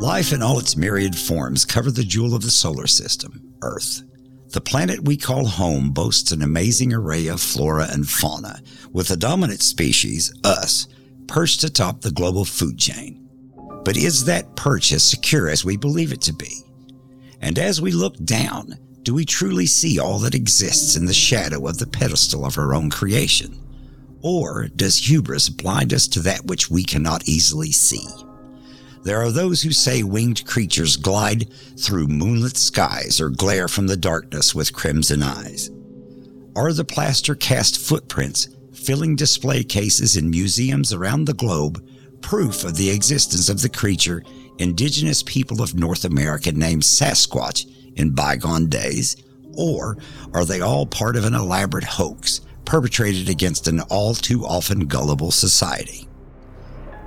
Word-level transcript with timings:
Life 0.00 0.32
in 0.32 0.42
all 0.42 0.58
its 0.58 0.76
myriad 0.76 1.16
forms 1.16 1.64
cover 1.64 1.90
the 1.90 2.04
jewel 2.04 2.34
of 2.34 2.42
the 2.42 2.50
solar 2.50 2.86
system, 2.86 3.54
Earth. 3.62 4.02
The 4.50 4.60
planet 4.60 5.04
we 5.04 5.16
call 5.16 5.46
home 5.46 5.90
boasts 5.90 6.32
an 6.32 6.42
amazing 6.42 6.92
array 6.92 7.28
of 7.28 7.40
flora 7.40 7.88
and 7.90 8.06
fauna, 8.06 8.60
with 8.92 9.08
the 9.08 9.16
dominant 9.16 9.62
species, 9.62 10.32
us, 10.44 10.86
perched 11.26 11.64
atop 11.64 12.02
the 12.02 12.10
global 12.10 12.44
food 12.44 12.78
chain. 12.78 13.26
But 13.84 13.96
is 13.96 14.26
that 14.26 14.54
perch 14.54 14.92
as 14.92 15.02
secure 15.02 15.48
as 15.48 15.64
we 15.64 15.78
believe 15.78 16.12
it 16.12 16.20
to 16.22 16.34
be? 16.34 16.62
And 17.40 17.58
as 17.58 17.80
we 17.80 17.90
look 17.90 18.16
down, 18.22 18.78
do 19.02 19.14
we 19.14 19.24
truly 19.24 19.66
see 19.66 19.98
all 19.98 20.18
that 20.20 20.34
exists 20.34 20.96
in 20.96 21.06
the 21.06 21.14
shadow 21.14 21.66
of 21.66 21.78
the 21.78 21.86
pedestal 21.86 22.44
of 22.44 22.58
our 22.58 22.74
own 22.74 22.90
creation? 22.90 23.58
Or 24.20 24.68
does 24.68 25.08
hubris 25.08 25.48
blind 25.48 25.94
us 25.94 26.06
to 26.08 26.20
that 26.20 26.44
which 26.44 26.70
we 26.70 26.84
cannot 26.84 27.26
easily 27.26 27.72
see? 27.72 28.06
There 29.06 29.22
are 29.22 29.30
those 29.30 29.62
who 29.62 29.70
say 29.70 30.02
winged 30.02 30.44
creatures 30.48 30.96
glide 30.96 31.48
through 31.78 32.08
moonlit 32.08 32.56
skies 32.56 33.20
or 33.20 33.30
glare 33.30 33.68
from 33.68 33.86
the 33.86 33.96
darkness 33.96 34.52
with 34.52 34.72
crimson 34.72 35.22
eyes. 35.22 35.70
Are 36.56 36.72
the 36.72 36.84
plaster 36.84 37.36
cast 37.36 37.78
footprints 37.78 38.48
filling 38.72 39.14
display 39.14 39.62
cases 39.62 40.16
in 40.16 40.28
museums 40.28 40.92
around 40.92 41.24
the 41.24 41.34
globe 41.34 41.86
proof 42.20 42.64
of 42.64 42.76
the 42.76 42.90
existence 42.90 43.48
of 43.48 43.62
the 43.62 43.68
creature 43.68 44.24
indigenous 44.58 45.22
people 45.22 45.62
of 45.62 45.76
North 45.76 46.04
America 46.04 46.50
named 46.50 46.82
Sasquatch 46.82 47.64
in 47.94 48.10
bygone 48.10 48.68
days? 48.68 49.14
Or 49.56 49.98
are 50.34 50.44
they 50.44 50.62
all 50.62 50.84
part 50.84 51.14
of 51.14 51.24
an 51.24 51.34
elaborate 51.34 51.84
hoax 51.84 52.40
perpetrated 52.64 53.28
against 53.28 53.68
an 53.68 53.82
all 53.82 54.16
too 54.16 54.44
often 54.44 54.86
gullible 54.88 55.30
society? 55.30 56.05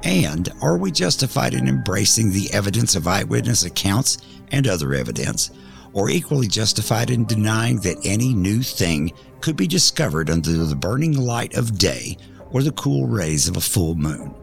And 0.04 0.50
are 0.62 0.78
we 0.78 0.92
justified 0.92 1.54
in 1.54 1.68
embracing 1.68 2.32
the 2.32 2.52
evidence 2.54 2.96
of 2.96 3.08
eyewitness 3.08 3.64
accounts 3.64 4.18
and 4.52 4.68
other 4.68 4.94
evidence, 4.94 5.52
or 5.94 6.10
equally 6.10 6.48
justified 6.48 7.10
in 7.10 7.26
denying 7.26 7.80
that 7.82 8.06
any 8.06 8.34
new 8.34 8.62
thing 8.62 9.12
could 9.42 9.58
be 9.58 9.68
discovered 9.68 10.30
under 10.30 10.52
the 10.52 10.76
burning 10.76 11.18
light 11.18 11.56
of 11.56 11.78
day 11.78 12.18
or 12.52 12.64
the 12.64 12.72
cool 12.74 13.08
rays 13.08 13.48
of 13.48 13.58
a 13.58 13.62
full 13.62 13.96
moon? 13.96 14.34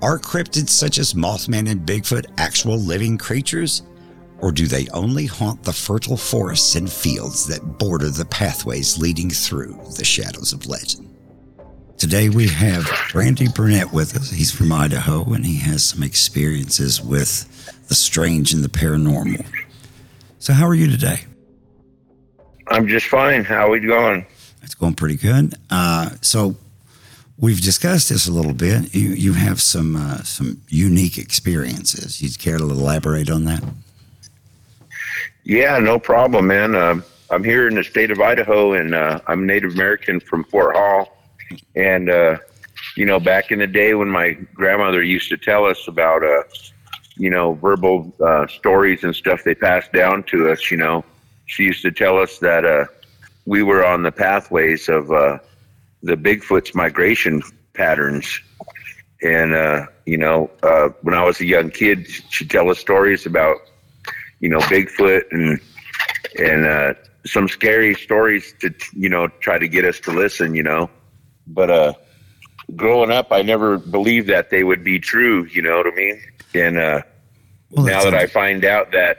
Are 0.00 0.18
cryptids 0.18 0.70
such 0.70 0.98
as 0.98 1.14
Mothman 1.14 1.68
and 1.68 1.86
Bigfoot 1.86 2.26
actual 2.38 2.78
living 2.78 3.18
creatures? 3.18 3.82
Or 4.38 4.52
do 4.52 4.68
they 4.68 4.86
only 4.88 5.26
haunt 5.26 5.64
the 5.64 5.72
fertile 5.72 6.16
forests 6.16 6.76
and 6.76 6.90
fields 6.90 7.46
that 7.48 7.78
border 7.78 8.08
the 8.08 8.24
pathways 8.24 8.96
leading 8.96 9.30
through 9.30 9.76
the 9.96 10.04
shadows 10.04 10.52
of 10.52 10.66
legend? 10.66 11.07
Today 11.98 12.28
we 12.28 12.46
have 12.46 12.88
Randy 13.12 13.48
Burnett 13.48 13.92
with 13.92 14.14
us. 14.14 14.30
He's 14.30 14.52
from 14.52 14.70
Idaho 14.70 15.24
and 15.32 15.44
he 15.44 15.58
has 15.58 15.82
some 15.82 16.04
experiences 16.04 17.02
with 17.02 17.44
the 17.88 17.96
strange 17.96 18.52
and 18.52 18.62
the 18.62 18.68
paranormal. 18.68 19.44
So, 20.38 20.52
how 20.52 20.68
are 20.68 20.76
you 20.76 20.88
today? 20.88 21.24
I'm 22.68 22.86
just 22.86 23.06
fine. 23.06 23.42
How 23.42 23.66
are 23.66 23.70
we 23.70 23.80
going? 23.80 24.24
It's 24.62 24.76
going 24.76 24.94
pretty 24.94 25.16
good. 25.16 25.56
Uh, 25.70 26.10
so, 26.20 26.54
we've 27.36 27.60
discussed 27.60 28.10
this 28.10 28.28
a 28.28 28.32
little 28.32 28.54
bit. 28.54 28.94
You 28.94 29.08
you 29.08 29.32
have 29.32 29.60
some 29.60 29.96
uh, 29.96 30.22
some 30.22 30.62
unique 30.68 31.18
experiences. 31.18 32.22
You'd 32.22 32.38
care 32.38 32.58
to 32.58 32.64
elaborate 32.64 33.28
on 33.28 33.44
that? 33.46 33.64
Yeah, 35.42 35.80
no 35.80 35.98
problem, 35.98 36.46
man. 36.46 36.76
Uh, 36.76 37.00
I'm 37.30 37.42
here 37.42 37.66
in 37.66 37.74
the 37.74 37.82
state 37.82 38.12
of 38.12 38.20
Idaho, 38.20 38.74
and 38.74 38.94
uh, 38.94 39.20
I'm 39.26 39.46
Native 39.46 39.72
American 39.72 40.20
from 40.20 40.44
Fort 40.44 40.76
Hall 40.76 41.17
and, 41.74 42.10
uh, 42.10 42.38
you 42.96 43.06
know, 43.06 43.20
back 43.20 43.50
in 43.50 43.58
the 43.58 43.66
day 43.66 43.94
when 43.94 44.08
my 44.08 44.32
grandmother 44.54 45.02
used 45.02 45.28
to 45.28 45.36
tell 45.36 45.64
us 45.64 45.86
about, 45.88 46.22
uh, 46.22 46.42
you 47.16 47.30
know, 47.30 47.54
verbal 47.54 48.12
uh, 48.24 48.46
stories 48.46 49.04
and 49.04 49.14
stuff 49.14 49.44
they 49.44 49.54
passed 49.54 49.92
down 49.92 50.22
to 50.24 50.50
us, 50.50 50.70
you 50.70 50.76
know, 50.76 51.04
she 51.46 51.64
used 51.64 51.82
to 51.82 51.90
tell 51.90 52.18
us 52.18 52.38
that 52.38 52.64
uh, 52.64 52.86
we 53.46 53.62
were 53.62 53.84
on 53.84 54.02
the 54.02 54.12
pathways 54.12 54.88
of 54.88 55.10
uh, 55.10 55.38
the 56.02 56.16
Bigfoot's 56.16 56.74
migration 56.74 57.42
patterns. 57.74 58.40
And, 59.22 59.54
uh, 59.54 59.86
you 60.06 60.16
know, 60.16 60.50
uh, 60.62 60.90
when 61.02 61.14
I 61.14 61.24
was 61.24 61.40
a 61.40 61.46
young 61.46 61.70
kid, 61.70 62.06
she'd 62.30 62.50
tell 62.50 62.70
us 62.70 62.78
stories 62.78 63.26
about, 63.26 63.56
you 64.40 64.48
know, 64.48 64.60
Bigfoot 64.60 65.22
and, 65.32 65.60
and, 66.38 66.66
uh, 66.66 66.94
some 67.26 67.48
scary 67.48 67.94
stories 67.94 68.54
to, 68.60 68.72
you 68.94 69.08
know, 69.08 69.28
try 69.40 69.58
to 69.58 69.68
get 69.68 69.84
us 69.84 69.98
to 70.00 70.12
listen, 70.12 70.54
you 70.54 70.62
know 70.62 70.88
but 71.48 71.70
uh, 71.70 71.92
growing 72.76 73.10
up, 73.10 73.32
I 73.32 73.42
never 73.42 73.78
believed 73.78 74.28
that 74.28 74.50
they 74.50 74.64
would 74.64 74.84
be 74.84 74.98
true. 74.98 75.44
You 75.46 75.62
know 75.62 75.76
what 75.76 75.86
I 75.86 75.96
mean? 75.96 76.22
And 76.54 76.78
uh, 76.78 77.02
well, 77.70 77.86
now 77.86 78.04
that 78.04 78.14
I 78.14 78.26
find 78.26 78.64
out 78.64 78.92
that, 78.92 79.18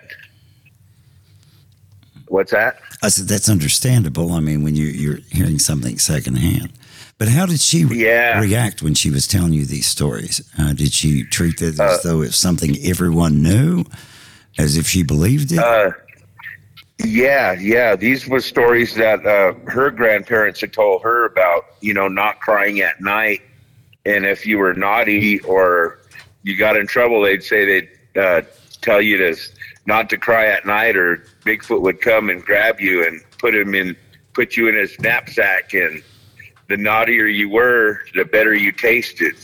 what's 2.27 2.51
that? 2.51 2.79
I 3.01 3.09
said 3.09 3.27
that's 3.27 3.49
understandable. 3.49 4.33
I 4.33 4.39
mean, 4.39 4.63
when 4.63 4.75
you, 4.75 4.85
you're 4.85 5.19
hearing 5.31 5.59
something 5.59 5.99
secondhand. 5.99 6.73
But 7.17 7.27
how 7.27 7.45
did 7.45 7.59
she 7.59 7.79
yeah. 7.79 8.39
react 8.39 8.81
when 8.81 8.93
she 8.93 9.09
was 9.09 9.27
telling 9.27 9.51
you 9.51 9.65
these 9.65 9.87
stories? 9.87 10.41
Uh, 10.57 10.73
did 10.73 10.93
she 10.93 11.23
treat 11.23 11.61
it 11.61 11.73
as 11.73 11.79
uh, 11.79 11.97
though 12.03 12.21
it's 12.21 12.37
something 12.37 12.77
everyone 12.83 13.43
knew, 13.43 13.83
as 14.57 14.77
if 14.77 14.87
she 14.87 15.03
believed 15.03 15.51
it? 15.51 15.59
Uh, 15.59 15.91
yeah, 17.05 17.53
yeah. 17.53 17.95
These 17.95 18.27
were 18.27 18.41
stories 18.41 18.93
that 18.95 19.25
uh, 19.25 19.53
her 19.69 19.89
grandparents 19.89 20.61
had 20.61 20.73
told 20.73 21.01
her 21.03 21.25
about, 21.25 21.65
you 21.81 21.93
know, 21.93 22.07
not 22.07 22.39
crying 22.41 22.81
at 22.81 22.99
night. 23.01 23.41
And 24.05 24.25
if 24.25 24.45
you 24.45 24.57
were 24.57 24.73
naughty 24.73 25.39
or 25.41 25.99
you 26.43 26.57
got 26.57 26.75
in 26.75 26.87
trouble, 26.87 27.21
they'd 27.21 27.43
say 27.43 27.65
they'd 27.65 28.19
uh, 28.19 28.41
tell 28.81 29.01
you 29.01 29.17
to 29.17 29.35
not 29.85 30.09
to 30.09 30.17
cry 30.17 30.47
at 30.47 30.65
night, 30.65 30.95
or 30.95 31.23
Bigfoot 31.45 31.81
would 31.81 32.01
come 32.01 32.29
and 32.29 32.43
grab 32.43 32.79
you 32.79 33.05
and 33.05 33.21
put 33.39 33.55
him 33.55 33.73
in, 33.73 33.95
put 34.33 34.55
you 34.55 34.67
in 34.67 34.75
his 34.75 34.99
knapsack. 34.99 35.73
And 35.73 36.03
the 36.67 36.77
naughtier 36.77 37.25
you 37.25 37.49
were, 37.49 38.01
the 38.13 38.25
better 38.25 38.53
you 38.53 38.71
tasted. 38.71 39.35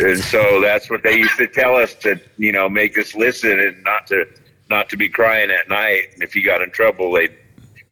and 0.00 0.18
so 0.18 0.60
that's 0.60 0.90
what 0.90 1.02
they 1.02 1.16
used 1.16 1.36
to 1.38 1.46
tell 1.46 1.76
us 1.76 1.94
to, 1.94 2.20
you 2.36 2.52
know, 2.52 2.68
make 2.68 2.98
us 2.98 3.14
listen 3.14 3.58
and 3.58 3.82
not 3.84 4.06
to 4.08 4.26
not 4.68 4.88
to 4.90 4.96
be 4.96 5.08
crying 5.08 5.50
at 5.50 5.68
night. 5.68 6.08
And 6.14 6.22
if 6.22 6.34
you 6.34 6.44
got 6.44 6.62
in 6.62 6.70
trouble, 6.70 7.12
they'd 7.12 7.34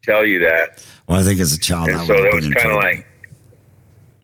tell 0.03 0.25
you 0.25 0.41
that. 0.41 0.85
Well, 1.07 1.21
I 1.21 1.23
think 1.23 1.41
as 1.41 1.53
a 1.53 1.59
child, 1.59 1.89
and 1.89 1.99
I 1.99 2.07
so 2.07 2.15
that 2.15 2.35
was 2.35 2.49
kind 2.49 2.71
of 2.71 2.77
like, 2.77 3.07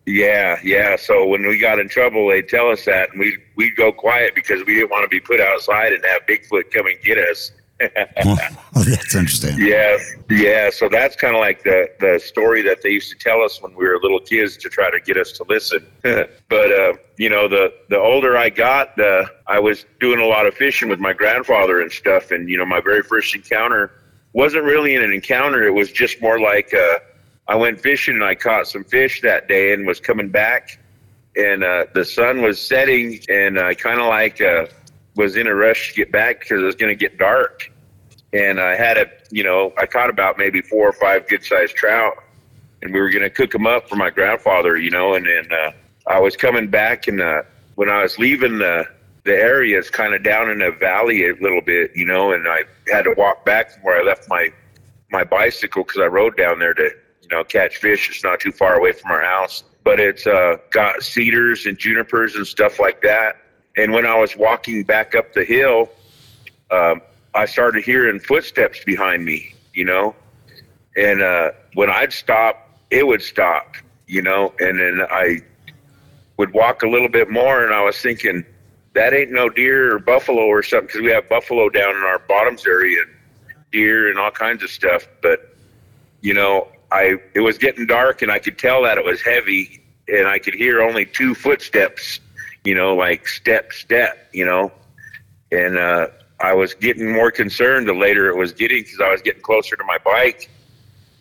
yeah, 0.05 0.59
yeah. 0.63 0.95
So 0.95 1.27
when 1.27 1.47
we 1.47 1.59
got 1.59 1.79
in 1.79 1.89
trouble, 1.89 2.27
they'd 2.29 2.49
tell 2.49 2.69
us 2.69 2.85
that, 2.85 3.11
and 3.11 3.19
we 3.19 3.37
we'd 3.55 3.75
go 3.75 3.91
quiet 3.91 4.33
because 4.35 4.65
we 4.65 4.75
didn't 4.75 4.89
want 4.89 5.03
to 5.03 5.09
be 5.09 5.19
put 5.19 5.39
outside 5.39 5.93
and 5.93 6.03
have 6.05 6.25
Bigfoot 6.27 6.71
come 6.71 6.87
and 6.87 6.99
get 7.03 7.17
us 7.17 7.51
well, 8.25 8.37
that's 8.75 9.15
interesting. 9.15 9.55
Yeah, 9.57 9.97
yeah. 10.29 10.69
So 10.69 10.89
that's 10.89 11.15
kind 11.15 11.35
of 11.35 11.39
like 11.39 11.63
the 11.63 11.89
the 11.99 12.19
story 12.19 12.61
that 12.63 12.81
they 12.81 12.89
used 12.89 13.11
to 13.11 13.17
tell 13.17 13.41
us 13.41 13.61
when 13.61 13.73
we 13.75 13.85
were 13.85 13.97
little 14.01 14.19
kids 14.19 14.57
to 14.57 14.69
try 14.69 14.89
to 14.91 14.99
get 14.99 15.17
us 15.17 15.31
to 15.33 15.45
listen. 15.47 15.85
but 16.01 16.71
uh, 16.71 16.93
you 17.17 17.29
know, 17.29 17.47
the 17.47 17.73
the 17.89 17.97
older 17.97 18.37
I 18.37 18.49
got, 18.49 18.95
the 18.95 19.25
I 19.47 19.59
was 19.59 19.85
doing 19.99 20.19
a 20.19 20.25
lot 20.25 20.45
of 20.45 20.53
fishing 20.53 20.89
with 20.89 20.99
my 20.99 21.13
grandfather 21.13 21.81
and 21.81 21.91
stuff. 21.91 22.31
And 22.31 22.49
you 22.49 22.57
know, 22.57 22.65
my 22.65 22.81
very 22.81 23.03
first 23.03 23.33
encounter 23.35 23.91
wasn't 24.33 24.63
really 24.63 24.95
an 24.95 25.11
encounter. 25.11 25.63
It 25.63 25.73
was 25.73 25.91
just 25.91 26.21
more 26.21 26.39
like 26.39 26.73
uh, 26.73 26.99
I 27.47 27.55
went 27.55 27.81
fishing 27.81 28.15
and 28.15 28.23
I 28.23 28.35
caught 28.35 28.67
some 28.67 28.83
fish 28.83 29.21
that 29.21 29.47
day 29.47 29.73
and 29.73 29.87
was 29.87 29.99
coming 29.99 30.29
back, 30.29 30.79
and 31.35 31.63
uh, 31.63 31.85
the 31.93 32.05
sun 32.05 32.41
was 32.41 32.59
setting, 32.61 33.19
and 33.29 33.59
I 33.59 33.73
kind 33.73 33.99
of 33.99 34.07
like. 34.07 34.41
Was 35.15 35.35
in 35.35 35.47
a 35.47 35.53
rush 35.53 35.89
to 35.89 35.95
get 35.95 36.11
back 36.11 36.39
because 36.39 36.61
it 36.61 36.65
was 36.65 36.75
going 36.75 36.91
to 36.91 36.95
get 36.95 37.17
dark 37.17 37.71
and 38.33 38.59
I 38.59 38.75
had 38.75 38.97
a, 38.97 39.07
you 39.29 39.43
know, 39.43 39.73
I 39.77 39.85
caught 39.85 40.09
about 40.09 40.37
maybe 40.37 40.61
four 40.61 40.87
or 40.87 40.93
five 40.93 41.27
good 41.27 41.43
sized 41.43 41.75
trout, 41.75 42.13
and 42.81 42.93
we 42.93 42.99
were 42.99 43.09
going 43.09 43.23
to 43.23 43.29
cook 43.29 43.51
them 43.51 43.67
up 43.67 43.89
for 43.89 43.95
my 43.95 44.09
grandfather, 44.09 44.77
you 44.77 44.89
know, 44.89 45.13
and 45.15 45.25
then 45.25 45.47
uh, 45.51 45.71
I 46.07 46.19
was 46.19 46.35
coming 46.35 46.69
back, 46.69 47.07
and 47.07 47.21
uh, 47.21 47.43
when 47.75 47.89
I 47.89 48.03
was 48.03 48.17
leaving 48.17 48.59
the 48.59 48.85
the 49.23 49.35
area, 49.35 49.77
it's 49.77 49.91
kind 49.91 50.15
of 50.15 50.23
down 50.23 50.49
in 50.49 50.63
a 50.63 50.71
valley 50.71 51.29
a 51.29 51.35
little 51.35 51.61
bit, 51.61 51.91
you 51.95 52.05
know, 52.05 52.31
and 52.31 52.47
I 52.47 52.63
had 52.91 53.03
to 53.03 53.13
walk 53.15 53.45
back 53.45 53.71
from 53.71 53.83
where 53.83 54.01
I 54.01 54.03
left 54.03 54.27
my 54.29 54.49
my 55.11 55.23
bicycle 55.23 55.83
because 55.83 56.01
I 56.01 56.07
rode 56.07 56.37
down 56.37 56.57
there 56.57 56.73
to, 56.73 56.83
you 56.83 57.27
know, 57.29 57.43
catch 57.43 57.77
fish. 57.77 58.09
It's 58.09 58.23
not 58.23 58.39
too 58.39 58.51
far 58.51 58.75
away 58.75 58.93
from 58.93 59.11
our 59.11 59.21
house, 59.21 59.63
but 59.83 59.99
it's 59.99 60.25
uh, 60.25 60.55
got 60.71 61.03
cedars 61.03 61.65
and 61.65 61.77
junipers 61.77 62.35
and 62.35 62.47
stuff 62.47 62.79
like 62.79 63.01
that. 63.01 63.40
And 63.77 63.93
when 63.93 64.05
I 64.05 64.17
was 64.17 64.35
walking 64.35 64.83
back 64.83 65.15
up 65.15 65.33
the 65.33 65.43
hill, 65.43 65.89
um, 66.71 67.01
I 67.33 67.45
started 67.45 67.83
hearing 67.83 68.19
footsteps 68.19 68.83
behind 68.83 69.23
me, 69.23 69.53
you 69.73 69.85
know, 69.85 70.15
and 70.95 71.21
uh, 71.21 71.51
when 71.73 71.89
I'd 71.89 72.11
stop, 72.11 72.69
it 72.89 73.07
would 73.07 73.21
stop, 73.21 73.75
you 74.07 74.21
know, 74.21 74.53
and 74.59 74.79
then 74.79 75.01
I 75.09 75.39
would 76.37 76.53
walk 76.53 76.83
a 76.83 76.87
little 76.87 77.07
bit 77.07 77.29
more, 77.29 77.63
and 77.63 77.73
I 77.73 77.83
was 77.83 77.97
thinking 78.01 78.45
that 78.93 79.13
ain't 79.13 79.31
no 79.31 79.49
deer 79.49 79.95
or 79.95 79.99
buffalo 79.99 80.41
or 80.41 80.63
something 80.63 80.87
because 80.87 81.01
we 81.01 81.11
have 81.11 81.29
buffalo 81.29 81.69
down 81.69 81.95
in 81.95 82.03
our 82.03 82.19
bottoms 82.19 82.65
area 82.65 82.97
and 83.01 83.55
deer 83.71 84.09
and 84.09 84.19
all 84.19 84.31
kinds 84.31 84.63
of 84.63 84.69
stuff, 84.69 85.07
but 85.21 85.55
you 86.21 86.33
know, 86.33 86.67
I 86.91 87.17
it 87.33 87.39
was 87.39 87.57
getting 87.57 87.85
dark 87.85 88.21
and 88.21 88.31
I 88.31 88.39
could 88.39 88.57
tell 88.57 88.83
that 88.83 88.97
it 88.97 89.05
was 89.05 89.21
heavy, 89.21 89.81
and 90.07 90.27
I 90.27 90.39
could 90.39 90.53
hear 90.53 90.81
only 90.81 91.05
two 91.05 91.33
footsteps, 91.33 92.19
you 92.63 92.75
know, 92.75 92.95
like 92.95 93.27
step 93.27 93.73
step, 93.73 94.29
you 94.33 94.45
know 94.45 94.71
and 95.51 95.77
uh, 95.77 96.07
I 96.39 96.53
was 96.53 96.73
getting 96.73 97.11
more 97.11 97.31
concerned 97.31 97.87
the 97.87 97.93
later 97.93 98.29
it 98.29 98.37
was 98.37 98.53
getting 98.53 98.83
because 98.83 98.99
I 99.01 99.11
was 99.11 99.21
getting 99.21 99.41
closer 99.41 99.75
to 99.75 99.83
my 99.83 99.97
bike. 100.03 100.49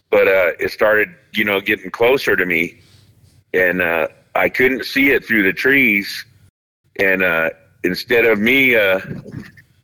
But 0.09 0.27
uh, 0.27 0.53
it 0.59 0.71
started, 0.71 1.15
you 1.33 1.45
know, 1.45 1.61
getting 1.61 1.91
closer 1.91 2.35
to 2.35 2.45
me, 2.45 2.81
and 3.55 3.81
uh, 3.81 4.09
I 4.35 4.49
couldn't 4.49 4.85
see 4.85 5.11
it 5.11 5.25
through 5.25 5.45
the 5.45 5.53
trees. 5.53 6.25
And 6.99 7.23
uh, 7.23 7.51
instead 7.85 8.25
of 8.25 8.41
me 8.41 8.75
uh, 8.75 8.99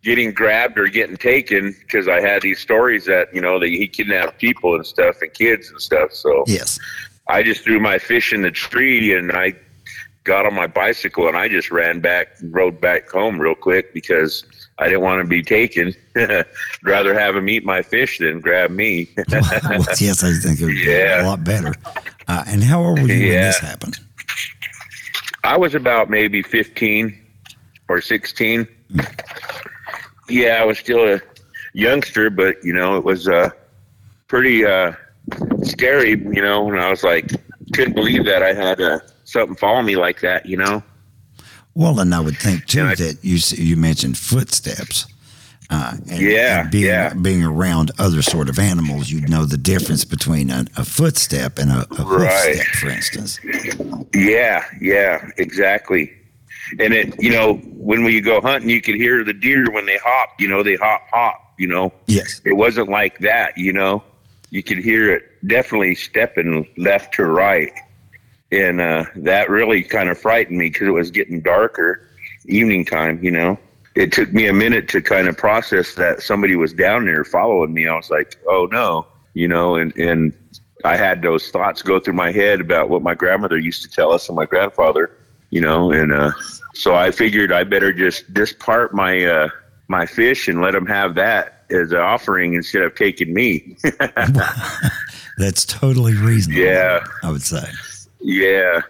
getting 0.02 0.32
grabbed 0.32 0.78
or 0.80 0.88
getting 0.88 1.16
taken, 1.16 1.76
because 1.78 2.08
I 2.08 2.20
had 2.20 2.42
these 2.42 2.58
stories 2.58 3.04
that 3.04 3.32
you 3.32 3.40
know 3.40 3.60
that 3.60 3.68
he 3.68 3.86
kidnapped 3.86 4.40
people 4.40 4.74
and 4.74 4.84
stuff 4.84 5.22
and 5.22 5.32
kids 5.32 5.70
and 5.70 5.80
stuff, 5.80 6.12
so 6.12 6.44
Yes. 6.48 6.80
I 7.28 7.42
just 7.42 7.62
threw 7.62 7.80
my 7.80 7.98
fish 7.98 8.32
in 8.32 8.42
the 8.42 8.52
tree 8.52 9.16
and 9.16 9.32
I 9.32 9.54
got 10.26 10.44
on 10.44 10.52
my 10.54 10.66
bicycle 10.66 11.28
and 11.28 11.36
I 11.36 11.48
just 11.48 11.70
ran 11.70 12.00
back, 12.00 12.36
rode 12.42 12.80
back 12.80 13.08
home 13.08 13.40
real 13.40 13.54
quick 13.54 13.94
because 13.94 14.44
I 14.78 14.88
didn't 14.88 15.00
want 15.02 15.22
to 15.22 15.26
be 15.26 15.40
taken. 15.42 15.94
rather 16.82 17.14
have 17.18 17.36
him 17.36 17.48
eat 17.48 17.64
my 17.64 17.80
fish 17.80 18.18
than 18.18 18.40
grab 18.40 18.70
me. 18.70 19.08
well, 19.28 19.40
yes, 19.98 20.22
I 20.24 20.32
think 20.32 20.60
it 20.60 20.64
would 20.64 20.72
be 20.72 20.80
Yeah. 20.84 21.22
a 21.22 21.26
lot 21.26 21.44
better. 21.44 21.72
Uh, 22.28 22.44
and 22.48 22.62
how 22.62 22.82
old 22.82 22.98
were 23.00 23.06
you 23.06 23.28
when 23.30 23.40
this 23.40 23.58
happened? 23.60 23.98
I 25.44 25.56
was 25.56 25.74
about 25.76 26.10
maybe 26.10 26.42
15 26.42 27.16
or 27.88 28.00
16. 28.00 28.66
Yeah, 30.28 30.58
I 30.60 30.64
was 30.64 30.78
still 30.78 31.14
a 31.14 31.20
youngster, 31.72 32.30
but 32.30 32.56
you 32.64 32.72
know, 32.72 32.96
it 32.96 33.04
was 33.04 33.28
uh, 33.28 33.50
pretty 34.26 34.66
uh, 34.66 34.92
scary, 35.62 36.10
you 36.10 36.42
know, 36.42 36.68
and 36.68 36.80
I 36.80 36.90
was 36.90 37.04
like, 37.04 37.30
couldn't 37.74 37.94
believe 37.94 38.24
that 38.24 38.42
I 38.42 38.52
had 38.54 38.80
uh, 39.36 39.40
something 39.40 39.56
follow 39.56 39.82
me 39.82 39.96
like 39.96 40.20
that, 40.20 40.46
you 40.46 40.56
know? 40.56 40.82
Well, 41.74 42.00
and 42.00 42.14
I 42.14 42.20
would 42.20 42.36
think 42.38 42.66
too 42.66 42.84
I- 42.86 42.94
that 42.94 43.18
you 43.22 43.38
you 43.56 43.76
mentioned 43.76 44.16
footsteps. 44.18 45.06
Uh, 45.68 45.94
and, 46.08 46.20
Yeah, 46.20 46.60
and 46.60 46.70
being, 46.70 46.84
yeah. 46.84 47.12
being 47.14 47.42
around 47.42 47.90
other 47.98 48.22
sort 48.22 48.48
of 48.48 48.56
animals, 48.56 49.10
you'd 49.10 49.28
know 49.28 49.44
the 49.44 49.56
difference 49.56 50.04
between 50.04 50.48
a, 50.48 50.64
a 50.76 50.84
footstep 50.84 51.58
and 51.58 51.72
a, 51.72 51.84
a 51.98 52.04
Right. 52.04 52.54
step, 52.54 52.66
for 52.76 52.88
instance. 52.88 53.40
Yeah, 54.14 54.64
yeah, 54.80 55.28
exactly. 55.38 56.12
And 56.78 56.94
it, 56.94 57.20
you 57.20 57.30
know, 57.30 57.54
when 57.74 58.04
we 58.04 58.20
go 58.20 58.40
hunting, 58.40 58.70
you 58.70 58.80
could 58.80 58.94
hear 58.94 59.24
the 59.24 59.32
deer 59.32 59.68
when 59.72 59.86
they 59.86 59.98
hop. 59.98 60.40
You 60.40 60.46
know, 60.46 60.62
they 60.62 60.76
hop, 60.76 61.02
hop. 61.12 61.42
You 61.58 61.66
know, 61.66 61.92
Yes. 62.06 62.40
it 62.44 62.52
wasn't 62.52 62.88
like 62.88 63.18
that. 63.20 63.58
You 63.58 63.72
know, 63.72 64.04
you 64.50 64.62
could 64.62 64.78
hear 64.78 65.10
it 65.12 65.24
definitely 65.48 65.96
stepping 65.96 66.64
left 66.76 67.14
to 67.14 67.24
right, 67.24 67.72
and 68.52 68.80
uh, 68.80 69.04
that 69.16 69.50
really 69.50 69.82
kind 69.82 70.08
of 70.08 70.18
frightened 70.18 70.58
me 70.58 70.68
because 70.68 70.88
it 70.88 70.92
was 70.92 71.10
getting 71.10 71.40
darker, 71.40 72.08
evening 72.46 72.84
time. 72.84 73.22
You 73.22 73.30
know, 73.30 73.58
it 73.94 74.12
took 74.12 74.32
me 74.32 74.46
a 74.46 74.52
minute 74.52 74.88
to 74.90 75.00
kind 75.00 75.28
of 75.28 75.36
process 75.36 75.94
that 75.94 76.22
somebody 76.22 76.56
was 76.56 76.72
down 76.72 77.06
there 77.06 77.24
following 77.24 77.74
me. 77.74 77.86
I 77.86 77.94
was 77.94 78.10
like, 78.10 78.36
oh 78.48 78.68
no, 78.70 79.06
you 79.34 79.48
know, 79.48 79.76
and 79.76 79.94
and 79.96 80.32
I 80.84 80.96
had 80.96 81.22
those 81.22 81.50
thoughts 81.50 81.82
go 81.82 81.98
through 81.98 82.14
my 82.14 82.30
head 82.30 82.60
about 82.60 82.88
what 82.88 83.02
my 83.02 83.14
grandmother 83.14 83.58
used 83.58 83.82
to 83.82 83.88
tell 83.88 84.12
us 84.12 84.28
and 84.28 84.36
my 84.36 84.46
grandfather, 84.46 85.10
you 85.50 85.60
know, 85.60 85.90
and 85.90 86.12
uh, 86.12 86.32
so 86.74 86.94
I 86.94 87.10
figured 87.10 87.52
I 87.52 87.64
better 87.64 87.92
just 87.92 88.32
dispart 88.32 88.92
my 88.92 89.24
uh, 89.24 89.48
my 89.88 90.06
fish 90.06 90.46
and 90.46 90.60
let 90.60 90.72
them 90.72 90.86
have 90.86 91.14
that 91.16 91.64
as 91.70 91.90
an 91.90 91.98
offering 91.98 92.54
instead 92.54 92.82
of 92.82 92.94
taking 92.94 93.34
me. 93.34 93.76
That's 95.38 95.64
totally 95.64 96.14
reasonable. 96.14 96.62
Yeah. 96.62 97.04
I 97.22 97.30
would 97.30 97.42
say. 97.42 97.64
Yeah, 98.20 98.80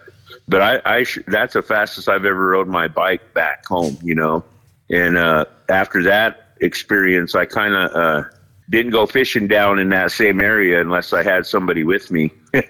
but 0.47 0.61
I, 0.61 0.81
I 0.99 1.03
sh- 1.03 1.19
that's 1.27 1.53
the 1.53 1.61
fastest 1.61 2.09
I've 2.09 2.25
ever 2.25 2.47
rode 2.49 2.67
my 2.67 2.87
bike 2.87 3.33
back 3.33 3.65
home, 3.65 3.97
you 4.03 4.15
know, 4.15 4.43
and 4.89 5.17
uh, 5.17 5.45
after 5.69 6.01
that 6.03 6.49
experience, 6.61 7.35
I 7.35 7.45
kind 7.45 7.73
of 7.73 7.91
uh, 7.95 8.23
didn't 8.69 8.91
go 8.91 9.05
fishing 9.05 9.47
down 9.47 9.79
in 9.79 9.89
that 9.89 10.11
same 10.11 10.41
area 10.41 10.81
unless 10.81 11.13
I 11.13 11.23
had 11.23 11.45
somebody 11.45 11.83
with 11.83 12.11
me. 12.11 12.31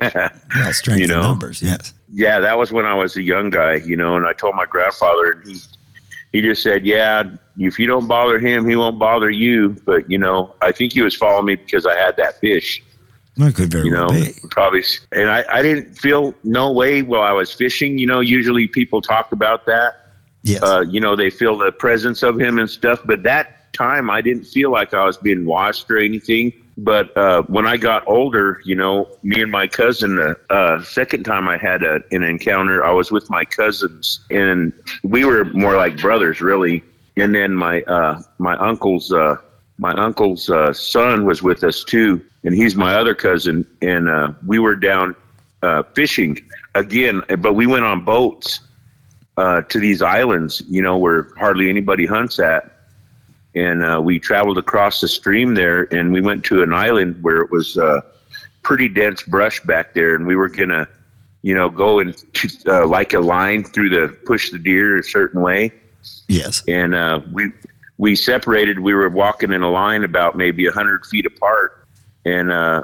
Well, 0.56 0.74
strength 0.74 1.00
You 1.02 1.08
know. 1.08 1.22
numbers. 1.22 1.62
Yes. 1.62 1.94
yeah, 2.12 2.40
that 2.40 2.58
was 2.58 2.72
when 2.72 2.86
I 2.86 2.94
was 2.96 3.16
a 3.18 3.22
young 3.22 3.50
guy, 3.50 3.76
you 3.76 3.96
know, 3.96 4.16
and 4.18 4.26
I 4.26 4.34
told 4.34 4.56
my 4.56 4.66
grandfather, 4.66 5.32
and 5.32 5.48
he 5.48 5.60
he 6.34 6.42
just 6.42 6.62
said, 6.62 6.86
"Yeah, 6.86 7.24
if 7.58 7.80
you 7.80 7.88
don't 7.88 8.08
bother 8.08 8.38
him, 8.40 8.68
he 8.68 8.76
won't 8.76 9.00
bother 9.00 9.30
you." 9.30 9.78
But 9.86 10.10
you 10.12 10.18
know, 10.18 10.54
I 10.62 10.72
think 10.74 10.92
he 10.94 11.02
was 11.02 11.16
following 11.16 11.46
me 11.46 11.56
because 11.56 11.86
I 11.86 11.96
had 11.96 12.18
that 12.18 12.40
fish, 12.40 12.84
It 13.38 13.56
could 13.56 13.72
very 13.72 13.86
you 13.86 13.92
know, 13.92 14.08
well 14.08 14.26
be. 14.26 14.34
probably. 14.50 14.84
And 15.12 15.30
I 15.30 15.46
I 15.52 15.62
didn't 15.62 15.96
feel 15.96 16.34
no 16.44 16.72
way 16.72 17.02
while 17.02 17.22
I 17.22 17.32
was 17.32 17.54
fishing. 17.54 17.98
You 17.98 18.08
know, 18.08 18.20
usually 18.20 18.68
people 18.68 19.02
talk 19.02 19.32
about 19.32 19.66
that. 19.68 20.08
Yes. 20.44 20.64
Uh, 20.64 20.82
you 20.82 21.00
know, 21.00 21.16
they 21.16 21.30
feel 21.30 21.58
the 21.58 21.72
presence 21.72 22.24
of 22.24 22.40
him 22.40 22.58
and 22.58 22.70
stuff. 22.70 23.02
But 23.06 23.24
that 23.24 23.74
time, 23.74 24.10
I 24.10 24.22
didn't 24.22 24.46
feel 24.46 24.72
like 24.72 24.94
I 24.94 25.06
was 25.06 25.18
being 25.18 25.46
watched 25.46 25.90
or 25.92 25.98
anything. 25.98 26.54
But 26.78 27.16
uh, 27.18 27.42
when 27.44 27.66
I 27.66 27.78
got 27.78 28.08
older, 28.08 28.62
you 28.64 28.76
know, 28.76 29.10
me 29.24 29.42
and 29.42 29.52
my 29.52 29.68
cousin, 29.68 30.16
the 30.16 30.38
uh, 30.52 30.84
second 30.84 31.24
time 31.24 31.48
I 31.48 31.58
had 31.58 31.82
a, 31.82 32.02
an 32.12 32.22
encounter, 32.24 32.86
I 32.86 32.92
was 32.92 33.12
with 33.12 33.30
my 33.32 33.46
cousins, 33.46 34.20
and 34.30 34.72
we 35.04 35.26
were 35.26 35.46
more 35.46 35.76
like 35.76 36.00
brothers, 36.00 36.40
really. 36.40 36.84
And 37.16 37.34
then 37.34 37.56
my 37.56 37.82
uh, 37.84 38.22
my 38.38 38.56
uncle's 38.58 39.12
uh, 39.12 39.38
my 39.80 39.92
uncle's 39.94 40.52
uh, 40.52 40.72
son 40.72 41.26
was 41.26 41.42
with 41.42 41.64
us 41.64 41.84
too, 41.84 42.22
and 42.48 42.56
he's 42.56 42.78
my 42.78 42.96
other 42.96 43.14
cousin, 43.14 43.68
and 43.82 44.08
uh, 44.08 44.32
we 44.46 44.58
were 44.58 44.78
down 44.78 45.14
uh, 45.64 45.84
fishing 45.94 46.40
again, 46.76 47.22
but 47.40 47.56
we 47.56 47.68
went 47.68 47.84
on 47.84 48.06
boats 48.06 48.62
uh, 49.36 49.64
to 49.64 49.82
these 49.82 50.02
islands, 50.02 50.64
you 50.70 50.82
know, 50.82 50.98
where 50.98 51.28
hardly 51.38 51.70
anybody 51.70 52.06
hunts 52.06 52.40
at. 52.40 52.72
And 53.54 53.84
uh, 53.84 54.00
we 54.02 54.18
traveled 54.18 54.58
across 54.58 55.02
the 55.02 55.10
stream 55.10 55.56
there, 55.56 55.94
and 55.94 56.14
we 56.14 56.22
went 56.22 56.46
to 56.46 56.64
an 56.64 56.72
island 56.72 57.22
where 57.22 57.42
it 57.42 57.52
was 57.52 57.78
uh, 57.78 58.00
pretty 58.62 58.88
dense 58.88 59.24
brush 59.24 59.60
back 59.64 59.94
there, 59.94 60.16
and 60.16 60.26
we 60.26 60.38
were 60.38 60.48
gonna, 60.48 60.88
you 61.42 61.54
know, 61.54 61.70
go 61.70 62.00
and 62.00 62.16
uh, 62.66 62.88
like 62.88 63.12
a 63.12 63.20
line 63.20 63.66
through 63.66 63.90
the 63.90 64.08
push 64.26 64.52
the 64.52 64.60
deer 64.60 64.98
a 64.98 65.04
certain 65.04 65.42
way, 65.42 65.74
yes. 66.30 66.64
and 66.70 66.96
uh, 66.96 67.20
we 67.34 67.52
we 67.98 68.16
separated. 68.16 68.80
We 68.80 68.94
were 68.94 69.10
walking 69.10 69.52
in 69.52 69.64
a 69.64 69.70
line 69.70 70.06
about 70.06 70.38
maybe 70.38 70.66
a 70.66 70.72
hundred 70.72 71.06
feet 71.06 71.26
apart, 71.26 71.87
and 72.28 72.52
uh, 72.52 72.82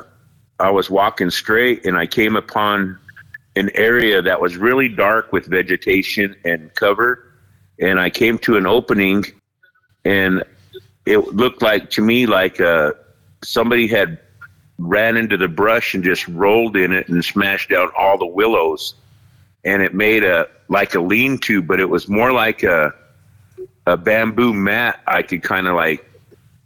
I 0.57 0.71
was 0.71 0.89
walking 0.89 1.29
straight, 1.29 1.85
and 1.85 1.97
I 1.97 2.07
came 2.07 2.37
upon 2.37 2.97
an 3.57 3.69
area 3.75 4.21
that 4.21 4.39
was 4.39 4.55
really 4.55 4.87
dark 4.87 5.33
with 5.33 5.47
vegetation 5.47 6.33
and 6.45 6.73
cover, 6.75 7.33
and 7.77 7.99
I 7.99 8.09
came 8.09 8.37
to 8.39 8.55
an 8.55 8.65
opening, 8.65 9.25
and 10.05 10.43
it 11.05 11.17
looked 11.33 11.61
like 11.61 11.89
to 11.91 12.01
me 12.01 12.25
like 12.25 12.61
uh, 12.61 12.93
somebody 13.43 13.85
had 13.85 14.17
ran 14.77 15.17
into 15.17 15.35
the 15.35 15.49
brush 15.49 15.93
and 15.93 16.05
just 16.05 16.25
rolled 16.29 16.77
in 16.77 16.93
it 16.93 17.09
and 17.09 17.23
smashed 17.23 17.69
down 17.69 17.91
all 17.97 18.17
the 18.17 18.25
willows, 18.25 18.95
and 19.65 19.81
it 19.81 19.93
made 19.93 20.23
a 20.23 20.47
like 20.69 20.95
a 20.95 21.01
lean-to, 21.01 21.61
but 21.61 21.81
it 21.81 21.89
was 21.89 22.07
more 22.07 22.31
like 22.31 22.63
a 22.63 22.93
a 23.87 23.97
bamboo 23.97 24.53
mat. 24.53 25.01
I 25.05 25.21
could 25.21 25.43
kind 25.43 25.67
of 25.67 25.75
like 25.75 26.12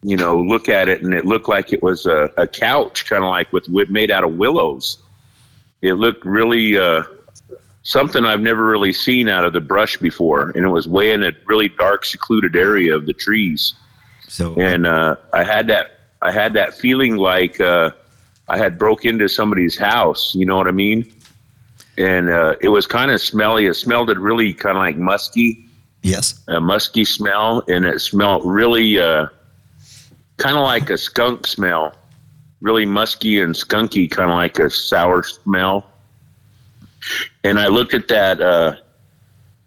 you 0.04 0.18
know 0.18 0.40
look 0.40 0.70
at 0.70 0.90
it, 0.90 1.02
and 1.02 1.14
it 1.14 1.26
looked 1.26 1.50
like 1.50 1.74
it 1.74 1.82
was 1.82 2.06
a, 2.06 2.32
a 2.38 2.48
couch, 2.48 3.06
kind 3.06 3.24
of 3.24 3.30
like 3.30 3.52
with 3.52 3.66
wi- 3.66 3.90
made 3.90 4.12
out 4.12 4.24
of 4.24 4.34
willows. 4.34 5.00
It 5.82 5.94
looked 5.94 6.26
really 6.26 6.78
uh, 6.78 7.04
something 7.84 8.26
I've 8.26 8.42
never 8.42 8.66
really 8.66 8.94
seen 8.94 9.30
out 9.30 9.46
of 9.46 9.54
the 9.54 9.62
brush 9.62 9.98
before, 9.98 10.52
and 10.52 10.66
it 10.66 10.70
was 10.70 10.88
way 10.88 11.12
in 11.12 11.24
a 11.24 11.32
really 11.46 11.70
dark, 11.70 12.06
secluded 12.06 12.56
area 12.56 12.96
of 12.96 13.06
the 13.06 13.14
trees 13.14 13.74
So 14.28 14.54
and 14.56 14.86
uh, 14.86 15.16
I 15.34 15.44
had 15.44 15.68
that 15.68 16.00
I 16.22 16.32
had 16.32 16.54
that 16.54 16.74
feeling 16.74 17.16
like 17.16 17.60
uh, 17.62 17.92
I 18.48 18.58
had 18.58 18.78
broke 18.78 19.06
into 19.06 19.28
somebody's 19.28 19.78
house. 19.78 20.36
You 20.36 20.46
know 20.46 20.58
what 20.58 20.68
I 20.68 20.72
mean? 20.72 21.12
And 21.98 22.30
uh, 22.30 22.56
it 22.62 22.70
was 22.70 22.86
kind 22.86 23.10
of 23.10 23.22
smelly. 23.22 23.66
It 23.66 23.74
smelled 23.74 24.10
it 24.10 24.20
really 24.20 24.54
kind 24.54 24.78
of 24.78 24.82
like 24.82 24.98
musky, 24.98 25.68
yes. 26.04 26.44
a 26.48 26.60
musky 26.60 27.06
smell, 27.06 27.64
and 27.68 27.86
it 27.86 28.02
smelled 28.02 28.46
really 28.46 29.00
uh, 29.00 29.28
kind 30.38 30.56
of 30.56 30.64
like 30.64 30.90
a 30.90 30.98
skunk 30.98 31.48
smell, 31.48 31.96
really 32.62 32.86
musky 32.86 33.42
and 33.42 33.54
skunky, 33.54 34.10
kind 34.10 34.30
of 34.30 34.36
like 34.36 34.60
a 34.60 34.70
sour 34.70 35.24
smell. 35.24 35.86
And 37.44 37.60
I 37.60 37.68
looked 37.68 37.94
at 37.94 38.08
that. 38.08 38.42
Uh, 38.42 38.76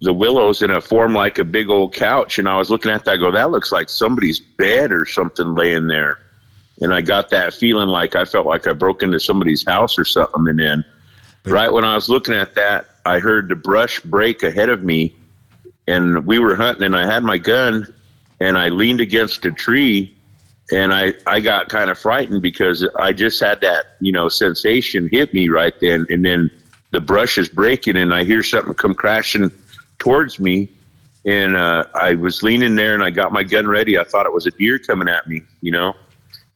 the 0.03 0.13
willows 0.15 0.63
in 0.63 0.71
a 0.71 0.81
form 0.81 1.13
like 1.15 1.39
a 1.39 1.45
big 1.45 1.69
old 1.69 1.93
couch. 1.93 2.39
And 2.39 2.49
I 2.49 2.57
was 2.57 2.71
looking 2.71 2.91
at 2.91 3.05
that, 3.05 3.13
I 3.13 3.17
go, 3.19 3.31
that 3.31 3.51
looks 3.51 3.71
like 3.71 3.89
somebody's 3.91 4.41
bed 4.41 4.93
or 4.93 5.05
something 5.05 5.55
laying 5.55 5.89
there. 5.89 6.19
And 6.81 6.95
I 6.95 7.03
got 7.03 7.29
that 7.31 7.53
feeling 7.53 7.89
like 7.89 8.17
I 8.17 8.25
felt 8.25 8.47
like 8.47 8.67
I 8.67 8.73
broke 8.73 9.03
into 9.03 9.21
somebody's 9.21 9.63
house 9.67 9.99
or 9.99 10.05
something. 10.07 10.49
And 10.49 10.59
then 10.59 10.85
But- 11.43 11.53
right 11.53 11.73
when 11.73 11.85
I 11.85 11.95
was 11.95 12.09
looking 12.09 12.35
at 12.35 12.55
that, 12.55 12.87
I 13.05 13.19
heard 13.19 13.51
the 13.51 13.57
brush 13.57 14.01
break 14.01 14.43
ahead 14.43 14.71
of 14.71 14.83
me. 14.83 15.15
And 15.87 16.25
we 16.27 16.39
were 16.39 16.55
hunting, 16.55 16.85
and 16.85 16.97
I 16.97 17.05
had 17.05 17.25
my 17.25 17.37
gun, 17.37 17.93
and 18.39 18.57
I 18.57 18.69
leaned 18.69 19.01
against 19.01 19.45
a 19.45 19.51
tree, 19.51 20.15
and 20.73 20.93
I 20.93 21.15
I 21.27 21.41
got 21.41 21.69
kind 21.69 21.91
of 21.91 21.99
frightened 21.99 22.43
because 22.43 22.87
I 22.99 23.13
just 23.13 23.41
had 23.41 23.61
that 23.61 23.97
you 24.01 24.13
know 24.13 24.29
sensation 24.29 25.09
hit 25.11 25.33
me 25.35 25.49
right 25.49 25.75
then, 25.81 26.07
and 26.11 26.25
then 26.25 26.51
the 26.91 27.01
brush 27.01 27.39
is 27.39 27.49
breaking, 27.49 27.97
and 27.97 28.13
I 28.15 28.25
hear 28.25 28.43
something 28.43 28.75
come 28.75 28.95
crashing 28.95 29.51
towards 29.99 30.41
me, 30.41 30.69
and 31.25 31.57
uh, 31.57 31.85
I 31.95 32.15
was 32.15 32.43
leaning 32.43 32.75
there, 32.75 32.95
and 32.95 33.05
I 33.05 33.11
got 33.11 33.33
my 33.33 33.43
gun 33.45 33.67
ready. 33.67 33.99
I 33.99 34.05
thought 34.05 34.27
it 34.27 34.33
was 34.33 34.47
a 34.47 34.51
deer 34.53 34.79
coming 34.79 35.09
at 35.09 35.27
me, 35.27 35.43
you 35.61 35.73
know, 35.73 35.95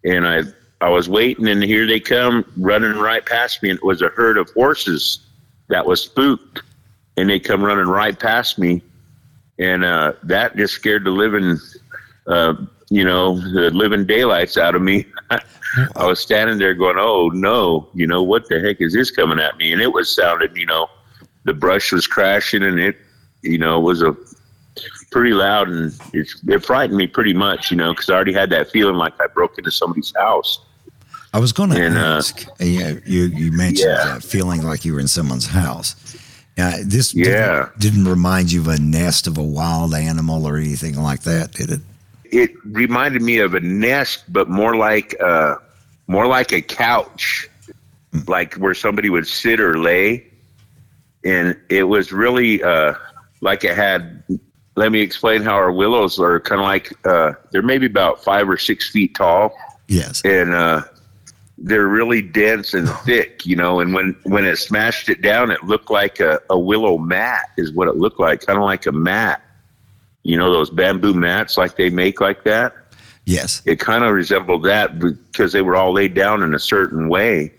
and 0.04 0.26
I 0.26 0.42
I 0.80 0.88
was 0.88 1.08
waiting, 1.08 1.48
and 1.48 1.62
here 1.62 1.86
they 1.86 2.00
come 2.00 2.44
running 2.56 2.96
right 2.96 3.24
past 3.24 3.62
me, 3.62 3.70
and 3.70 3.78
it 3.78 3.84
was 3.84 4.02
a 4.02 4.08
herd 4.08 4.36
of 4.36 4.50
horses 4.50 5.20
that 5.68 5.86
was 5.86 6.02
spooked, 6.02 6.62
and 7.16 7.28
they 7.30 7.40
come 7.40 7.62
running 7.62 7.86
right 7.86 8.18
past 8.18 8.58
me, 8.58 8.82
and 9.58 9.84
uh, 9.84 10.12
that 10.24 10.56
just 10.56 10.74
scared 10.74 11.04
the 11.04 11.10
living, 11.10 11.58
uh, 12.26 12.54
you 12.94 13.04
know, 13.04 13.36
the 13.52 13.70
living 13.70 14.06
daylights 14.06 14.56
out 14.56 14.74
of 14.76 14.82
me. 14.82 15.04
I 15.96 16.06
was 16.06 16.20
standing 16.20 16.58
there 16.58 16.74
going, 16.74 16.96
"Oh 16.98 17.28
no, 17.30 17.88
you 17.94 18.06
know 18.06 18.22
what 18.22 18.48
the 18.48 18.60
heck 18.60 18.80
is 18.80 18.92
this 18.92 19.10
coming 19.10 19.40
at 19.40 19.56
me?" 19.58 19.72
And 19.72 19.82
it 19.82 19.92
was 19.92 20.14
sounded, 20.14 20.56
you 20.56 20.66
know, 20.66 20.86
the 21.44 21.52
brush 21.54 21.90
was 21.90 22.06
crashing, 22.06 22.62
and 22.62 22.78
it, 22.78 22.96
you 23.42 23.58
know, 23.58 23.80
was 23.80 24.00
a 24.00 24.14
pretty 25.10 25.32
loud, 25.32 25.68
and 25.68 25.92
it, 26.12 26.28
it 26.46 26.64
frightened 26.64 26.96
me 26.96 27.08
pretty 27.08 27.34
much, 27.34 27.72
you 27.72 27.76
know, 27.76 27.92
because 27.92 28.08
I 28.08 28.14
already 28.14 28.32
had 28.32 28.50
that 28.50 28.70
feeling 28.70 28.94
like 28.94 29.14
I 29.20 29.26
broke 29.26 29.58
into 29.58 29.72
somebody's 29.72 30.12
house. 30.16 30.60
I 31.32 31.40
was 31.40 31.52
going 31.52 31.70
to 31.70 31.84
uh, 31.84 32.18
ask. 32.18 32.46
yeah, 32.60 32.92
you 33.04 33.24
you 33.24 33.50
mentioned 33.50 33.90
Yeah. 33.90 34.04
that 34.14 34.22
feeling 34.22 34.62
like 34.62 34.84
you 34.84 34.92
were 34.94 35.00
in 35.00 35.08
someone's 35.08 35.46
house. 35.48 35.96
Uh, 36.56 36.76
this 36.84 37.12
Yeah. 37.12 37.70
didn't, 37.80 37.80
didn't 37.80 38.04
remind 38.08 38.52
you 38.52 38.60
of 38.60 38.68
a 38.68 38.78
nest 38.80 39.26
of 39.26 39.36
a 39.36 39.42
wild 39.42 39.92
animal 39.92 40.46
or 40.46 40.56
anything 40.56 40.94
like 40.96 41.22
that, 41.22 41.50
did 41.50 41.70
it? 41.70 41.80
It 42.34 42.52
reminded 42.64 43.22
me 43.22 43.38
of 43.38 43.54
a 43.54 43.60
nest, 43.60 44.24
but 44.32 44.48
more 44.48 44.76
like 44.76 45.14
uh, 45.22 45.56
more 46.08 46.26
like 46.26 46.52
a 46.52 46.60
couch, 46.60 47.48
like 48.26 48.54
where 48.54 48.74
somebody 48.74 49.08
would 49.08 49.26
sit 49.26 49.60
or 49.60 49.78
lay, 49.78 50.26
and 51.24 51.56
it 51.68 51.84
was 51.84 52.12
really 52.12 52.62
uh, 52.62 52.94
like 53.40 53.64
it 53.64 53.76
had. 53.76 54.22
Let 54.76 54.90
me 54.90 55.00
explain 55.00 55.42
how 55.42 55.54
our 55.54 55.70
willows 55.70 56.18
are 56.18 56.40
kind 56.40 56.60
of 56.60 56.66
like 56.66 56.92
uh, 57.06 57.34
they're 57.52 57.62
maybe 57.62 57.86
about 57.86 58.24
five 58.24 58.48
or 58.50 58.56
six 58.58 58.90
feet 58.90 59.14
tall, 59.14 59.54
Yes. 59.86 60.20
and 60.24 60.52
uh, 60.52 60.82
they're 61.58 61.86
really 61.86 62.20
dense 62.20 62.74
and 62.74 62.88
thick, 63.06 63.46
you 63.46 63.54
know. 63.54 63.78
And 63.78 63.94
when 63.94 64.16
when 64.24 64.44
it 64.44 64.56
smashed 64.56 65.08
it 65.08 65.22
down, 65.22 65.52
it 65.52 65.62
looked 65.62 65.90
like 65.92 66.18
a, 66.18 66.40
a 66.50 66.58
willow 66.58 66.98
mat, 66.98 67.50
is 67.56 67.72
what 67.72 67.86
it 67.86 67.96
looked 67.96 68.18
like, 68.18 68.40
kind 68.40 68.58
of 68.58 68.64
like 68.64 68.86
a 68.86 68.92
mat. 68.92 69.43
You 70.24 70.36
know 70.36 70.52
those 70.52 70.70
bamboo 70.70 71.14
mats 71.14 71.56
like 71.56 71.76
they 71.76 71.90
make 71.90 72.20
like 72.20 72.44
that. 72.44 72.74
Yes. 73.26 73.62
It 73.64 73.78
kind 73.78 74.04
of 74.04 74.12
resembled 74.12 74.64
that 74.64 74.98
because 74.98 75.52
they 75.52 75.62
were 75.62 75.76
all 75.76 75.92
laid 75.92 76.14
down 76.14 76.42
in 76.42 76.54
a 76.54 76.58
certain 76.58 77.08
way. 77.08 77.52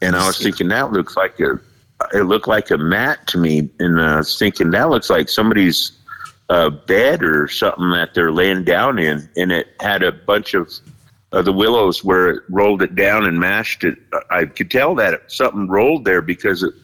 And 0.00 0.16
I 0.16 0.26
was 0.26 0.38
thinking 0.38 0.68
that 0.68 0.92
looks 0.92 1.16
like 1.16 1.38
a 1.40 1.58
it 2.12 2.22
looked 2.22 2.48
like 2.48 2.70
a 2.70 2.78
mat 2.78 3.26
to 3.28 3.38
me, 3.38 3.70
and 3.78 4.00
I 4.00 4.16
was 4.16 4.38
thinking 4.38 4.70
that 4.70 4.90
looks 4.90 5.08
like 5.10 5.28
somebody's 5.28 5.92
uh, 6.50 6.70
bed 6.70 7.22
or 7.22 7.48
something 7.48 7.90
that 7.90 8.14
they're 8.14 8.32
laying 8.32 8.64
down 8.64 8.98
in, 8.98 9.28
and 9.36 9.52
it 9.52 9.68
had 9.80 10.02
a 10.02 10.12
bunch 10.12 10.54
of 10.54 10.70
uh, 11.32 11.42
the 11.42 11.52
willows 11.52 12.04
where 12.04 12.30
it 12.30 12.42
rolled 12.50 12.82
it 12.82 12.94
down 12.94 13.24
and 13.24 13.40
mashed 13.40 13.84
it. 13.84 13.96
I 14.30 14.44
could 14.44 14.70
tell 14.70 14.94
that 14.96 15.30
something 15.32 15.68
rolled 15.68 16.04
there 16.04 16.22
because 16.22 16.62
it 16.62 16.74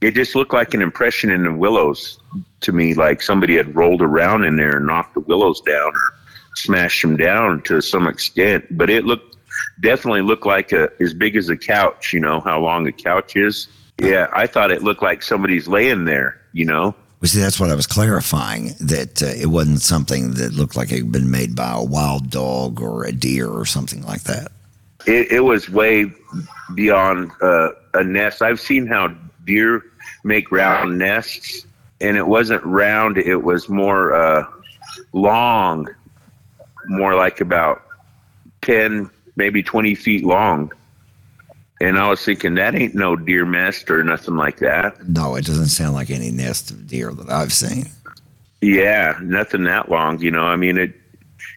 it 0.00 0.14
just 0.14 0.34
looked 0.34 0.52
like 0.52 0.74
an 0.74 0.82
impression 0.82 1.30
in 1.30 1.44
the 1.44 1.52
willows 1.52 2.18
to 2.64 2.72
me, 2.72 2.94
like 2.94 3.22
somebody 3.22 3.56
had 3.56 3.74
rolled 3.74 4.02
around 4.02 4.44
in 4.44 4.56
there 4.56 4.76
and 4.76 4.86
knocked 4.86 5.14
the 5.14 5.20
willows 5.20 5.60
down 5.62 5.92
or 5.94 6.14
smashed 6.56 7.02
them 7.02 7.16
down 7.16 7.62
to 7.62 7.80
some 7.80 8.06
extent. 8.06 8.64
But 8.76 8.90
it 8.90 9.04
looked 9.04 9.36
definitely 9.80 10.22
looked 10.22 10.46
like 10.46 10.72
a 10.72 10.90
as 11.00 11.14
big 11.14 11.36
as 11.36 11.48
a 11.48 11.56
couch. 11.56 12.12
You 12.12 12.20
know 12.20 12.40
how 12.40 12.60
long 12.60 12.86
a 12.86 12.92
couch 12.92 13.36
is. 13.36 13.68
Yeah, 14.00 14.26
I 14.32 14.46
thought 14.46 14.70
it 14.72 14.82
looked 14.82 15.02
like 15.02 15.22
somebody's 15.22 15.68
laying 15.68 16.04
there. 16.04 16.40
You 16.52 16.64
know. 16.64 16.94
Well, 17.20 17.28
see, 17.28 17.40
that's 17.40 17.58
what 17.58 17.70
I 17.70 17.74
was 17.74 17.86
clarifying 17.86 18.74
that 18.80 19.22
uh, 19.22 19.26
it 19.26 19.46
wasn't 19.46 19.80
something 19.80 20.32
that 20.32 20.52
looked 20.52 20.76
like 20.76 20.92
it 20.92 20.98
had 20.98 21.12
been 21.12 21.30
made 21.30 21.56
by 21.56 21.72
a 21.72 21.82
wild 21.82 22.28
dog 22.28 22.82
or 22.82 23.04
a 23.04 23.12
deer 23.12 23.48
or 23.48 23.64
something 23.64 24.02
like 24.02 24.24
that. 24.24 24.52
it, 25.06 25.32
it 25.32 25.40
was 25.40 25.70
way 25.70 26.12
beyond 26.74 27.30
uh, 27.40 27.70
a 27.94 28.04
nest. 28.04 28.42
I've 28.42 28.60
seen 28.60 28.86
how 28.86 29.14
deer 29.46 29.82
make 30.22 30.50
round 30.50 30.98
nests, 30.98 31.66
and 32.00 32.16
it 32.16 32.26
wasn't 32.26 32.64
round. 32.64 33.18
It 33.18 33.42
was 33.42 33.68
more 33.68 34.14
uh, 34.14 34.46
long, 35.12 35.88
more 36.86 37.14
like 37.14 37.40
about 37.40 37.82
ten, 38.62 39.10
maybe 39.36 39.62
twenty 39.62 39.94
feet 39.94 40.24
long. 40.24 40.72
And 41.80 41.98
I 41.98 42.08
was 42.08 42.24
thinking 42.24 42.54
that 42.54 42.74
ain't 42.74 42.94
no 42.94 43.16
deer 43.16 43.44
nest 43.44 43.90
or 43.90 44.02
nothing 44.04 44.36
like 44.36 44.58
that. 44.58 45.06
No, 45.08 45.34
it 45.34 45.44
doesn't 45.44 45.66
sound 45.66 45.94
like 45.94 46.10
any 46.10 46.30
nest 46.30 46.70
of 46.70 46.86
deer 46.86 47.12
that 47.12 47.30
I've 47.30 47.52
seen. 47.52 47.86
Yeah, 48.60 49.18
nothing 49.22 49.64
that 49.64 49.90
long. 49.90 50.20
You 50.20 50.30
know, 50.30 50.44
I 50.44 50.56
mean, 50.56 50.78
it. 50.78 50.94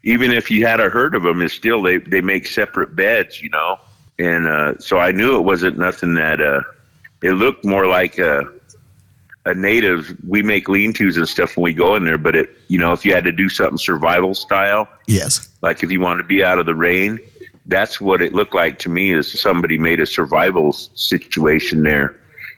Even 0.04 0.32
if 0.32 0.50
you 0.50 0.66
had 0.66 0.80
a 0.80 0.90
herd 0.90 1.16
of 1.16 1.24
them, 1.24 1.42
it's 1.42 1.54
still 1.54 1.82
they 1.82 1.98
they 1.98 2.22
make 2.22 2.48
separate 2.48 2.96
beds. 2.96 3.42
You 3.42 3.50
know, 3.50 3.80
and 4.20 4.48
uh, 4.48 4.78
so 4.80 5.00
I 5.00 5.12
knew 5.12 5.38
it 5.38 5.42
wasn't 5.42 5.78
nothing 5.78 6.16
that. 6.16 6.42
Uh, 6.42 6.62
it 7.22 7.32
looked 7.32 7.66
more 7.66 7.88
like 7.88 8.18
a 8.20 8.52
a 9.48 9.54
native. 9.56 10.16
We 10.28 10.42
make 10.44 10.68
lean-tos 10.70 11.18
and 11.18 11.28
stuff 11.28 11.56
when 11.58 11.64
we 11.64 11.74
go 11.74 11.96
in 11.96 12.04
there, 12.04 12.18
but 12.18 12.36
it 12.36 12.50
you 12.68 12.78
know 12.78 12.94
if 12.94 13.06
you 13.06 13.14
had 13.14 13.24
to 13.24 13.32
do 13.32 13.50
something 13.50 13.78
survival 13.78 14.36
style, 14.36 14.88
Yes. 15.08 15.50
like 15.62 15.84
if 15.84 15.92
you 15.92 16.00
wanted 16.02 16.24
to 16.24 16.28
be 16.28 16.44
out 16.44 16.60
of 16.60 16.66
the 16.66 16.76
rain, 16.76 17.20
that's 17.66 18.00
what 18.02 18.22
it 18.22 18.34
looked 18.34 18.54
like 18.54 18.78
to 18.80 18.90
me. 18.90 19.12
Is 19.14 19.40
somebody 19.40 19.78
made 19.78 20.00
a 20.00 20.06
survival 20.06 20.74
situation 20.74 21.84
there, 21.84 22.16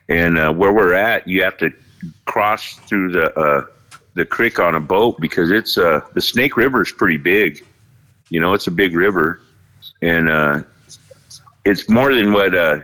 and 0.09 0.37
uh, 0.37 0.51
where 0.51 0.73
we're 0.73 0.93
at, 0.93 1.27
you 1.27 1.43
have 1.43 1.57
to 1.59 1.71
cross 2.25 2.73
through 2.87 3.11
the 3.11 3.33
uh, 3.39 3.65
the 4.15 4.25
creek 4.25 4.59
on 4.59 4.75
a 4.75 4.79
boat 4.79 5.19
because 5.21 5.51
it's 5.51 5.77
uh, 5.77 6.01
the 6.13 6.21
Snake 6.21 6.57
River 6.57 6.81
is 6.81 6.91
pretty 6.91 7.17
big. 7.17 7.63
You 8.29 8.39
know, 8.39 8.53
it's 8.53 8.67
a 8.67 8.71
big 8.71 8.95
river, 8.95 9.41
and 10.01 10.29
uh, 10.29 10.61
it's 11.65 11.87
more 11.89 12.13
than 12.13 12.33
what 12.33 12.55
uh, 12.55 12.79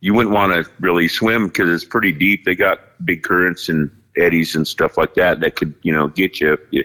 you 0.00 0.14
wouldn't 0.14 0.34
want 0.34 0.52
to 0.52 0.70
really 0.80 1.08
swim 1.08 1.48
because 1.48 1.70
it's 1.70 1.84
pretty 1.84 2.12
deep. 2.12 2.44
They 2.44 2.54
got 2.54 2.80
big 3.04 3.22
currents 3.22 3.68
and 3.68 3.90
eddies 4.16 4.56
and 4.56 4.66
stuff 4.66 4.98
like 4.98 5.14
that 5.14 5.40
that 5.40 5.56
could 5.56 5.74
you 5.82 5.92
know 5.92 6.08
get 6.08 6.40
you 6.40 6.54
if 6.54 6.60
you, 6.70 6.84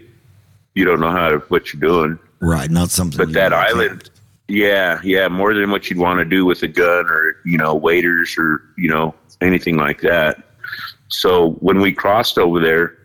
you 0.76 0.86
don't 0.86 1.00
know 1.00 1.12
how 1.12 1.30
to, 1.30 1.38
what 1.48 1.74
you're 1.74 1.80
doing. 1.80 2.20
Right. 2.40 2.70
Not 2.70 2.92
something. 2.92 3.18
But 3.18 3.34
that 3.34 3.54
island, 3.54 4.02
attempt. 4.02 4.22
yeah, 4.48 5.00
yeah, 5.04 5.28
more 5.30 5.54
than 5.54 5.72
what 5.72 5.90
you'd 5.90 6.00
want 6.00 6.20
to 6.20 6.26
do 6.26 6.46
with 6.46 6.62
a 6.64 6.68
gun 6.68 7.06
or 7.08 7.38
you 7.46 7.58
know 7.58 7.74
waders 7.74 8.36
or 8.38 8.62
you 8.78 8.90
know 8.90 9.16
anything 9.42 9.78
like 9.78 10.02
that. 10.02 10.44
So 11.08 11.52
when 11.54 11.80
we 11.80 11.94
crossed 11.94 12.38
over 12.38 12.60
there, 12.60 12.98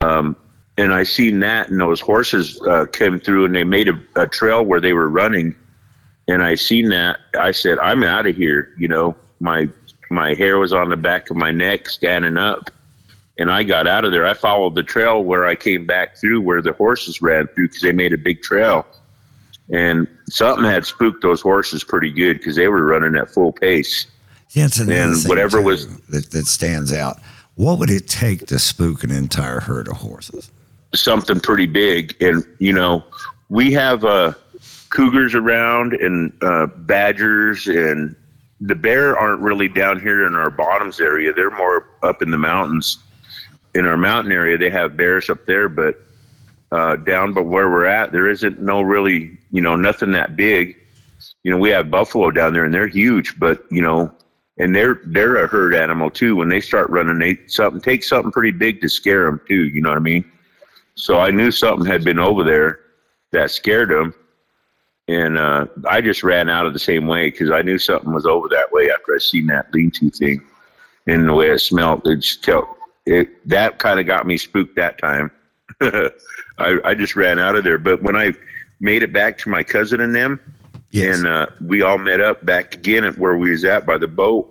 um, 0.00 0.36
and 0.78 0.94
I 0.94 1.02
seen 1.02 1.40
that, 1.40 1.68
and 1.68 1.80
those 1.80 2.00
horses 2.00 2.60
uh, 2.62 2.86
came 2.86 3.18
through, 3.18 3.46
and 3.46 3.54
they 3.54 3.64
made 3.64 3.88
a, 3.88 4.00
a 4.16 4.26
trail 4.26 4.64
where 4.64 4.80
they 4.80 4.92
were 4.92 5.08
running, 5.08 5.54
and 6.28 6.42
I 6.42 6.54
seen 6.54 6.88
that. 6.90 7.18
I 7.38 7.50
said, 7.50 7.78
"I'm 7.80 8.02
out 8.02 8.26
of 8.26 8.36
here." 8.36 8.72
You 8.78 8.88
know, 8.88 9.16
my 9.40 9.68
my 10.10 10.34
hair 10.34 10.58
was 10.58 10.72
on 10.72 10.88
the 10.88 10.96
back 10.96 11.30
of 11.30 11.36
my 11.36 11.50
neck, 11.50 11.88
standing 11.88 12.36
up, 12.36 12.70
and 13.38 13.50
I 13.50 13.62
got 13.62 13.86
out 13.86 14.04
of 14.04 14.12
there. 14.12 14.26
I 14.26 14.34
followed 14.34 14.74
the 14.74 14.82
trail 14.82 15.22
where 15.22 15.46
I 15.46 15.54
came 15.54 15.86
back 15.86 16.16
through, 16.16 16.40
where 16.40 16.62
the 16.62 16.72
horses 16.72 17.20
ran 17.20 17.46
through, 17.48 17.68
because 17.68 17.82
they 17.82 17.92
made 17.92 18.12
a 18.12 18.18
big 18.18 18.42
trail 18.42 18.86
and 19.70 20.06
something 20.28 20.64
had 20.64 20.86
spooked 20.86 21.22
those 21.22 21.40
horses 21.40 21.84
pretty 21.84 22.10
good 22.10 22.38
because 22.38 22.56
they 22.56 22.68
were 22.68 22.84
running 22.84 23.16
at 23.16 23.30
full 23.30 23.52
pace. 23.52 24.06
Yeah, 24.50 24.66
it's 24.66 24.78
another 24.78 25.00
and 25.00 25.16
thing, 25.16 25.28
whatever 25.28 25.60
was- 25.60 25.86
that, 26.06 26.30
that 26.30 26.46
stands 26.46 26.92
out. 26.92 27.18
What 27.56 27.78
would 27.80 27.90
it 27.90 28.08
take 28.08 28.46
to 28.46 28.58
spook 28.58 29.02
an 29.02 29.10
entire 29.10 29.60
herd 29.60 29.88
of 29.88 29.96
horses? 29.96 30.50
Something 30.94 31.40
pretty 31.40 31.66
big, 31.66 32.16
and 32.22 32.44
you 32.60 32.72
know, 32.72 33.04
we 33.50 33.72
have 33.72 34.04
uh, 34.04 34.32
cougars 34.90 35.34
around 35.34 35.92
and 35.94 36.32
uh, 36.40 36.66
badgers, 36.66 37.66
and 37.66 38.14
the 38.60 38.74
bear 38.74 39.16
aren't 39.16 39.40
really 39.40 39.68
down 39.68 40.00
here 40.00 40.26
in 40.26 40.34
our 40.34 40.50
bottoms 40.50 41.00
area. 41.00 41.32
They're 41.32 41.50
more 41.50 41.90
up 42.02 42.22
in 42.22 42.30
the 42.30 42.38
mountains. 42.38 42.98
In 43.74 43.86
our 43.86 43.96
mountain 43.96 44.32
area, 44.32 44.58
they 44.58 44.70
have 44.70 44.96
bears 44.96 45.30
up 45.30 45.46
there, 45.46 45.68
but 45.68 46.00
uh, 46.72 46.96
down 46.96 47.32
but 47.32 47.44
where 47.44 47.70
we're 47.70 47.86
at, 47.86 48.12
there 48.12 48.28
isn't 48.28 48.60
no 48.60 48.80
really, 48.82 49.38
you 49.52 49.60
know, 49.60 49.76
nothing 49.76 50.10
that 50.12 50.36
big. 50.36 50.76
You 51.44 51.50
know, 51.50 51.58
we 51.58 51.70
have 51.70 51.90
buffalo 51.90 52.30
down 52.30 52.52
there, 52.52 52.64
and 52.64 52.74
they're 52.74 52.88
huge, 52.88 53.38
but 53.38 53.64
you 53.70 53.80
know, 53.80 54.12
and 54.58 54.74
they're 54.74 55.00
they're 55.06 55.36
a 55.36 55.46
herd 55.46 55.74
animal 55.74 56.10
too. 56.10 56.36
When 56.36 56.48
they 56.48 56.60
start 56.60 56.90
running, 56.90 57.18
they 57.18 57.38
something 57.46 57.80
takes 57.80 58.08
something 58.08 58.32
pretty 58.32 58.50
big 58.50 58.80
to 58.80 58.88
scare 58.88 59.26
them 59.26 59.40
too. 59.46 59.68
You 59.68 59.80
know 59.80 59.90
what 59.90 59.98
I 59.98 60.00
mean? 60.02 60.30
So 60.94 61.20
I 61.20 61.30
knew 61.30 61.50
something 61.50 61.86
had 61.86 62.04
been 62.04 62.18
over 62.18 62.42
there 62.42 62.80
that 63.32 63.50
scared 63.50 63.90
them, 63.90 64.14
and 65.08 65.38
uh, 65.38 65.66
I 65.88 66.00
just 66.00 66.22
ran 66.22 66.48
out 66.48 66.66
of 66.66 66.72
the 66.72 66.78
same 66.78 67.06
way 67.06 67.30
because 67.30 67.50
I 67.50 67.62
knew 67.62 67.78
something 67.78 68.12
was 68.12 68.26
over 68.26 68.48
that 68.48 68.70
way 68.72 68.90
after 68.90 69.14
I 69.14 69.18
seen 69.18 69.46
that 69.46 69.72
lean-to 69.72 70.10
thing 70.10 70.42
and 71.06 71.28
the 71.28 71.34
way 71.34 71.50
it 71.50 71.58
smelled. 71.60 72.06
It 72.06 72.16
just 72.20 72.44
tell 72.44 72.76
it 73.06 73.28
that 73.48 73.78
kind 73.78 73.98
of 73.98 74.06
got 74.06 74.26
me 74.26 74.36
spooked 74.36 74.76
that 74.76 74.98
time. 74.98 75.30
I 75.80 76.10
I 76.84 76.94
just 76.94 77.16
ran 77.16 77.38
out 77.38 77.56
of 77.56 77.64
there. 77.64 77.78
But 77.78 78.02
when 78.02 78.16
I 78.16 78.34
made 78.80 79.02
it 79.02 79.12
back 79.12 79.38
to 79.38 79.48
my 79.48 79.62
cousin 79.62 80.00
and 80.00 80.14
them, 80.14 80.40
Yes. 80.90 81.18
and 81.18 81.26
uh, 81.26 81.46
we 81.60 81.82
all 81.82 81.98
met 81.98 82.20
up 82.20 82.44
back 82.46 82.74
again 82.74 83.04
at 83.04 83.18
where 83.18 83.36
we 83.36 83.50
was 83.50 83.62
at 83.64 83.84
by 83.84 83.98
the 83.98 84.08
boat 84.08 84.50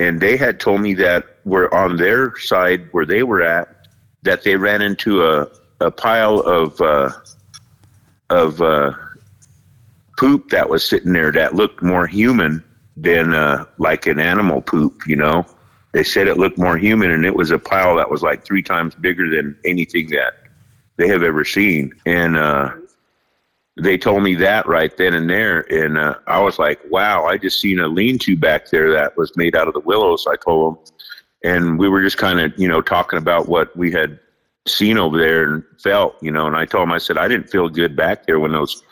and 0.00 0.20
they 0.20 0.36
had 0.36 0.60
told 0.60 0.80
me 0.80 0.94
that 0.94 1.24
we're 1.44 1.70
on 1.70 1.96
their 1.96 2.36
side 2.38 2.88
where 2.92 3.06
they 3.06 3.22
were 3.22 3.42
at 3.42 3.88
that 4.22 4.42
they 4.44 4.56
ran 4.56 4.82
into 4.82 5.24
a, 5.24 5.48
a 5.80 5.90
pile 5.90 6.40
of 6.40 6.80
uh, 6.80 7.10
of 8.30 8.60
uh, 8.60 8.92
poop 10.18 10.50
that 10.50 10.68
was 10.68 10.84
sitting 10.84 11.12
there 11.12 11.32
that 11.32 11.54
looked 11.54 11.82
more 11.82 12.06
human 12.06 12.62
than 12.96 13.32
uh, 13.32 13.64
like 13.78 14.06
an 14.06 14.18
animal 14.18 14.60
poop. 14.60 15.06
You 15.06 15.16
know, 15.16 15.46
they 15.92 16.04
said 16.04 16.28
it 16.28 16.36
looked 16.36 16.58
more 16.58 16.76
human, 16.76 17.12
and 17.12 17.24
it 17.24 17.34
was 17.34 17.50
a 17.50 17.58
pile 17.58 17.96
that 17.96 18.10
was 18.10 18.22
like 18.22 18.44
three 18.44 18.62
times 18.62 18.94
bigger 18.94 19.30
than 19.30 19.56
anything 19.64 20.08
that 20.10 20.34
they 20.96 21.08
have 21.08 21.22
ever 21.22 21.44
seen. 21.44 21.94
And 22.04 22.36
uh, 22.36 22.72
they 23.80 23.96
told 23.96 24.24
me 24.24 24.34
that 24.34 24.66
right 24.66 24.94
then 24.96 25.14
and 25.14 25.30
there, 25.30 25.60
and 25.72 25.96
uh, 25.96 26.16
I 26.26 26.40
was 26.40 26.58
like, 26.58 26.80
"Wow!" 26.90 27.24
I 27.24 27.38
just 27.38 27.60
seen 27.60 27.78
a 27.78 27.86
lean-to 27.86 28.36
back 28.36 28.68
there 28.70 28.92
that 28.92 29.16
was 29.16 29.34
made 29.36 29.54
out 29.54 29.68
of 29.68 29.74
the 29.74 29.80
willows. 29.80 30.26
I 30.26 30.34
told 30.36 30.76
them, 30.76 30.84
and 31.44 31.78
we 31.78 31.88
were 31.88 32.02
just 32.02 32.18
kind 32.18 32.40
of, 32.40 32.52
you 32.58 32.66
know, 32.66 32.82
talking 32.82 33.18
about 33.18 33.48
what 33.48 33.74
we 33.76 33.92
had 33.92 34.18
seen 34.66 34.98
over 34.98 35.16
there 35.16 35.54
and 35.54 35.62
felt, 35.80 36.16
you 36.20 36.32
know. 36.32 36.48
And 36.48 36.56
I 36.56 36.66
told 36.66 36.82
them, 36.82 36.92
I 36.92 36.98
said, 36.98 37.16
I 37.16 37.28
didn't 37.28 37.50
feel 37.50 37.68
good 37.68 37.94
back 37.94 38.26
there 38.26 38.40
when 38.40 38.52
those 38.52 38.82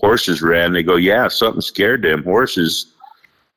horses 0.00 0.42
ran. 0.42 0.72
They 0.72 0.82
go, 0.82 0.96
"Yeah, 0.96 1.28
something 1.28 1.60
scared 1.60 2.02
them 2.02 2.22
horses." 2.24 2.94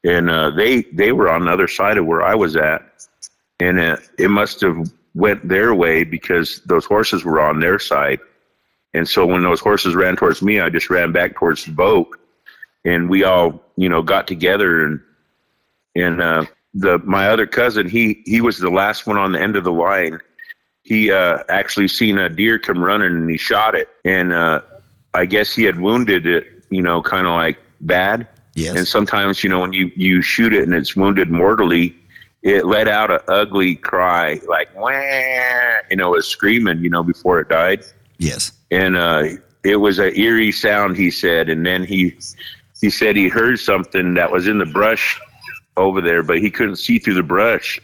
and 0.03 0.29
uh, 0.29 0.51
they 0.51 0.83
they 0.93 1.11
were 1.11 1.29
on 1.29 1.45
the 1.45 1.51
other 1.51 1.67
side 1.67 1.97
of 1.97 2.05
where 2.05 2.21
I 2.21 2.35
was 2.35 2.55
at, 2.55 2.81
and 3.59 3.79
it, 3.79 3.99
it 4.17 4.29
must 4.29 4.61
have 4.61 4.91
went 5.15 5.47
their 5.47 5.73
way 5.73 6.03
because 6.03 6.61
those 6.65 6.85
horses 6.85 7.23
were 7.25 7.41
on 7.41 7.59
their 7.59 7.79
side, 7.79 8.19
and 8.93 9.07
so 9.07 9.25
when 9.25 9.43
those 9.43 9.59
horses 9.59 9.95
ran 9.95 10.15
towards 10.15 10.41
me, 10.41 10.59
I 10.59 10.69
just 10.69 10.89
ran 10.89 11.11
back 11.11 11.35
towards 11.35 11.65
the 11.65 11.71
boat, 11.71 12.07
and 12.85 13.09
we 13.09 13.23
all 13.23 13.61
you 13.75 13.89
know 13.89 14.01
got 14.01 14.27
together 14.27 14.85
and 14.85 15.01
and 15.95 16.21
uh, 16.21 16.45
the 16.73 16.99
my 16.99 17.27
other 17.27 17.47
cousin 17.47 17.89
he 17.89 18.21
he 18.25 18.39
was 18.39 18.59
the 18.59 18.69
last 18.69 19.07
one 19.07 19.17
on 19.17 19.31
the 19.33 19.41
end 19.41 19.55
of 19.55 19.63
the 19.63 19.73
line. 19.73 20.19
He 20.83 21.11
uh, 21.11 21.39
actually 21.49 21.89
seen 21.89 22.17
a 22.17 22.29
deer 22.29 22.57
come 22.57 22.81
running 22.81 23.11
and 23.11 23.29
he 23.29 23.37
shot 23.37 23.75
it, 23.75 23.89
and 24.05 24.31
uh, 24.31 24.61
I 25.13 25.25
guess 25.25 25.55
he 25.55 25.63
had 25.63 25.79
wounded 25.79 26.25
it, 26.25 26.45
you 26.69 26.81
know, 26.81 27.01
kind 27.01 27.25
of 27.27 27.33
like 27.33 27.57
bad 27.81 28.27
Yes. 28.57 28.75
and 28.75 28.87
sometimes, 28.87 29.43
you 29.43 29.51
know, 29.51 29.59
when 29.59 29.71
you, 29.71 29.91
you 29.95 30.23
shoot 30.23 30.51
it 30.51 30.63
and 30.63 30.73
it's 30.73 30.95
wounded 30.95 31.29
mortally, 31.29 31.95
it 32.41 32.65
let 32.65 32.87
out 32.87 33.11
an 33.11 33.19
ugly 33.27 33.75
cry, 33.75 34.41
like, 34.49 34.75
wah, 34.75 34.89
you 35.91 35.95
know, 35.95 36.07
it 36.13 36.17
was 36.17 36.27
screaming, 36.27 36.79
you 36.83 36.89
know, 36.89 37.03
before 37.03 37.39
it 37.39 37.49
died. 37.49 37.83
yes. 38.17 38.51
And 38.71 38.97
uh, 38.97 39.25
it 39.63 39.75
was 39.75 39.99
an 39.99 40.17
eerie 40.17 40.51
sound, 40.51 40.97
he 40.97 41.11
said. 41.11 41.49
And 41.49 41.65
then 41.67 41.83
he, 41.83 42.17
he 42.81 42.89
said 42.89 43.15
he 43.15 43.27
heard 43.29 43.59
something 43.59 44.15
that 44.15 44.31
was 44.31 44.47
in 44.47 44.57
the 44.57 44.65
brush 44.65 45.19
over 45.77 46.01
there, 46.01 46.23
but 46.23 46.39
he 46.39 46.49
couldn't 46.49 46.77
see 46.77 46.97
through 46.97 47.13
the 47.13 47.23
brush. 47.23 47.79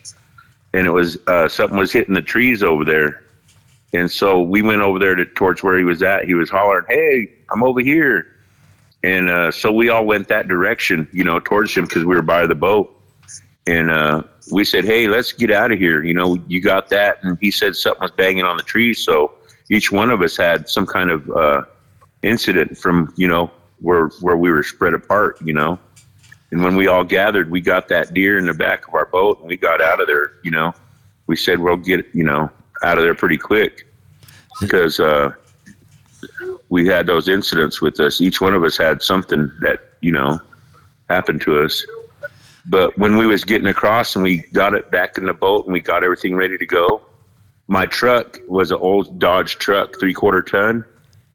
And 0.74 0.88
it 0.88 0.92
was 0.92 1.20
uh, 1.28 1.48
something 1.48 1.78
was 1.78 1.92
hitting 1.94 2.16
the 2.16 2.22
trees 2.24 2.64
over 2.64 2.84
there. 2.84 3.24
And 3.94 4.10
so 4.10 4.42
we 4.42 4.62
went 4.62 4.82
over 4.82 4.98
there 4.98 5.16
to, 5.16 5.26
towards 5.26 5.62
where 5.62 5.78
he 5.78 5.84
was 5.84 6.02
at. 6.02 6.26
He 6.26 6.34
was 6.34 6.50
hollering, 6.50 6.86
"Hey, 6.90 7.32
I'm 7.52 7.64
over 7.64 7.80
here!" 7.80 8.28
And 9.04 9.30
uh, 9.30 9.52
so 9.52 9.72
we 9.72 9.90
all 9.90 10.06
went 10.06 10.28
that 10.30 10.48
direction, 10.48 11.08
you 11.12 11.24
know, 11.24 11.40
towards 11.40 11.76
him 11.76 11.86
because 11.86 12.06
we 12.06 12.16
were 12.16 12.22
by 12.22 12.48
the 12.48 12.56
boat. 12.56 12.90
And 13.68 13.92
uh, 13.92 14.24
we 14.52 14.66
said, 14.66 14.84
"Hey, 14.84 15.08
let's 15.08 15.32
get 15.32 15.52
out 15.52 15.72
of 15.72 15.78
here." 15.78 16.04
You 16.04 16.14
know, 16.14 16.36
you 16.48 16.60
got 16.60 16.90
that? 16.90 17.24
And 17.24 17.38
he 17.40 17.52
said 17.52 17.76
something 17.76 18.02
was 18.02 18.12
banging 18.12 18.46
on 18.46 18.58
the 18.58 18.64
trees. 18.64 19.04
So 19.04 19.34
each 19.70 19.92
one 19.92 20.10
of 20.10 20.22
us 20.22 20.36
had 20.36 20.68
some 20.68 20.88
kind 20.88 21.12
of 21.12 21.30
uh, 21.30 21.64
incident 22.24 22.78
from, 22.78 23.14
you 23.16 23.28
know, 23.28 23.52
where 23.80 24.08
where 24.22 24.38
we 24.38 24.52
were 24.52 24.64
spread 24.64 24.96
apart. 24.96 25.38
You 25.44 25.54
know, 25.54 25.80
and 26.52 26.64
when 26.64 26.76
we 26.76 26.88
all 26.88 27.04
gathered, 27.04 27.52
we 27.52 27.62
got 27.62 27.88
that 27.90 28.14
deer 28.14 28.40
in 28.40 28.48
the 28.48 28.54
back 28.56 28.88
of 28.88 28.96
our 28.96 29.06
boat, 29.06 29.40
and 29.40 29.48
we 29.48 29.56
got 29.56 29.82
out 29.82 30.02
of 30.02 30.08
there. 30.08 30.34
You 30.44 30.52
know, 30.52 30.74
we 31.28 31.36
said 31.36 31.60
we'll 31.60 31.78
get 31.78 32.06
you 32.14 32.24
know 32.24 32.50
out 32.84 32.98
of 32.98 33.04
there 33.04 33.16
pretty 33.16 33.38
quick 33.38 33.88
because 34.62 35.00
uh, 35.00 35.32
we 36.70 36.88
had 36.88 37.08
those 37.08 37.28
incidents 37.28 37.82
with 37.82 38.00
us. 38.00 38.22
Each 38.22 38.42
one 38.42 38.54
of 38.54 38.64
us 38.64 38.78
had 38.78 39.02
something 39.02 39.52
that 39.62 39.80
you 40.02 40.12
know 40.12 40.40
happened 41.10 41.42
to 41.42 41.64
us. 41.64 41.86
But 42.66 42.98
when 42.98 43.18
we 43.18 43.28
was 43.28 43.44
getting 43.44 43.68
across 43.68 44.16
and 44.16 44.24
we 44.24 44.38
got 44.54 44.74
it 44.74 44.90
back 44.90 45.18
in 45.18 45.26
the 45.26 45.34
boat 45.34 45.66
and 45.66 45.74
we 45.74 45.82
got 45.82 46.04
everything 46.04 46.36
ready 46.36 46.58
to 46.58 46.66
go, 46.66 47.02
my 47.68 47.86
truck 47.86 48.40
was 48.48 48.72
an 48.72 48.78
old 48.80 49.20
Dodge 49.20 49.58
truck, 49.58 50.00
three 50.00 50.14
quarter 50.14 50.42
ton, 50.42 50.86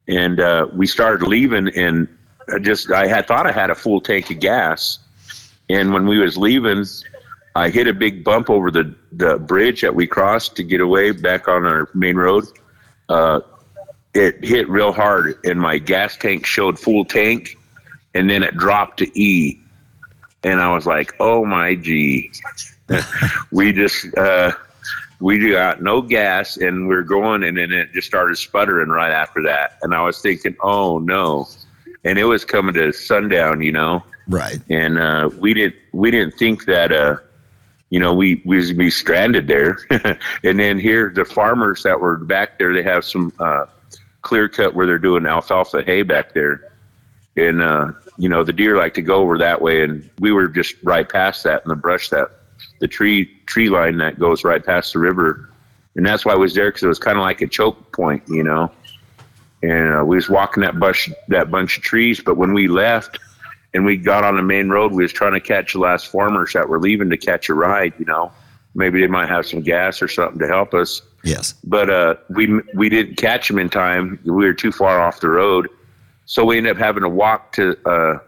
and 0.07 0.39
uh, 0.39 0.67
we 0.73 0.87
started 0.87 1.27
leaving. 1.27 1.69
And 1.69 2.07
I 2.53 2.59
just 2.59 2.91
I 2.91 3.07
had 3.07 3.27
thought 3.27 3.45
I 3.47 3.51
had 3.51 3.69
a 3.69 3.75
full 3.75 4.01
tank 4.01 4.29
of 4.31 4.39
gas, 4.39 4.99
and 5.69 5.93
when 5.93 6.07
we 6.07 6.17
was 6.19 6.37
leaving, 6.37 6.85
I 7.55 7.69
hit 7.69 7.87
a 7.87 7.93
big 7.93 8.23
bump 8.23 8.49
over 8.49 8.71
the 8.71 8.95
the 9.11 9.37
bridge 9.37 9.81
that 9.81 9.93
we 9.95 10.07
crossed 10.07 10.55
to 10.57 10.63
get 10.63 10.81
away 10.81 11.11
back 11.11 11.47
on 11.47 11.65
our 11.65 11.89
main 11.93 12.15
road. 12.15 12.45
Uh, 13.09 13.41
it 14.13 14.43
hit 14.43 14.69
real 14.69 14.91
hard, 14.91 15.37
and 15.43 15.59
my 15.59 15.77
gas 15.77 16.15
tank 16.17 16.45
showed 16.45 16.79
full 16.79 17.05
tank, 17.05 17.57
and 18.13 18.29
then 18.29 18.43
it 18.43 18.55
dropped 18.57 18.99
to 18.99 19.19
E, 19.19 19.59
and 20.43 20.59
I 20.61 20.73
was 20.73 20.85
like, 20.85 21.13
"Oh 21.19 21.45
my 21.45 21.75
gee, 21.75 22.31
we 23.51 23.73
just 23.73 24.15
uh, 24.17 24.51
we 25.19 25.49
got 25.49 25.81
no 25.81 26.01
gas, 26.01 26.57
and 26.57 26.87
we're 26.87 27.03
going, 27.03 27.43
and 27.43 27.57
then 27.57 27.71
it 27.71 27.91
just 27.93 28.07
started 28.07 28.37
sputtering 28.37 28.89
right 28.89 29.11
after 29.11 29.41
that, 29.43 29.77
and 29.81 29.93
I 29.93 30.01
was 30.03 30.21
thinking, 30.21 30.55
oh 30.61 30.99
no." 30.99 31.47
And 32.05 32.17
it 32.17 32.23
was 32.23 32.45
coming 32.45 32.73
to 32.75 32.93
sundown, 32.93 33.61
you 33.61 33.73
know 33.73 34.01
Right. 34.29 34.59
and 34.69 34.97
uh, 34.97 35.29
we 35.37 35.53
didn't 35.53 35.75
we 35.91 36.11
didn't 36.11 36.35
think 36.37 36.63
that 36.65 36.93
uh, 36.93 37.17
you 37.89 37.99
know 37.99 38.13
we 38.13 38.41
we 38.45 38.57
was 38.57 38.71
be 38.73 38.89
stranded 38.89 39.47
there. 39.47 39.79
and 40.43 40.59
then 40.59 40.79
here 40.79 41.11
the 41.13 41.25
farmers 41.25 41.83
that 41.83 41.99
were 41.99 42.17
back 42.17 42.57
there, 42.59 42.73
they 42.73 42.83
have 42.83 43.03
some 43.03 43.33
uh, 43.39 43.65
clear 44.21 44.47
cut 44.47 44.73
where 44.73 44.85
they're 44.85 44.99
doing 44.99 45.25
alfalfa 45.25 45.83
hay 45.83 46.03
back 46.03 46.33
there, 46.33 46.71
and 47.35 47.61
uh, 47.61 47.91
you 48.17 48.29
know 48.29 48.43
the 48.43 48.53
deer 48.53 48.77
like 48.77 48.93
to 48.93 49.01
go 49.01 49.15
over 49.15 49.37
that 49.37 49.61
way, 49.61 49.83
and 49.83 50.09
we 50.19 50.31
were 50.31 50.47
just 50.47 50.75
right 50.83 51.07
past 51.07 51.43
that 51.43 51.63
in 51.63 51.69
the 51.69 51.75
brush 51.75 52.09
that 52.09 52.29
the 52.79 52.87
tree 52.87 53.25
tree 53.45 53.69
line 53.69 53.97
that 53.97 54.19
goes 54.19 54.43
right 54.43 54.63
past 54.63 54.93
the 54.93 54.99
river, 54.99 55.49
and 55.95 56.05
that's 56.05 56.25
why 56.25 56.33
I 56.33 56.37
was 56.37 56.53
there 56.53 56.69
because 56.69 56.83
it 56.83 56.87
was 56.87 56.99
kind 56.99 57.17
of 57.17 57.23
like 57.23 57.41
a 57.41 57.47
choke 57.47 57.91
point, 57.91 58.23
you 58.27 58.43
know. 58.43 58.71
And 59.61 59.93
uh, 59.93 60.05
we 60.05 60.15
was 60.15 60.29
walking 60.29 60.61
that 60.61 60.79
bush 60.79 61.09
that 61.27 61.51
bunch 61.51 61.77
of 61.77 61.83
trees, 61.83 62.21
but 62.21 62.37
when 62.37 62.53
we 62.53 62.67
left 62.67 63.19
and 63.73 63.85
we 63.85 63.97
got 63.97 64.23
on 64.23 64.35
the 64.35 64.43
main 64.43 64.69
road. 64.69 64.91
We 64.91 65.03
was 65.03 65.13
trying 65.13 65.33
to 65.33 65.39
catch 65.39 65.73
the 65.73 65.79
last 65.79 66.07
farmers 66.07 66.53
that 66.53 66.67
were 66.67 66.79
leaving 66.79 67.09
to 67.09 67.17
catch 67.17 67.49
a 67.49 67.53
ride. 67.53 67.93
You 67.99 68.05
know, 68.05 68.31
maybe 68.73 69.01
they 69.01 69.07
might 69.07 69.29
have 69.29 69.45
some 69.45 69.61
gas 69.61 70.01
or 70.01 70.07
something 70.07 70.39
to 70.39 70.47
help 70.47 70.73
us. 70.73 71.01
Yes. 71.23 71.53
But 71.63 71.89
uh, 71.89 72.15
we 72.29 72.61
we 72.73 72.89
didn't 72.89 73.15
catch 73.15 73.47
them 73.47 73.59
in 73.59 73.69
time. 73.69 74.19
We 74.23 74.31
were 74.31 74.53
too 74.53 74.71
far 74.71 75.01
off 75.01 75.19
the 75.19 75.29
road, 75.29 75.69
so 76.25 76.45
we 76.45 76.57
ended 76.57 76.71
up 76.71 76.77
having 76.77 77.03
to 77.03 77.09
walk 77.09 77.51
to 77.53 77.77
uh, 77.87 78.19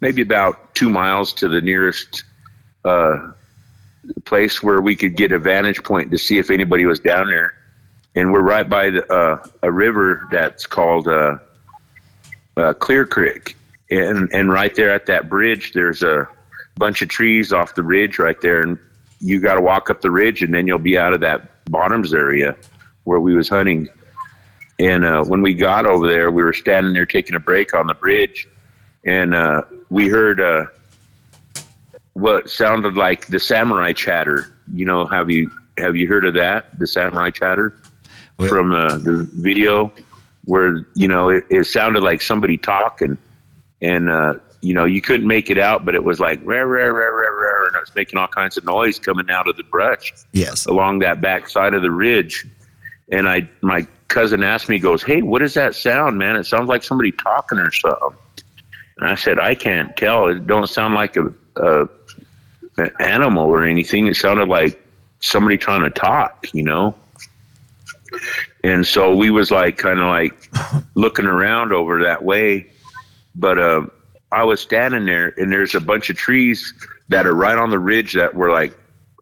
maybe 0.00 0.22
about 0.22 0.74
two 0.74 0.90
miles 0.90 1.32
to 1.34 1.48
the 1.48 1.60
nearest 1.60 2.24
uh, 2.84 3.32
place 4.24 4.62
where 4.62 4.80
we 4.80 4.94
could 4.94 5.16
get 5.16 5.32
a 5.32 5.38
vantage 5.38 5.82
point 5.82 6.10
to 6.10 6.18
see 6.18 6.38
if 6.38 6.50
anybody 6.50 6.84
was 6.84 7.00
down 7.00 7.26
there. 7.26 7.54
And 8.16 8.32
we're 8.32 8.42
right 8.42 8.68
by 8.68 8.90
the, 8.90 9.12
uh, 9.12 9.44
a 9.62 9.72
river 9.72 10.28
that's 10.30 10.66
called 10.66 11.08
uh, 11.08 11.38
uh, 12.56 12.74
Clear 12.74 13.06
Creek 13.06 13.56
and 13.90 14.32
and 14.32 14.50
right 14.50 14.74
there 14.74 14.90
at 14.90 15.06
that 15.06 15.28
bridge 15.28 15.72
there's 15.72 16.02
a 16.02 16.28
bunch 16.76 17.02
of 17.02 17.08
trees 17.08 17.52
off 17.52 17.74
the 17.74 17.82
ridge 17.82 18.18
right 18.18 18.40
there. 18.40 18.60
And 18.62 18.78
you 19.20 19.40
got 19.40 19.54
to 19.54 19.60
walk 19.60 19.90
up 19.90 20.00
the 20.00 20.10
ridge 20.10 20.42
and 20.42 20.52
then 20.52 20.66
you'll 20.66 20.78
be 20.78 20.98
out 20.98 21.12
of 21.12 21.20
that 21.20 21.64
bottoms 21.70 22.12
area 22.12 22.56
where 23.04 23.20
we 23.20 23.34
was 23.34 23.48
hunting. 23.48 23.88
And 24.78 25.04
uh, 25.04 25.22
when 25.24 25.40
we 25.40 25.54
got 25.54 25.86
over 25.86 26.08
there 26.08 26.30
we 26.30 26.42
were 26.42 26.52
standing 26.52 26.92
there 26.92 27.06
taking 27.06 27.36
a 27.36 27.40
break 27.40 27.74
on 27.74 27.86
the 27.86 27.94
bridge. 27.94 28.48
And 29.04 29.34
uh, 29.34 29.62
we 29.90 30.08
heard 30.08 30.40
uh, 30.40 30.66
what 32.14 32.50
sounded 32.50 32.96
like 32.96 33.26
the 33.26 33.38
samurai 33.38 33.92
chatter. 33.92 34.56
You 34.72 34.86
know 34.86 35.06
have 35.06 35.30
you 35.30 35.50
have 35.78 35.96
you 35.96 36.08
heard 36.08 36.24
of 36.24 36.34
that? 36.34 36.78
The 36.78 36.86
samurai 36.86 37.30
chatter 37.30 37.76
Well- 38.38 38.48
from 38.48 38.72
uh, 38.72 38.98
the 38.98 39.28
video 39.34 39.92
where 40.46 40.86
you 40.94 41.08
know 41.08 41.30
it, 41.30 41.44
it 41.50 41.64
sounded 41.64 42.02
like 42.02 42.20
somebody 42.20 42.58
talking 42.58 43.16
and 43.82 44.08
uh, 44.08 44.34
you 44.60 44.72
know 44.74 44.84
you 44.84 45.00
couldn't 45.00 45.26
make 45.26 45.50
it 45.50 45.58
out, 45.58 45.84
but 45.84 45.94
it 45.94 46.04
was 46.04 46.20
like 46.20 46.40
rare, 46.44 46.66
rare, 46.66 46.92
rare, 46.92 47.14
rare, 47.14 47.34
rare, 47.34 47.66
and 47.66 47.76
it 47.76 47.80
was 47.80 47.94
making 47.94 48.18
all 48.18 48.28
kinds 48.28 48.56
of 48.56 48.64
noise 48.64 48.98
coming 48.98 49.28
out 49.30 49.48
of 49.48 49.56
the 49.56 49.64
brush 49.64 50.12
Yes. 50.32 50.66
along 50.66 51.00
that 51.00 51.20
back 51.20 51.48
side 51.48 51.74
of 51.74 51.82
the 51.82 51.90
ridge. 51.90 52.46
And 53.12 53.28
I, 53.28 53.48
my 53.60 53.86
cousin 54.08 54.42
asked 54.42 54.68
me, 54.68 54.78
goes, 54.78 55.02
"Hey, 55.02 55.20
what 55.22 55.42
is 55.42 55.54
that 55.54 55.74
sound, 55.74 56.16
man? 56.18 56.36
It 56.36 56.44
sounds 56.46 56.68
like 56.68 56.82
somebody 56.82 57.12
talking 57.12 57.58
or 57.58 57.70
something." 57.70 58.18
And 58.98 59.08
I 59.08 59.14
said, 59.14 59.38
"I 59.38 59.54
can't 59.54 59.94
tell. 59.96 60.28
It 60.28 60.46
don't 60.46 60.68
sound 60.68 60.94
like 60.94 61.16
a, 61.16 61.32
a 61.56 61.88
an 62.78 62.90
animal 63.00 63.44
or 63.44 63.64
anything. 63.64 64.06
It 64.06 64.16
sounded 64.16 64.48
like 64.48 64.80
somebody 65.20 65.58
trying 65.58 65.82
to 65.82 65.90
talk, 65.90 66.46
you 66.54 66.62
know." 66.62 66.94
And 68.62 68.86
so 68.86 69.14
we 69.14 69.30
was 69.30 69.50
like 69.50 69.76
kind 69.76 69.98
of 69.98 70.06
like 70.06 70.50
looking 70.94 71.26
around 71.26 71.72
over 71.72 72.02
that 72.04 72.24
way, 72.24 72.66
but 73.34 73.58
uh, 73.58 73.82
I 74.32 74.44
was 74.44 74.60
standing 74.60 75.04
there, 75.04 75.34
and 75.36 75.52
there's 75.52 75.74
a 75.74 75.80
bunch 75.80 76.10
of 76.10 76.16
trees 76.16 76.72
that 77.08 77.26
are 77.26 77.34
right 77.34 77.58
on 77.58 77.70
the 77.70 77.78
ridge 77.78 78.14
that 78.14 78.34
were 78.34 78.50
like, 78.50 78.76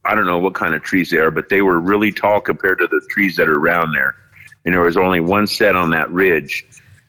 I 0.05 0.15
don't 0.15 0.27
know 0.27 0.39
what 0.39 0.55
kind 0.55 0.75
of 0.75 0.83
trees 0.83 1.11
they 1.11 1.19
are, 1.19 1.31
but 1.31 1.49
they 1.49 1.63
were 1.63 1.79
really 1.79 2.13
tall 2.13 2.41
compared 2.41 2.79
to 2.79 2.87
the 2.87 3.01
trees 3.11 3.37
that 3.37 3.49
are 3.49 3.59
around 3.59 3.93
there. 3.93 4.17
and 4.65 4.75
there 4.75 4.83
was 4.83 4.97
only 4.97 5.21
one 5.21 5.47
set 5.47 5.77
on 5.77 5.91
that 5.91 6.11
ridge. 6.11 6.65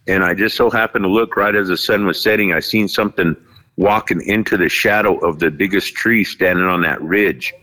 And 0.07 0.23
I 0.23 0.33
just 0.33 0.57
so 0.57 0.69
happened 0.69 1.03
to 1.03 1.09
look 1.09 1.37
right 1.37 1.55
as 1.55 1.67
the 1.67 1.77
sun 1.77 2.05
was 2.05 2.21
setting. 2.21 2.53
I 2.53 2.59
seen 2.59 2.87
something 2.87 3.35
walking 3.77 4.21
into 4.21 4.57
the 4.57 4.69
shadow 4.69 5.17
of 5.19 5.39
the 5.39 5.49
biggest 5.51 5.93
tree 5.95 6.23
standing 6.23 6.65
on 6.65 6.81
that 6.81 7.01
ridge. 7.01 7.53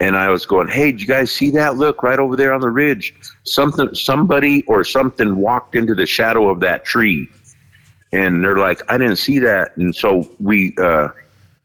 And 0.00 0.16
I 0.16 0.28
was 0.28 0.44
going, 0.44 0.68
"Hey, 0.68 0.90
did 0.90 1.00
you 1.00 1.06
guys 1.06 1.30
see 1.30 1.50
that? 1.52 1.76
Look 1.76 2.02
right 2.02 2.18
over 2.18 2.36
there 2.36 2.52
on 2.52 2.60
the 2.60 2.70
ridge. 2.70 3.14
Something, 3.44 3.94
somebody 3.94 4.64
or 4.64 4.82
something 4.82 5.36
walked 5.36 5.76
into 5.76 5.94
the 5.94 6.06
shadow 6.06 6.48
of 6.48 6.60
that 6.60 6.84
tree." 6.84 7.28
And 8.12 8.44
they're 8.44 8.58
like, 8.58 8.82
"I 8.90 8.98
didn't 8.98 9.16
see 9.16 9.38
that." 9.40 9.76
And 9.76 9.94
so 9.94 10.30
we 10.38 10.74
uh, 10.78 11.08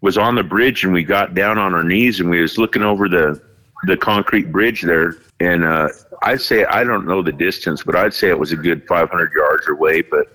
was 0.01 0.17
on 0.17 0.35
the 0.35 0.43
bridge 0.43 0.83
and 0.83 0.93
we 0.93 1.03
got 1.03 1.33
down 1.33 1.57
on 1.57 1.73
our 1.73 1.83
knees 1.83 2.19
and 2.19 2.29
we 2.29 2.41
was 2.41 2.57
looking 2.57 2.83
over 2.83 3.09
the 3.09 3.41
the 3.83 3.97
concrete 3.97 4.51
bridge 4.51 4.81
there. 4.81 5.15
And 5.39 5.63
uh, 5.63 5.89
I'd 6.23 6.41
say 6.41 6.65
I 6.65 6.83
don't 6.83 7.05
know 7.05 7.21
the 7.21 7.31
distance, 7.31 7.83
but 7.83 7.95
I'd 7.95 8.13
say 8.13 8.29
it 8.29 8.39
was 8.39 8.51
a 8.51 8.55
good 8.55 8.87
500 8.87 9.31
yards 9.35 9.67
away. 9.67 10.01
But 10.01 10.27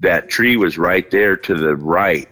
that 0.00 0.28
tree 0.28 0.56
was 0.56 0.78
right 0.78 1.10
there 1.10 1.36
to 1.36 1.54
the 1.54 1.76
right, 1.76 2.28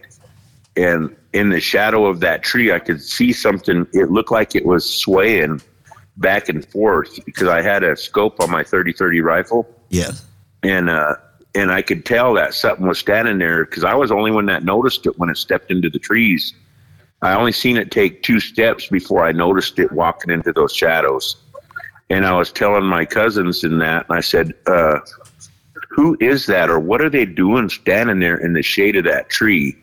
and 0.75 1.15
in 1.33 1.49
the 1.49 1.59
shadow 1.59 2.05
of 2.05 2.19
that 2.21 2.43
tree, 2.43 2.71
I 2.71 2.79
could 2.79 3.01
see 3.01 3.33
something. 3.33 3.87
It 3.93 4.11
looked 4.11 4.31
like 4.31 4.55
it 4.55 4.65
was 4.65 4.87
swaying 4.87 5.61
back 6.17 6.47
and 6.47 6.65
forth 6.65 7.19
because 7.25 7.47
I 7.47 7.61
had 7.61 7.83
a 7.83 7.97
scope 7.97 8.39
on 8.39 8.51
my 8.51 8.63
30-30 8.63 9.23
rifle. 9.23 9.67
Yeah, 9.89 10.11
and 10.61 10.89
uh, 10.89 11.15
and 11.55 11.71
I 11.71 11.81
could 11.81 12.05
tell 12.05 12.33
that 12.33 12.53
something 12.53 12.87
was 12.87 12.99
standing 12.99 13.37
there 13.37 13.65
because 13.65 13.83
I 13.83 13.93
was 13.93 14.09
the 14.09 14.15
only 14.15 14.31
one 14.31 14.47
that 14.47 14.63
noticed 14.63 15.05
it 15.05 15.17
when 15.19 15.29
it 15.29 15.37
stepped 15.37 15.69
into 15.71 15.89
the 15.89 15.99
trees. 15.99 16.53
I 17.21 17.35
only 17.35 17.51
seen 17.51 17.77
it 17.77 17.91
take 17.91 18.23
two 18.23 18.39
steps 18.39 18.87
before 18.87 19.23
I 19.23 19.31
noticed 19.31 19.79
it 19.79 19.91
walking 19.91 20.31
into 20.31 20.51
those 20.51 20.73
shadows. 20.73 21.37
And 22.09 22.25
I 22.25 22.33
was 22.33 22.51
telling 22.51 22.83
my 22.83 23.05
cousins 23.05 23.63
in 23.63 23.77
that, 23.79 24.07
and 24.09 24.17
I 24.17 24.21
said, 24.21 24.53
uh, 24.67 24.99
"Who 25.89 26.17
is 26.19 26.47
that, 26.47 26.69
or 26.69 26.79
what 26.79 27.01
are 27.01 27.09
they 27.09 27.25
doing 27.25 27.69
standing 27.69 28.19
there 28.19 28.37
in 28.37 28.53
the 28.53 28.61
shade 28.61 28.95
of 28.95 29.05
that 29.05 29.29
tree?" 29.29 29.77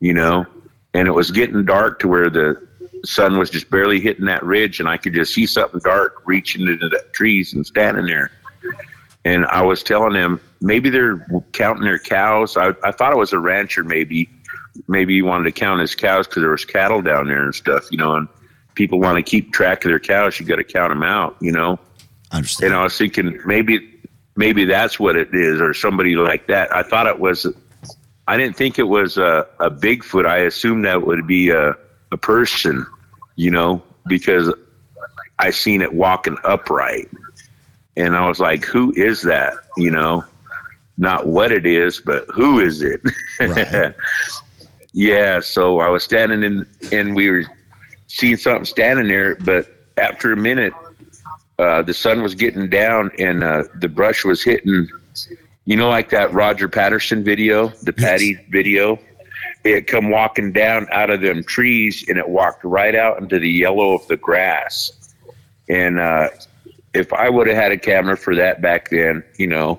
You 0.00 0.14
know, 0.14 0.46
and 0.94 1.08
it 1.08 1.12
was 1.12 1.30
getting 1.30 1.64
dark 1.64 1.98
to 2.00 2.08
where 2.08 2.30
the 2.30 2.56
sun 3.04 3.38
was 3.38 3.50
just 3.50 3.70
barely 3.70 3.98
hitting 3.98 4.26
that 4.26 4.44
ridge, 4.44 4.78
and 4.78 4.88
I 4.88 4.98
could 4.98 5.14
just 5.14 5.34
see 5.34 5.46
something 5.46 5.80
dark 5.82 6.22
reaching 6.26 6.66
into 6.68 6.88
the 6.88 7.02
trees 7.12 7.54
and 7.54 7.66
standing 7.66 8.06
there. 8.06 8.30
And 9.24 9.46
I 9.46 9.62
was 9.62 9.82
telling 9.82 10.12
them 10.12 10.40
maybe 10.60 10.90
they're 10.90 11.24
counting 11.52 11.84
their 11.84 11.98
cows. 11.98 12.56
I, 12.56 12.74
I 12.82 12.92
thought 12.92 13.12
it 13.12 13.18
was 13.18 13.32
a 13.32 13.38
rancher, 13.38 13.84
maybe 13.84 14.28
maybe 14.86 15.14
he 15.14 15.22
wanted 15.22 15.44
to 15.44 15.52
count 15.52 15.80
his 15.80 15.94
cows 15.94 16.26
because 16.26 16.42
there 16.42 16.50
was 16.50 16.64
cattle 16.64 17.02
down 17.02 17.26
there 17.26 17.42
and 17.42 17.54
stuff, 17.54 17.90
you 17.90 17.98
know, 17.98 18.14
and 18.14 18.28
people 18.74 19.00
want 19.00 19.16
to 19.16 19.22
keep 19.22 19.52
track 19.52 19.84
of 19.84 19.90
their 19.90 19.98
cows. 19.98 20.38
You 20.38 20.46
got 20.46 20.56
to 20.56 20.64
count 20.64 20.90
them 20.90 21.02
out, 21.02 21.36
you 21.40 21.50
know. 21.50 21.78
I 22.30 22.36
understand. 22.36 22.72
And 22.72 22.80
I 22.80 22.84
was 22.84 22.96
thinking 22.96 23.40
maybe 23.44 23.98
maybe 24.36 24.64
that's 24.64 25.00
what 25.00 25.16
it 25.16 25.34
is, 25.34 25.60
or 25.60 25.74
somebody 25.74 26.14
like 26.14 26.46
that. 26.46 26.74
I 26.74 26.82
thought 26.82 27.06
it 27.06 27.18
was. 27.18 27.46
I 28.26 28.36
didn't 28.36 28.56
think 28.56 28.78
it 28.78 28.84
was 28.84 29.16
a, 29.16 29.46
a 29.58 29.70
Bigfoot. 29.70 30.26
I 30.26 30.38
assumed 30.38 30.84
that 30.84 31.06
would 31.06 31.26
be 31.26 31.50
a 31.50 31.74
a 32.12 32.16
person, 32.16 32.86
you 33.36 33.50
know, 33.50 33.82
because 34.06 34.52
I 35.38 35.50
seen 35.50 35.82
it 35.82 35.92
walking 35.92 36.36
upright, 36.44 37.08
and 37.96 38.16
I 38.16 38.28
was 38.28 38.38
like, 38.38 38.64
"Who 38.64 38.92
is 38.96 39.22
that?" 39.22 39.54
You 39.76 39.90
know, 39.90 40.24
not 40.98 41.26
what 41.26 41.52
it 41.52 41.64
is, 41.64 42.00
but 42.04 42.26
who 42.28 42.60
is 42.60 42.82
it? 42.82 43.00
Right. 43.40 43.94
Yeah, 44.92 45.40
so 45.40 45.80
I 45.80 45.88
was 45.90 46.02
standing 46.02 46.42
in, 46.42 46.66
and 46.90 47.14
we 47.14 47.30
were 47.30 47.44
seeing 48.08 48.36
something 48.36 48.64
standing 48.64 49.06
there. 49.06 49.36
But 49.36 49.66
after 49.96 50.32
a 50.32 50.36
minute, 50.36 50.72
uh, 51.58 51.82
the 51.82 51.94
sun 51.94 52.22
was 52.22 52.34
getting 52.34 52.68
down, 52.68 53.10
and 53.18 53.44
uh, 53.44 53.64
the 53.80 53.88
brush 53.88 54.24
was 54.24 54.42
hitting. 54.42 54.88
You 55.66 55.76
know, 55.76 55.88
like 55.88 56.10
that 56.10 56.32
Roger 56.32 56.68
Patterson 56.68 57.22
video, 57.22 57.68
the 57.82 57.92
Patty 57.92 58.30
yes. 58.30 58.42
video. 58.48 58.98
It 59.62 59.86
come 59.86 60.10
walking 60.10 60.52
down 60.52 60.88
out 60.90 61.10
of 61.10 61.20
them 61.20 61.44
trees, 61.44 62.04
and 62.08 62.16
it 62.16 62.28
walked 62.28 62.64
right 62.64 62.94
out 62.94 63.20
into 63.20 63.38
the 63.38 63.50
yellow 63.50 63.92
of 63.92 64.06
the 64.08 64.16
grass. 64.16 64.90
And 65.68 66.00
uh, 66.00 66.30
if 66.94 67.12
I 67.12 67.28
would 67.28 67.46
have 67.46 67.56
had 67.56 67.70
a 67.70 67.78
camera 67.78 68.16
for 68.16 68.34
that 68.34 68.62
back 68.62 68.88
then, 68.88 69.22
you 69.36 69.46
know, 69.46 69.78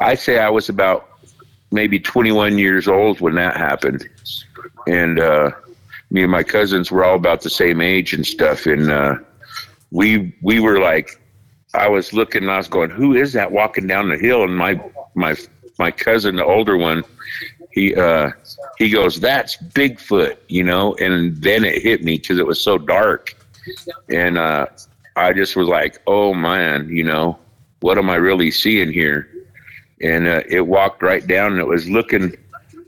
I 0.00 0.14
say 0.14 0.38
I 0.38 0.50
was 0.50 0.68
about 0.68 1.08
maybe 1.70 2.00
21 2.00 2.58
years 2.58 2.88
old 2.88 3.20
when 3.20 3.34
that 3.36 3.56
happened 3.56 4.08
and 4.86 5.18
uh, 5.18 5.50
me 6.10 6.22
and 6.22 6.32
my 6.32 6.42
cousins 6.42 6.90
were 6.90 7.04
all 7.04 7.16
about 7.16 7.42
the 7.42 7.50
same 7.50 7.80
age 7.80 8.12
and 8.12 8.26
stuff, 8.26 8.66
and 8.66 8.90
uh, 8.90 9.16
we 9.90 10.34
we 10.42 10.60
were 10.60 10.80
like, 10.80 11.20
I 11.74 11.88
was 11.88 12.12
looking, 12.12 12.42
and 12.42 12.50
I 12.50 12.58
was 12.58 12.68
going, 12.68 12.90
"Who 12.90 13.14
is 13.14 13.32
that 13.34 13.52
walking 13.52 13.86
down 13.86 14.08
the 14.08 14.18
hill?" 14.18 14.42
And 14.42 14.56
my 14.56 14.80
my 15.14 15.36
my 15.78 15.90
cousin, 15.90 16.36
the 16.36 16.44
older 16.44 16.76
one, 16.76 17.04
he 17.70 17.94
uh, 17.94 18.30
he 18.78 18.90
goes, 18.90 19.20
"That's 19.20 19.56
Bigfoot," 19.56 20.36
you 20.48 20.64
know. 20.64 20.94
And 20.96 21.36
then 21.36 21.64
it 21.64 21.82
hit 21.82 22.02
me 22.02 22.18
because 22.18 22.38
it 22.38 22.46
was 22.46 22.60
so 22.60 22.78
dark, 22.78 23.36
and 24.08 24.38
uh, 24.38 24.66
I 25.16 25.32
just 25.32 25.56
was 25.56 25.68
like, 25.68 26.00
"Oh 26.06 26.34
man, 26.34 26.88
you 26.88 27.04
know, 27.04 27.38
what 27.80 27.98
am 27.98 28.10
I 28.10 28.16
really 28.16 28.50
seeing 28.50 28.92
here?" 28.92 29.28
And 30.00 30.26
uh, 30.26 30.42
it 30.48 30.66
walked 30.66 31.02
right 31.02 31.26
down, 31.26 31.52
and 31.52 31.60
it 31.60 31.66
was 31.66 31.88
looking 31.88 32.36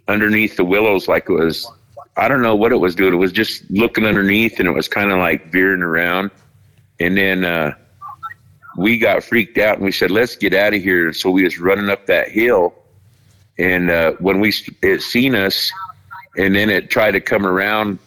underneath 0.08 0.56
the 0.56 0.64
willows 0.64 1.08
like 1.08 1.28
it 1.28 1.32
was 1.32 1.70
I 2.16 2.28
don't 2.28 2.42
know 2.42 2.54
what 2.54 2.72
it 2.72 2.76
was 2.76 2.94
doing. 2.94 3.14
It 3.14 3.16
was 3.16 3.32
just 3.32 3.68
looking 3.70 4.04
underneath 4.04 4.58
and 4.58 4.68
it 4.68 4.72
was 4.72 4.86
kind 4.86 5.10
of 5.10 5.18
like 5.18 5.50
veering 5.50 5.82
around. 5.82 6.30
And 7.00 7.16
then 7.16 7.44
uh, 7.44 7.74
we 8.76 8.98
got 8.98 9.24
freaked 9.24 9.58
out 9.58 9.76
and 9.76 9.84
we 9.84 9.92
said, 9.92 10.10
let's 10.10 10.36
get 10.36 10.52
out 10.52 10.74
of 10.74 10.82
here. 10.82 11.12
So 11.12 11.30
we 11.30 11.44
was 11.44 11.58
running 11.58 11.88
up 11.88 12.06
that 12.06 12.28
hill. 12.28 12.74
And 13.58 13.90
uh, 13.90 14.12
when 14.18 14.40
we 14.40 14.52
it 14.82 15.02
seen 15.02 15.34
us, 15.34 15.70
and 16.36 16.54
then 16.54 16.70
it 16.70 16.90
tried 16.90 17.12
to 17.12 17.20
come 17.20 17.46
around 17.46 17.98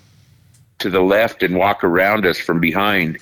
to 0.80 0.90
the 0.90 1.02
left 1.02 1.44
and 1.44 1.56
walk 1.56 1.84
around 1.84 2.26
us 2.26 2.38
from 2.38 2.60
behind. 2.60 3.20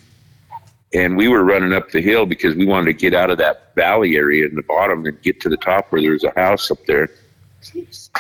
And 0.94 1.18
we 1.18 1.28
were 1.28 1.44
running 1.44 1.74
up 1.74 1.90
the 1.90 2.02
hill 2.02 2.26
because 2.26 2.56
we 2.56 2.66
wanted 2.66 2.86
to 2.86 2.94
get 2.94 3.14
out 3.14 3.32
of 3.32 3.40
that 3.40 3.74
valley 3.76 4.16
area 4.16 4.46
in 4.46 4.56
the 4.56 4.62
bottom 4.62 5.06
and 5.06 5.20
get 5.24 5.42
to 5.42 5.50
the 5.50 5.58
top 5.58 5.92
where 5.92 6.02
there 6.02 6.12
was 6.12 6.24
a 6.24 6.34
house 6.36 6.70
up 6.70 6.86
there. 6.86 7.10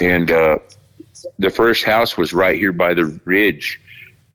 And 0.01 0.31
uh, 0.31 0.57
the 1.37 1.49
first 1.49 1.83
house 1.83 2.17
was 2.17 2.33
right 2.33 2.57
here 2.57 2.71
by 2.71 2.93
the 2.93 3.19
ridge, 3.25 3.79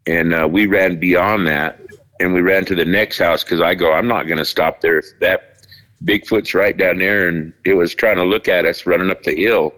and 0.06 0.34
uh, 0.34 0.48
we 0.50 0.66
ran 0.66 0.98
beyond 0.98 1.46
that, 1.48 1.80
and 2.20 2.32
we 2.32 2.40
ran 2.40 2.64
to 2.66 2.74
the 2.74 2.84
next 2.84 3.18
house 3.18 3.42
because 3.42 3.60
I 3.60 3.74
go, 3.74 3.92
I'm 3.92 4.08
not 4.08 4.26
going 4.26 4.38
to 4.38 4.44
stop 4.44 4.80
there. 4.80 4.98
If 4.98 5.06
that 5.20 5.66
Bigfoot's 6.04 6.54
right 6.54 6.76
down 6.76 6.98
there, 6.98 7.28
and 7.28 7.52
it 7.64 7.74
was 7.74 7.94
trying 7.94 8.16
to 8.16 8.24
look 8.24 8.48
at 8.48 8.64
us 8.64 8.86
running 8.86 9.10
up 9.10 9.22
the 9.24 9.34
hill, 9.34 9.74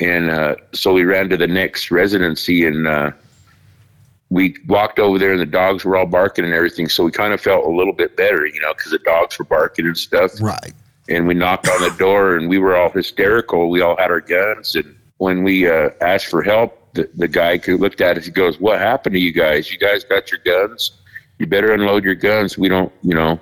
and 0.00 0.30
uh, 0.30 0.56
so 0.72 0.92
we 0.92 1.04
ran 1.04 1.28
to 1.30 1.36
the 1.36 1.46
next 1.46 1.90
residency, 1.90 2.66
and 2.66 2.86
uh, 2.86 3.12
we 4.30 4.56
walked 4.66 4.98
over 4.98 5.18
there, 5.18 5.32
and 5.32 5.40
the 5.40 5.46
dogs 5.46 5.84
were 5.84 5.96
all 5.96 6.06
barking 6.06 6.44
and 6.44 6.52
everything. 6.52 6.88
So 6.88 7.04
we 7.04 7.12
kind 7.12 7.32
of 7.32 7.40
felt 7.40 7.64
a 7.64 7.70
little 7.70 7.92
bit 7.92 8.16
better, 8.16 8.46
you 8.46 8.60
know, 8.60 8.74
because 8.74 8.92
the 8.92 8.98
dogs 8.98 9.38
were 9.38 9.44
barking 9.44 9.86
and 9.86 9.96
stuff. 9.96 10.40
Right. 10.40 10.72
And 11.08 11.28
we 11.28 11.34
knocked 11.34 11.68
on 11.68 11.80
the 11.80 11.94
door, 11.96 12.36
and 12.36 12.48
we 12.48 12.58
were 12.58 12.76
all 12.76 12.90
hysterical. 12.90 13.70
We 13.70 13.80
all 13.80 13.96
had 13.96 14.10
our 14.10 14.20
guns, 14.20 14.74
and 14.74 14.96
when 15.18 15.44
we 15.44 15.68
uh, 15.68 15.90
asked 16.00 16.26
for 16.26 16.42
help, 16.42 16.92
the, 16.94 17.08
the 17.14 17.28
guy 17.28 17.60
looked 17.68 18.00
at 18.00 18.18
us, 18.18 18.24
he 18.24 18.32
goes, 18.32 18.58
"What 18.58 18.80
happened 18.80 19.14
to 19.14 19.20
you 19.20 19.32
guys? 19.32 19.70
You 19.70 19.78
guys 19.78 20.02
got 20.02 20.32
your 20.32 20.40
guns? 20.40 20.92
You 21.38 21.46
better 21.46 21.72
unload 21.72 22.02
your 22.02 22.14
guns. 22.16 22.58
We 22.58 22.68
don't, 22.68 22.92
you 23.02 23.14
know, 23.14 23.38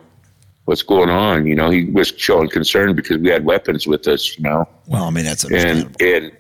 what's 0.67 0.83
going 0.83 1.09
on? 1.09 1.47
You 1.47 1.55
know." 1.55 1.71
He 1.71 1.85
was 1.87 2.09
showing 2.09 2.51
concern 2.51 2.95
because 2.95 3.17
we 3.17 3.31
had 3.31 3.47
weapons 3.47 3.87
with 3.87 4.07
us. 4.09 4.37
You 4.37 4.45
know. 4.45 4.69
Well, 4.87 5.05
I 5.05 5.11
mean 5.11 5.25
that's 5.25 5.45
and 5.45 5.97
and 6.03 6.33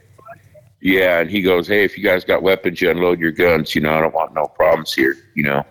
yeah, 0.84 1.20
and 1.20 1.30
he 1.30 1.40
goes, 1.40 1.66
"Hey, 1.66 1.82
if 1.82 1.96
you 1.96 2.04
guys 2.04 2.24
got 2.24 2.42
weapons, 2.42 2.80
you 2.82 2.90
unload 2.90 3.18
your 3.18 3.32
guns. 3.32 3.74
You 3.74 3.80
know, 3.80 3.94
I 3.94 4.00
don't 4.02 4.14
want 4.14 4.34
no 4.34 4.46
problems 4.46 4.92
here. 4.92 5.16
You 5.34 5.44
know." 5.44 5.64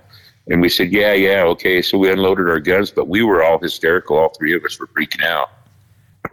And 0.50 0.60
we 0.60 0.70
said, 0.70 0.92
"Yeah, 0.92 1.14
yeah, 1.14 1.44
okay." 1.44 1.84
So 1.84 2.00
we 2.00 2.12
unloaded 2.12 2.50
our 2.50 2.60
guns, 2.60 2.90
but 2.90 3.08
we 3.08 3.22
were 3.22 3.44
all 3.44 3.60
hysterical. 3.60 4.18
All 4.18 4.30
three 4.30 4.56
of 4.56 4.66
us 4.66 4.80
were 4.80 4.88
freaking 4.88 5.24
out. 5.24 5.52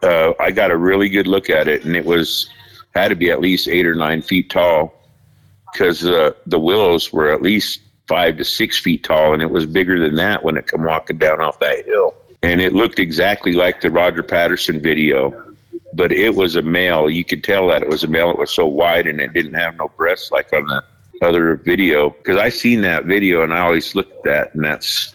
Uh, 0.03 0.33
I 0.41 0.51
got 0.51 0.71
a 0.71 0.79
really 0.79 1.11
good 1.11 1.27
look 1.27 1.51
at 1.51 1.69
it, 1.69 1.85
and 1.85 1.95
it 1.95 2.07
was 2.07 2.49
had 2.95 3.09
to 3.09 3.17
be 3.17 3.31
at 3.31 3.39
least 3.39 3.69
eight 3.69 3.85
or 3.85 3.95
nine 3.95 4.23
feet 4.23 4.49
tall 4.49 4.95
because 5.71 6.07
uh, 6.07 6.33
the 6.47 6.59
willows 6.59 7.13
were 7.13 7.31
at 7.31 7.43
least 7.43 7.81
five 8.09 8.39
to 8.39 8.47
six 8.47 8.81
feet 8.81 9.05
tall, 9.05 9.35
and 9.35 9.43
it 9.43 9.51
was 9.51 9.67
bigger 9.67 10.01
than 10.01 10.15
that 10.15 10.43
when 10.43 10.57
it 10.57 10.67
come 10.67 10.85
walking 10.85 11.19
down 11.19 11.39
off 11.43 11.61
that 11.61 11.85
hill. 11.85 12.15
And 12.43 12.63
it 12.63 12.73
looked 12.73 12.99
exactly 12.99 13.53
like 13.53 13.83
the 13.83 13.91
Roger 13.91 14.23
Patterson 14.23 14.81
video, 14.81 15.50
but 15.95 16.13
it 16.13 16.35
was 16.35 16.57
a 16.57 16.63
male. 16.63 17.11
You 17.11 17.25
could 17.25 17.45
tell 17.45 17.67
that 17.69 17.83
it 17.83 17.89
was 17.89 18.05
a 18.05 18.09
male. 18.09 18.31
It 18.31 18.39
was 18.39 18.53
so 18.53 18.67
wide, 18.67 19.07
and 19.07 19.21
it 19.21 19.33
didn't 19.33 19.55
have 19.55 19.77
no 19.77 19.89
breasts 19.97 20.31
like 20.31 20.53
on 20.53 20.67
the 20.67 20.83
other 21.23 21.57
video. 21.57 22.11
Because 22.11 22.37
I 22.37 22.49
seen 22.49 22.81
that 22.83 23.05
video, 23.05 23.43
and 23.43 23.53
I 23.53 23.61
always 23.61 23.95
looked 23.95 24.13
at 24.19 24.23
that, 24.25 24.55
and 24.55 24.65
that's 24.65 25.15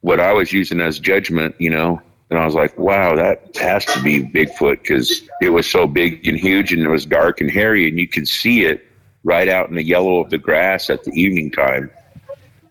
what 0.00 0.20
I 0.20 0.32
was 0.32 0.52
using 0.52 0.80
as 0.80 0.98
judgment, 0.98 1.54
you 1.58 1.70
know. 1.70 2.00
And 2.30 2.38
I 2.38 2.44
was 2.44 2.54
like, 2.54 2.78
wow, 2.78 3.16
that 3.16 3.56
has 3.56 3.84
to 3.86 4.02
be 4.02 4.22
Bigfoot 4.22 4.82
because 4.82 5.22
it 5.42 5.50
was 5.50 5.68
so 5.68 5.86
big 5.88 6.26
and 6.28 6.38
huge 6.38 6.72
and 6.72 6.80
it 6.80 6.88
was 6.88 7.04
dark 7.04 7.40
and 7.40 7.50
hairy 7.50 7.88
and 7.88 7.98
you 7.98 8.06
could 8.06 8.28
see 8.28 8.64
it 8.64 8.86
right 9.24 9.48
out 9.48 9.68
in 9.68 9.74
the 9.74 9.82
yellow 9.82 10.20
of 10.20 10.30
the 10.30 10.38
grass 10.38 10.90
at 10.90 11.02
the 11.02 11.10
evening 11.12 11.50
time. 11.50 11.90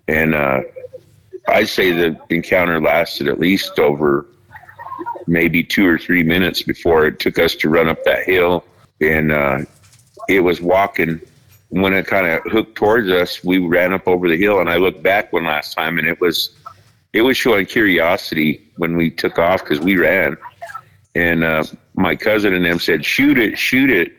And 0.07 0.33
uh, 0.33 0.61
I'd 1.49 1.67
say 1.67 1.91
the 1.91 2.17
encounter 2.29 2.79
lasted 2.79 3.27
at 3.27 3.39
least 3.39 3.77
over 3.79 4.25
maybe 5.29 5.63
two 5.63 5.87
or 5.87 5.97
three 5.97 6.23
minutes 6.23 6.63
before 6.63 7.05
it 7.05 7.19
took 7.19 7.37
us 7.39 7.55
to 7.55 7.69
run 7.69 7.87
up 7.87 8.03
that 8.03 8.25
hill, 8.25 8.65
and 8.99 9.31
uh, 9.31 9.59
it 10.27 10.41
was 10.41 10.59
walking. 10.59 11.21
When 11.69 11.93
it 11.93 12.07
kind 12.07 12.25
of 12.25 12.41
hooked 12.51 12.75
towards 12.75 13.09
us, 13.09 13.43
we 13.43 13.59
ran 13.59 13.93
up 13.93 14.07
over 14.07 14.27
the 14.27 14.37
hill, 14.37 14.59
and 14.59 14.69
I 14.69 14.77
looked 14.77 15.03
back 15.03 15.31
one 15.31 15.45
last 15.45 15.75
time, 15.75 15.99
and 15.99 16.07
it 16.07 16.19
was 16.19 16.49
it 17.13 17.21
was 17.21 17.37
showing 17.37 17.65
curiosity 17.65 18.67
when 18.77 18.97
we 18.97 19.09
took 19.11 19.37
off 19.37 19.63
because 19.63 19.79
we 19.79 19.97
ran, 19.97 20.35
and 21.15 21.43
uh, 21.43 21.63
my 21.93 22.15
cousin 22.15 22.53
and 22.53 22.65
them 22.65 22.79
said, 22.79 23.05
"Shoot 23.05 23.37
it, 23.37 23.57
shoot 23.57 23.91
it." 23.91 24.13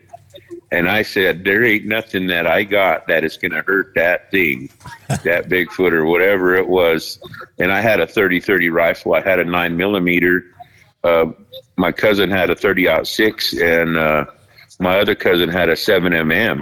And 0.73 0.89
I 0.89 1.01
said, 1.01 1.43
there 1.43 1.65
ain't 1.65 1.85
nothing 1.85 2.27
that 2.27 2.47
I 2.47 2.63
got 2.63 3.05
that 3.07 3.25
is 3.25 3.35
going 3.35 3.51
to 3.51 3.61
hurt 3.61 3.93
that 3.95 4.31
thing, 4.31 4.69
that 5.09 5.49
Bigfoot 5.49 5.91
or 5.91 6.05
whatever 6.05 6.55
it 6.55 6.69
was. 6.69 7.19
And 7.59 7.73
I 7.73 7.81
had 7.81 7.99
a 7.99 8.07
30 8.07 8.39
30 8.39 8.69
rifle. 8.69 9.13
I 9.13 9.19
had 9.19 9.39
a 9.39 9.43
9 9.43 9.75
millimeter. 9.75 10.45
Uh, 11.03 11.27
my 11.77 11.91
cousin 11.91 12.29
had 12.29 12.49
a 12.49 12.55
30 12.55 12.89
out 12.89 13.07
six, 13.07 13.53
and 13.53 13.97
uh, 13.97 14.25
my 14.79 14.99
other 14.99 15.15
cousin 15.15 15.49
had 15.49 15.69
a 15.69 15.73
7mm. 15.73 16.61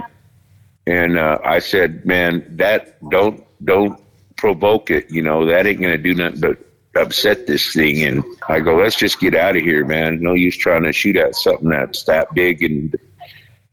And 0.86 1.18
uh, 1.18 1.38
I 1.44 1.58
said, 1.58 2.04
man, 2.06 2.44
that 2.56 2.98
don't 3.10 3.44
don't 3.64 4.00
provoke 4.36 4.90
it. 4.90 5.10
You 5.10 5.22
know, 5.22 5.44
that 5.46 5.66
ain't 5.66 5.80
going 5.80 5.92
to 5.92 5.98
do 5.98 6.14
nothing 6.14 6.40
but 6.40 6.58
upset 7.00 7.46
this 7.46 7.72
thing. 7.72 8.02
And 8.02 8.24
I 8.48 8.60
go, 8.60 8.76
let's 8.76 8.96
just 8.96 9.20
get 9.20 9.34
out 9.34 9.56
of 9.56 9.62
here, 9.62 9.84
man. 9.84 10.22
No 10.22 10.32
use 10.32 10.56
trying 10.56 10.84
to 10.84 10.92
shoot 10.92 11.16
at 11.16 11.34
something 11.34 11.68
that's 11.68 12.04
that 12.04 12.32
big 12.34 12.62
and 12.62 12.96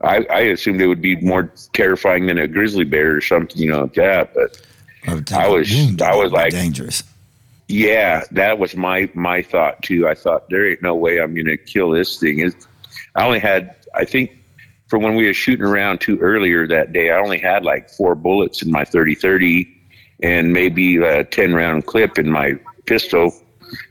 I, 0.01 0.25
I 0.29 0.39
assumed 0.41 0.79
it 0.81 0.87
would 0.87 1.01
be 1.01 1.15
more 1.17 1.51
terrifying 1.73 2.27
than 2.27 2.37
a 2.37 2.47
grizzly 2.47 2.83
bear 2.83 3.15
or 3.15 3.21
something, 3.21 3.57
you 3.57 3.69
know, 3.69 3.81
like 3.81 3.93
that. 3.95 4.33
But 4.33 4.61
I 5.33 5.47
was, 5.47 6.01
I 6.01 6.15
was 6.15 6.31
like, 6.31 6.51
dangerous. 6.51 7.03
Yeah, 7.67 8.23
that 8.31 8.59
was 8.59 8.75
my 8.75 9.09
my 9.13 9.41
thought 9.41 9.81
too. 9.83 10.07
I 10.07 10.13
thought 10.15 10.49
there 10.49 10.69
ain't 10.69 10.81
no 10.81 10.95
way 10.95 11.19
I'm 11.19 11.33
going 11.33 11.47
to 11.47 11.57
kill 11.57 11.89
this 11.91 12.19
thing. 12.19 12.39
It's, 12.39 12.67
I 13.15 13.25
only 13.25 13.39
had, 13.39 13.75
I 13.93 14.05
think, 14.05 14.31
from 14.87 15.03
when 15.03 15.15
we 15.15 15.25
were 15.27 15.33
shooting 15.33 15.65
around 15.65 15.99
too 15.99 16.17
earlier 16.19 16.65
that 16.67 16.93
day, 16.93 17.11
I 17.11 17.19
only 17.19 17.39
had 17.39 17.65
like 17.65 17.89
four 17.89 18.15
bullets 18.15 18.61
in 18.61 18.71
my 18.71 18.85
30-30 18.85 19.67
and 20.23 20.53
maybe 20.53 20.97
a 20.97 21.25
10 21.25 21.53
round 21.53 21.85
clip 21.85 22.17
in 22.17 22.29
my 22.29 22.57
pistol. 22.85 23.33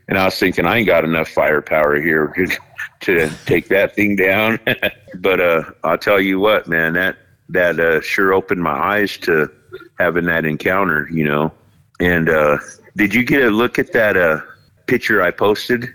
And 0.08 0.16
I 0.16 0.24
was 0.24 0.38
thinking, 0.38 0.64
I 0.64 0.78
ain't 0.78 0.86
got 0.86 1.04
enough 1.04 1.28
firepower 1.28 2.00
here 2.00 2.34
to 3.00 3.30
take 3.44 3.68
that 3.68 3.94
thing 3.94 4.16
down. 4.16 4.58
but 5.16 5.40
uh, 5.40 5.64
I'll 5.84 5.98
tell 5.98 6.20
you 6.20 6.40
what, 6.40 6.66
man, 6.66 6.94
that 6.94 7.16
that 7.48 7.78
uh, 7.78 8.00
sure 8.00 8.32
opened 8.32 8.62
my 8.62 8.72
eyes 8.72 9.18
to 9.18 9.50
having 9.98 10.24
that 10.24 10.44
encounter, 10.44 11.08
you 11.12 11.24
know. 11.24 11.52
And 12.00 12.28
uh, 12.28 12.58
did 12.96 13.14
you 13.14 13.24
get 13.24 13.42
a 13.42 13.50
look 13.50 13.78
at 13.78 13.92
that 13.92 14.16
uh, 14.16 14.40
picture 14.86 15.22
I 15.22 15.30
posted 15.30 15.88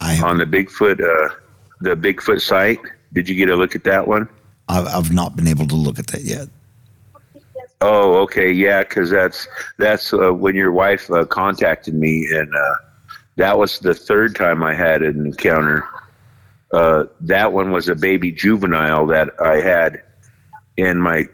I 0.00 0.20
on 0.20 0.38
the 0.38 0.46
Bigfoot 0.46 1.00
uh, 1.00 1.34
the 1.80 1.96
Bigfoot 1.96 2.40
site? 2.40 2.80
Did 3.12 3.28
you 3.28 3.34
get 3.34 3.48
a 3.50 3.56
look 3.56 3.74
at 3.76 3.84
that 3.84 4.08
one? 4.08 4.28
I've, 4.68 4.86
I've 4.86 5.12
not 5.12 5.36
been 5.36 5.46
able 5.46 5.66
to 5.68 5.76
look 5.76 5.98
at 5.98 6.06
that 6.08 6.22
yet. 6.22 6.48
Oh, 7.80 8.14
okay, 8.22 8.50
yeah, 8.50 8.82
because 8.82 9.10
that's 9.10 9.46
that's 9.76 10.12
uh, 10.14 10.32
when 10.32 10.54
your 10.54 10.72
wife 10.72 11.10
uh, 11.10 11.26
contacted 11.26 11.94
me, 11.94 12.26
and 12.32 12.54
uh, 12.54 12.74
that 13.36 13.58
was 13.58 13.78
the 13.80 13.94
third 13.94 14.34
time 14.34 14.62
I 14.62 14.74
had 14.74 15.02
an 15.02 15.26
encounter 15.26 15.84
uh, 16.74 17.06
that 17.20 17.52
one 17.52 17.70
was 17.70 17.88
a 17.88 17.94
baby 17.94 18.32
juvenile 18.32 19.06
that 19.06 19.30
I 19.40 19.60
had, 19.60 20.02
in 20.76 21.00
my 21.00 21.28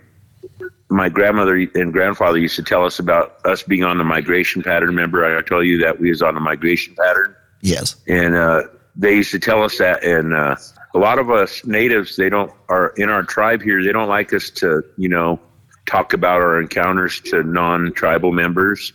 my 0.91 1.09
grandmother 1.09 1.55
and 1.75 1.93
grandfather 1.93 2.39
used 2.39 2.57
to 2.57 2.63
tell 2.63 2.85
us 2.85 2.99
about 2.99 3.45
us 3.45 3.63
being 3.63 3.85
on 3.85 3.99
the 3.99 4.05
migration 4.05 4.63
pattern. 4.63 4.89
Remember, 4.89 5.39
I 5.39 5.43
told 5.43 5.67
you 5.67 5.79
that 5.79 6.01
we 6.01 6.11
was 6.11 6.23
on 6.23 6.35
the 6.35 6.41
migration 6.41 6.95
pattern. 6.95 7.35
Yes, 7.63 7.97
and 8.09 8.35
uh, 8.35 8.65
they 8.97 9.15
used 9.15 9.31
to 9.33 9.39
tell 9.39 9.63
us 9.63 9.79
that, 9.79 10.03
and 10.03 10.35
uh, 10.35 10.57
a 10.95 10.99
lot 10.99 11.19
of 11.19 11.31
us 11.31 11.65
natives, 11.65 12.17
they 12.17 12.29
don't 12.29 12.53
are 12.69 12.89
in 12.97 13.09
our 13.09 13.23
tribe 13.23 13.63
here. 13.63 13.83
They 13.83 13.93
don't 13.93 14.09
like 14.09 14.33
us 14.33 14.51
to, 14.51 14.83
you 14.97 15.09
know, 15.09 15.41
talk 15.87 16.13
about 16.13 16.41
our 16.41 16.61
encounters 16.61 17.21
to 17.23 17.43
non-tribal 17.43 18.33
members. 18.33 18.93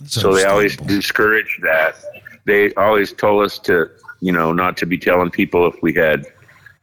That's 0.00 0.14
so 0.14 0.34
they 0.34 0.44
always 0.44 0.76
discourage 0.76 1.58
that. 1.62 1.96
They 2.44 2.72
always 2.74 3.12
told 3.12 3.44
us 3.44 3.58
to 3.60 3.90
you 4.20 4.32
know, 4.32 4.52
not 4.52 4.76
to 4.78 4.86
be 4.86 4.98
telling 4.98 5.30
people 5.30 5.66
if 5.66 5.80
we 5.82 5.92
had, 5.94 6.26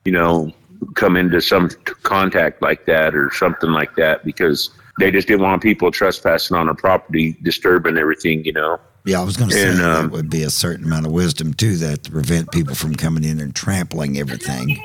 you 0.04 0.12
know, 0.12 0.52
come 0.96 1.18
into 1.18 1.42
some 1.42 1.70
contact 2.04 2.62
like 2.62 2.86
that 2.86 3.16
or 3.16 3.32
something 3.32 3.72
like 3.72 3.96
that 3.96 4.24
because 4.24 4.70
they 5.00 5.12
just 5.12 5.28
didn't 5.28 5.42
want 5.42 5.62
people 5.62 5.92
trespassing 5.92 6.56
on 6.56 6.70
a 6.70 6.76
property, 6.76 7.38
disturbing 7.42 7.98
everything, 7.98 8.46
you 8.46 8.54
know. 8.54 8.80
Yeah, 9.04 9.22
I 9.22 9.24
was 9.24 9.38
going 9.38 9.50
to 9.52 9.56
say 9.56 9.70
And, 9.70 9.80
that 9.80 10.00
um, 10.06 10.12
would 10.12 10.30
be 10.30 10.44
a 10.44 10.50
certain 10.50 10.86
amount 10.86 11.06
of 11.06 11.12
wisdom 11.12 11.54
to 11.56 11.76
that 11.78 12.04
to 12.04 12.12
prevent 12.12 12.52
people 12.52 12.76
from 12.76 12.96
coming 12.96 13.24
in 13.24 13.40
and 13.40 13.54
trampling 13.54 14.18
everything. 14.18 14.80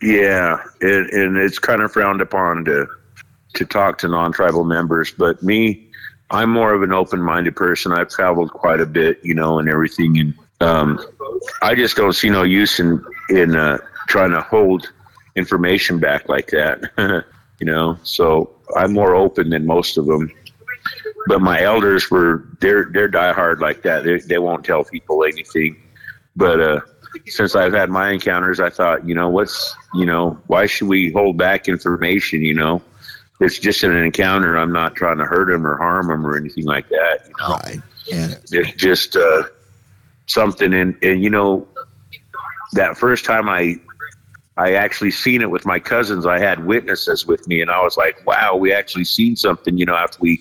Yeah, 0.00 0.62
and, 0.80 1.10
and 1.10 1.36
it's 1.36 1.58
kind 1.58 1.82
of 1.82 1.92
frowned 1.92 2.20
upon 2.20 2.64
to 2.66 2.86
to 3.54 3.64
talk 3.64 3.98
to 3.98 4.08
non-tribal 4.08 4.62
members, 4.64 5.10
but 5.10 5.42
me, 5.42 5.88
I'm 6.30 6.50
more 6.50 6.74
of 6.74 6.82
an 6.82 6.92
open-minded 6.92 7.56
person. 7.56 7.92
I've 7.92 8.10
traveled 8.10 8.50
quite 8.52 8.80
a 8.80 8.86
bit, 8.86 9.18
you 9.22 9.34
know, 9.34 9.58
and 9.58 9.68
everything, 9.68 10.18
and 10.18 10.34
um, 10.60 11.00
I 11.62 11.74
just 11.74 11.96
don't 11.96 12.12
see 12.12 12.28
no 12.30 12.42
use 12.42 12.78
in 12.78 13.04
in 13.30 13.56
uh, 13.56 13.78
trying 14.08 14.30
to 14.30 14.40
hold 14.40 14.92
information 15.36 15.98
back 16.00 16.28
like 16.28 16.48
that, 16.48 16.90
you 17.60 17.66
know. 17.66 17.98
So 18.02 18.50
I'm 18.76 18.92
more 18.92 19.14
open 19.14 19.50
than 19.50 19.66
most 19.66 19.96
of 19.96 20.06
them. 20.06 20.32
But 21.26 21.40
my 21.40 21.62
elders 21.62 22.10
were 22.10 22.48
they're 22.60 22.86
they're 22.92 23.08
diehard 23.08 23.60
like 23.60 23.82
that. 23.82 24.04
They 24.04 24.18
they 24.18 24.38
won't 24.38 24.64
tell 24.64 24.84
people 24.84 25.24
anything. 25.24 25.76
But 26.34 26.60
uh, 26.60 26.80
since 27.26 27.54
I've 27.54 27.72
had 27.72 27.90
my 27.90 28.10
encounters, 28.10 28.60
I 28.60 28.70
thought, 28.70 29.06
you 29.06 29.14
know, 29.14 29.28
what's 29.28 29.76
you 29.94 30.06
know, 30.06 30.40
why 30.46 30.66
should 30.66 30.88
we 30.88 31.12
hold 31.12 31.36
back 31.36 31.68
information? 31.68 32.42
You 32.42 32.54
know, 32.54 32.82
it's 33.40 33.58
just 33.58 33.82
an 33.82 33.96
encounter. 33.96 34.56
I'm 34.56 34.72
not 34.72 34.94
trying 34.94 35.18
to 35.18 35.24
hurt 35.24 35.46
them 35.52 35.66
or 35.66 35.76
harm 35.76 36.08
them 36.08 36.26
or 36.26 36.36
anything 36.36 36.64
like 36.64 36.88
that. 36.88 37.18
You 37.26 37.34
know, 37.38 37.54
Right. 37.54 37.82
And 38.10 38.40
it's 38.50 38.72
just 38.72 39.16
uh, 39.16 39.42
something 40.28 40.72
and 40.72 40.96
and 41.02 41.22
you 41.22 41.30
know 41.30 41.66
that 42.72 42.96
first 42.96 43.24
time 43.24 43.48
i 43.48 43.74
i 44.58 44.72
actually 44.74 45.10
seen 45.10 45.40
it 45.40 45.50
with 45.50 45.64
my 45.64 45.78
cousins. 45.78 46.26
I 46.26 46.38
had 46.38 46.66
witnesses 46.66 47.26
with 47.26 47.46
me 47.48 47.60
and 47.62 47.70
i 47.70 47.80
was 47.82 47.96
like 47.96 48.24
wow 48.26 48.54
we 48.56 48.72
actually 48.72 49.04
seen 49.04 49.36
something 49.36 49.78
you 49.78 49.86
know 49.86 49.94
after 49.94 50.18
we 50.20 50.40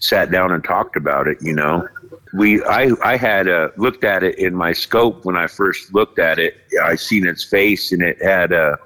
sat 0.00 0.30
down 0.30 0.52
and 0.52 0.62
talked 0.64 0.96
about 0.96 1.26
it 1.28 1.38
you 1.40 1.54
know. 1.54 1.86
We 2.34 2.62
i 2.64 2.90
i 3.04 3.16
had 3.16 3.48
uh, 3.48 3.68
looked 3.76 4.04
at 4.04 4.22
it 4.22 4.38
in 4.38 4.54
my 4.54 4.72
scope 4.72 5.24
when 5.24 5.36
i 5.36 5.46
first 5.46 5.94
looked 5.94 6.18
at 6.18 6.38
it. 6.38 6.54
I 6.82 6.96
seen 6.96 7.26
its 7.26 7.44
face 7.44 7.92
and 7.92 8.02
it 8.02 8.20
had 8.22 8.52
uh 8.52 8.76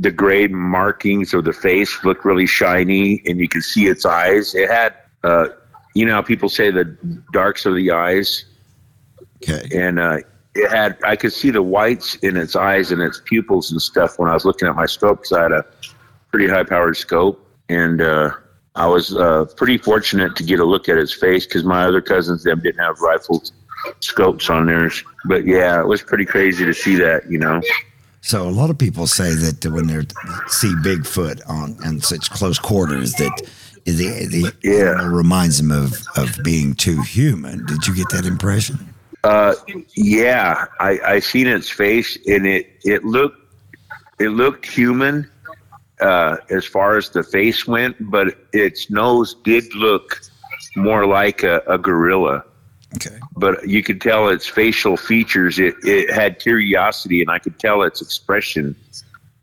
the 0.00 0.10
gray 0.10 0.46
markings 0.46 1.34
of 1.34 1.44
the 1.44 1.52
face 1.52 1.92
looked 2.04 2.24
really 2.24 2.46
shiny 2.46 3.22
and 3.26 3.38
you 3.40 3.48
could 3.48 3.64
see 3.64 3.86
its 3.86 4.06
eyes. 4.06 4.54
It 4.54 4.68
had 4.70 4.94
uh 5.24 5.48
you 5.94 6.06
know 6.06 6.22
people 6.22 6.48
say 6.48 6.70
the 6.70 6.84
darks 7.32 7.66
of 7.66 7.74
the 7.74 7.90
eyes? 7.90 8.44
Okay. 9.42 9.68
and 9.76 9.98
uh, 9.98 10.18
it 10.54 10.70
had 10.70 10.96
I 11.04 11.16
could 11.16 11.32
see 11.32 11.50
the 11.50 11.62
whites 11.62 12.16
in 12.16 12.36
its 12.36 12.56
eyes 12.56 12.90
and 12.92 13.00
its 13.02 13.20
pupils 13.24 13.70
and 13.70 13.80
stuff 13.80 14.18
when 14.18 14.28
I 14.28 14.34
was 14.34 14.44
looking 14.44 14.68
at 14.68 14.74
my 14.74 14.86
scope. 14.86 15.18
Cause 15.22 15.32
I 15.32 15.42
had 15.42 15.52
a 15.52 15.64
pretty 16.30 16.48
high 16.48 16.64
powered 16.64 16.96
scope, 16.96 17.44
and 17.68 18.00
uh, 18.00 18.30
I 18.74 18.86
was 18.86 19.14
uh, 19.14 19.46
pretty 19.56 19.78
fortunate 19.78 20.36
to 20.36 20.42
get 20.42 20.60
a 20.60 20.64
look 20.64 20.88
at 20.88 20.98
its 20.98 21.12
face 21.12 21.46
because 21.46 21.64
my 21.64 21.84
other 21.84 22.00
cousins 22.00 22.44
them 22.44 22.60
didn't 22.60 22.80
have 22.82 22.98
rifle 23.00 23.42
scopes 24.00 24.50
on 24.50 24.66
theirs. 24.66 25.02
But 25.26 25.46
yeah, 25.46 25.80
it 25.80 25.86
was 25.86 26.02
pretty 26.02 26.24
crazy 26.24 26.64
to 26.64 26.74
see 26.74 26.96
that, 26.96 27.30
you 27.30 27.38
know. 27.38 27.60
So 28.20 28.48
a 28.48 28.50
lot 28.50 28.68
of 28.68 28.76
people 28.78 29.06
say 29.06 29.32
that 29.34 29.64
when 29.72 29.86
they 29.86 30.00
see 30.48 30.74
Bigfoot 30.82 31.40
on 31.48 31.76
in 31.84 32.00
such 32.00 32.30
close 32.30 32.58
quarters 32.58 33.12
that 33.14 33.42
the 33.84 34.26
the 34.26 34.52
Yeah. 34.62 35.06
reminds 35.06 35.58
them 35.58 35.70
of 35.70 35.94
of 36.16 36.36
being 36.42 36.74
too 36.74 37.00
human. 37.02 37.64
Did 37.66 37.86
you 37.86 37.94
get 37.94 38.08
that 38.10 38.26
impression? 38.26 38.92
Uh, 39.24 39.54
yeah, 39.96 40.66
I, 40.78 40.98
I 41.04 41.18
seen 41.18 41.46
its 41.46 41.68
face, 41.68 42.16
and 42.26 42.46
it 42.46 42.66
it 42.84 43.04
looked 43.04 43.40
it 44.18 44.28
looked 44.28 44.66
human 44.66 45.28
uh, 46.00 46.36
as 46.50 46.64
far 46.64 46.96
as 46.96 47.10
the 47.10 47.22
face 47.22 47.66
went, 47.66 47.96
but 48.10 48.36
its 48.52 48.90
nose 48.90 49.34
did 49.42 49.74
look 49.74 50.20
more 50.76 51.06
like 51.06 51.42
a, 51.42 51.62
a 51.66 51.78
gorilla. 51.78 52.44
Okay. 52.94 53.18
But 53.36 53.68
you 53.68 53.82
could 53.82 54.00
tell 54.00 54.28
its 54.28 54.46
facial 54.46 54.96
features. 54.96 55.58
It 55.58 55.74
it 55.82 56.10
had 56.12 56.38
curiosity, 56.38 57.20
and 57.20 57.30
I 57.30 57.38
could 57.38 57.58
tell 57.58 57.82
its 57.82 58.00
expression 58.00 58.76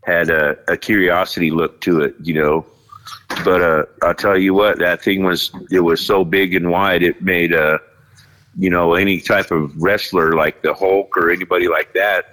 had 0.03 0.29
a, 0.29 0.57
a 0.67 0.77
curiosity 0.77 1.51
look 1.51 1.81
to 1.81 2.01
it. 2.01 2.15
You 2.21 2.35
know. 2.35 2.65
But 3.43 3.61
uh, 3.61 3.85
I'll 4.01 4.15
tell 4.15 4.37
you 4.37 4.53
what, 4.53 4.79
that 4.79 5.03
thing 5.03 5.23
was 5.23 5.51
it 5.69 5.81
was 5.81 5.99
so 5.99 6.23
big 6.23 6.55
and 6.55 6.71
wide. 6.71 7.03
It 7.03 7.21
made 7.21 7.51
a 7.53 7.79
you 8.57 8.69
know, 8.69 8.93
any 8.93 9.19
type 9.19 9.51
of 9.51 9.71
wrestler 9.81 10.33
like 10.33 10.61
the 10.61 10.73
Hulk 10.73 11.15
or 11.17 11.29
anybody 11.31 11.67
like 11.67 11.93
that, 11.93 12.25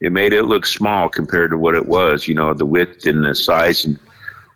it 0.00 0.12
made 0.12 0.32
it 0.32 0.44
look 0.44 0.66
small 0.66 1.08
compared 1.08 1.50
to 1.50 1.58
what 1.58 1.74
it 1.74 1.86
was, 1.86 2.26
you 2.28 2.34
know, 2.34 2.52
the 2.54 2.66
width 2.66 3.06
and 3.06 3.24
the 3.24 3.34
size. 3.34 3.84
And 3.84 3.98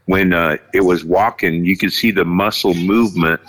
when 0.06 0.32
uh, 0.32 0.56
it 0.74 0.80
was 0.80 1.04
walking, 1.04 1.64
you 1.64 1.76
could 1.76 1.92
see 1.92 2.10
the 2.10 2.24
muscle 2.24 2.74
movement 2.74 3.40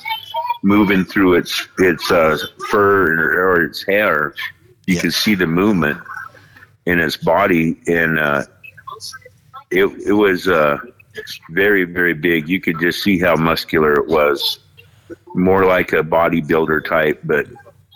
moving 0.63 1.03
through 1.05 1.35
its 1.35 1.67
its 1.79 2.11
uh, 2.11 2.37
fur 2.69 3.13
or, 3.15 3.51
or 3.51 3.63
its 3.63 3.85
hair. 3.85 4.33
You 4.87 4.95
Yeah. 4.95 5.01
could 5.01 5.13
see 5.13 5.35
the 5.35 5.47
movement 5.47 5.99
in 6.85 6.99
its 6.99 7.17
body, 7.17 7.77
and 7.87 8.19
uh, 8.19 8.43
it 9.71 9.85
it 10.05 10.13
was 10.13 10.47
uh, 10.47 10.77
very 11.51 11.83
very 11.83 12.13
big. 12.13 12.47
You 12.49 12.59
could 12.59 12.79
just 12.79 13.03
see 13.03 13.19
how 13.19 13.35
muscular 13.35 13.93
it 13.93 14.07
was, 14.07 14.58
more 15.35 15.65
like 15.65 15.93
a 15.93 16.03
bodybuilder 16.03 16.85
type, 16.85 17.19
but 17.23 17.45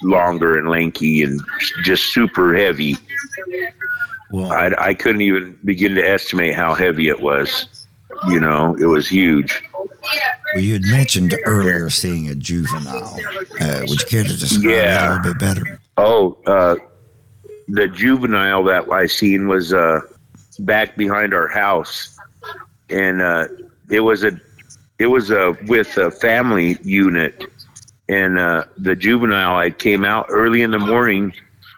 longer 0.02 0.58
and 0.58 0.70
lanky 0.70 1.24
and 1.24 1.42
just 1.84 2.14
super 2.14 2.56
heavy. 2.56 2.98
Well, 4.32 4.52
I, 4.52 4.74
I 4.78 4.94
couldn't 4.94 5.22
even 5.22 5.58
begin 5.64 5.94
to 5.96 6.02
estimate 6.02 6.56
how 6.56 6.74
heavy 6.74 7.08
it 7.08 7.20
was. 7.22 7.86
You 8.28 8.40
know, 8.40 8.76
it 8.80 8.86
was 8.86 9.08
huge. 9.08 9.62
well, 10.54 10.64
you 10.64 10.74
had 10.74 10.84
mentioned 10.84 11.36
earlier 11.46 11.90
seeing 11.90 12.30
a 12.30 12.36
juvenile. 12.36 13.20
Uh, 13.60 13.82
would 13.88 14.02
you 14.02 14.08
care 14.08 14.24
to 14.24 14.30
describe 14.38 14.64
Yeah. 14.64 14.84
that 14.84 15.10
a 15.10 15.16
little 15.18 15.34
bit 15.34 15.40
better? 15.40 15.80
Oh, 15.98 16.38
uh, 16.48 16.76
the 17.68 17.88
juvenile 17.88 18.64
that 18.64 18.92
I 18.92 19.06
seen 19.08 19.48
was 19.48 19.74
uh, 19.74 20.02
back 20.60 20.96
behind 20.96 21.34
our 21.34 21.48
house, 21.48 22.18
and 22.90 23.22
uh, 23.22 23.48
it 23.90 24.00
was 24.02 24.24
a 24.24 24.32
it 25.00 25.08
was 25.08 25.32
a 25.32 25.58
with 25.68 25.98
a 25.98 26.12
family 26.12 26.78
unit, 26.84 27.46
and 28.10 28.40
uh, 28.40 28.66
the 28.78 28.96
juvenile 28.96 29.58
I 29.58 29.70
came 29.72 30.06
out 30.06 30.28
early 30.30 30.62
in 30.62 30.72
the 30.72 30.80
morning, 30.80 31.34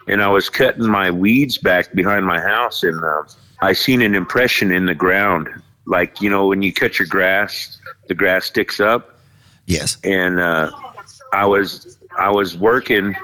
and 0.08 0.22
I 0.22 0.28
was 0.28 0.48
cutting 0.48 0.86
my 0.86 1.10
weeds 1.10 1.58
back 1.58 1.92
behind 1.94 2.26
my 2.26 2.40
house, 2.40 2.82
and 2.82 3.02
uh, 3.02 3.22
I 3.62 3.72
seen 3.72 4.02
an 4.02 4.14
impression 4.14 4.70
in 4.70 4.86
the 4.86 4.94
ground, 4.94 5.48
like 5.86 6.20
you 6.20 6.30
know 6.30 6.46
when 6.46 6.62
you 6.62 6.72
cut 6.72 6.98
your 6.98 7.08
grass, 7.08 7.80
the 8.08 8.14
grass 8.14 8.46
sticks 8.46 8.80
up. 8.80 9.12
Yes. 9.66 9.98
and 10.04 10.38
uh, 10.38 10.70
I 11.32 11.44
was 11.44 11.98
I 12.18 12.30
was 12.30 12.56
working, 12.56 13.16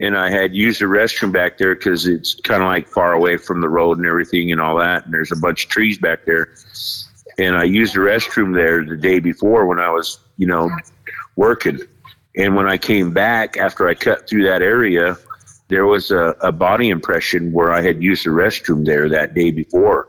and 0.00 0.16
I 0.16 0.30
had 0.30 0.54
used 0.54 0.80
the 0.80 0.86
restroom 0.86 1.32
back 1.32 1.58
there 1.58 1.74
because 1.74 2.06
it's 2.06 2.34
kind 2.34 2.62
of 2.62 2.68
like 2.68 2.88
far 2.88 3.12
away 3.12 3.36
from 3.36 3.60
the 3.60 3.68
road 3.68 3.98
and 3.98 4.06
everything 4.06 4.50
and 4.52 4.60
all 4.60 4.76
that. 4.78 5.04
And 5.04 5.14
there's 5.14 5.32
a 5.32 5.36
bunch 5.36 5.64
of 5.64 5.70
trees 5.70 5.98
back 5.98 6.24
there, 6.24 6.54
and 7.38 7.56
I 7.56 7.64
used 7.64 7.94
the 7.94 8.00
restroom 8.00 8.54
there 8.54 8.84
the 8.84 8.96
day 8.96 9.20
before 9.20 9.66
when 9.66 9.78
I 9.78 9.90
was 9.90 10.18
you 10.36 10.46
know 10.46 10.70
working. 11.36 11.80
And 12.36 12.56
when 12.56 12.68
I 12.68 12.78
came 12.78 13.12
back 13.12 13.56
after 13.56 13.88
I 13.88 13.94
cut 13.94 14.28
through 14.28 14.44
that 14.44 14.60
area, 14.60 15.16
there 15.68 15.86
was 15.86 16.10
a, 16.10 16.34
a 16.40 16.50
body 16.50 16.90
impression 16.90 17.52
where 17.52 17.72
I 17.72 17.80
had 17.80 18.02
used 18.02 18.26
the 18.26 18.30
restroom 18.30 18.84
there 18.84 19.08
that 19.08 19.34
day 19.34 19.52
before 19.52 20.08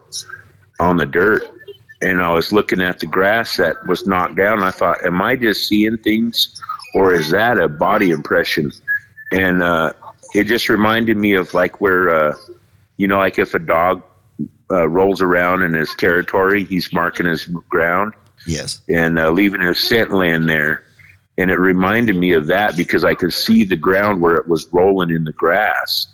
on 0.80 0.98
the 0.98 1.06
dirt 1.06 1.44
and 2.02 2.22
I 2.22 2.32
was 2.32 2.52
looking 2.52 2.82
at 2.82 3.00
the 3.00 3.08
grass 3.08 3.58
that 3.58 3.76
was 3.88 4.06
knocked 4.06 4.36
down. 4.36 4.64
I 4.64 4.72
thought, 4.72 5.04
am 5.06 5.22
I 5.22 5.36
just 5.36 5.68
seeing 5.68 5.98
things, 5.98 6.62
or 6.94 7.14
is 7.14 7.32
that 7.32 7.58
a 7.58 7.68
body 7.68 8.12
impression? 8.12 8.72
And 9.32 9.64
uh, 9.64 9.94
it 10.34 10.46
just 10.46 10.70
reminded 10.70 11.18
me 11.18 11.34
of 11.34 11.54
like 11.54 11.82
where, 11.82 12.10
uh, 12.10 12.36
you 12.98 13.08
know, 13.08 13.18
like 13.18 13.40
if 13.40 13.54
a 13.54 13.60
dog 13.60 14.04
uh, 14.72 14.88
rolls 14.88 15.22
around 15.22 15.62
in 15.64 15.74
his 15.74 15.94
territory, 15.96 16.64
he's 16.64 16.92
marking 16.94 17.26
his 17.26 17.46
ground 17.70 18.14
Yes. 18.48 18.82
and 18.90 19.18
uh, 19.20 19.30
leaving 19.32 19.62
his 19.62 19.80
scent 19.80 20.12
land 20.12 20.50
there. 20.50 20.84
And 21.38 21.52
it 21.52 21.60
reminded 21.60 22.16
me 22.16 22.32
of 22.34 22.48
that 22.48 22.78
because 22.78 23.04
I 23.04 23.14
could 23.14 23.34
see 23.34 23.64
the 23.66 23.76
ground 23.76 24.22
where 24.22 24.36
it 24.36 24.48
was 24.48 24.68
rolling 24.72 25.10
in 25.10 25.24
the 25.26 25.34
grass. 25.34 26.08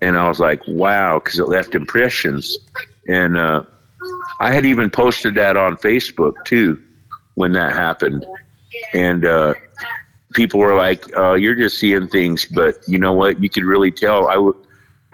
And 0.00 0.16
I 0.16 0.28
was 0.28 0.38
like, 0.38 0.62
wow, 0.68 1.18
because 1.18 1.38
it 1.38 1.48
left 1.48 1.74
impressions. 1.74 2.56
And 3.08 3.36
uh, 3.36 3.64
I 4.40 4.52
had 4.52 4.64
even 4.64 4.90
posted 4.90 5.34
that 5.36 5.56
on 5.56 5.76
Facebook 5.76 6.34
too 6.44 6.80
when 7.34 7.52
that 7.52 7.72
happened. 7.72 8.24
And 8.92 9.24
uh, 9.24 9.54
people 10.34 10.60
were 10.60 10.76
like, 10.76 11.04
oh, 11.16 11.34
you're 11.34 11.54
just 11.56 11.78
seeing 11.78 12.06
things. 12.08 12.44
But 12.44 12.76
you 12.86 12.98
know 12.98 13.12
what? 13.12 13.42
You 13.42 13.48
could 13.50 13.64
really 13.64 13.90
tell. 13.90 14.28
I 14.28 14.36
would. 14.36 14.54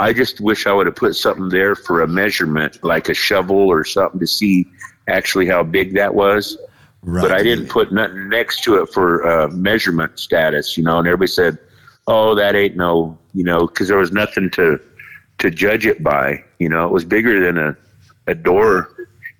I 0.00 0.12
just 0.14 0.40
wish 0.40 0.66
I 0.66 0.72
would 0.72 0.86
have 0.86 0.96
put 0.96 1.14
something 1.14 1.50
there 1.50 1.74
for 1.74 2.00
a 2.02 2.08
measurement, 2.08 2.82
like 2.82 3.08
a 3.10 3.14
shovel 3.14 3.68
or 3.68 3.84
something, 3.84 4.18
to 4.20 4.26
see 4.26 4.66
actually 5.08 5.46
how 5.46 5.62
big 5.62 5.94
that 5.94 6.14
was 6.14 6.56
Right. 7.02 7.22
but 7.22 7.32
I 7.32 7.42
didn't 7.42 7.68
put 7.68 7.92
nothing 7.92 8.28
next 8.28 8.62
to 8.64 8.76
it 8.82 8.92
for 8.92 9.26
uh, 9.26 9.48
measurement 9.48 10.18
status, 10.18 10.76
you 10.76 10.84
know. 10.84 10.98
And 10.98 11.06
everybody 11.08 11.28
said, 11.28 11.56
"Oh, 12.06 12.34
that 12.34 12.54
ain't 12.54 12.76
no," 12.76 13.16
you 13.34 13.42
know, 13.42 13.66
because 13.66 13.88
there 13.88 13.96
was 13.96 14.12
nothing 14.12 14.50
to 14.50 14.78
to 15.38 15.50
judge 15.50 15.86
it 15.86 16.02
by. 16.02 16.44
You 16.58 16.68
know, 16.68 16.84
it 16.86 16.92
was 16.92 17.04
bigger 17.06 17.40
than 17.40 17.56
a 17.56 17.74
a 18.26 18.34
door. 18.34 18.90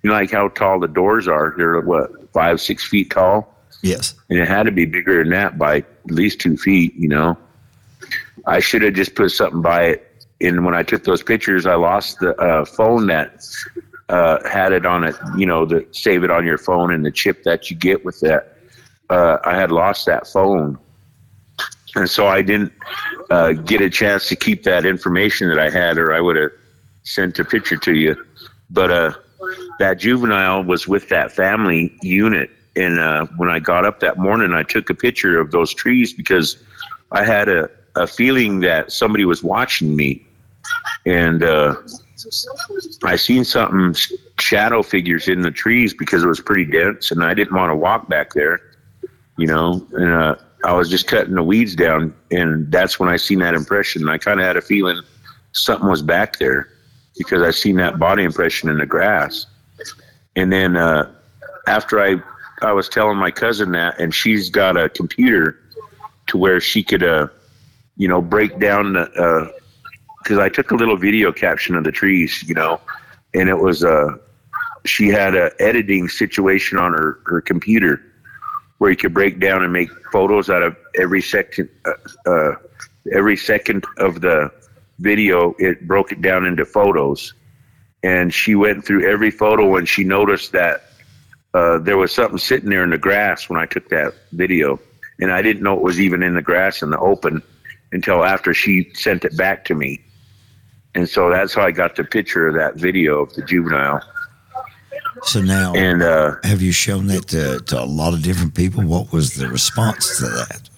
You 0.01 0.09
know, 0.09 0.13
like 0.15 0.31
how 0.31 0.47
tall 0.49 0.79
the 0.79 0.87
doors 0.87 1.27
are. 1.27 1.53
They're 1.55 1.79
what 1.81 2.09
five, 2.33 2.59
six 2.59 2.83
feet 2.83 3.11
tall, 3.11 3.53
Yes. 3.83 4.15
and 4.29 4.39
it 4.39 4.47
had 4.47 4.63
to 4.63 4.71
be 4.71 4.85
bigger 4.85 5.19
than 5.23 5.29
that 5.33 5.59
by 5.59 5.77
at 5.77 5.85
least 6.11 6.39
two 6.39 6.57
feet. 6.57 6.95
You 6.95 7.09
know, 7.09 7.37
I 8.47 8.59
should 8.59 8.81
have 8.81 8.95
just 8.95 9.13
put 9.13 9.29
something 9.31 9.61
by 9.61 9.83
it. 9.83 10.10
And 10.41 10.65
when 10.65 10.75
I 10.75 10.83
took 10.83 11.03
those 11.03 11.23
pictures, 11.23 11.65
I 11.65 11.75
lost 11.75 12.19
the 12.19 12.35
uh, 12.37 12.65
phone 12.65 13.07
that 13.07 13.45
uh, 14.09 14.47
had 14.47 14.73
it 14.73 14.85
on 14.85 15.03
it, 15.03 15.15
you 15.37 15.45
know, 15.45 15.65
the 15.65 15.87
save 15.91 16.23
it 16.23 16.29
on 16.29 16.45
your 16.45 16.57
phone 16.57 16.93
and 16.93 17.05
the 17.05 17.11
chip 17.11 17.43
that 17.43 17.69
you 17.69 17.77
get 17.77 18.03
with 18.03 18.19
that. 18.19 18.57
Uh, 19.09 19.37
I 19.45 19.55
had 19.55 19.71
lost 19.71 20.05
that 20.05 20.27
phone, 20.27 20.77
and 21.95 22.09
so 22.09 22.27
I 22.27 22.41
didn't 22.41 22.73
uh, 23.29 23.53
get 23.53 23.81
a 23.81 23.89
chance 23.89 24.27
to 24.29 24.35
keep 24.35 24.63
that 24.63 24.85
information 24.85 25.49
that 25.49 25.59
I 25.59 25.69
had, 25.69 25.97
or 25.97 26.13
I 26.13 26.19
would 26.19 26.35
have 26.35 26.51
sent 27.03 27.39
a 27.39 27.45
picture 27.45 27.77
to 27.77 27.93
you. 27.93 28.15
But 28.69 28.91
uh, 28.91 29.13
that 29.79 29.99
juvenile 29.99 30.63
was 30.63 30.87
with 30.87 31.09
that 31.09 31.31
family 31.31 31.97
unit, 32.01 32.49
and 32.75 32.99
uh, 32.99 33.27
when 33.37 33.49
I 33.49 33.59
got 33.59 33.85
up 33.85 33.99
that 34.01 34.17
morning, 34.17 34.53
I 34.53 34.63
took 34.63 34.89
a 34.89 34.95
picture 34.95 35.39
of 35.39 35.51
those 35.51 35.73
trees 35.73 36.13
because 36.13 36.57
I 37.11 37.23
had 37.23 37.49
a, 37.49 37.69
a 37.95 38.07
feeling 38.07 38.61
that 38.61 38.91
somebody 38.91 39.25
was 39.25 39.43
watching 39.43 39.95
me, 39.95 40.25
and 41.05 41.43
uh, 41.43 41.75
I 43.03 43.15
seen 43.15 43.43
something 43.43 43.95
shadow 44.39 44.83
figures 44.83 45.27
in 45.27 45.41
the 45.41 45.51
trees 45.51 45.93
because 45.93 46.23
it 46.23 46.27
was 46.27 46.39
pretty 46.39 46.65
dense, 46.65 47.11
and 47.11 47.23
I 47.23 47.33
didn't 47.33 47.55
want 47.55 47.71
to 47.71 47.75
walk 47.75 48.07
back 48.07 48.33
there, 48.33 48.61
you 49.37 49.47
know. 49.47 49.85
And 49.93 50.11
uh, 50.11 50.35
I 50.63 50.73
was 50.73 50.89
just 50.89 51.07
cutting 51.07 51.35
the 51.35 51.43
weeds 51.43 51.75
down, 51.75 52.13
and 52.29 52.71
that's 52.71 52.99
when 52.99 53.09
I 53.09 53.17
seen 53.17 53.39
that 53.39 53.55
impression. 53.55 54.07
I 54.09 54.17
kind 54.17 54.39
of 54.39 54.45
had 54.45 54.57
a 54.57 54.61
feeling 54.61 55.01
something 55.53 55.89
was 55.89 56.01
back 56.01 56.37
there 56.37 56.69
because 57.17 57.41
I 57.41 57.51
seen 57.51 57.77
that 57.77 57.99
body 57.99 58.23
impression 58.23 58.69
in 58.69 58.77
the 58.77 58.85
grass. 58.85 59.47
And 60.35 60.51
then 60.51 60.77
uh, 60.77 61.11
after 61.67 61.99
I 61.99 62.21
I 62.61 62.73
was 62.73 62.87
telling 62.87 63.17
my 63.17 63.31
cousin 63.31 63.71
that, 63.71 63.99
and 63.99 64.13
she's 64.13 64.49
got 64.49 64.77
a 64.77 64.87
computer 64.89 65.57
to 66.27 66.37
where 66.37 66.61
she 66.61 66.83
could, 66.83 67.03
uh, 67.03 67.27
you 67.97 68.07
know, 68.07 68.21
break 68.21 68.59
down 68.59 68.93
the. 68.93 69.51
Because 70.21 70.37
I 70.37 70.49
took 70.49 70.71
a 70.71 70.75
little 70.75 70.97
video 70.97 71.31
caption 71.31 71.75
of 71.75 71.83
the 71.83 71.91
trees, 71.91 72.43
you 72.47 72.53
know, 72.53 72.79
and 73.33 73.49
it 73.49 73.57
was 73.57 73.83
a 73.83 74.19
she 74.85 75.07
had 75.09 75.35
a 75.35 75.51
editing 75.59 76.09
situation 76.09 76.77
on 76.77 76.93
her 76.93 77.19
her 77.25 77.41
computer 77.41 78.01
where 78.77 78.89
you 78.89 78.97
could 78.97 79.13
break 79.13 79.39
down 79.39 79.63
and 79.63 79.71
make 79.71 79.89
photos 80.11 80.49
out 80.49 80.63
of 80.63 80.75
every 80.99 81.21
second 81.21 81.69
uh, 81.85 82.29
uh, 82.29 82.55
every 83.13 83.37
second 83.37 83.85
of 83.97 84.21
the 84.21 84.51
video. 84.99 85.55
It 85.59 85.87
broke 85.87 86.11
it 86.11 86.21
down 86.21 86.45
into 86.45 86.65
photos, 86.65 87.33
and 88.03 88.33
she 88.33 88.55
went 88.55 88.85
through 88.85 89.09
every 89.09 89.31
photo 89.31 89.75
and 89.75 89.87
she 89.87 90.03
noticed 90.03 90.51
that 90.53 90.83
uh, 91.53 91.79
there 91.79 91.97
was 91.97 92.13
something 92.13 92.37
sitting 92.37 92.69
there 92.69 92.83
in 92.83 92.91
the 92.91 92.97
grass 92.97 93.49
when 93.49 93.59
I 93.59 93.65
took 93.65 93.89
that 93.89 94.13
video, 94.31 94.79
and 95.19 95.31
I 95.31 95.41
didn't 95.41 95.63
know 95.63 95.75
it 95.75 95.83
was 95.83 95.99
even 95.99 96.23
in 96.23 96.33
the 96.33 96.41
grass 96.41 96.81
in 96.81 96.89
the 96.89 96.99
open 96.99 97.43
until 97.91 98.23
after 98.23 98.53
she 98.53 98.91
sent 98.93 99.25
it 99.25 99.35
back 99.35 99.65
to 99.65 99.75
me. 99.75 100.01
And 100.95 101.07
so 101.07 101.29
that's 101.29 101.53
how 101.53 101.63
I 101.63 101.71
got 101.71 101.95
the 101.95 102.03
picture 102.03 102.47
of 102.47 102.55
that 102.55 102.75
video 102.75 103.21
of 103.21 103.33
the 103.33 103.43
juvenile. 103.43 104.01
So 105.23 105.41
now, 105.41 105.73
And 105.73 106.01
uh, 106.01 106.35
have 106.43 106.61
you 106.61 106.71
shown 106.71 107.07
that 107.07 107.27
to, 107.27 107.59
to 107.67 107.81
a 107.81 107.85
lot 107.85 108.13
of 108.13 108.23
different 108.23 108.55
people? 108.55 108.83
What 108.83 109.11
was 109.11 109.35
the 109.35 109.47
response 109.49 110.17
to 110.17 110.25
that? 110.25 110.69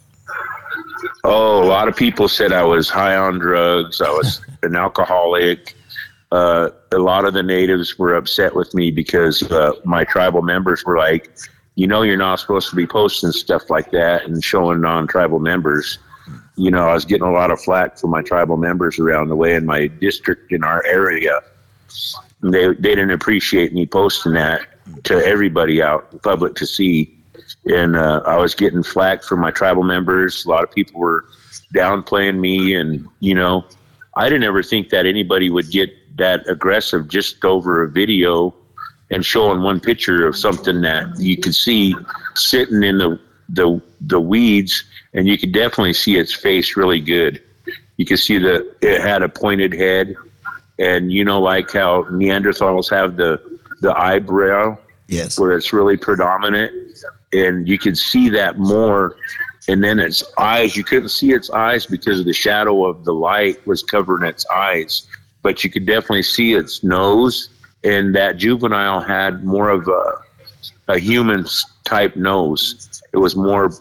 oh, 1.23 1.63
a 1.63 1.65
lot 1.65 1.87
of 1.87 1.95
people 1.95 2.27
said 2.27 2.51
I 2.51 2.63
was 2.63 2.89
high 2.89 3.15
on 3.15 3.39
drugs. 3.39 4.01
I 4.01 4.09
was 4.09 4.41
an 4.63 4.75
alcoholic. 4.75 5.75
Uh, 6.31 6.69
a 6.91 6.97
lot 6.97 7.25
of 7.25 7.33
the 7.33 7.43
natives 7.43 7.97
were 7.97 8.15
upset 8.15 8.55
with 8.55 8.73
me 8.73 8.91
because 8.91 9.43
uh, 9.51 9.73
my 9.83 10.03
tribal 10.03 10.41
members 10.41 10.83
were 10.83 10.97
like, 10.97 11.29
you 11.75 11.87
know, 11.87 12.01
you're 12.01 12.17
not 12.17 12.39
supposed 12.39 12.69
to 12.69 12.75
be 12.75 12.87
posting 12.87 13.31
stuff 13.31 13.69
like 13.69 13.91
that 13.91 14.25
and 14.25 14.43
showing 14.43 14.81
non-tribal 14.81 15.39
members. 15.39 15.97
You 16.55 16.71
know, 16.71 16.87
I 16.87 16.93
was 16.93 17.05
getting 17.05 17.27
a 17.27 17.31
lot 17.31 17.51
of 17.51 17.61
flack 17.61 17.97
from 17.97 18.11
my 18.11 18.21
tribal 18.21 18.57
members 18.57 18.99
around 18.99 19.29
the 19.29 19.35
way 19.35 19.55
in 19.55 19.65
my 19.65 19.87
district 19.87 20.51
in 20.51 20.63
our 20.63 20.83
area. 20.85 21.39
They 22.41 22.67
they 22.67 22.73
didn't 22.73 23.11
appreciate 23.11 23.73
me 23.73 23.85
posting 23.85 24.33
that 24.33 24.61
to 25.03 25.25
everybody 25.25 25.81
out 25.81 26.09
in 26.11 26.19
public 26.19 26.55
to 26.55 26.65
see. 26.65 27.17
And 27.65 27.95
uh, 27.95 28.21
I 28.25 28.37
was 28.37 28.55
getting 28.55 28.83
flack 28.83 29.23
from 29.23 29.39
my 29.39 29.51
tribal 29.51 29.83
members. 29.83 30.45
A 30.45 30.49
lot 30.49 30.63
of 30.63 30.71
people 30.71 30.99
were 30.99 31.25
downplaying 31.73 32.39
me, 32.39 32.75
and 32.75 33.07
you 33.19 33.35
know, 33.35 33.65
I 34.15 34.29
didn't 34.29 34.43
ever 34.43 34.63
think 34.63 34.89
that 34.89 35.05
anybody 35.05 35.49
would 35.49 35.71
get 35.71 35.89
that 36.17 36.47
aggressive 36.47 37.07
just 37.07 37.43
over 37.43 37.83
a 37.83 37.89
video 37.89 38.53
and 39.11 39.25
showing 39.25 39.61
one 39.61 39.79
picture 39.79 40.27
of 40.27 40.37
something 40.37 40.81
that 40.81 41.19
you 41.19 41.37
could 41.37 41.55
see 41.55 41.95
sitting 42.35 42.83
in 42.83 42.97
the 42.97 43.19
the 43.49 43.81
the 44.07 44.19
weeds, 44.19 44.83
and 45.13 45.27
you 45.27 45.37
could 45.37 45.51
definitely 45.51 45.93
see 45.93 46.15
its 46.17 46.33
face 46.33 46.75
really 46.75 46.99
good. 46.99 47.41
You 47.97 48.05
could 48.05 48.19
see 48.19 48.37
that 48.39 48.75
it 48.81 49.01
had 49.01 49.21
a 49.21 49.29
pointed 49.29 49.73
head, 49.73 50.15
and 50.79 51.11
you 51.11 51.23
know, 51.23 51.41
like 51.41 51.71
how 51.71 52.03
Neanderthals 52.03 52.89
have 52.89 53.15
the 53.17 53.41
the 53.81 53.97
eyebrow, 53.97 54.77
Yes. 55.07 55.37
where 55.39 55.51
it's 55.53 55.73
really 55.73 55.97
predominant, 55.97 56.71
and 57.33 57.67
you 57.67 57.77
could 57.77 57.97
see 57.97 58.29
that 58.29 58.57
more. 58.57 59.15
And 59.69 59.81
then 59.81 59.97
its 59.99 60.23
eyes, 60.37 60.75
you 60.75 60.83
couldn't 60.83 61.09
see 61.09 61.31
its 61.31 61.49
eyes 61.49 61.85
because 61.85 62.25
the 62.25 62.33
shadow 62.33 62.85
of 62.85 63.05
the 63.05 63.13
light 63.13 63.65
was 63.65 63.81
covering 63.81 64.27
its 64.27 64.45
eyes, 64.47 65.07
but 65.41 65.63
you 65.63 65.69
could 65.69 65.85
definitely 65.85 66.23
see 66.23 66.53
its 66.53 66.83
nose. 66.83 67.47
And 67.85 68.13
that 68.15 68.35
juvenile 68.37 68.99
had 69.01 69.43
more 69.45 69.69
of 69.69 69.87
a 69.87 70.03
a 70.89 70.99
human 70.99 71.45
type 71.85 72.15
nose. 72.17 72.92
It 73.13 73.17
was 73.17 73.35
more 73.35 73.71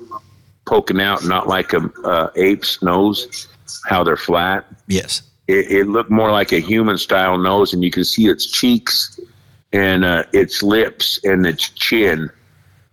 poking 0.67 1.01
out, 1.01 1.25
not 1.25 1.49
like 1.49 1.73
a 1.73 1.91
uh, 2.05 2.31
ape's 2.37 2.83
nose, 2.83 3.49
how 3.87 4.05
they're 4.05 4.17
flat. 4.17 4.67
Yes. 4.87 5.23
It, 5.49 5.71
it 5.71 5.89
looked 5.89 6.11
more 6.11 6.31
like 6.31 6.53
a 6.53 6.61
human 6.61 6.99
style 6.99 7.37
nose, 7.39 7.73
and 7.73 7.83
you 7.83 7.91
can 7.91 8.05
see 8.05 8.29
its 8.29 8.47
cheeks 8.47 9.19
and 9.73 10.05
uh, 10.05 10.25
its 10.33 10.63
lips 10.63 11.19
and 11.25 11.47
its 11.47 11.71
chin. 11.71 12.31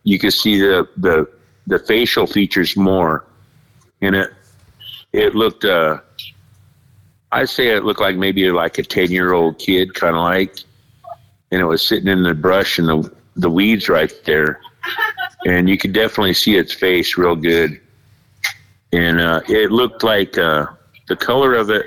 You 0.03 0.17
can 0.17 0.31
see 0.31 0.59
the 0.59 0.87
the, 0.97 1.29
the 1.67 1.79
facial 1.79 2.25
features 2.25 2.75
more, 2.75 3.25
and 4.01 4.15
it 4.15 4.31
it 5.13 5.35
looked. 5.35 5.65
Uh, 5.65 5.99
I'd 7.31 7.49
say 7.49 7.67
it 7.67 7.83
looked 7.83 7.99
like 7.99 8.15
maybe 8.15 8.49
like 8.49 8.79
a 8.79 8.83
ten 8.83 9.11
year 9.11 9.33
old 9.33 9.59
kid, 9.59 9.93
kind 9.93 10.15
of 10.15 10.23
like, 10.23 10.55
and 11.51 11.61
it 11.61 11.65
was 11.65 11.85
sitting 11.85 12.07
in 12.07 12.23
the 12.23 12.33
brush 12.33 12.79
and 12.79 12.87
the 12.87 13.11
the 13.35 13.49
weeds 13.49 13.89
right 13.89 14.11
there, 14.25 14.59
and 15.45 15.69
you 15.69 15.77
could 15.77 15.93
definitely 15.93 16.33
see 16.33 16.57
its 16.57 16.73
face 16.73 17.17
real 17.17 17.35
good, 17.35 17.79
and 18.91 19.19
uh, 19.19 19.41
it 19.47 19.71
looked 19.71 20.03
like 20.03 20.37
uh, 20.37 20.67
the 21.07 21.15
color 21.15 21.55
of 21.55 21.69
it 21.69 21.85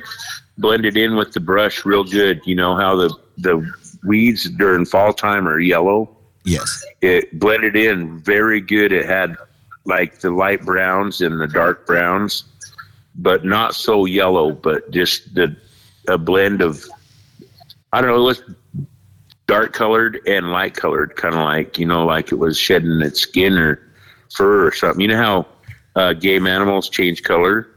blended 0.59 0.97
in 0.97 1.17
with 1.17 1.33
the 1.33 1.41
brush 1.41 1.85
real 1.85 2.05
good. 2.05 2.41
You 2.45 2.55
know 2.55 2.77
how 2.77 2.97
the 2.97 3.15
the 3.39 3.73
weeds 4.05 4.49
during 4.51 4.85
fall 4.85 5.13
time 5.13 5.47
are 5.49 5.61
yellow. 5.61 6.17
Yes. 6.45 6.85
It 7.01 7.39
blended 7.39 7.77
in 7.77 8.19
very 8.19 8.61
good. 8.61 8.93
It 8.93 9.07
had 9.07 9.37
like 9.85 10.21
the 10.21 10.31
light 10.31 10.63
browns 10.65 11.21
and 11.21 11.41
the 11.41 11.47
dark 11.47 11.87
browns, 11.87 12.45
but 13.15 13.45
not 13.45 13.75
so 13.75 14.05
yellow. 14.07 14.53
But 14.53 14.91
just 14.91 15.35
the 15.35 15.57
a 16.09 16.19
blend 16.19 16.63
of 16.63 16.85
I 17.93 18.01
don't 18.01 18.11
know. 18.11 18.17
It 18.17 18.25
was 18.25 18.43
dark 19.47 19.73
colored 19.73 20.21
and 20.27 20.51
light 20.53 20.75
colored, 20.75 21.17
kind 21.17 21.35
of 21.35 21.41
like 21.43 21.79
you 21.79 21.87
know, 21.87 22.05
like 22.07 22.33
it 22.33 22.37
was 22.37 22.59
shedding 22.59 23.01
its 23.03 23.21
skin 23.21 23.55
or 23.59 23.81
fur 24.35 24.67
or 24.67 24.73
something. 24.73 25.01
You 25.01 25.09
know 25.09 25.17
how 25.17 25.47
uh, 25.97 26.13
game 26.15 26.47
animals 26.47 26.89
change 26.89 27.23
color 27.23 27.69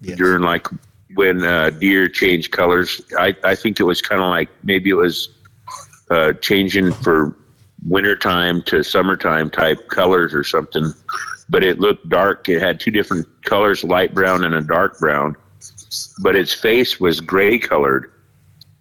Yes. 0.00 0.16
during 0.16 0.42
like 0.42 0.68
when 1.14 1.42
uh, 1.44 1.70
deer 1.70 2.08
change 2.08 2.50
colors. 2.52 3.00
I, 3.18 3.34
I 3.42 3.54
think 3.56 3.80
it 3.80 3.84
was 3.84 4.00
kind 4.00 4.20
of 4.22 4.28
like 4.28 4.48
maybe 4.62 4.90
it 4.90 4.94
was 4.94 5.28
uh, 6.10 6.34
changing 6.34 6.92
for 6.92 7.34
wintertime 7.86 8.62
to 8.62 8.84
summertime 8.84 9.50
type 9.50 9.88
colors 9.88 10.32
or 10.34 10.44
something. 10.44 10.92
But 11.48 11.64
it 11.64 11.80
looked 11.80 12.08
dark. 12.08 12.48
It 12.48 12.60
had 12.60 12.78
two 12.78 12.90
different 12.92 13.26
colors, 13.44 13.82
light 13.82 14.14
brown 14.14 14.44
and 14.44 14.54
a 14.54 14.60
dark 14.60 14.98
brown. 15.00 15.34
But 16.22 16.36
its 16.36 16.52
face 16.52 17.00
was 17.00 17.20
gray 17.20 17.58
colored. 17.58 18.12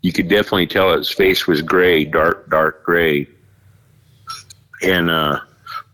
You 0.07 0.13
could 0.13 0.29
definitely 0.29 0.67
tell 0.67 0.93
its 0.93 1.11
face 1.11 1.47
was 1.47 1.61
gray, 1.61 2.05
dark, 2.05 2.49
dark 2.49 2.81
gray. 2.85 3.27
And 4.81 5.09
uh, 5.09 5.41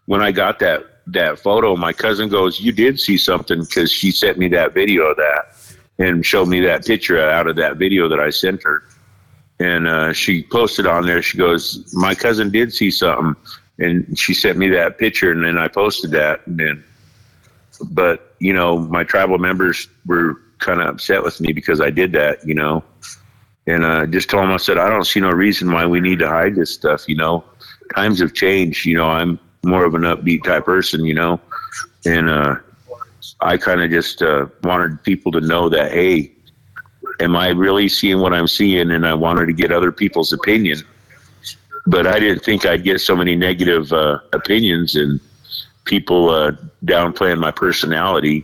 when 0.05 0.21
I 0.21 0.31
got 0.31 0.59
that 0.59 1.01
that 1.07 1.39
photo, 1.39 1.75
my 1.75 1.93
cousin 1.93 2.29
goes, 2.29 2.59
"You 2.59 2.73
did 2.73 2.99
see 2.99 3.17
something," 3.17 3.61
because 3.61 3.91
she 3.91 4.11
sent 4.11 4.37
me 4.37 4.49
that 4.49 4.75
video 4.75 5.05
of 5.05 5.17
that 5.17 5.55
and 5.97 6.23
showed 6.23 6.47
me 6.47 6.59
that 6.59 6.85
picture 6.85 7.27
out 7.27 7.47
of 7.47 7.55
that 7.55 7.77
video 7.77 8.07
that 8.07 8.19
I 8.19 8.29
sent 8.29 8.61
her. 8.61 8.83
And 9.59 9.87
uh, 9.87 10.13
she 10.13 10.43
posted 10.43 10.85
on 10.85 11.07
there. 11.07 11.23
She 11.23 11.39
goes, 11.39 11.91
"My 11.95 12.13
cousin 12.13 12.51
did 12.51 12.71
see 12.71 12.91
something," 12.91 13.35
and 13.79 14.15
she 14.15 14.35
sent 14.35 14.59
me 14.59 14.69
that 14.69 14.99
picture, 14.99 15.31
and 15.31 15.43
then 15.43 15.57
I 15.57 15.67
posted 15.69 16.11
that. 16.11 16.45
And 16.45 16.59
then, 16.59 16.83
but 17.89 18.35
you 18.37 18.53
know, 18.53 18.77
my 18.77 19.05
tribal 19.05 19.39
members 19.39 19.87
were 20.05 20.39
kind 20.59 20.81
of 20.81 20.87
upset 20.89 21.23
with 21.23 21.41
me 21.41 21.51
because 21.51 21.81
I 21.81 21.89
did 21.89 22.11
that. 22.11 22.47
You 22.47 22.53
know, 22.53 22.83
and 23.67 23.85
uh, 23.85 24.05
just 24.05 24.29
told 24.29 24.43
them 24.43 24.51
I 24.51 24.57
said 24.57 24.77
I 24.77 24.89
don't 24.89 25.05
see 25.05 25.19
no 25.19 25.31
reason 25.31 25.71
why 25.71 25.85
we 25.85 25.99
need 25.99 26.19
to 26.19 26.27
hide 26.27 26.55
this 26.55 26.73
stuff. 26.73 27.07
You 27.07 27.15
know, 27.15 27.43
times 27.95 28.19
have 28.19 28.33
changed. 28.33 28.85
You 28.85 28.97
know, 28.97 29.07
I'm 29.07 29.39
more 29.63 29.85
of 29.85 29.95
an 29.95 30.01
upbeat 30.01 30.43
type 30.43 30.65
person. 30.65 31.05
You 31.05 31.13
know, 31.13 31.41
and 32.05 32.29
uh, 32.29 32.55
I 33.39 33.57
kind 33.57 33.81
of 33.81 33.89
just 33.89 34.21
uh, 34.21 34.47
wanted 34.63 35.01
people 35.03 35.31
to 35.33 35.41
know 35.41 35.69
that 35.69 35.91
hey, 35.91 36.31
am 37.19 37.35
I 37.35 37.49
really 37.49 37.87
seeing 37.87 38.19
what 38.19 38.33
I'm 38.33 38.47
seeing? 38.47 38.91
And 38.91 39.07
I 39.07 39.13
wanted 39.13 39.45
to 39.45 39.53
get 39.53 39.71
other 39.71 39.91
people's 39.91 40.33
opinion, 40.33 40.81
but 41.85 42.05
I 42.05 42.19
didn't 42.19 42.43
think 42.43 42.65
I'd 42.65 42.83
get 42.83 42.99
so 42.99 43.15
many 43.15 43.35
negative 43.35 43.93
uh, 43.93 44.19
opinions 44.33 44.95
and 44.95 45.21
people 45.85 46.29
uh, 46.29 46.51
downplaying 46.85 47.39
my 47.39 47.51
personality. 47.51 48.43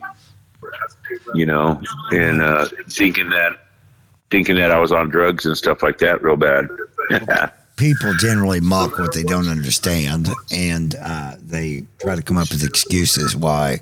You 1.34 1.46
know, 1.46 1.82
and 2.12 2.42
uh, 2.42 2.68
thinking 2.88 3.30
that 3.30 3.69
thinking 4.32 4.56
that 4.56 4.72
I 4.72 4.80
was 4.80 4.92
on 4.92 5.10
drugs 5.10 5.46
and 5.46 5.58
stuff 5.58 5.82
like 5.84 5.98
that 6.00 6.22
real 6.22 6.36
bad. 6.38 6.68
People 7.76 8.14
generally 8.16 8.60
mock 8.60 9.00
what 9.00 9.14
they 9.14 9.24
don't 9.24 9.48
understand, 9.48 10.28
and 10.52 10.96
uh, 11.02 11.36
they 11.42 11.86
try 12.00 12.16
to 12.16 12.22
come 12.22 12.38
up 12.38 12.50
with 12.52 12.64
excuses 12.64 13.36
why 13.36 13.80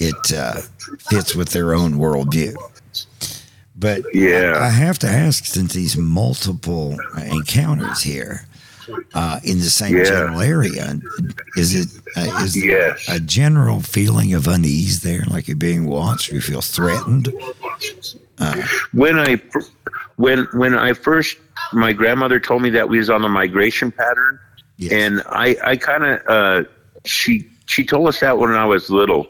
it 0.00 0.32
uh, 0.34 0.60
fits 1.08 1.34
with 1.36 1.50
their 1.50 1.72
own 1.72 1.94
worldview. 1.94 2.54
But 3.78 4.02
Yeah. 4.14 4.58
I 4.60 4.70
have 4.70 4.98
to 5.00 5.06
ask, 5.06 5.44
since 5.44 5.74
these 5.74 5.96
multiple 5.96 6.96
encounters 7.18 8.02
here 8.02 8.46
uh, 9.14 9.38
in 9.44 9.58
the 9.60 9.70
same 9.70 9.96
Yeah. 9.96 10.04
general 10.04 10.40
area, 10.40 10.98
is 11.56 11.74
it 11.74 11.88
uh, 12.16 12.42
is 12.42 12.56
Yes. 12.56 13.04
a 13.08 13.20
general 13.20 13.80
feeling 13.80 14.34
of 14.34 14.48
unease 14.48 15.00
there, 15.02 15.24
like 15.30 15.46
you're 15.46 15.56
being 15.56 15.86
watched? 15.86 16.32
You 16.32 16.40
feel 16.40 16.62
threatened? 16.62 17.32
When 18.92 19.18
I 19.18 19.40
when 20.16 20.46
when 20.52 20.74
I 20.74 20.92
first 20.92 21.38
my 21.72 21.92
grandmother 21.92 22.38
told 22.40 22.62
me 22.62 22.70
that 22.70 22.88
we 22.88 22.98
was 22.98 23.10
on 23.10 23.22
the 23.22 23.28
migration 23.28 23.90
pattern, 23.90 24.38
Yes. 24.76 24.92
and 24.92 25.22
I 25.28 25.56
I 25.64 25.76
kind 25.76 26.04
of 26.04 26.20
uh, 26.28 26.64
she 27.04 27.48
she 27.66 27.84
told 27.84 28.08
us 28.08 28.20
that 28.20 28.38
when 28.38 28.50
I 28.50 28.64
was 28.64 28.90
little, 28.90 29.26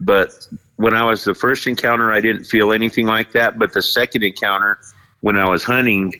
but 0.00 0.46
when 0.76 0.94
I 0.94 1.04
was 1.04 1.24
the 1.24 1.34
first 1.34 1.66
encounter, 1.66 2.12
I 2.12 2.20
didn't 2.20 2.44
feel 2.44 2.72
anything 2.72 3.06
like 3.06 3.32
that. 3.32 3.58
But 3.58 3.72
the 3.72 3.82
second 3.82 4.22
encounter, 4.22 4.78
when 5.20 5.36
I 5.36 5.48
was 5.48 5.64
hunting, 5.64 6.14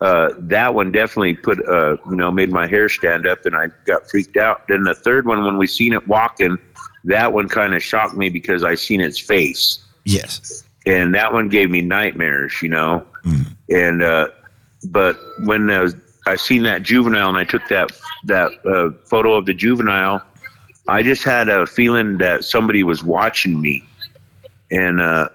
uh, 0.00 0.30
that 0.38 0.74
one 0.74 0.90
definitely 0.90 1.34
put 1.34 1.66
uh, 1.68 1.96
you 2.08 2.16
know 2.16 2.30
made 2.32 2.50
my 2.50 2.66
hair 2.66 2.88
stand 2.88 3.26
up, 3.26 3.46
and 3.46 3.54
I 3.54 3.68
got 3.86 4.10
freaked 4.10 4.36
out. 4.36 4.66
Then 4.66 4.82
the 4.82 4.94
third 4.94 5.26
one, 5.26 5.44
when 5.44 5.56
we 5.56 5.66
seen 5.68 5.92
it 5.92 6.06
walking, 6.08 6.58
that 7.04 7.32
one 7.32 7.48
kind 7.48 7.74
of 7.74 7.82
shocked 7.82 8.16
me 8.16 8.28
because 8.28 8.64
I 8.64 8.74
seen 8.74 9.00
its 9.00 9.18
face 9.18 9.78
yes. 10.04 10.64
And 10.86 11.14
that 11.14 11.32
one 11.32 11.48
gave 11.48 11.70
me 11.70 11.80
nightmares, 11.82 12.60
you 12.62 12.68
know. 12.68 13.06
And 13.68 14.02
uh, 14.02 14.28
but 14.88 15.18
when 15.44 15.70
uh, 15.70 15.90
I 16.26 16.36
seen 16.36 16.62
that 16.64 16.82
juvenile 16.82 17.28
and 17.28 17.38
I 17.38 17.44
took 17.44 17.66
that 17.68 17.90
that 18.24 18.50
uh, 18.66 18.90
photo 19.06 19.34
of 19.34 19.46
the 19.46 19.54
juvenile, 19.54 20.22
I 20.88 21.02
just 21.02 21.22
had 21.22 21.48
a 21.48 21.66
feeling 21.66 22.18
that 22.18 22.44
somebody 22.44 22.82
was 22.82 23.04
watching 23.04 23.60
me, 23.60 23.84
and 24.70 25.00
uh, 25.00 25.28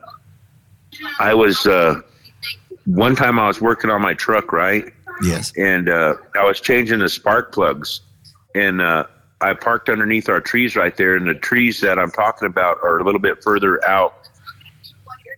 I 1.19 1.33
was 1.33 1.65
uh, 1.65 2.01
one 2.85 3.15
time 3.15 3.39
I 3.39 3.47
was 3.47 3.61
working 3.61 3.89
on 3.89 4.01
my 4.01 4.13
truck, 4.13 4.51
right, 4.51 4.91
Yes. 5.23 5.51
and 5.57 5.89
uh, 5.89 6.15
I 6.35 6.43
was 6.43 6.59
changing 6.59 6.99
the 6.99 7.09
spark 7.09 7.51
plugs, 7.53 8.01
and 8.53 8.81
uh, 8.81 9.05
I 9.41 9.53
parked 9.53 9.89
underneath 9.89 10.27
our 10.29 10.41
trees 10.41 10.75
right 10.75 10.95
there, 10.97 11.15
and 11.15 11.27
the 11.27 11.35
trees 11.35 11.79
that 11.81 11.97
I'm 11.99 12.11
talking 12.11 12.47
about 12.47 12.77
are 12.83 12.99
a 12.99 13.03
little 13.03 13.19
bit 13.21 13.43
further 13.43 13.85
out, 13.87 14.24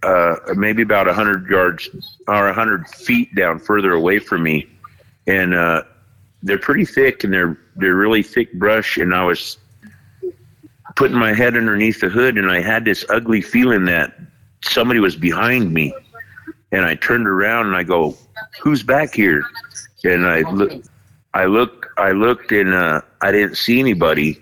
uh, 0.04 0.36
maybe 0.56 0.82
about 0.82 1.08
a 1.08 1.14
hundred 1.14 1.48
yards 1.48 1.90
or 2.28 2.48
a 2.48 2.54
hundred 2.54 2.88
feet 2.88 3.34
down 3.36 3.60
further 3.60 3.94
away 3.94 4.20
from 4.20 4.44
me, 4.44 4.68
and 5.26 5.54
uh, 5.54 5.84
they're 6.44 6.58
pretty 6.58 6.86
thick, 6.86 7.24
and 7.24 7.34
they're 7.34 7.58
they're 7.76 7.96
really 7.96 8.24
thick 8.24 8.54
brush, 8.54 8.98
and 8.98 9.14
I 9.14 9.24
was 9.24 9.58
putting 10.96 11.18
my 11.18 11.34
head 11.34 11.56
underneath 11.56 12.02
the 12.02 12.10
hood, 12.10 12.38
and 12.38 12.52
I 12.52 12.62
had 12.62 12.86
this 12.86 13.06
ugly 13.10 13.42
feeling 13.42 13.86
that 13.86 14.20
somebody 14.64 15.00
was 15.00 15.16
behind 15.16 15.74
me, 15.74 15.94
and 16.72 16.86
I 16.86 16.96
turned 16.96 17.28
around 17.28 17.68
and 17.68 17.76
I 17.76 17.84
go, 17.84 18.18
"Who's 18.62 18.84
back 18.84 19.14
here?" 19.14 19.44
And 20.04 20.26
I 20.26 20.42
look, 20.52 20.84
I 21.34 21.46
looked, 21.46 21.88
I 21.98 22.12
looked, 22.12 22.52
and 22.52 22.74
uh, 22.74 23.02
I 23.22 23.32
didn't 23.32 23.56
see 23.56 23.80
anybody, 23.80 24.42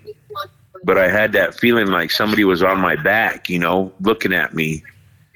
but 0.84 0.98
I 0.98 1.08
had 1.08 1.32
that 1.32 1.58
feeling 1.58 1.88
like 1.88 2.10
somebody 2.10 2.44
was 2.44 2.62
on 2.62 2.80
my 2.80 2.96
back, 2.96 3.48
you 3.48 3.58
know, 3.58 3.92
looking 4.00 4.32
at 4.32 4.54
me, 4.54 4.82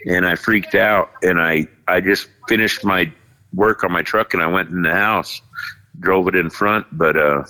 and 0.06 0.26
I 0.26 0.34
freaked 0.34 0.74
out, 0.74 1.10
and 1.22 1.40
I, 1.40 1.66
I 1.88 2.00
just 2.00 2.28
finished 2.48 2.84
my 2.84 3.12
work 3.54 3.84
on 3.84 3.92
my 3.92 4.02
truck, 4.02 4.34
and 4.34 4.42
I 4.42 4.46
went 4.46 4.70
in 4.70 4.82
the 4.82 4.92
house, 4.92 5.40
drove 5.98 6.28
it 6.28 6.34
in 6.34 6.50
front, 6.50 6.86
but 6.92 7.16
uh, 7.16 7.44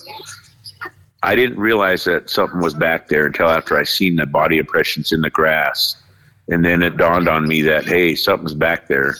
I 1.22 1.34
didn't 1.34 1.58
realize 1.58 2.04
that 2.04 2.30
something 2.30 2.60
was 2.60 2.74
back 2.74 3.08
there 3.08 3.26
until 3.26 3.48
after 3.48 3.78
I 3.78 3.84
seen 3.84 4.16
the 4.16 4.26
body 4.26 4.58
impressions 4.58 5.12
in 5.12 5.20
the 5.20 5.30
grass, 5.30 5.96
and 6.48 6.64
then 6.64 6.82
it 6.82 6.96
dawned 6.96 7.28
on 7.28 7.46
me 7.46 7.62
that 7.62 7.84
hey, 7.84 8.14
something's 8.14 8.54
back 8.54 8.88
there. 8.88 9.16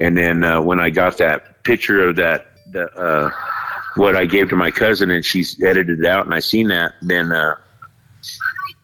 And 0.00 0.16
then 0.16 0.42
uh, 0.42 0.62
when 0.62 0.80
I 0.80 0.88
got 0.88 1.18
that 1.18 1.62
picture 1.62 2.08
of 2.08 2.16
that, 2.16 2.46
the, 2.72 2.90
uh, 2.94 3.30
what 3.96 4.16
I 4.16 4.24
gave 4.24 4.48
to 4.48 4.56
my 4.56 4.70
cousin, 4.70 5.10
and 5.10 5.24
she's 5.24 5.62
edited 5.62 6.00
it 6.00 6.06
out, 6.06 6.24
and 6.24 6.34
I 6.34 6.40
seen 6.40 6.68
that, 6.68 6.94
then 7.02 7.32
uh, 7.32 7.56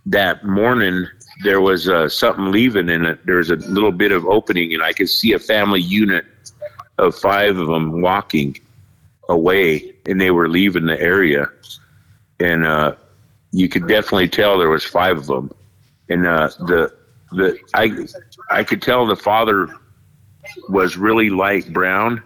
that 0.04 0.44
morning 0.44 1.06
there 1.42 1.60
was 1.60 1.88
uh, 1.88 2.08
something 2.08 2.50
leaving 2.50 2.88
in 2.88 3.04
it. 3.04 3.24
There 3.26 3.36
was 3.36 3.50
a 3.50 3.56
little 3.56 3.92
bit 3.92 4.12
of 4.12 4.24
opening, 4.26 4.72
and 4.74 4.82
I 4.82 4.92
could 4.92 5.08
see 5.08 5.32
a 5.32 5.38
family 5.38 5.80
unit 5.80 6.24
of 6.98 7.14
five 7.14 7.58
of 7.58 7.68
them 7.68 8.00
walking 8.00 8.58
away, 9.28 9.94
and 10.06 10.20
they 10.20 10.30
were 10.30 10.48
leaving 10.48 10.86
the 10.86 11.00
area. 11.00 11.46
And 12.40 12.64
uh, 12.64 12.94
you 13.52 13.68
could 13.68 13.88
definitely 13.88 14.28
tell 14.28 14.58
there 14.58 14.68
was 14.68 14.84
five 14.84 15.18
of 15.18 15.26
them. 15.26 15.50
And 16.08 16.26
uh, 16.26 16.48
the 16.60 16.94
the 17.32 17.58
I 17.74 18.06
I 18.50 18.64
could 18.64 18.80
tell 18.80 19.06
the 19.06 19.16
father 19.16 19.68
was 20.68 20.96
really 20.96 21.30
light 21.30 21.72
brown. 21.72 22.22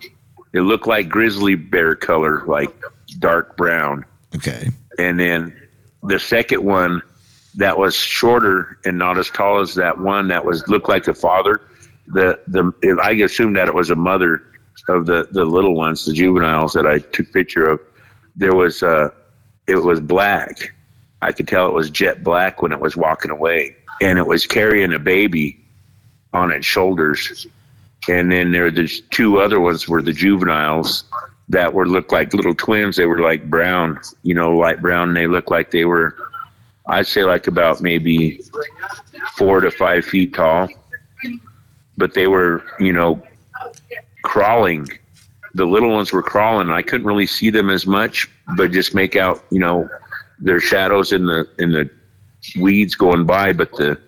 It 0.53 0.61
looked 0.61 0.87
like 0.87 1.09
grizzly 1.09 1.55
bear 1.55 1.95
color, 1.95 2.45
like 2.47 2.71
dark 3.19 3.57
brown. 3.57 4.05
Okay. 4.35 4.69
And 4.99 5.19
then 5.19 5.57
the 6.03 6.19
second 6.19 6.65
one 6.65 7.03
that 7.55 7.79
was 7.79 7.95
shorter 7.95 8.79
and 8.85 8.99
not 8.99 9.19
as 9.19 9.31
tall 9.31 9.61
as 9.61 9.75
that 9.75 9.99
one 9.99 10.29
that 10.29 10.45
was 10.45 10.67
looked 10.69 10.89
like 10.89 11.05
the 11.05 11.15
father. 11.15 11.61
The 12.09 12.41
the 12.47 12.99
I 13.03 13.13
assumed 13.13 13.57
that 13.57 13.69
it 13.69 13.75
was 13.75 13.91
a 13.91 13.97
mother 13.97 14.43
of 14.89 15.07
the 15.07 15.29
the 15.31 15.45
little 15.45 15.75
ones, 15.75 16.05
the 16.05 16.13
juveniles 16.13 16.73
that 16.75 16.87
I 16.87 16.99
took 16.99 17.33
picture 17.33 17.69
of. 17.69 17.81
There 18.37 18.55
was 18.55 18.83
uh, 18.83 19.11
it 19.67 19.77
was 19.77 20.01
black. 20.01 20.75
I 21.23 21.33
could 21.33 21.49
tell 21.49 21.69
it 21.69 21.75
was 21.75 21.91
jet 21.91 22.25
black 22.25 22.63
when 22.63 22.73
it 22.73 22.81
was 22.81 22.97
walking 22.97 23.31
away, 23.31 23.77
and 24.01 24.19
it 24.19 24.27
was 24.27 24.47
carrying 24.47 24.93
a 24.93 24.99
baby 24.99 25.61
on 26.33 26.51
its 26.51 26.67
shoulders. 26.67 27.47
And 28.09 28.33
then 28.33 28.53
there 28.53 28.63
were 28.63 28.71
the 28.71 28.89
two 29.11 29.39
other 29.41 29.61
ones 29.61 29.89
were 29.89 30.03
the 30.03 30.13
juveniles 30.13 31.05
that 31.51 31.75
were 31.75 31.87
looked 31.87 32.13
like 32.13 32.33
little 32.33 32.55
twins. 32.55 32.97
They 32.97 33.07
were 33.07 33.21
like 33.21 33.51
brown, 33.51 34.01
you 34.23 34.35
know, 34.35 34.57
light 34.57 34.81
brown. 34.81 35.09
And 35.09 35.17
they 35.17 35.27
looked 35.27 35.51
like 35.51 35.71
they 35.71 35.85
were 35.85 36.17
I'd 36.91 37.07
say 37.07 37.25
like 37.25 37.47
about 37.47 37.81
maybe 37.81 38.41
four 39.37 39.61
to 39.61 39.71
five 39.71 40.05
feet 40.05 40.35
tall. 40.35 40.69
But 41.97 42.15
they 42.15 42.27
were, 42.27 42.65
you 42.79 42.93
know, 42.93 43.23
crawling. 44.23 44.89
The 45.55 45.67
little 45.67 45.91
ones 45.91 46.13
were 46.13 46.23
crawling. 46.23 46.71
I 46.71 46.83
couldn't 46.83 47.07
really 47.07 47.27
see 47.27 47.51
them 47.51 47.71
as 47.71 47.87
much, 47.87 48.29
but 48.57 48.73
just 48.73 48.95
make 48.95 49.17
out, 49.17 49.45
you 49.51 49.59
know, 49.59 49.89
their 50.39 50.61
shadows 50.61 51.13
in 51.13 51.27
the 51.27 51.49
in 51.59 51.73
the 51.73 51.91
weeds 52.59 52.95
going 52.95 53.25
by. 53.25 53.53
But 53.53 53.73
the 53.73 54.01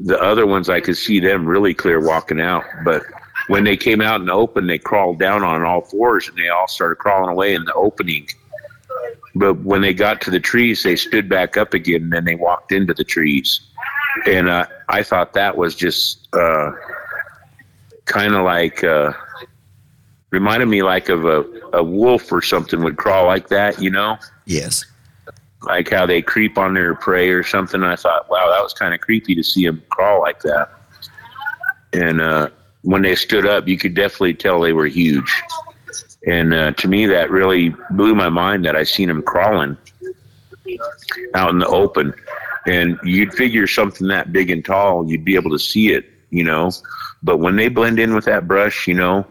the 0.00 0.20
other 0.20 0.46
ones, 0.46 0.68
I 0.68 0.80
could 0.80 0.96
see 0.96 1.20
them 1.20 1.46
really 1.46 1.74
clear 1.74 2.00
walking 2.00 2.40
out. 2.40 2.64
But 2.84 3.02
when 3.48 3.64
they 3.64 3.76
came 3.76 4.00
out 4.00 4.20
in 4.20 4.26
the 4.26 4.32
open, 4.32 4.66
they 4.66 4.78
crawled 4.78 5.18
down 5.18 5.42
on 5.42 5.62
all 5.64 5.82
fours 5.82 6.28
and 6.28 6.36
they 6.36 6.48
all 6.48 6.68
started 6.68 6.96
crawling 6.96 7.30
away 7.30 7.54
in 7.54 7.64
the 7.64 7.74
opening 7.74 8.28
but 9.38 9.54
when 9.60 9.80
they 9.80 9.94
got 9.94 10.20
to 10.22 10.30
the 10.30 10.40
trees, 10.40 10.82
they 10.82 10.96
stood 10.96 11.28
back 11.28 11.56
up 11.56 11.72
again, 11.74 12.02
and 12.02 12.12
then 12.12 12.24
they 12.24 12.34
walked 12.34 12.72
into 12.72 12.92
the 12.92 13.04
trees. 13.04 13.60
And 14.26 14.48
uh, 14.48 14.66
I 14.88 15.02
thought 15.02 15.32
that 15.34 15.56
was 15.56 15.74
just 15.74 16.28
uh, 16.34 16.72
kind 18.06 18.34
of 18.34 18.44
like 18.44 18.82
uh, 18.82 19.12
reminded 20.30 20.66
me 20.66 20.82
like 20.82 21.08
of 21.08 21.24
a, 21.24 21.44
a 21.72 21.82
wolf 21.82 22.32
or 22.32 22.42
something 22.42 22.82
would 22.82 22.96
crawl 22.96 23.26
like 23.26 23.48
that, 23.48 23.80
you 23.80 23.90
know? 23.90 24.18
Yes. 24.46 24.84
Like 25.62 25.90
how 25.90 26.06
they 26.06 26.20
creep 26.22 26.58
on 26.58 26.74
their 26.74 26.94
prey 26.94 27.30
or 27.30 27.42
something. 27.42 27.82
I 27.82 27.96
thought, 27.96 28.28
wow, 28.28 28.50
that 28.50 28.62
was 28.62 28.72
kind 28.72 28.92
of 28.92 29.00
creepy 29.00 29.34
to 29.34 29.42
see 29.42 29.66
them 29.66 29.82
crawl 29.90 30.20
like 30.20 30.40
that. 30.40 30.70
And 31.92 32.20
uh, 32.20 32.48
when 32.82 33.02
they 33.02 33.14
stood 33.14 33.46
up, 33.46 33.68
you 33.68 33.78
could 33.78 33.94
definitely 33.94 34.34
tell 34.34 34.60
they 34.60 34.72
were 34.72 34.86
huge. 34.86 35.42
And 36.26 36.52
uh, 36.52 36.72
to 36.72 36.88
me, 36.88 37.06
that 37.06 37.30
really 37.30 37.74
blew 37.90 38.14
my 38.14 38.28
mind 38.28 38.64
that 38.64 38.74
I 38.74 38.82
seen 38.82 39.08
him 39.08 39.22
crawling 39.22 39.76
out 41.34 41.50
in 41.50 41.58
the 41.58 41.68
open. 41.68 42.12
And 42.66 42.98
you'd 43.02 43.32
figure 43.32 43.66
something 43.66 44.08
that 44.08 44.32
big 44.32 44.50
and 44.50 44.64
tall, 44.64 45.08
you'd 45.08 45.24
be 45.24 45.36
able 45.36 45.50
to 45.50 45.58
see 45.58 45.92
it, 45.92 46.06
you 46.30 46.44
know. 46.44 46.70
But 47.22 47.38
when 47.38 47.56
they 47.56 47.68
blend 47.68 47.98
in 47.98 48.14
with 48.14 48.24
that 48.26 48.46
brush, 48.46 48.86
you 48.86 48.94
know, 48.94 49.26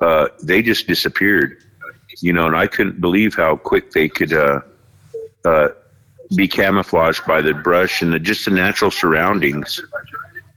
uh, 0.00 0.28
they 0.42 0.62
just 0.62 0.86
disappeared, 0.86 1.62
you 2.20 2.32
know. 2.32 2.46
And 2.46 2.56
I 2.56 2.66
couldn't 2.66 3.00
believe 3.00 3.34
how 3.34 3.56
quick 3.56 3.92
they 3.92 4.08
could 4.08 4.32
uh, 4.32 4.60
uh, 5.44 5.68
be 6.36 6.46
camouflaged 6.46 7.26
by 7.26 7.40
the 7.40 7.54
brush 7.54 8.02
and 8.02 8.12
the, 8.12 8.20
just 8.20 8.44
the 8.44 8.50
natural 8.50 8.90
surroundings, 8.90 9.82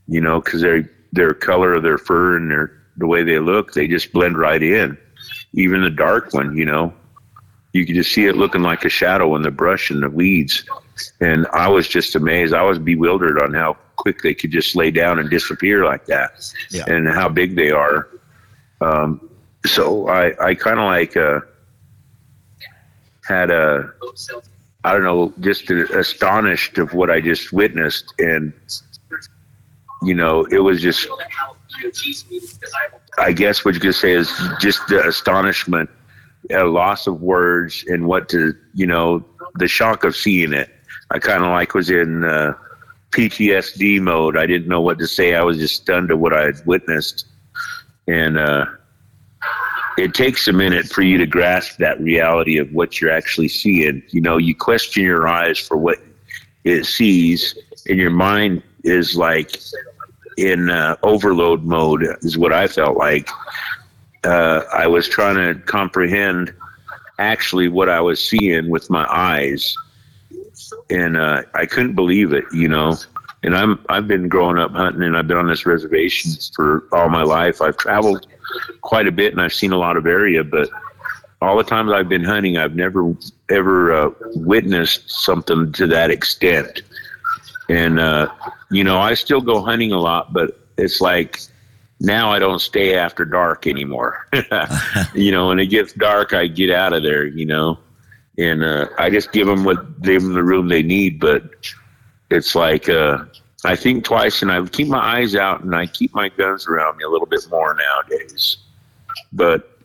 you 0.07 0.21
know, 0.21 0.41
because 0.41 0.61
their 0.61 0.89
their 1.13 1.33
color 1.33 1.73
of 1.73 1.83
their 1.83 1.97
fur 1.97 2.37
and 2.37 2.51
their 2.51 2.73
the 2.97 3.07
way 3.07 3.23
they 3.23 3.39
look, 3.39 3.73
they 3.73 3.87
just 3.87 4.11
blend 4.11 4.37
right 4.37 4.61
in 4.61 4.97
even 5.53 5.81
the 5.81 5.89
dark 5.89 6.33
one, 6.33 6.55
you 6.55 6.65
know, 6.65 6.93
you 7.73 7.85
could 7.85 7.95
just 7.95 8.11
see 8.11 8.25
it 8.25 8.35
looking 8.35 8.61
like 8.61 8.85
a 8.85 8.89
shadow 8.89 9.35
in 9.35 9.41
the 9.41 9.51
brush 9.51 9.89
and 9.91 10.03
the 10.03 10.09
weeds. 10.09 10.63
And 11.21 11.47
I 11.53 11.67
was 11.69 11.87
just 11.87 12.15
amazed. 12.15 12.53
I 12.53 12.63
was 12.63 12.79
bewildered 12.79 13.41
on 13.41 13.53
how 13.53 13.77
quick 13.95 14.21
they 14.21 14.33
could 14.33 14.51
just 14.51 14.75
lay 14.75 14.91
down 14.91 15.19
and 15.19 15.29
disappear 15.29 15.85
like 15.85 16.05
that 16.05 16.31
yeah. 16.71 16.83
and 16.87 17.07
how 17.07 17.29
big 17.29 17.55
they 17.55 17.71
are. 17.71 18.09
Um, 18.81 19.29
so 19.65 20.07
I, 20.07 20.33
I 20.43 20.55
kind 20.55 20.79
of 20.79 20.85
like, 20.85 21.15
uh, 21.17 21.41
had 23.27 23.51
a, 23.51 23.93
I 24.83 24.91
don't 24.91 25.03
know, 25.03 25.31
just 25.39 25.69
astonished 25.69 26.79
of 26.79 26.93
what 26.93 27.11
I 27.11 27.21
just 27.21 27.53
witnessed. 27.53 28.13
And, 28.17 28.53
you 30.01 30.15
know, 30.15 30.45
it 30.45 30.59
was 30.59 30.81
just 30.81 31.07
I 33.17 33.31
guess 33.31 33.63
what 33.63 33.73
you 33.73 33.79
could 33.79 33.95
say 33.95 34.13
is 34.13 34.31
just 34.59 34.79
the 34.87 35.07
astonishment, 35.07 35.89
a 36.49 36.63
loss 36.63 37.07
of 37.07 37.21
words, 37.21 37.83
and 37.87 38.07
what 38.07 38.29
to, 38.29 38.53
you 38.73 38.87
know, 38.87 39.23
the 39.55 39.67
shock 39.67 40.03
of 40.03 40.15
seeing 40.15 40.53
it. 40.53 40.69
I 41.11 41.19
kind 41.19 41.43
of 41.43 41.49
like 41.49 41.73
was 41.73 41.89
in 41.89 42.23
uh, 42.23 42.53
PTSD 43.11 43.99
mode. 44.01 44.37
I 44.37 44.45
didn't 44.45 44.67
know 44.67 44.81
what 44.81 44.99
to 44.99 45.07
say. 45.07 45.35
I 45.35 45.43
was 45.43 45.57
just 45.57 45.75
stunned 45.75 46.11
at 46.11 46.19
what 46.19 46.33
I 46.33 46.45
had 46.45 46.65
witnessed. 46.65 47.25
And 48.07 48.37
uh, 48.37 48.65
it 49.97 50.13
takes 50.13 50.47
a 50.47 50.53
minute 50.53 50.87
for 50.87 51.01
you 51.01 51.17
to 51.17 51.25
grasp 51.25 51.77
that 51.77 51.99
reality 51.99 52.57
of 52.57 52.71
what 52.71 53.01
you're 53.01 53.11
actually 53.11 53.49
seeing. 53.49 54.03
You 54.09 54.21
know, 54.21 54.37
you 54.37 54.55
question 54.55 55.03
your 55.03 55.27
eyes 55.27 55.59
for 55.59 55.77
what 55.77 55.99
it 56.63 56.85
sees, 56.85 57.57
and 57.87 57.97
your 57.97 58.09
mind 58.09 58.63
is 58.83 59.15
like 59.15 59.59
in 60.45 60.69
uh, 60.69 60.95
overload 61.03 61.63
mode, 61.63 62.03
is 62.21 62.37
what 62.37 62.53
I 62.53 62.67
felt 62.67 62.97
like. 62.97 63.29
Uh, 64.23 64.63
I 64.73 64.87
was 64.87 65.07
trying 65.07 65.35
to 65.35 65.59
comprehend 65.61 66.53
actually 67.19 67.67
what 67.67 67.89
I 67.89 68.01
was 68.01 68.23
seeing 68.23 68.69
with 68.69 68.89
my 68.89 69.05
eyes, 69.09 69.75
and 70.89 71.17
uh, 71.17 71.43
I 71.53 71.65
couldn't 71.65 71.95
believe 71.95 72.33
it, 72.33 72.45
you 72.51 72.67
know. 72.67 72.97
And 73.43 73.55
I'm 73.55 73.79
I've 73.87 74.07
been 74.07 74.27
growing 74.27 74.57
up 74.57 74.71
hunting, 74.71 75.03
and 75.03 75.15
I've 75.15 75.27
been 75.27 75.37
on 75.37 75.47
this 75.47 75.65
reservation 75.65 76.31
for 76.55 76.87
all 76.91 77.09
my 77.09 77.23
life. 77.23 77.61
I've 77.61 77.77
traveled 77.77 78.27
quite 78.81 79.07
a 79.07 79.11
bit, 79.11 79.31
and 79.31 79.41
I've 79.41 79.53
seen 79.53 79.71
a 79.71 79.77
lot 79.77 79.95
of 79.95 80.05
area, 80.05 80.43
but 80.43 80.69
all 81.41 81.57
the 81.57 81.63
times 81.63 81.91
I've 81.91 82.09
been 82.09 82.23
hunting, 82.23 82.57
I've 82.57 82.75
never 82.75 83.13
ever 83.49 83.93
uh, 83.93 84.11
witnessed 84.35 85.09
something 85.09 85.71
to 85.73 85.87
that 85.87 86.11
extent. 86.11 86.81
And 87.69 87.99
uh, 87.99 88.33
you 88.71 88.83
know, 88.83 88.99
I 88.99 89.13
still 89.13 89.41
go 89.41 89.63
hunting 89.63 89.91
a 89.91 89.99
lot, 89.99 90.33
but 90.33 90.59
it's 90.77 90.99
like 90.99 91.39
now 91.99 92.31
I 92.31 92.39
don't 92.39 92.59
stay 92.59 92.95
after 92.95 93.25
dark 93.25 93.67
anymore. 93.67 94.27
you 95.13 95.31
know, 95.31 95.47
when 95.47 95.59
it 95.59 95.67
gets 95.67 95.93
dark, 95.93 96.33
I 96.33 96.47
get 96.47 96.71
out 96.71 96.93
of 96.93 97.03
there. 97.03 97.25
You 97.25 97.45
know, 97.45 97.79
and 98.37 98.63
uh, 98.63 98.87
I 98.97 99.09
just 99.09 99.31
give 99.31 99.47
them 99.47 99.63
what 99.63 100.01
give 100.01 100.23
them 100.23 100.33
the 100.33 100.43
room 100.43 100.67
they 100.67 100.81
need. 100.81 101.19
But 101.19 101.43
it's 102.31 102.55
like 102.55 102.89
uh, 102.89 103.25
I 103.63 103.75
think 103.75 104.03
twice, 104.03 104.41
and 104.41 104.51
I 104.51 104.65
keep 104.65 104.87
my 104.87 105.17
eyes 105.17 105.35
out, 105.35 105.61
and 105.61 105.75
I 105.75 105.85
keep 105.85 106.13
my 106.13 106.29
guns 106.29 106.67
around 106.67 106.97
me 106.97 107.03
a 107.03 107.09
little 107.09 107.27
bit 107.27 107.45
more 107.51 107.75
nowadays. 107.75 108.57
But 109.31 109.77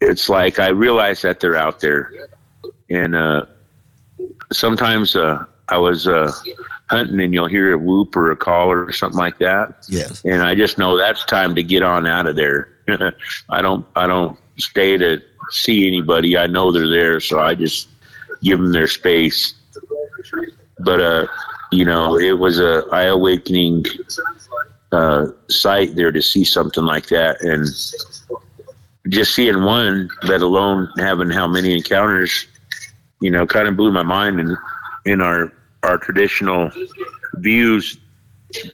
it's 0.00 0.28
like 0.28 0.58
I 0.58 0.68
realize 0.68 1.22
that 1.22 1.40
they're 1.40 1.56
out 1.56 1.80
there, 1.80 2.28
and 2.88 3.14
uh, 3.14 3.46
sometimes 4.52 5.16
uh, 5.16 5.44
I 5.68 5.78
was 5.78 6.06
uh, 6.06 6.32
hunting 6.88 7.20
and 7.20 7.34
you'll 7.34 7.48
hear 7.48 7.72
a 7.72 7.78
whoop 7.78 8.16
or 8.16 8.30
a 8.30 8.36
call 8.36 8.70
or 8.70 8.92
something 8.92 9.18
like 9.18 9.38
that. 9.38 9.84
Yes. 9.88 10.24
And 10.24 10.42
I 10.42 10.54
just 10.54 10.78
know 10.78 10.96
that's 10.96 11.24
time 11.24 11.54
to 11.56 11.62
get 11.62 11.82
on 11.82 12.06
out 12.06 12.26
of 12.26 12.36
there. 12.36 12.68
I 13.48 13.62
don't 13.62 13.84
I 13.96 14.06
don't 14.06 14.38
stay 14.58 14.96
to 14.96 15.20
see 15.50 15.86
anybody. 15.86 16.36
I 16.36 16.46
know 16.46 16.70
they're 16.70 16.88
there, 16.88 17.20
so 17.20 17.40
I 17.40 17.54
just 17.54 17.88
give 18.42 18.58
them 18.58 18.72
their 18.72 18.86
space. 18.86 19.54
But 20.78 21.00
uh, 21.00 21.26
you 21.72 21.84
know, 21.84 22.18
it 22.18 22.38
was 22.38 22.60
a 22.60 22.84
eye 22.92 23.04
awakening 23.04 23.84
uh, 24.92 25.26
sight 25.48 25.96
there 25.96 26.12
to 26.12 26.22
see 26.22 26.44
something 26.44 26.84
like 26.84 27.08
that, 27.08 27.40
and 27.42 27.66
just 29.08 29.34
seeing 29.34 29.62
one, 29.62 30.08
let 30.24 30.42
alone 30.42 30.88
having 30.98 31.30
how 31.30 31.46
many 31.46 31.74
encounters, 31.74 32.46
you 33.20 33.30
know, 33.30 33.46
kind 33.46 33.68
of 33.68 33.76
blew 33.76 33.92
my 33.92 34.02
mind. 34.02 34.40
And 34.40 34.56
in 35.06 35.22
our 35.22 35.52
our 35.82 35.98
traditional 35.98 36.70
views, 37.34 37.98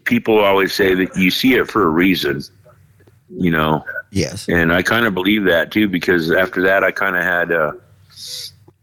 people 0.05 0.39
always 0.39 0.73
say 0.75 0.95
that 0.95 1.15
you 1.17 1.31
see 1.31 1.55
it 1.55 1.71
for 1.71 1.83
a 1.83 1.91
reason, 1.91 2.43
you 3.31 3.51
know. 3.51 3.85
Yes. 4.11 4.49
And 4.49 4.73
I 4.73 4.83
kind 4.83 5.07
of 5.07 5.15
believe 5.15 5.45
that 5.45 5.71
too 5.71 5.89
because 5.89 6.31
after 6.31 6.63
that, 6.63 6.85
I 6.85 6.91
kind 6.91 7.17
of 7.17 7.23
had 7.23 7.53
uh, 7.53 7.73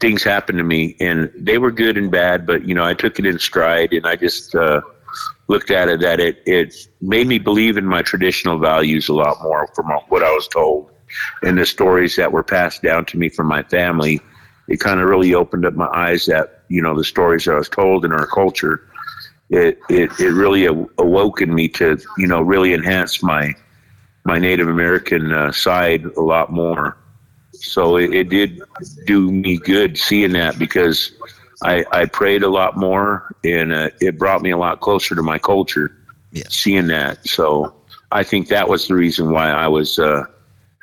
things 0.00 0.22
happen 0.22 0.56
to 0.56 0.64
me, 0.64 0.96
and 1.00 1.30
they 1.36 1.58
were 1.58 1.70
good 1.70 1.96
and 1.96 2.10
bad, 2.10 2.46
but 2.46 2.66
you 2.66 2.74
know, 2.74 2.84
I 2.84 2.94
took 2.94 3.18
it 3.18 3.26
in 3.26 3.38
stride, 3.38 3.92
and 3.92 4.06
I 4.06 4.16
just 4.16 4.54
uh, 4.54 4.80
looked 5.48 5.70
at 5.70 5.88
it 5.88 6.00
that 6.00 6.20
it 6.20 6.42
it 6.46 6.88
made 7.00 7.26
me 7.26 7.38
believe 7.38 7.76
in 7.76 7.86
my 7.86 8.02
traditional 8.02 8.58
values 8.58 9.08
a 9.08 9.14
lot 9.14 9.42
more 9.42 9.68
from 9.74 9.86
what 10.08 10.22
I 10.22 10.30
was 10.30 10.48
told, 10.48 10.90
and 11.42 11.58
the 11.58 11.66
stories 11.66 12.16
that 12.16 12.32
were 12.32 12.42
passed 12.44 12.82
down 12.82 13.04
to 13.06 13.18
me 13.18 13.28
from 13.28 13.46
my 13.46 13.62
family. 13.64 14.20
It 14.68 14.78
kind 14.78 15.00
of 15.00 15.08
really 15.08 15.34
opened 15.34 15.66
up 15.66 15.74
my 15.74 15.88
eyes 15.88 16.26
that 16.26 16.59
you 16.70 16.80
know 16.80 16.96
the 16.96 17.04
stories 17.04 17.44
that 17.44 17.52
I 17.52 17.58
was 17.58 17.68
told 17.68 18.04
in 18.04 18.12
our 18.12 18.26
culture. 18.26 18.86
It 19.50 19.78
it 19.90 20.18
it 20.18 20.30
really 20.30 20.64
awoke 20.64 21.42
in 21.42 21.54
me 21.54 21.68
to 21.68 21.98
you 22.16 22.26
know 22.26 22.40
really 22.40 22.72
enhance 22.72 23.22
my 23.22 23.54
my 24.24 24.38
Native 24.38 24.68
American 24.68 25.32
uh, 25.32 25.52
side 25.52 26.04
a 26.04 26.20
lot 26.20 26.52
more. 26.52 26.96
So 27.52 27.96
it, 27.96 28.14
it, 28.14 28.28
did 28.28 28.60
do 29.06 29.30
me 29.30 29.58
good 29.58 29.98
seeing 29.98 30.32
that 30.32 30.58
because 30.58 31.12
I, 31.62 31.84
I 31.92 32.06
prayed 32.06 32.42
a 32.42 32.48
lot 32.48 32.76
more 32.76 33.34
and 33.44 33.72
uh, 33.72 33.90
it 34.00 34.18
brought 34.18 34.40
me 34.40 34.50
a 34.50 34.56
lot 34.56 34.80
closer 34.80 35.14
to 35.14 35.22
my 35.22 35.38
culture. 35.38 35.96
Yes. 36.32 36.54
Seeing 36.54 36.86
that, 36.86 37.26
so 37.26 37.74
I 38.12 38.22
think 38.22 38.48
that 38.48 38.68
was 38.68 38.86
the 38.86 38.94
reason 38.94 39.32
why 39.32 39.50
I 39.50 39.66
was 39.66 39.98
uh, 39.98 40.24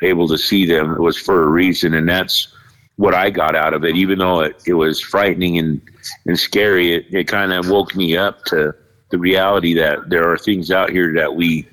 able 0.02 0.28
to 0.28 0.38
see 0.38 0.66
them. 0.66 0.92
It 0.92 1.00
was 1.00 1.18
for 1.18 1.44
a 1.44 1.48
reason, 1.48 1.94
and 1.94 2.08
that's 2.08 2.50
what 2.98 3.14
I 3.14 3.30
got 3.30 3.56
out 3.56 3.74
of 3.74 3.84
it. 3.86 3.95
Even 3.95 4.20
though 4.20 4.41
it, 4.41 4.62
it 4.68 4.74
was 4.74 5.00
frightening 5.00 5.58
and 5.58 5.82
and 6.26 6.38
scary, 6.38 6.93
it, 6.93 7.06
it 7.12 7.28
kind 7.28 7.54
of 7.54 7.70
woke 7.70 7.95
me 7.95 8.18
up 8.18 8.43
to 8.45 8.76
the 9.10 9.18
reality 9.18 9.74
that 9.74 10.10
there 10.10 10.30
are 10.30 10.38
things 10.38 10.70
out 10.70 10.89
here 10.89 11.14
that 11.14 11.36
we 11.36 11.68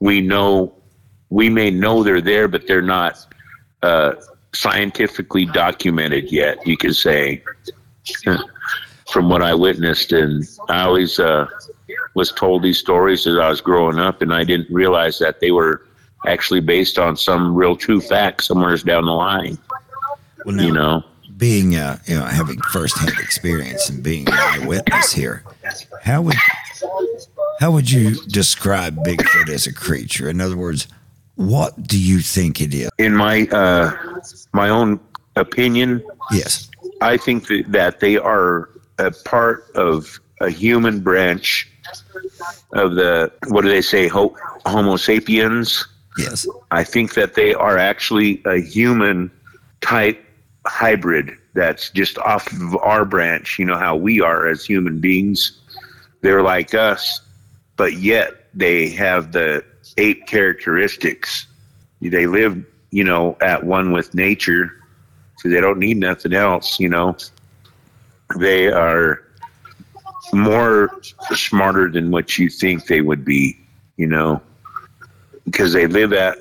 we 0.00 0.20
know 0.20 0.74
we 1.30 1.48
may 1.48 1.70
know 1.70 2.02
they're 2.02 2.20
there, 2.20 2.48
but 2.48 2.66
they're 2.66 2.82
not 2.82 3.26
uh, 3.82 4.12
scientifically 4.54 5.44
documented 5.46 6.32
yet. 6.32 6.66
You 6.66 6.76
could 6.76 6.96
say, 6.96 7.42
from 9.12 9.28
what 9.28 9.42
I 9.42 9.54
witnessed, 9.54 10.12
and 10.12 10.44
I 10.68 10.82
always 10.82 11.18
uh, 11.18 11.46
was 12.14 12.32
told 12.32 12.62
these 12.62 12.78
stories 12.78 13.26
as 13.26 13.36
I 13.36 13.48
was 13.48 13.60
growing 13.60 13.98
up, 13.98 14.22
and 14.22 14.32
I 14.32 14.44
didn't 14.44 14.70
realize 14.70 15.18
that 15.18 15.40
they 15.40 15.50
were 15.50 15.86
actually 16.26 16.60
based 16.60 16.98
on 16.98 17.16
some 17.16 17.54
real 17.54 17.76
true 17.76 18.00
fact 18.00 18.44
somewhere 18.44 18.76
down 18.78 19.04
the 19.04 19.12
line. 19.12 19.58
Well, 20.44 20.54
now, 20.54 20.62
you 20.64 20.72
know, 20.72 21.04
being 21.36 21.76
uh, 21.76 21.98
you 22.06 22.16
know 22.16 22.24
having 22.24 22.60
firsthand 22.60 23.18
experience 23.20 23.88
and 23.88 24.02
being 24.02 24.28
an 24.28 24.34
eyewitness 24.34 25.12
here, 25.12 25.44
how 26.02 26.22
would 26.22 26.34
how 27.60 27.70
would 27.70 27.90
you 27.90 28.14
describe 28.26 28.96
Bigfoot 29.04 29.48
as 29.48 29.66
a 29.66 29.72
creature? 29.72 30.28
In 30.28 30.40
other 30.40 30.56
words, 30.56 30.88
what 31.36 31.86
do 31.86 31.98
you 32.00 32.20
think 32.20 32.60
it 32.60 32.74
is? 32.74 32.90
In 32.98 33.14
my 33.14 33.46
uh, 33.48 33.96
my 34.52 34.68
own 34.68 35.00
opinion, 35.36 36.02
yes, 36.32 36.68
I 37.00 37.16
think 37.16 37.46
that, 37.48 37.64
that 37.68 38.00
they 38.00 38.16
are 38.16 38.68
a 38.98 39.10
part 39.10 39.70
of 39.74 40.20
a 40.40 40.50
human 40.50 41.00
branch 41.00 41.70
of 42.72 42.94
the 42.94 43.32
what 43.48 43.62
do 43.62 43.68
they 43.68 43.82
say 43.82 44.08
Homo 44.08 44.96
sapiens? 44.96 45.86
Yes, 46.16 46.46
I 46.70 46.84
think 46.84 47.14
that 47.14 47.34
they 47.34 47.54
are 47.54 47.78
actually 47.78 48.42
a 48.44 48.60
human 48.60 49.30
type 49.80 50.24
hybrid 50.68 51.36
that's 51.54 51.90
just 51.90 52.18
off 52.18 52.52
of 52.52 52.76
our 52.76 53.04
branch. 53.04 53.58
You 53.58 53.64
know 53.64 53.76
how 53.76 53.96
we 53.96 54.20
are 54.20 54.48
as 54.48 54.64
human 54.64 55.00
beings. 55.00 55.58
They're 56.20 56.42
like 56.42 56.74
us, 56.74 57.20
but 57.76 57.94
yet 57.94 58.46
they 58.54 58.90
have 58.90 59.32
the 59.32 59.64
ape 59.96 60.26
characteristics. 60.26 61.46
They 62.00 62.26
live, 62.26 62.64
you 62.90 63.04
know, 63.04 63.36
at 63.40 63.64
one 63.64 63.92
with 63.92 64.14
nature, 64.14 64.72
so 65.38 65.48
they 65.48 65.60
don't 65.60 65.78
need 65.78 65.96
nothing 65.96 66.32
else. 66.32 66.78
You 66.78 66.88
know, 66.88 67.16
they 68.38 68.68
are 68.68 69.22
more 70.32 70.90
smarter 71.32 71.90
than 71.90 72.10
what 72.10 72.38
you 72.38 72.48
think 72.48 72.86
they 72.86 73.00
would 73.00 73.24
be. 73.24 73.58
You 73.96 74.06
know, 74.06 74.40
because 75.44 75.72
they 75.72 75.86
live 75.86 76.12
at 76.12 76.38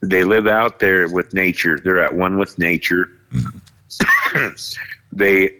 they 0.00 0.24
live 0.24 0.48
out 0.48 0.80
there 0.80 1.08
with 1.08 1.32
nature. 1.32 1.78
They're 1.78 2.02
at 2.02 2.14
one 2.14 2.38
with 2.38 2.58
nature. 2.58 3.08
they 5.12 5.54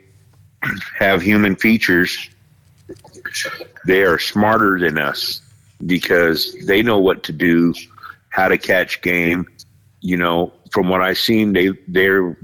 have 0.98 1.22
human 1.22 1.56
features. 1.56 2.28
They 3.86 4.02
are 4.02 4.18
smarter 4.18 4.78
than 4.78 4.98
us 4.98 5.42
because 5.86 6.54
they 6.66 6.82
know 6.82 6.98
what 6.98 7.22
to 7.24 7.32
do, 7.32 7.74
how 8.28 8.48
to 8.48 8.58
catch 8.58 9.02
game. 9.02 9.46
You 10.00 10.16
know, 10.16 10.52
from 10.70 10.88
what 10.88 11.00
I've 11.00 11.18
seen, 11.18 11.52
they 11.52 11.70
they're 11.88 12.36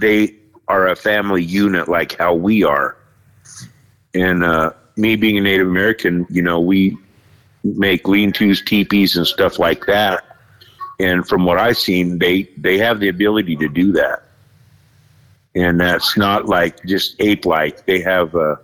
they 0.00 0.34
are 0.68 0.88
a 0.88 0.96
family 0.96 1.42
unit 1.42 1.88
like 1.88 2.16
how 2.16 2.34
we 2.34 2.64
are. 2.64 2.96
And 4.14 4.44
uh, 4.44 4.72
me 4.96 5.16
being 5.16 5.38
a 5.38 5.40
Native 5.40 5.66
American, 5.66 6.26
you 6.30 6.42
know, 6.42 6.60
we 6.60 6.96
make 7.62 8.08
lean-tos, 8.08 8.62
teepees, 8.62 9.16
and 9.16 9.26
stuff 9.26 9.58
like 9.58 9.86
that. 9.86 10.29
And 11.00 11.26
from 11.26 11.46
what 11.46 11.58
I've 11.58 11.78
seen, 11.78 12.18
they 12.18 12.42
they 12.58 12.76
have 12.76 13.00
the 13.00 13.08
ability 13.08 13.56
to 13.56 13.68
do 13.68 13.90
that. 13.92 14.22
And 15.54 15.80
that's 15.80 16.16
not 16.16 16.44
like 16.46 16.84
just 16.84 17.16
ape-like. 17.20 17.86
They 17.86 18.00
have 18.02 18.36
uh, 18.36 18.56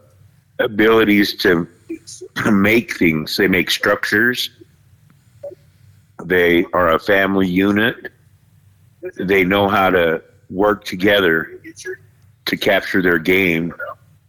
abilities 0.59 1.35
to 1.37 1.67
make 2.53 2.99
things. 2.99 3.37
They 3.39 3.49
make 3.49 3.71
structures. 3.71 4.51
They 6.25 6.67
are 6.75 6.95
a 6.95 6.99
family 6.99 7.49
unit. 7.49 8.13
They 9.19 9.43
know 9.43 9.67
how 9.69 9.89
to 9.91 10.23
work 10.51 10.85
together 10.85 11.59
to 12.45 12.57
capture 12.57 13.01
their 13.01 13.19
game, 13.19 13.75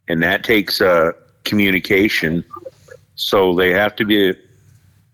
and 0.07 0.23
that 0.23 0.43
takes 0.45 0.79
uh, 0.79 1.11
communication. 1.43 2.43
So 3.15 3.53
they 3.53 3.71
have 3.71 3.95
to 3.97 4.05
be 4.05 4.33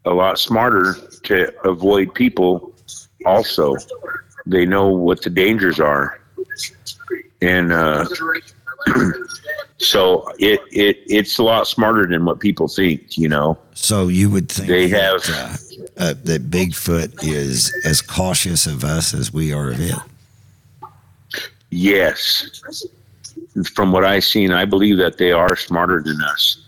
a 0.05 0.13
lot 0.13 0.37
smarter 0.37 0.95
to 1.23 1.53
avoid 1.67 2.13
people. 2.13 2.72
Also, 3.25 3.75
they 4.45 4.65
know 4.65 4.89
what 4.89 5.21
the 5.21 5.29
dangers 5.29 5.79
are, 5.79 6.19
and 7.41 7.71
uh, 7.71 8.05
So 9.83 10.29
it, 10.39 10.61
it 10.71 10.97
it's 11.07 11.37
a 11.37 11.43
lot 11.43 11.67
smarter 11.67 12.05
than 12.05 12.25
what 12.25 12.39
people 12.39 12.67
think, 12.67 13.17
you 13.17 13.27
know. 13.27 13.57
So 13.73 14.07
you 14.07 14.29
would 14.29 14.49
think 14.49 14.69
they 14.69 14.87
have 14.87 15.21
uh, 15.29 15.55
uh, 15.97 16.13
that 16.23 16.49
Bigfoot 16.49 17.23
is 17.23 17.73
as 17.83 18.01
cautious 18.01 18.65
of 18.65 18.83
us 18.83 19.13
as 19.13 19.33
we 19.33 19.51
are 19.51 19.71
of 19.71 19.79
it. 19.81 19.95
Yes, 21.69 22.61
from 23.73 23.91
what 23.91 24.05
I've 24.05 24.23
seen, 24.23 24.51
I 24.51 24.65
believe 24.65 24.97
that 24.99 25.17
they 25.17 25.31
are 25.31 25.55
smarter 25.55 26.01
than 26.01 26.21
us, 26.21 26.61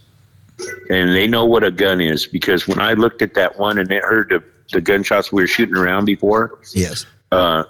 and 0.90 1.12
they 1.12 1.28
know 1.28 1.46
what 1.46 1.64
a 1.64 1.72
gun 1.72 2.02
is 2.02 2.26
because 2.26 2.68
when 2.68 2.80
I 2.80 2.94
looked 2.94 3.22
at 3.22 3.34
that 3.36 3.58
one 3.58 3.78
and 3.78 3.90
it 3.92 4.04
heard 4.04 4.30
the, 4.30 4.44
the 4.72 4.82
gunshots 4.82 5.32
we 5.32 5.44
were 5.44 5.48
shooting 5.48 5.76
around 5.76 6.06
before, 6.06 6.60
yes. 6.74 7.06
Uh, 7.32 7.64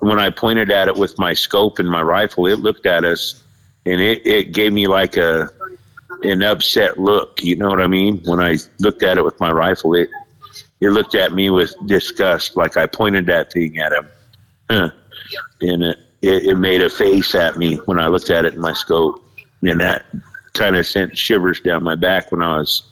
when 0.00 0.18
I 0.18 0.30
pointed 0.30 0.70
at 0.70 0.88
it 0.88 0.96
with 0.96 1.18
my 1.18 1.34
scope 1.34 1.78
and 1.78 1.88
my 1.88 2.02
rifle, 2.02 2.46
it 2.46 2.60
looked 2.60 2.86
at 2.86 3.04
us 3.04 3.42
and 3.84 4.00
it, 4.00 4.24
it 4.26 4.52
gave 4.52 4.72
me 4.72 4.86
like 4.86 5.16
a 5.16 5.50
an 6.22 6.42
upset 6.42 6.98
look. 6.98 7.42
You 7.42 7.56
know 7.56 7.68
what 7.68 7.80
I 7.80 7.86
mean? 7.86 8.18
When 8.24 8.40
I 8.40 8.58
looked 8.80 9.02
at 9.02 9.18
it 9.18 9.24
with 9.24 9.38
my 9.40 9.50
rifle, 9.50 9.94
it 9.94 10.10
it 10.80 10.90
looked 10.90 11.14
at 11.14 11.32
me 11.32 11.50
with 11.50 11.74
disgust, 11.86 12.56
like 12.56 12.76
I 12.76 12.86
pointed 12.86 13.26
that 13.26 13.52
thing 13.52 13.78
at 13.78 13.92
him, 13.92 14.08
huh. 14.70 14.90
and 15.60 15.82
it, 15.82 15.98
it, 16.22 16.44
it 16.44 16.54
made 16.54 16.82
a 16.82 16.90
face 16.90 17.34
at 17.34 17.56
me 17.56 17.76
when 17.86 17.98
I 17.98 18.06
looked 18.06 18.30
at 18.30 18.44
it 18.44 18.54
in 18.54 18.60
my 18.60 18.72
scope, 18.72 19.24
and 19.62 19.80
that 19.80 20.06
kind 20.54 20.76
of 20.76 20.86
sent 20.86 21.18
shivers 21.18 21.60
down 21.60 21.82
my 21.82 21.96
back 21.96 22.30
when 22.30 22.42
I 22.42 22.58
was 22.58 22.82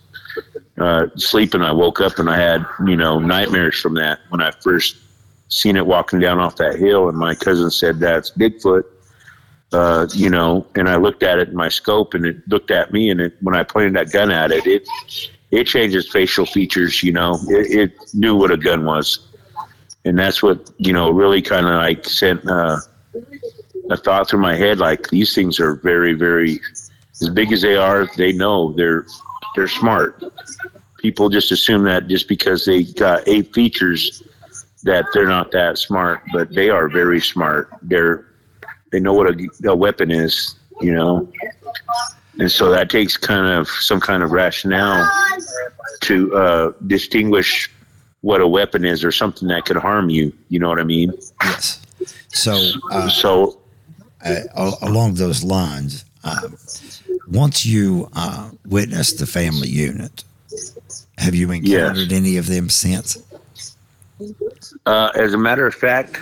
uh, 0.79 1.07
sleeping. 1.16 1.62
I 1.62 1.72
woke 1.72 2.01
up 2.01 2.18
and 2.18 2.31
I 2.31 2.37
had 2.37 2.66
you 2.87 2.97
know 2.97 3.18
nightmares 3.18 3.79
from 3.81 3.95
that 3.95 4.20
when 4.29 4.41
I 4.41 4.51
first 4.62 4.97
seen 5.49 5.77
it 5.77 5.87
walking 5.87 6.18
down 6.18 6.39
off 6.39 6.57
that 6.57 6.77
hill, 6.79 7.09
and 7.09 7.16
my 7.16 7.35
cousin 7.35 7.70
said 7.70 8.01
that's 8.01 8.31
Bigfoot 8.31 8.85
uh, 9.72 10.07
you 10.14 10.31
know, 10.31 10.66
and 10.74 10.89
I 10.89 10.97
looked 10.97 11.22
at 11.22 11.39
it 11.39 11.49
in 11.49 11.57
my 11.57 11.68
scope, 11.68 12.14
and 12.14 12.24
it 12.24 12.37
looked 12.49 12.70
at 12.70 12.93
me, 12.93 13.11
and 13.11 13.20
it, 13.20 13.37
when 13.41 13.55
I 13.55 13.62
pointed 13.62 13.95
that 13.95 14.12
gun 14.12 14.31
at 14.31 14.53
it, 14.53 14.66
it 14.66 14.89
it 15.51 15.64
changes 15.64 16.09
facial 16.11 16.47
features. 16.47 17.03
You 17.03 17.12
know, 17.12 17.39
it, 17.49 17.91
it 17.91 18.14
knew 18.14 18.37
what 18.37 18.51
a 18.51 18.57
gun 18.57 18.85
was, 18.85 19.27
and 20.05 20.18
that's 20.18 20.43
what 20.43 20.70
you 20.79 20.93
know 20.93 21.11
really 21.11 21.43
kind 21.43 21.66
of 21.66 21.74
like 21.74 22.05
sent 22.05 22.49
uh, 22.49 22.79
a 23.91 23.97
thought 23.97 24.31
through 24.31 24.41
my 24.41 24.55
head. 24.57 24.79
Like 24.79 25.09
these 25.11 25.35
things 25.35 25.59
are 25.59 25.74
very, 25.74 26.14
very 26.14 26.61
as 27.20 27.29
big 27.31 27.53
as 27.53 27.62
they 27.62 27.77
are. 27.77 28.07
They 28.16 28.33
know 28.33 28.72
they're 28.72 29.05
they're 29.57 29.68
smart. 29.68 30.22
People 30.98 31.28
just 31.28 31.50
assume 31.50 31.82
that 31.84 32.07
just 32.07 32.28
because 32.28 32.64
they 32.64 32.84
got 32.84 33.26
eight 33.26 33.52
features 33.52 34.22
that 34.84 35.04
they're 35.12 35.26
not 35.26 35.50
that 35.50 35.78
smart, 35.78 36.22
but 36.32 36.54
they 36.54 36.70
are 36.70 36.88
very 36.88 37.20
smart. 37.20 37.70
They're 37.82 38.26
they 38.92 39.00
know 39.00 39.12
what 39.12 39.28
a, 39.28 39.48
a 39.64 39.74
weapon 39.74 40.11
is, 40.11 40.54
you 40.80 40.92
know. 40.92 41.30
and 42.38 42.50
so 42.50 42.70
that 42.70 42.88
takes 42.88 43.16
kind 43.16 43.46
of 43.46 43.68
some 43.68 44.00
kind 44.00 44.22
of 44.22 44.30
rationale 44.30 45.11
to 46.02 46.34
uh, 46.36 46.72
distinguish 46.86 47.70
what 48.20 48.40
a 48.40 48.46
weapon 48.46 48.84
is 48.84 49.04
or 49.04 49.11
something 49.11 49.48
that 49.48 49.64
could 49.64 49.76
harm 49.76 50.09
you. 50.09 50.32
You 50.48 50.61
know 50.61 50.68
what 50.68 50.78
I 50.78 50.84
mean? 50.84 51.12
Yes. 51.42 51.82
So, 52.28 52.59
uh, 52.92 53.09
so 53.09 53.61
uh, 54.24 54.72
along 54.82 55.14
those 55.14 55.42
lines, 55.42 56.04
um, 56.24 56.57
once 57.29 57.66
you 57.66 58.09
uh, 58.14 58.51
witnessed 58.66 59.18
the 59.18 59.27
family 59.27 59.68
unit, 59.68 60.24
have 61.18 61.35
you 61.35 61.51
encountered 61.51 62.11
yes. 62.11 62.12
any 62.12 62.37
of 62.37 62.47
them 62.47 62.68
since? 62.68 63.22
Uh, 64.87 65.11
as 65.14 65.35
a 65.35 65.39
matter 65.39 65.66
of 65.66 65.74
fact, 65.74 66.20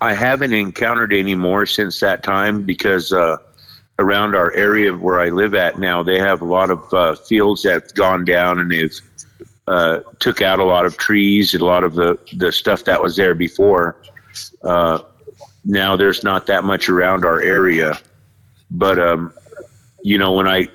I 0.00 0.14
haven't 0.14 0.52
encountered 0.52 1.12
any 1.12 1.34
more 1.34 1.66
since 1.66 2.00
that 2.00 2.22
time 2.22 2.62
because 2.62 3.12
uh, 3.12 3.36
around 3.98 4.34
our 4.34 4.52
area 4.52 4.92
where 4.92 5.20
I 5.20 5.30
live 5.30 5.54
at 5.54 5.78
now, 5.78 6.02
they 6.02 6.18
have 6.18 6.40
a 6.40 6.44
lot 6.44 6.70
of 6.70 6.94
uh, 6.94 7.14
fields 7.14 7.62
that've 7.62 7.94
gone 7.94 8.24
down 8.24 8.58
and 8.58 8.70
they've 8.70 8.98
uh, 9.66 10.00
took 10.20 10.42
out 10.42 10.60
a 10.60 10.64
lot 10.64 10.86
of 10.86 10.96
trees 10.96 11.54
and 11.54 11.62
a 11.62 11.66
lot 11.66 11.82
of 11.82 11.94
the, 11.94 12.18
the 12.34 12.52
stuff 12.52 12.84
that 12.84 13.02
was 13.02 13.16
there 13.16 13.34
before. 13.34 13.96
Uh, 14.62 15.00
now 15.64 15.96
there's 15.96 16.22
not 16.22 16.46
that 16.46 16.64
much 16.64 16.88
around 16.88 17.24
our 17.24 17.40
area, 17.40 17.98
but 18.70 18.98
um, 18.98 19.32
you 20.02 20.18
know 20.18 20.32
when 20.32 20.48
I 20.48 20.68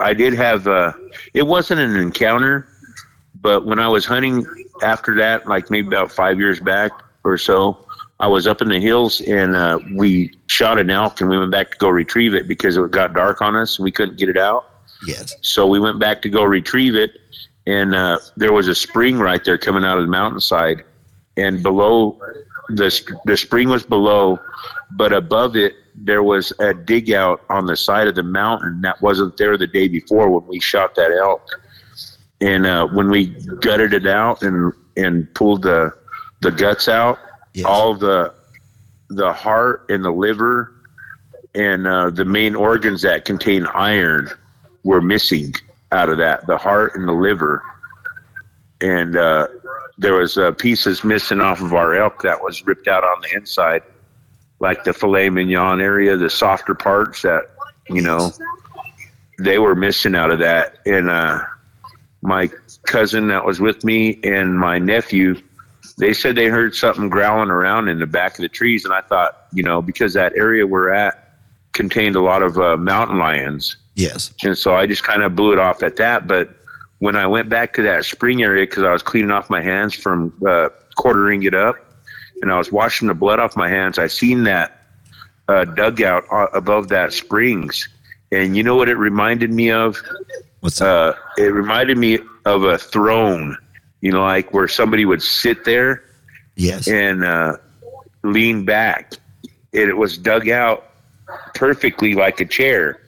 I 0.00 0.14
did 0.14 0.34
have 0.34 0.66
uh, 0.66 0.92
it 1.32 1.46
wasn't 1.46 1.80
an 1.80 1.96
encounter, 1.96 2.68
but 3.40 3.64
when 3.64 3.78
I 3.78 3.88
was 3.88 4.04
hunting 4.04 4.46
after 4.82 5.14
that, 5.16 5.46
like 5.46 5.70
maybe 5.70 5.86
about 5.88 6.10
five 6.10 6.38
years 6.38 6.60
back 6.60 6.90
or 7.22 7.38
so, 7.38 7.86
I 8.20 8.26
was 8.26 8.46
up 8.46 8.60
in 8.60 8.68
the 8.68 8.80
hills 8.80 9.20
and 9.22 9.56
uh, 9.56 9.78
we 9.94 10.32
shot 10.46 10.78
an 10.78 10.90
elk 10.90 11.20
and 11.20 11.30
we 11.30 11.38
went 11.38 11.50
back 11.50 11.70
to 11.72 11.78
go 11.78 11.88
retrieve 11.88 12.34
it 12.34 12.48
because 12.48 12.76
it 12.76 12.90
got 12.90 13.12
dark 13.12 13.40
on 13.42 13.56
us 13.56 13.78
and 13.78 13.84
we 13.84 13.92
couldn't 13.92 14.18
get 14.18 14.28
it 14.28 14.36
out. 14.36 14.70
Yes. 15.06 15.34
So 15.42 15.66
we 15.66 15.78
went 15.78 15.98
back 15.98 16.22
to 16.22 16.28
go 16.28 16.44
retrieve 16.44 16.94
it, 16.94 17.12
and 17.66 17.94
uh, 17.94 18.18
there 18.36 18.52
was 18.52 18.68
a 18.68 18.74
spring 18.74 19.18
right 19.18 19.44
there 19.44 19.58
coming 19.58 19.84
out 19.84 19.98
of 19.98 20.04
the 20.04 20.10
mountainside, 20.10 20.84
and 21.36 21.62
below 21.62 22.18
the 22.68 23.16
the 23.26 23.36
spring 23.36 23.68
was 23.68 23.84
below, 23.84 24.38
but 24.92 25.12
above 25.12 25.56
it 25.56 25.74
there 25.94 26.22
was 26.22 26.52
a 26.58 26.74
dig 26.74 27.12
out 27.12 27.42
on 27.48 27.66
the 27.66 27.76
side 27.76 28.08
of 28.08 28.14
the 28.14 28.22
mountain 28.22 28.80
that 28.82 29.00
wasn't 29.00 29.36
there 29.36 29.56
the 29.56 29.66
day 29.66 29.88
before 29.88 30.28
when 30.28 30.46
we 30.48 30.60
shot 30.60 30.94
that 30.96 31.12
elk, 31.12 31.48
and 32.40 32.66
uh, 32.66 32.86
when 32.88 33.10
we 33.10 33.26
gutted 33.60 33.94
it 33.94 34.06
out 34.06 34.42
and 34.42 34.72
and 34.96 35.32
pulled 35.34 35.62
the 35.62 35.92
the 36.40 36.50
guts 36.50 36.88
out 36.88 37.18
yes. 37.54 37.64
all 37.64 37.94
the 37.94 38.32
the 39.10 39.32
heart 39.32 39.86
and 39.88 40.04
the 40.04 40.10
liver 40.10 40.74
and 41.54 41.86
uh, 41.86 42.10
the 42.10 42.24
main 42.24 42.54
organs 42.54 43.02
that 43.02 43.24
contain 43.24 43.66
iron 43.66 44.28
were 44.82 45.00
missing 45.00 45.54
out 45.92 46.08
of 46.08 46.18
that 46.18 46.46
the 46.46 46.58
heart 46.58 46.94
and 46.94 47.08
the 47.08 47.12
liver. 47.12 47.62
And 48.80 49.16
uh, 49.16 49.46
there 49.96 50.14
was 50.14 50.36
uh, 50.36 50.52
pieces 50.52 51.04
missing 51.04 51.40
off 51.40 51.60
of 51.60 51.72
our 51.72 51.94
elk 51.94 52.22
that 52.22 52.42
was 52.42 52.66
ripped 52.66 52.88
out 52.88 53.04
on 53.04 53.20
the 53.22 53.34
inside 53.34 53.82
like 54.60 54.84
the 54.84 54.92
filet 54.92 55.30
mignon 55.30 55.80
area 55.80 56.16
the 56.16 56.30
softer 56.30 56.74
parts 56.74 57.22
that 57.22 57.50
you 57.88 58.00
know 58.00 58.32
they 59.38 59.58
were 59.58 59.74
missing 59.74 60.14
out 60.14 60.30
of 60.30 60.38
that 60.38 60.78
and 60.86 61.10
uh, 61.10 61.40
my 62.22 62.48
cousin 62.86 63.28
that 63.28 63.44
was 63.44 63.60
with 63.60 63.84
me 63.84 64.18
and 64.22 64.58
my 64.58 64.78
nephew 64.78 65.40
they 65.96 66.12
said 66.12 66.34
they 66.34 66.46
heard 66.46 66.74
something 66.74 67.08
growling 67.08 67.50
around 67.50 67.88
in 67.88 67.98
the 67.98 68.06
back 68.06 68.32
of 68.32 68.42
the 68.42 68.48
trees, 68.48 68.84
and 68.84 68.92
I 68.92 69.00
thought, 69.00 69.46
you 69.52 69.62
know, 69.62 69.80
because 69.80 70.14
that 70.14 70.32
area 70.36 70.66
we're 70.66 70.92
at 70.92 71.36
contained 71.72 72.16
a 72.16 72.20
lot 72.20 72.42
of 72.42 72.58
uh, 72.58 72.76
mountain 72.76 73.18
lions. 73.18 73.76
Yes. 73.94 74.32
And 74.42 74.56
so 74.56 74.74
I 74.74 74.86
just 74.86 75.04
kind 75.04 75.22
of 75.22 75.36
blew 75.36 75.52
it 75.52 75.58
off 75.58 75.82
at 75.82 75.96
that. 75.96 76.26
But 76.26 76.50
when 76.98 77.16
I 77.16 77.26
went 77.26 77.48
back 77.48 77.72
to 77.74 77.82
that 77.82 78.04
spring 78.04 78.42
area, 78.42 78.64
because 78.64 78.82
I 78.82 78.92
was 78.92 79.02
cleaning 79.02 79.30
off 79.30 79.50
my 79.50 79.60
hands 79.60 79.94
from 79.94 80.32
uh, 80.46 80.70
quartering 80.96 81.44
it 81.44 81.54
up, 81.54 81.76
and 82.44 82.52
I 82.52 82.58
was 82.58 82.70
washing 82.70 83.08
the 83.08 83.14
blood 83.14 83.40
off 83.40 83.56
my 83.56 83.68
hands, 83.68 83.98
I 83.98 84.06
seen 84.06 84.44
that 84.44 84.82
uh, 85.48 85.64
dugout 85.64 86.24
uh, 86.30 86.46
above 86.52 86.88
that 86.88 87.12
springs. 87.12 87.88
And 88.30 88.56
you 88.56 88.62
know 88.62 88.76
what 88.76 88.88
it 88.88 88.96
reminded 88.96 89.50
me 89.50 89.70
of? 89.70 89.96
What's 90.60 90.78
that? 90.78 90.88
Uh, 90.88 91.14
it 91.38 91.52
reminded 91.52 91.98
me 91.98 92.18
of 92.44 92.64
a 92.64 92.78
throne 92.78 93.56
you 94.04 94.12
know, 94.12 94.20
like 94.20 94.52
where 94.52 94.68
somebody 94.68 95.06
would 95.06 95.22
sit 95.22 95.64
there, 95.64 96.04
yes, 96.56 96.86
and 96.86 97.24
uh, 97.24 97.56
lean 98.22 98.66
back. 98.66 99.14
And 99.72 99.88
it 99.88 99.96
was 99.96 100.18
dug 100.18 100.50
out 100.50 100.90
perfectly 101.54 102.14
like 102.14 102.38
a 102.38 102.44
chair. 102.44 103.00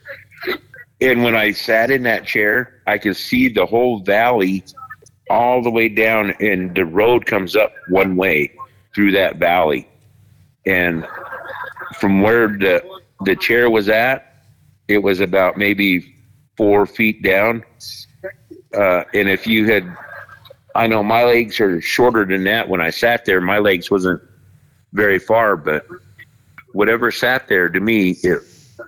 And 1.03 1.23
when 1.23 1.37
I 1.37 1.53
sat 1.53 1.91
in 1.91 2.05
that 2.05 2.25
chair, 2.25 2.81
I 2.87 2.97
could 2.97 3.15
see 3.15 3.51
the 3.51 3.67
whole 3.67 4.01
valley 4.01 4.65
all 5.29 5.63
the 5.63 5.71
way 5.71 5.91
down, 5.91 6.33
and 6.41 6.75
the 6.75 6.87
road 6.87 7.27
comes 7.27 7.57
up 7.57 7.75
one 7.91 8.17
way 8.17 8.55
through 8.97 9.13
that 9.13 9.37
valley. 9.37 9.87
And 10.65 11.07
from 12.01 12.23
where 12.23 12.49
the 12.49 12.83
the 13.21 13.37
chair 13.37 13.69
was 13.69 13.91
at, 13.91 14.35
it 14.89 14.99
was 14.99 15.21
about 15.21 15.59
maybe 15.59 16.15
four 16.57 16.87
feet 16.87 17.23
down. 17.23 17.63
Uh, 18.75 19.05
and 19.13 19.29
if 19.29 19.47
you 19.47 19.71
had 19.71 19.95
I 20.75 20.87
know 20.87 21.03
my 21.03 21.25
legs 21.25 21.61
are 21.61 21.81
shorter 21.81 22.25
than 22.25 22.45
that. 22.45 22.69
When 22.69 22.81
I 22.81 22.91
sat 22.91 23.27
there, 23.27 23.41
my 23.41 23.59
legs 23.59 23.91
wasn't 23.91 24.23
very 24.95 25.19
far, 25.19 25.57
but 25.57 25.87
whatever 26.73 27.11
sat 27.11 27.49
there 27.49 27.69
to 27.69 27.81
me, 27.81 28.17
it 28.23 28.43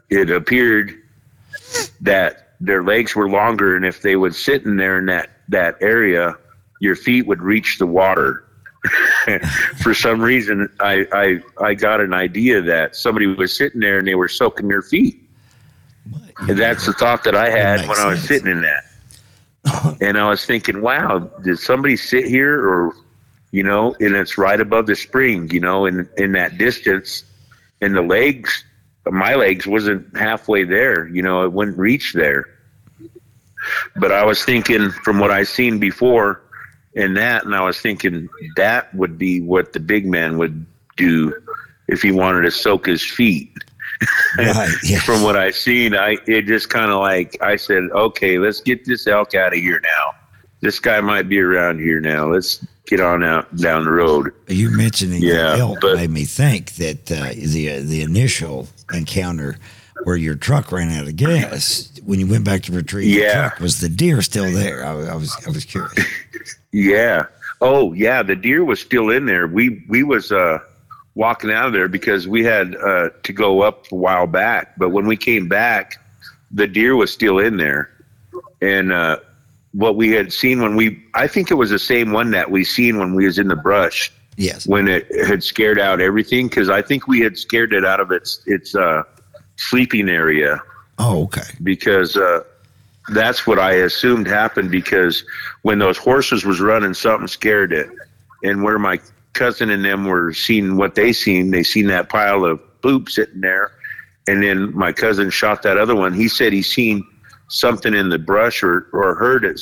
it 0.08 0.30
appeared 0.30 0.94
that 2.00 2.54
their 2.60 2.82
legs 2.82 3.14
were 3.14 3.28
longer, 3.28 3.76
and 3.76 3.84
if 3.84 4.00
they 4.00 4.16
would 4.16 4.34
sit 4.34 4.64
in 4.64 4.76
there 4.76 4.98
in 4.98 5.06
that 5.06 5.30
that 5.48 5.76
area, 5.82 6.34
your 6.80 6.96
feet 6.96 7.26
would 7.26 7.42
reach 7.42 7.76
the 7.78 7.86
water. 7.86 8.47
For 9.82 9.94
some 9.94 10.20
reason, 10.20 10.68
I, 10.80 11.06
I 11.12 11.64
I 11.64 11.74
got 11.74 12.00
an 12.00 12.14
idea 12.14 12.62
that 12.62 12.96
somebody 12.96 13.26
was 13.26 13.56
sitting 13.56 13.80
there 13.80 13.98
and 13.98 14.08
they 14.08 14.14
were 14.14 14.28
soaking 14.28 14.68
their 14.68 14.82
feet. 14.82 15.22
And 16.40 16.58
that's 16.58 16.86
the 16.86 16.92
thought 16.92 17.24
that 17.24 17.34
I 17.34 17.50
had 17.50 17.86
when 17.88 17.98
I 17.98 18.06
was 18.06 18.22
sitting 18.22 18.50
in 18.50 18.62
that. 18.62 18.84
and 20.00 20.18
I 20.18 20.28
was 20.28 20.44
thinking, 20.44 20.80
wow, 20.80 21.18
did 21.42 21.58
somebody 21.58 21.96
sit 21.96 22.26
here 22.26 22.66
or, 22.66 22.94
you 23.50 23.62
know, 23.62 23.94
and 24.00 24.14
it's 24.14 24.38
right 24.38 24.60
above 24.60 24.86
the 24.86 24.94
spring, 24.94 25.50
you 25.50 25.60
know, 25.60 25.86
in, 25.86 26.08
in 26.16 26.32
that 26.32 26.58
distance 26.58 27.24
and 27.80 27.94
the 27.94 28.02
legs, 28.02 28.64
my 29.06 29.34
legs 29.34 29.66
wasn't 29.66 30.16
halfway 30.16 30.64
there, 30.64 31.08
you 31.08 31.22
know, 31.22 31.44
it 31.44 31.52
wouldn't 31.52 31.78
reach 31.78 32.12
there. 32.12 32.46
But 33.96 34.12
I 34.12 34.24
was 34.24 34.44
thinking 34.44 34.90
from 34.90 35.18
what 35.18 35.30
I 35.30 35.42
seen 35.42 35.78
before 35.78 36.42
in 36.98 37.14
that, 37.14 37.44
and 37.44 37.54
I 37.54 37.64
was 37.64 37.80
thinking 37.80 38.28
that 38.56 38.94
would 38.94 39.18
be 39.18 39.40
what 39.40 39.72
the 39.72 39.80
big 39.80 40.06
man 40.06 40.38
would 40.38 40.66
do 40.96 41.34
if 41.86 42.02
he 42.02 42.12
wanted 42.12 42.42
to 42.42 42.50
soak 42.50 42.86
his 42.86 43.02
feet 43.02 43.50
right, 44.38 44.74
yes. 44.84 45.02
from 45.02 45.22
what 45.22 45.36
I 45.36 45.50
seen, 45.50 45.94
I 45.94 46.18
it 46.26 46.42
just 46.46 46.68
kind 46.70 46.90
of 46.90 47.00
like 47.00 47.36
I 47.42 47.56
said, 47.56 47.84
okay, 47.92 48.38
let's 48.38 48.60
get 48.60 48.84
this 48.84 49.06
elk 49.06 49.34
out 49.34 49.52
of 49.52 49.58
here 49.58 49.80
now. 49.82 50.14
This 50.60 50.78
guy 50.78 51.00
might 51.00 51.28
be 51.28 51.40
around 51.40 51.80
here 51.80 52.00
now. 52.00 52.26
Let's 52.26 52.64
get 52.86 53.00
on 53.00 53.24
out 53.24 53.54
down 53.56 53.84
the 53.84 53.90
road. 53.90 54.32
You 54.46 54.70
mentioning 54.70 55.22
yeah, 55.22 55.56
elk 55.58 55.78
but, 55.80 55.96
made 55.96 56.10
me 56.10 56.24
think 56.24 56.74
that 56.74 57.10
uh, 57.10 57.30
the 57.34 57.80
the 57.82 58.02
initial 58.02 58.68
encounter 58.92 59.58
where 60.04 60.16
your 60.16 60.36
truck 60.36 60.70
ran 60.70 60.90
out 60.90 61.08
of 61.08 61.16
gas 61.16 61.90
when 62.04 62.20
you 62.20 62.26
went 62.28 62.44
back 62.44 62.62
to 62.62 62.72
retrieve 62.72 63.08
yeah. 63.08 63.26
the 63.26 63.48
truck 63.48 63.60
was 63.60 63.80
the 63.80 63.88
deer 63.88 64.22
still 64.22 64.50
there? 64.52 64.84
I, 64.84 64.90
I 64.90 65.16
was 65.16 65.36
I 65.44 65.50
was 65.50 65.64
curious. 65.64 65.92
yeah. 66.72 67.26
Oh 67.60 67.92
yeah, 67.92 68.22
the 68.22 68.36
deer 68.36 68.64
was 68.64 68.80
still 68.80 69.10
in 69.10 69.26
there. 69.26 69.46
We 69.46 69.84
we 69.88 70.02
was 70.02 70.32
uh 70.32 70.58
walking 71.14 71.50
out 71.50 71.66
of 71.66 71.72
there 71.72 71.88
because 71.88 72.28
we 72.28 72.44
had 72.44 72.76
uh, 72.76 73.10
to 73.24 73.32
go 73.32 73.62
up 73.62 73.90
a 73.90 73.96
while 73.96 74.28
back. 74.28 74.78
But 74.78 74.90
when 74.90 75.06
we 75.06 75.16
came 75.16 75.48
back, 75.48 76.00
the 76.52 76.68
deer 76.68 76.94
was 76.94 77.12
still 77.12 77.40
in 77.40 77.56
there, 77.56 77.90
and 78.62 78.92
uh, 78.92 79.18
what 79.72 79.96
we 79.96 80.10
had 80.10 80.32
seen 80.32 80.62
when 80.62 80.76
we 80.76 81.02
I 81.14 81.26
think 81.26 81.50
it 81.50 81.54
was 81.54 81.70
the 81.70 81.78
same 81.78 82.12
one 82.12 82.30
that 82.30 82.50
we 82.50 82.64
seen 82.64 82.98
when 82.98 83.14
we 83.14 83.26
was 83.26 83.38
in 83.38 83.48
the 83.48 83.56
brush. 83.56 84.12
Yes. 84.36 84.68
When 84.68 84.86
it 84.86 85.06
had 85.26 85.42
scared 85.42 85.80
out 85.80 86.00
everything, 86.00 86.46
because 86.46 86.70
I 86.70 86.80
think 86.80 87.08
we 87.08 87.18
had 87.18 87.36
scared 87.36 87.72
it 87.72 87.84
out 87.84 87.98
of 87.98 88.12
its 88.12 88.40
its 88.46 88.76
uh, 88.76 89.02
sleeping 89.56 90.08
area. 90.08 90.62
Oh, 91.00 91.24
okay. 91.24 91.42
Because 91.62 92.16
uh, 92.16 92.44
that's 93.10 93.46
what 93.46 93.58
I 93.58 93.72
assumed 93.72 94.26
happened. 94.26 94.70
Because 94.70 95.24
when 95.62 95.78
those 95.78 95.98
horses 95.98 96.44
was 96.44 96.60
running, 96.60 96.94
something 96.94 97.28
scared 97.28 97.72
it, 97.72 97.88
and 98.42 98.62
where 98.62 98.78
my 98.78 99.00
cousin 99.38 99.70
and 99.70 99.84
them 99.84 100.04
were 100.04 100.32
seeing 100.32 100.76
what 100.76 100.94
they 100.94 101.12
seen. 101.12 101.50
They 101.50 101.62
seen 101.62 101.86
that 101.86 102.08
pile 102.08 102.44
of 102.44 102.60
poop 102.82 103.08
sitting 103.08 103.40
there, 103.40 103.72
and 104.26 104.42
then 104.42 104.76
my 104.76 104.92
cousin 104.92 105.30
shot 105.30 105.62
that 105.62 105.78
other 105.78 105.94
one. 105.94 106.12
He 106.12 106.28
said 106.28 106.52
he 106.52 106.62
seen 106.62 107.06
something 107.48 107.94
in 107.94 108.08
the 108.08 108.18
brush 108.18 108.62
or 108.62 108.88
or 108.92 109.14
heard 109.14 109.44
it. 109.44 109.60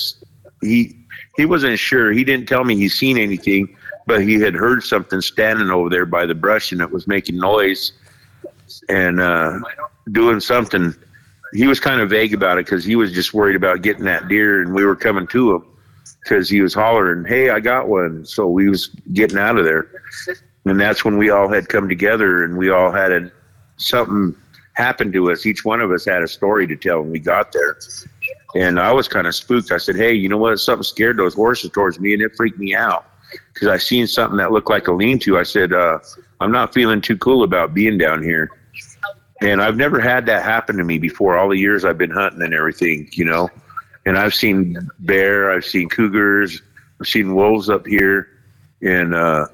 He 0.62 0.96
he 1.36 1.44
wasn't 1.44 1.78
sure. 1.78 2.12
He 2.12 2.24
didn't 2.24 2.48
tell 2.48 2.64
me 2.64 2.76
he 2.76 2.88
seen 2.88 3.18
anything, 3.18 3.76
but 4.06 4.22
he 4.22 4.34
had 4.40 4.54
heard 4.54 4.82
something 4.82 5.20
standing 5.20 5.70
over 5.70 5.90
there 5.90 6.06
by 6.06 6.24
the 6.26 6.34
brush, 6.34 6.72
and 6.72 6.80
it 6.80 6.90
was 6.90 7.06
making 7.06 7.38
noise 7.38 7.92
and 8.88 9.20
uh, 9.20 9.60
doing 10.12 10.40
something. 10.40 10.94
He 11.52 11.66
was 11.66 11.80
kind 11.80 12.00
of 12.00 12.10
vague 12.10 12.34
about 12.34 12.58
it 12.58 12.66
because 12.66 12.84
he 12.84 12.96
was 12.96 13.12
just 13.12 13.34
worried 13.34 13.56
about 13.56 13.82
getting 13.82 14.04
that 14.04 14.28
deer, 14.28 14.62
and 14.62 14.74
we 14.74 14.84
were 14.84 14.96
coming 14.96 15.26
to 15.28 15.54
him 15.54 15.64
because 16.22 16.48
he 16.48 16.60
was 16.60 16.74
hollering, 16.74 17.24
"Hey, 17.24 17.50
I 17.50 17.60
got 17.60 17.88
one!" 17.88 18.24
So 18.24 18.48
we 18.48 18.68
was 18.68 18.88
getting 19.12 19.38
out 19.38 19.58
of 19.58 19.64
there, 19.64 19.88
and 20.64 20.80
that's 20.80 21.04
when 21.04 21.18
we 21.18 21.30
all 21.30 21.48
had 21.48 21.68
come 21.68 21.88
together, 21.88 22.44
and 22.44 22.56
we 22.56 22.70
all 22.70 22.90
had 22.90 23.12
a, 23.12 23.30
something 23.76 24.34
happened 24.74 25.12
to 25.14 25.30
us. 25.30 25.46
Each 25.46 25.64
one 25.64 25.80
of 25.80 25.90
us 25.90 26.04
had 26.04 26.22
a 26.22 26.28
story 26.28 26.66
to 26.66 26.76
tell 26.76 27.00
when 27.00 27.10
we 27.10 27.18
got 27.20 27.52
there, 27.52 27.78
and 28.54 28.80
I 28.80 28.92
was 28.92 29.08
kind 29.08 29.26
of 29.26 29.34
spooked. 29.34 29.72
I 29.72 29.78
said, 29.78 29.96
"Hey, 29.96 30.12
you 30.14 30.28
know 30.28 30.38
what? 30.38 30.58
Something 30.58 30.84
scared 30.84 31.16
those 31.16 31.34
horses 31.34 31.70
towards 31.70 32.00
me, 32.00 32.12
and 32.12 32.22
it 32.22 32.36
freaked 32.36 32.58
me 32.58 32.74
out." 32.74 33.06
Because 33.52 33.68
I 33.68 33.76
seen 33.76 34.06
something 34.06 34.38
that 34.38 34.52
looked 34.52 34.70
like 34.70 34.88
a 34.88 34.92
lean-to. 34.92 35.38
I 35.38 35.42
said, 35.42 35.72
uh, 35.72 35.98
"I'm 36.40 36.52
not 36.52 36.74
feeling 36.74 37.00
too 37.00 37.16
cool 37.16 37.42
about 37.42 37.74
being 37.74 37.98
down 37.98 38.22
here." 38.22 38.50
And 39.40 39.62
I've 39.62 39.76
never 39.76 40.00
had 40.00 40.26
that 40.26 40.42
happen 40.44 40.76
to 40.76 40.84
me 40.84 40.98
before. 40.98 41.36
All 41.36 41.48
the 41.48 41.58
years 41.58 41.84
I've 41.84 41.98
been 41.98 42.10
hunting 42.10 42.42
and 42.42 42.54
everything, 42.54 43.08
you 43.12 43.24
know. 43.24 43.50
And 44.06 44.16
I've 44.16 44.34
seen 44.34 44.78
bear, 45.00 45.50
I've 45.50 45.64
seen 45.64 45.88
cougars, 45.88 46.62
I've 47.00 47.08
seen 47.08 47.34
wolves 47.34 47.68
up 47.68 47.86
here, 47.86 48.28
and 48.80 49.14
uh, 49.14 49.46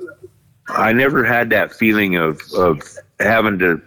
I 0.68 0.92
never 0.92 1.24
had 1.24 1.50
that 1.50 1.72
feeling 1.72 2.16
of 2.16 2.40
of 2.54 2.82
having 3.18 3.58
to 3.60 3.80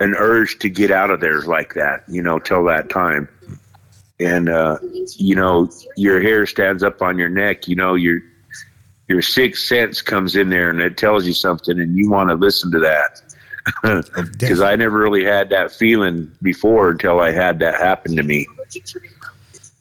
an 0.00 0.14
urge 0.16 0.58
to 0.58 0.68
get 0.68 0.90
out 0.90 1.10
of 1.10 1.20
there 1.20 1.40
like 1.42 1.74
that, 1.74 2.02
you 2.08 2.22
know, 2.22 2.38
till 2.38 2.64
that 2.64 2.90
time. 2.90 3.28
And 4.20 4.48
uh, 4.48 4.78
you 5.16 5.36
know, 5.36 5.70
your 5.96 6.20
hair 6.20 6.44
stands 6.46 6.82
up 6.82 7.00
on 7.00 7.18
your 7.18 7.28
neck. 7.28 7.66
You 7.68 7.76
know, 7.76 7.94
your 7.94 8.20
your 9.08 9.22
sixth 9.22 9.64
sense 9.64 10.02
comes 10.02 10.36
in 10.36 10.50
there 10.50 10.70
and 10.70 10.80
it 10.80 10.96
tells 10.96 11.26
you 11.26 11.34
something, 11.34 11.78
and 11.80 11.96
you 11.96 12.10
want 12.10 12.30
to 12.30 12.34
listen 12.34 12.70
to 12.72 12.78
that 12.80 13.22
because 13.82 14.60
I 14.60 14.76
never 14.76 14.98
really 14.98 15.24
had 15.24 15.50
that 15.50 15.72
feeling 15.72 16.30
before 16.42 16.90
until 16.90 17.20
I 17.20 17.30
had 17.30 17.58
that 17.60 17.74
happen 17.74 18.16
to 18.16 18.22
me. 18.22 18.46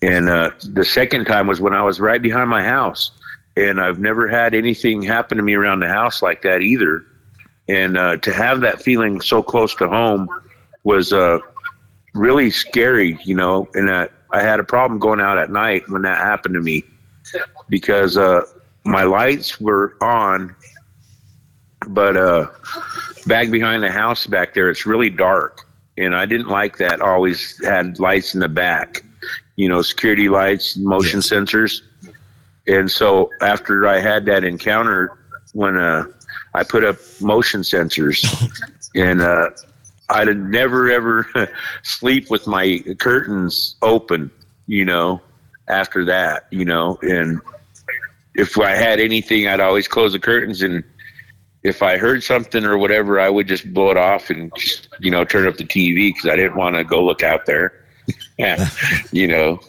And 0.02 0.30
uh, 0.30 0.52
the 0.70 0.86
second 0.86 1.26
time 1.26 1.48
was 1.48 1.62
when 1.62 1.74
I 1.74 1.82
was 1.82 2.00
right 2.00 2.22
behind 2.22 2.50
my 2.50 2.64
house, 2.64 3.12
and 3.56 3.80
I've 3.80 4.00
never 4.00 4.28
had 4.28 4.54
anything 4.54 5.02
happen 5.02 5.38
to 5.38 5.44
me 5.44 5.54
around 5.54 5.80
the 5.80 5.88
house 5.88 6.22
like 6.22 6.42
that 6.42 6.62
either. 6.62 7.06
And 7.70 7.98
uh, 7.98 8.18
to 8.18 8.34
have 8.34 8.62
that 8.62 8.82
feeling 8.82 9.22
so 9.22 9.42
close 9.42 9.74
to 9.76 9.88
home 9.88 10.28
was 10.84 11.14
uh, 11.14 11.40
really 12.14 12.52
scary, 12.52 13.18
you 13.24 13.36
know. 13.36 13.70
And 13.74 13.90
uh, 13.90 14.08
I 14.32 14.42
had 14.42 14.60
a 14.60 14.64
problem 14.64 15.00
going 15.00 15.22
out 15.22 15.38
at 15.38 15.50
night 15.50 15.84
when 15.88 16.02
that 16.02 16.18
happened 16.18 16.56
to 16.56 16.62
me 16.62 16.84
because 17.70 18.18
uh, 18.18 18.42
my 18.84 19.04
lights 19.04 19.62
were 19.62 19.96
on, 20.02 20.54
but 21.88 22.18
uh, 22.18 22.48
back 23.24 23.52
behind 23.52 23.84
the 23.84 23.92
house 23.92 24.28
back 24.28 24.54
there, 24.54 24.70
it's 24.70 24.86
really 24.86 25.10
dark. 25.10 25.68
And 25.98 26.16
I 26.16 26.26
didn't 26.26 26.50
like 26.50 26.78
that. 26.78 27.02
Always 27.02 27.64
had 27.64 28.00
lights 28.00 28.34
in 28.34 28.40
the 28.40 28.50
back, 28.50 29.04
you 29.56 29.70
know, 29.70 29.82
security 29.82 30.30
lights, 30.30 30.76
motion 30.78 31.18
yes. 31.18 31.30
sensors. 31.30 31.82
And 32.68 32.90
so 32.90 33.30
after 33.42 33.88
I 33.88 34.00
had 34.00 34.26
that 34.26 34.44
encounter, 34.44 35.18
when 35.54 35.78
uh, 35.78 36.06
I 36.54 36.64
put 36.64 36.84
up 36.84 36.98
motion 37.22 37.62
sensors, 37.62 38.24
and 38.96 39.22
uh, 39.22 39.50
I'd 40.10 40.36
never 40.38 40.92
ever 40.92 41.50
sleep 41.84 42.30
with 42.30 42.48
my 42.48 42.80
curtains 43.00 43.76
open, 43.82 44.32
you 44.68 44.86
know, 44.86 45.22
after 45.68 46.06
that, 46.06 46.48
you 46.52 46.66
know, 46.66 46.98
and 47.02 47.40
if 48.36 48.58
I 48.58 48.72
had 48.72 49.00
anything, 49.00 49.48
I'd 49.48 49.60
always 49.60 49.88
close 49.88 50.14
the 50.14 50.20
curtains 50.20 50.62
and 50.62 50.84
if 51.64 51.82
I 51.82 51.98
heard 51.98 52.24
something 52.24 52.66
or 52.66 52.78
whatever, 52.78 53.20
I 53.20 53.30
would 53.30 53.48
just 53.48 53.74
blow 53.74 53.90
it 53.90 53.98
off 53.98 54.30
and 54.30 54.52
just, 54.56 54.90
you 55.00 55.10
know, 55.10 55.24
turn 55.24 55.48
up 55.48 55.58
the 55.58 55.64
TV 55.64 56.14
because 56.14 56.30
I 56.30 56.36
didn't 56.36 56.56
want 56.56 56.76
to 56.76 56.84
go 56.84 57.04
look 57.04 57.24
out 57.24 57.46
there. 57.46 57.86
you 59.12 59.28
know. 59.28 59.60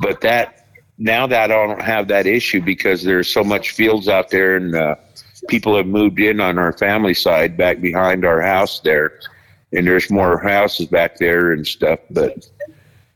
But 0.00 0.20
that 0.22 0.66
now 0.98 1.26
that 1.26 1.50
I 1.50 1.54
don't 1.54 1.80
have 1.80 2.08
that 2.08 2.26
issue 2.26 2.60
because 2.60 3.02
there's 3.02 3.32
so 3.32 3.44
much 3.44 3.70
fields 3.70 4.08
out 4.08 4.30
there 4.30 4.56
and 4.56 4.74
uh, 4.74 4.96
people 5.48 5.76
have 5.76 5.86
moved 5.86 6.18
in 6.18 6.40
on 6.40 6.58
our 6.58 6.72
family 6.72 7.14
side 7.14 7.56
back 7.56 7.80
behind 7.80 8.24
our 8.24 8.40
house 8.40 8.80
there, 8.80 9.20
and 9.72 9.86
there's 9.86 10.10
more 10.10 10.38
houses 10.38 10.86
back 10.86 11.18
there 11.18 11.52
and 11.52 11.66
stuff. 11.66 12.00
But 12.10 12.48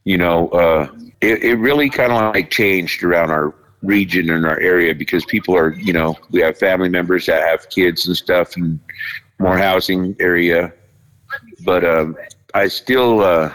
you 0.05 0.19
know, 0.19 0.49
uh, 0.51 0.89
it, 1.21 1.43
it 1.43 1.55
really 1.57 1.91
kind 1.91 2.13
of 2.13 2.35
like 2.35 2.51
changed 2.51 3.03
around 3.03 3.31
our 3.31 3.53
region 3.87 4.31
in 4.31 4.45
our 4.45 4.59
area 4.59 4.95
because 4.95 5.25
people 5.25 5.57
are, 5.57 5.73
you 5.75 5.93
know, 5.93 6.17
we 6.31 6.41
have 6.41 6.59
family 6.59 6.89
members 6.89 7.27
that 7.27 7.43
have 7.43 7.69
kids 7.71 8.07
and 8.07 8.17
stuff 8.17 8.57
and 8.57 8.79
more 9.39 9.57
housing 9.57 10.17
area. 10.21 10.73
But 11.65 11.85
um, 11.85 12.17
I 12.55 12.69
still 12.69 13.21
uh, 13.21 13.53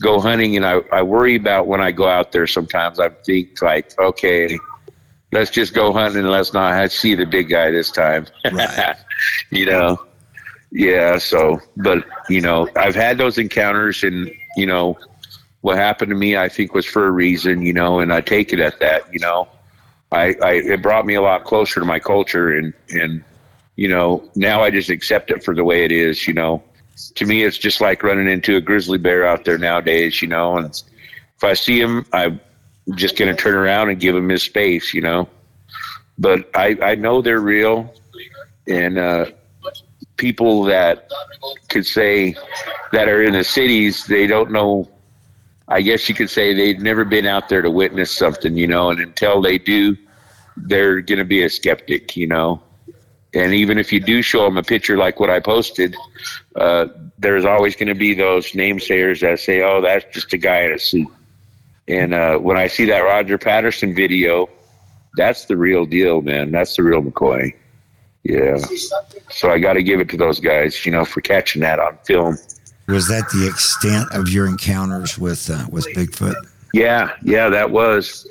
go 0.00 0.20
hunting 0.20 0.56
and 0.56 0.64
I, 0.64 0.80
I 0.92 1.02
worry 1.02 1.36
about 1.36 1.66
when 1.66 1.80
I 1.80 1.92
go 1.92 2.08
out 2.08 2.32
there 2.32 2.46
sometimes. 2.46 3.00
I 3.00 3.08
think, 3.08 3.60
like, 3.60 3.98
okay, 3.98 4.58
let's 5.32 5.50
just 5.50 5.74
go 5.74 5.92
hunting 5.92 6.20
and 6.20 6.30
let's 6.30 6.52
not 6.52 6.90
see 6.90 7.14
the 7.14 7.26
big 7.26 7.48
guy 7.48 7.70
this 7.70 7.90
time. 7.90 8.26
Right. 8.50 8.96
you 9.50 9.66
know? 9.66 10.04
Yeah, 10.70 11.16
so, 11.16 11.60
but, 11.78 12.04
you 12.28 12.42
know, 12.42 12.68
I've 12.76 12.94
had 12.94 13.16
those 13.16 13.38
encounters 13.38 14.04
and, 14.04 14.30
you 14.56 14.66
know, 14.66 14.98
what 15.60 15.76
happened 15.76 16.10
to 16.10 16.16
me, 16.16 16.36
I 16.36 16.48
think, 16.48 16.74
was 16.74 16.86
for 16.86 17.06
a 17.06 17.10
reason, 17.10 17.62
you 17.62 17.72
know, 17.72 17.98
and 18.00 18.12
I 18.12 18.20
take 18.20 18.52
it 18.52 18.60
at 18.60 18.78
that, 18.80 19.12
you 19.12 19.18
know. 19.18 19.48
I, 20.10 20.34
I 20.42 20.52
it 20.52 20.82
brought 20.82 21.04
me 21.04 21.14
a 21.14 21.22
lot 21.22 21.44
closer 21.44 21.80
to 21.80 21.86
my 21.86 21.98
culture, 21.98 22.56
and 22.56 22.72
and 22.90 23.22
you 23.76 23.88
know 23.88 24.28
now 24.34 24.62
I 24.62 24.70
just 24.70 24.88
accept 24.88 25.30
it 25.30 25.44
for 25.44 25.54
the 25.54 25.64
way 25.64 25.84
it 25.84 25.92
is, 25.92 26.26
you 26.26 26.34
know. 26.34 26.62
To 27.16 27.26
me, 27.26 27.44
it's 27.44 27.58
just 27.58 27.80
like 27.80 28.02
running 28.02 28.28
into 28.28 28.56
a 28.56 28.60
grizzly 28.60 28.98
bear 28.98 29.26
out 29.26 29.44
there 29.44 29.58
nowadays, 29.58 30.22
you 30.22 30.28
know. 30.28 30.56
And 30.56 30.82
if 31.36 31.44
I 31.44 31.54
see 31.54 31.80
him, 31.80 32.06
I'm 32.12 32.40
just 32.94 33.16
going 33.16 33.34
to 33.34 33.40
turn 33.40 33.54
around 33.54 33.90
and 33.90 34.00
give 34.00 34.16
him 34.16 34.28
his 34.28 34.42
space, 34.42 34.94
you 34.94 35.02
know. 35.02 35.28
But 36.18 36.48
I 36.54 36.76
I 36.82 36.94
know 36.94 37.20
they're 37.20 37.40
real, 37.40 37.94
and 38.66 38.98
uh, 38.98 39.26
people 40.16 40.64
that 40.64 41.10
could 41.68 41.84
say 41.84 42.34
that 42.92 43.08
are 43.08 43.22
in 43.22 43.34
the 43.34 43.44
cities, 43.44 44.06
they 44.06 44.26
don't 44.26 44.50
know 44.50 44.88
I 45.68 45.82
guess 45.82 46.08
you 46.08 46.14
could 46.14 46.30
say 46.30 46.54
they've 46.54 46.80
never 46.80 47.04
been 47.04 47.26
out 47.26 47.48
there 47.48 47.62
to 47.62 47.70
witness 47.70 48.10
something, 48.10 48.56
you 48.56 48.66
know, 48.66 48.90
and 48.90 49.00
until 49.00 49.42
they 49.42 49.58
do, 49.58 49.96
they're 50.56 51.00
going 51.00 51.18
to 51.18 51.24
be 51.24 51.42
a 51.42 51.50
skeptic, 51.50 52.16
you 52.16 52.26
know. 52.26 52.62
And 53.34 53.52
even 53.52 53.78
if 53.78 53.92
you 53.92 54.00
do 54.00 54.22
show 54.22 54.44
them 54.44 54.56
a 54.56 54.62
picture 54.62 54.96
like 54.96 55.20
what 55.20 55.28
I 55.28 55.40
posted, 55.40 55.94
uh, 56.56 56.86
there's 57.18 57.44
always 57.44 57.76
going 57.76 57.88
to 57.88 57.94
be 57.94 58.14
those 58.14 58.52
namesayers 58.52 59.20
that 59.20 59.40
say, 59.40 59.60
"Oh, 59.60 59.82
that's 59.82 60.06
just 60.14 60.32
a 60.32 60.38
guy 60.38 60.60
in 60.62 60.72
a 60.72 60.78
suit." 60.78 61.08
And 61.86 62.14
uh, 62.14 62.38
when 62.38 62.56
I 62.56 62.66
see 62.66 62.86
that 62.86 63.00
Roger 63.00 63.36
Patterson 63.36 63.94
video, 63.94 64.48
that's 65.16 65.44
the 65.44 65.56
real 65.56 65.84
deal, 65.84 66.22
man. 66.22 66.50
That's 66.50 66.76
the 66.76 66.82
real 66.82 67.02
McCoy. 67.02 67.54
Yeah. 68.22 68.58
So 69.30 69.50
I 69.50 69.58
got 69.58 69.74
to 69.74 69.82
give 69.82 70.00
it 70.00 70.08
to 70.10 70.16
those 70.16 70.40
guys, 70.40 70.84
you 70.84 70.92
know, 70.92 71.04
for 71.04 71.20
catching 71.20 71.62
that 71.62 71.78
on 71.78 71.98
film. 72.04 72.38
Was 72.88 73.06
that 73.08 73.28
the 73.30 73.46
extent 73.46 74.08
of 74.12 74.30
your 74.30 74.46
encounters 74.46 75.18
with 75.18 75.50
uh, 75.50 75.66
with 75.70 75.86
Bigfoot? 75.88 76.34
Yeah, 76.72 77.14
yeah, 77.22 77.50
that 77.50 77.70
was. 77.70 78.26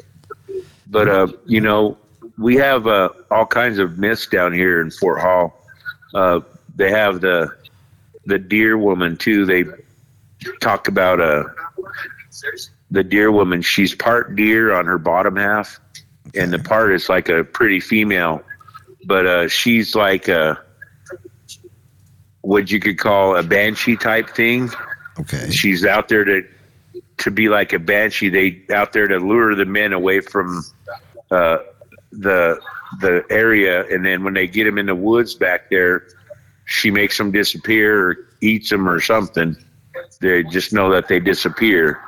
But 0.87 1.07
uh, 1.07 1.27
you 1.45 1.61
know, 1.61 1.97
we 2.39 2.55
have 2.55 2.87
uh, 2.87 3.09
all 3.29 3.45
kinds 3.45 3.77
of 3.77 3.99
myths 3.99 4.25
down 4.25 4.53
here 4.53 4.81
in 4.81 4.89
Fort 4.89 5.21
Hall. 5.21 5.63
Uh, 6.13 6.39
they 6.75 6.89
have 6.89 7.21
the 7.21 7.55
the 8.25 8.39
deer 8.39 8.77
woman 8.77 9.15
too. 9.15 9.45
They 9.45 9.65
talk 10.59 10.87
about 10.87 11.21
uh, 11.21 11.43
the 12.89 13.03
deer 13.03 13.31
woman. 13.31 13.61
She's 13.61 13.93
part 13.93 14.35
deer 14.35 14.73
on 14.73 14.87
her 14.87 14.97
bottom 14.97 15.35
half, 15.35 15.79
and 16.33 16.51
the 16.51 16.59
part 16.59 16.93
is 16.93 17.09
like 17.09 17.29
a 17.29 17.43
pretty 17.43 17.79
female, 17.79 18.41
but 19.05 19.27
uh, 19.27 19.47
she's 19.49 19.93
like 19.93 20.27
a 20.27 20.59
what 22.47 22.71
you 22.71 22.79
could 22.79 22.97
call 22.97 23.35
a 23.35 23.43
banshee 23.43 23.97
type 23.97 24.29
thing. 24.29 24.69
Okay. 25.19 25.49
She's 25.51 25.85
out 25.85 26.07
there 26.07 26.23
to 26.23 26.47
to 27.17 27.29
be 27.29 27.49
like 27.49 27.73
a 27.73 27.79
banshee. 27.79 28.29
They 28.29 28.63
out 28.73 28.93
there 28.93 29.05
to 29.05 29.19
lure 29.19 29.53
the 29.53 29.65
men 29.65 29.91
away 29.91 30.21
from 30.21 30.63
uh, 31.29 31.57
the 32.13 32.57
the 33.01 33.25
area, 33.29 33.85
and 33.87 34.05
then 34.05 34.23
when 34.23 34.33
they 34.33 34.47
get 34.47 34.63
them 34.63 34.77
in 34.77 34.85
the 34.85 34.95
woods 34.95 35.35
back 35.35 35.69
there, 35.69 36.07
she 36.63 36.89
makes 36.89 37.17
them 37.17 37.33
disappear 37.33 38.07
or 38.07 38.17
eats 38.39 38.69
them 38.69 38.87
or 38.87 39.01
something. 39.01 39.57
They 40.21 40.43
just 40.43 40.71
know 40.71 40.89
that 40.91 41.09
they 41.09 41.19
disappear. 41.19 41.99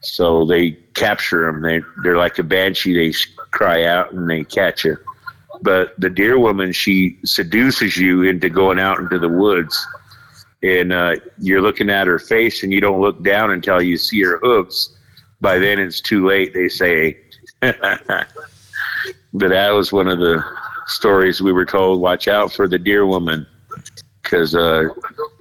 So 0.00 0.44
they 0.44 0.72
capture 0.94 1.46
them. 1.46 1.62
They 1.62 1.82
they're 2.02 2.16
like 2.16 2.40
a 2.40 2.42
banshee. 2.42 2.94
They 2.94 3.16
cry 3.52 3.84
out 3.84 4.12
and 4.12 4.28
they 4.28 4.42
catch 4.42 4.84
it. 4.84 4.98
But 5.62 5.98
the 5.98 6.10
deer 6.10 6.38
woman, 6.38 6.72
she 6.72 7.18
seduces 7.24 7.96
you 7.96 8.22
into 8.22 8.48
going 8.48 8.78
out 8.78 8.98
into 8.98 9.18
the 9.18 9.28
woods. 9.28 9.86
And 10.62 10.92
uh, 10.92 11.16
you're 11.38 11.62
looking 11.62 11.90
at 11.90 12.06
her 12.06 12.18
face, 12.18 12.62
and 12.62 12.72
you 12.72 12.80
don't 12.80 13.00
look 13.00 13.22
down 13.22 13.50
until 13.50 13.80
you 13.82 13.96
see 13.96 14.22
her 14.22 14.38
hooves. 14.38 14.96
By 15.40 15.58
then, 15.58 15.78
it's 15.78 16.00
too 16.00 16.26
late, 16.26 16.54
they 16.54 16.68
say. 16.68 17.18
but 17.60 18.28
that 19.32 19.70
was 19.70 19.92
one 19.92 20.08
of 20.08 20.18
the 20.18 20.42
stories 20.86 21.40
we 21.40 21.52
were 21.52 21.66
told 21.66 22.00
watch 22.00 22.28
out 22.28 22.52
for 22.52 22.68
the 22.68 22.78
deer 22.78 23.06
woman 23.06 23.46
because 24.22 24.54
uh, 24.54 24.88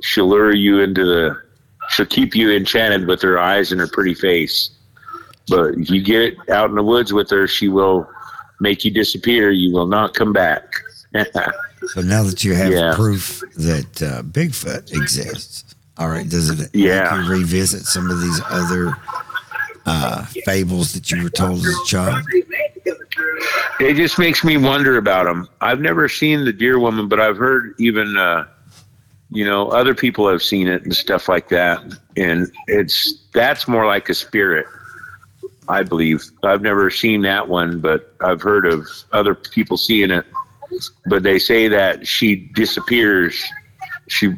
she'll 0.01 0.29
lure 0.29 0.53
you 0.53 0.79
into 0.79 1.05
the 1.05 1.41
she'll 1.89 2.05
keep 2.05 2.35
you 2.35 2.51
enchanted 2.51 3.07
with 3.07 3.21
her 3.21 3.39
eyes 3.39 3.71
and 3.71 3.79
her 3.79 3.87
pretty 3.87 4.13
face. 4.13 4.71
But 5.47 5.75
if 5.75 5.89
you 5.89 6.01
get 6.01 6.35
out 6.49 6.69
in 6.69 6.75
the 6.75 6.83
woods 6.83 7.13
with 7.13 7.29
her, 7.29 7.47
she 7.47 7.67
will 7.67 8.09
make 8.59 8.85
you 8.85 8.91
disappear. 8.91 9.51
You 9.51 9.73
will 9.73 9.87
not 9.87 10.13
come 10.13 10.33
back. 10.33 10.73
so 11.13 12.01
now 12.01 12.23
that 12.23 12.43
you 12.43 12.53
have 12.53 12.71
yeah. 12.71 12.93
proof 12.95 13.41
that 13.55 14.01
uh, 14.01 14.21
Bigfoot 14.23 14.91
exists, 14.93 15.75
all 15.97 16.09
right, 16.09 16.27
does 16.27 16.49
it 16.49 16.69
yeah. 16.73 17.23
you 17.23 17.29
revisit 17.29 17.83
some 17.83 18.11
of 18.11 18.21
these 18.21 18.41
other 18.49 18.97
uh, 19.85 20.25
fables 20.45 20.93
that 20.93 21.09
you 21.11 21.23
were 21.23 21.29
told 21.29 21.59
as 21.59 21.67
a 21.67 21.85
child? 21.85 22.25
It 23.79 23.95
just 23.95 24.19
makes 24.19 24.43
me 24.43 24.57
wonder 24.57 24.97
about 24.97 25.25
them. 25.25 25.47
I've 25.61 25.79
never 25.79 26.09
seen 26.09 26.45
the 26.45 26.53
deer 26.53 26.79
woman, 26.79 27.07
but 27.07 27.19
I've 27.19 27.37
heard 27.37 27.75
even, 27.79 28.17
uh, 28.17 28.45
you 29.29 29.45
know, 29.45 29.69
other 29.69 29.93
people 29.93 30.27
have 30.27 30.41
seen 30.41 30.67
it 30.67 30.83
and 30.83 30.95
stuff 30.95 31.29
like 31.29 31.49
that. 31.49 31.81
And 32.17 32.51
it's 32.67 33.25
that's 33.33 33.67
more 33.67 33.85
like 33.85 34.09
a 34.09 34.13
spirit 34.13 34.65
I 35.67 35.83
believe. 35.83 36.23
I've 36.43 36.61
never 36.61 36.89
seen 36.89 37.21
that 37.23 37.47
one, 37.47 37.79
but 37.79 38.13
I've 38.21 38.41
heard 38.41 38.65
of 38.65 38.87
other 39.11 39.35
people 39.35 39.77
seeing 39.77 40.11
it. 40.11 40.25
But 41.05 41.23
they 41.23 41.39
say 41.39 41.67
that 41.67 42.07
she 42.07 42.35
disappears. 42.35 43.41
She 44.07 44.33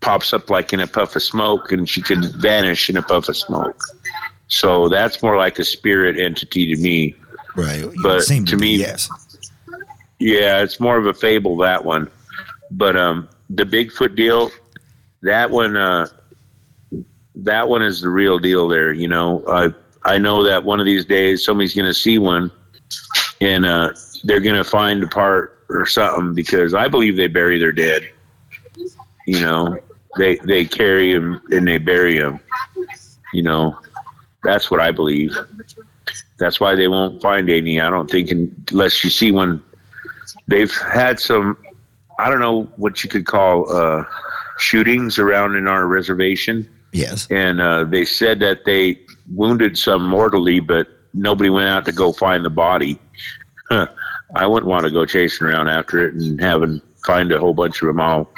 pops 0.00 0.32
up 0.32 0.50
like 0.50 0.72
in 0.72 0.80
a 0.80 0.86
puff 0.86 1.16
of 1.16 1.22
smoke 1.22 1.72
and 1.72 1.88
she 1.88 2.02
can 2.02 2.22
vanish 2.40 2.90
in 2.90 2.96
a 2.96 3.02
puff 3.02 3.28
of 3.28 3.36
smoke. 3.36 3.80
So 4.48 4.88
that's 4.88 5.22
more 5.22 5.36
like 5.36 5.58
a 5.58 5.64
spirit 5.64 6.18
entity 6.18 6.74
to 6.74 6.80
me. 6.80 7.14
Right. 7.56 7.88
But 8.02 8.22
to, 8.26 8.44
to 8.44 8.56
me, 8.56 8.76
yes. 8.76 9.08
Yeah, 10.18 10.62
it's 10.62 10.78
more 10.78 10.98
of 10.98 11.06
a 11.06 11.14
fable, 11.14 11.56
that 11.58 11.84
one. 11.84 12.10
But 12.70 12.96
um, 12.96 13.28
the 13.50 13.64
Bigfoot 13.64 14.14
deal, 14.14 14.50
that 15.22 15.50
one, 15.50 15.76
uh, 15.76 16.06
that 17.34 17.68
one 17.68 17.82
is 17.82 18.02
the 18.02 18.08
real 18.08 18.38
deal 18.38 18.68
there. 18.68 18.92
You 18.92 19.08
know, 19.08 19.42
I 19.48 19.72
I 20.04 20.18
know 20.18 20.42
that 20.44 20.64
one 20.64 20.80
of 20.80 20.86
these 20.86 21.04
days 21.04 21.44
somebody's 21.44 21.74
going 21.74 21.86
to 21.86 21.94
see 21.94 22.18
one 22.18 22.50
and 23.40 23.66
uh, 23.66 23.92
they're 24.24 24.40
going 24.40 24.56
to 24.56 24.64
find 24.68 25.02
a 25.02 25.08
part 25.08 25.64
or 25.68 25.86
something 25.86 26.34
because 26.34 26.74
I 26.74 26.88
believe 26.88 27.16
they 27.16 27.26
bury 27.26 27.58
their 27.58 27.72
dead. 27.72 28.08
You 29.26 29.40
know, 29.40 29.78
they 30.16 30.36
they 30.36 30.64
carry 30.64 31.12
them 31.12 31.40
and 31.50 31.66
they 31.66 31.78
bury 31.78 32.18
them. 32.18 32.40
You 33.32 33.42
know, 33.42 33.78
that's 34.42 34.70
what 34.70 34.80
I 34.80 34.90
believe. 34.90 35.36
That's 36.38 36.60
why 36.60 36.74
they 36.74 36.88
won't 36.88 37.22
find 37.22 37.48
any. 37.50 37.80
I 37.80 37.90
don't 37.90 38.10
think 38.10 38.30
unless 38.70 39.02
you 39.04 39.10
see 39.10 39.32
one. 39.32 39.62
They've 40.48 40.72
had 40.72 41.18
some. 41.20 41.56
I 42.18 42.28
don't 42.28 42.40
know 42.40 42.64
what 42.76 43.02
you 43.02 43.10
could 43.10 43.26
call 43.26 43.70
uh, 43.74 44.04
shootings 44.58 45.18
around 45.18 45.56
in 45.56 45.66
our 45.66 45.86
reservation. 45.86 46.68
Yes, 46.92 47.26
and 47.30 47.60
uh, 47.60 47.84
they 47.84 48.04
said 48.04 48.40
that 48.40 48.64
they 48.64 48.94
wounded 49.30 49.78
some 49.78 50.08
mortally, 50.08 50.60
but 50.60 50.88
nobody 51.14 51.50
went 51.50 51.68
out 51.68 51.84
to 51.86 51.92
go 51.92 52.12
find 52.12 52.44
the 52.44 52.50
body. 52.50 52.98
I 53.70 54.46
wouldn't 54.46 54.68
want 54.68 54.84
to 54.84 54.90
go 54.90 55.04
chasing 55.04 55.46
around 55.46 55.68
after 55.68 56.06
it 56.06 56.14
and 56.14 56.40
having 56.40 56.80
find 57.04 57.32
a 57.32 57.38
whole 57.38 57.54
bunch 57.54 57.82
of 57.82 57.88
them 57.88 58.00
all 58.00 58.30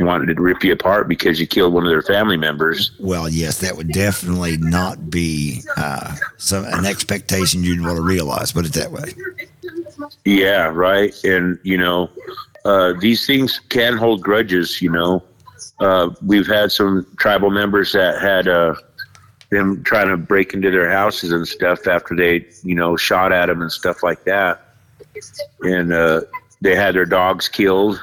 wanted 0.00 0.34
to 0.34 0.42
rip 0.42 0.62
you 0.62 0.72
apart 0.72 1.08
because 1.08 1.40
you 1.40 1.46
killed 1.46 1.72
one 1.72 1.84
of 1.84 1.88
their 1.88 2.02
family 2.02 2.36
members. 2.36 2.92
Well, 3.00 3.28
yes, 3.28 3.60
that 3.60 3.76
would 3.76 3.92
definitely 3.92 4.58
not 4.58 5.10
be 5.10 5.62
uh, 5.76 6.14
some 6.36 6.64
an 6.66 6.84
expectation 6.84 7.64
you'd 7.64 7.80
want 7.80 7.96
to 7.96 8.02
realize. 8.02 8.52
Put 8.52 8.66
it 8.66 8.72
that 8.74 8.92
way. 8.92 9.14
Yeah, 10.24 10.66
right. 10.66 11.14
And 11.24 11.58
you 11.62 11.78
know, 11.78 12.10
uh, 12.64 12.92
these 13.00 13.26
things 13.26 13.58
can 13.70 13.96
hold 13.96 14.22
grudges. 14.22 14.82
You 14.82 14.90
know, 14.90 15.22
uh, 15.80 16.10
we've 16.24 16.46
had 16.46 16.72
some 16.72 17.06
tribal 17.18 17.50
members 17.50 17.92
that 17.92 18.20
had 18.20 18.48
uh, 18.48 18.74
them 19.56 19.82
trying 19.82 20.08
to 20.08 20.16
break 20.16 20.54
into 20.54 20.70
their 20.70 20.90
houses 20.90 21.32
and 21.32 21.46
stuff 21.46 21.86
after 21.86 22.14
they, 22.14 22.46
you 22.62 22.74
know, 22.74 22.96
shot 22.96 23.32
at 23.32 23.46
them 23.46 23.62
and 23.62 23.72
stuff 23.72 24.02
like 24.02 24.24
that. 24.24 24.62
And 25.62 25.92
uh, 25.92 26.22
they 26.60 26.74
had 26.74 26.94
their 26.94 27.06
dogs 27.06 27.48
killed. 27.48 28.00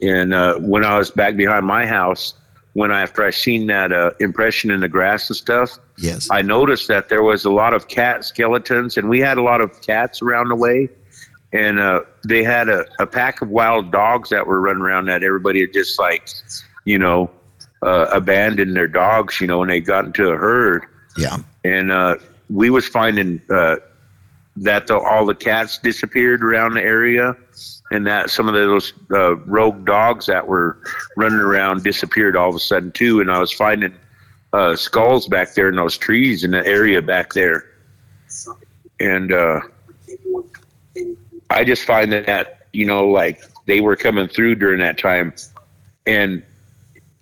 And 0.00 0.34
uh, 0.34 0.58
when 0.58 0.84
I 0.84 0.98
was 0.98 1.10
back 1.10 1.36
behind 1.36 1.66
my 1.66 1.86
house, 1.86 2.34
when 2.74 2.90
I, 2.90 3.02
after 3.02 3.24
I 3.24 3.30
seen 3.30 3.68
that 3.68 3.92
uh, 3.92 4.10
impression 4.20 4.70
in 4.70 4.80
the 4.80 4.88
grass 4.88 5.30
and 5.30 5.36
stuff, 5.36 5.78
yes, 5.96 6.28
I 6.30 6.42
noticed 6.42 6.88
that 6.88 7.08
there 7.08 7.22
was 7.22 7.44
a 7.44 7.50
lot 7.50 7.72
of 7.72 7.86
cat 7.88 8.24
skeletons, 8.24 8.96
and 8.96 9.08
we 9.08 9.20
had 9.20 9.38
a 9.38 9.42
lot 9.42 9.60
of 9.60 9.80
cats 9.80 10.20
around 10.20 10.48
the 10.48 10.56
way. 10.56 10.88
And 11.52 11.78
uh, 11.78 12.00
they 12.26 12.42
had 12.42 12.68
a, 12.68 12.84
a 12.98 13.06
pack 13.06 13.40
of 13.40 13.48
wild 13.48 13.92
dogs 13.92 14.30
that 14.30 14.44
were 14.44 14.60
running 14.60 14.82
around 14.82 15.06
that 15.06 15.22
everybody 15.22 15.60
had 15.60 15.72
just 15.72 16.00
like, 16.00 16.28
you 16.84 16.98
know, 16.98 17.30
uh, 17.84 18.06
abandoned 18.12 18.74
their 18.74 18.88
dogs, 18.88 19.40
you 19.40 19.46
know, 19.46 19.62
and 19.62 19.70
they 19.70 19.80
got 19.80 20.06
into 20.06 20.30
a 20.30 20.36
herd. 20.36 20.86
Yeah. 21.16 21.38
And 21.64 21.92
uh, 21.92 22.16
we 22.48 22.70
was 22.70 22.88
finding 22.88 23.40
uh, 23.50 23.76
that 24.56 24.86
the, 24.86 24.98
all 24.98 25.26
the 25.26 25.34
cats 25.34 25.78
disappeared 25.78 26.42
around 26.42 26.74
the 26.74 26.82
area, 26.82 27.36
and 27.90 28.06
that 28.06 28.30
some 28.30 28.48
of 28.48 28.54
those 28.54 28.92
uh, 29.10 29.36
rogue 29.36 29.84
dogs 29.84 30.26
that 30.26 30.46
were 30.46 30.78
running 31.16 31.38
around 31.38 31.84
disappeared 31.84 32.36
all 32.36 32.48
of 32.48 32.54
a 32.56 32.58
sudden 32.58 32.90
too. 32.92 33.20
And 33.20 33.30
I 33.30 33.38
was 33.38 33.52
finding 33.52 33.94
uh, 34.52 34.76
skulls 34.76 35.28
back 35.28 35.54
there 35.54 35.68
in 35.68 35.76
those 35.76 35.98
trees 35.98 36.44
in 36.44 36.52
the 36.52 36.64
area 36.66 37.02
back 37.02 37.32
there, 37.34 37.66
and 39.00 39.32
uh, 39.32 39.60
I 41.50 41.64
just 41.64 41.84
find 41.84 42.12
that, 42.12 42.26
that 42.26 42.66
you 42.72 42.86
know, 42.86 43.06
like 43.08 43.42
they 43.66 43.80
were 43.80 43.96
coming 43.96 44.28
through 44.28 44.56
during 44.56 44.80
that 44.80 44.98
time, 44.98 45.34
and 46.06 46.42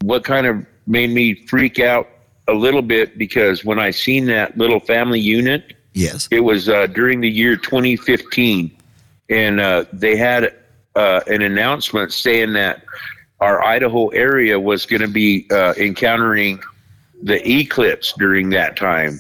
what 0.03 0.25
kind 0.25 0.47
of 0.47 0.65
made 0.87 1.11
me 1.11 1.35
freak 1.47 1.79
out 1.79 2.09
a 2.49 2.53
little 2.53 2.83
bit 2.83 3.17
because 3.17 3.65
when 3.65 3.79
I 3.79 3.91
seen 3.91 4.27
that 4.27 4.57
little 4.59 4.81
family 4.81 5.21
unit, 5.21 5.75
yes, 5.95 6.29
it 6.31 6.41
was 6.41 6.69
uh, 6.69 6.87
during 6.89 7.21
the 7.21 7.31
year 7.31 7.57
2015, 7.57 8.77
and 9.31 9.61
uh, 9.61 9.85
they 9.93 10.17
had 10.17 10.55
uh, 10.97 11.21
an 11.27 11.43
announcement 11.43 12.13
saying 12.13 12.53
that 12.55 12.83
our 13.41 13.63
Idaho 13.63 14.09
area 14.09 14.59
was 14.59 14.87
going 14.87 15.03
to 15.03 15.09
be 15.09 15.47
uh, 15.51 15.75
encountering 15.77 16.61
the 17.23 17.49
eclipse 17.49 18.13
during 18.19 18.51
that 18.51 18.77
time. 18.77 19.19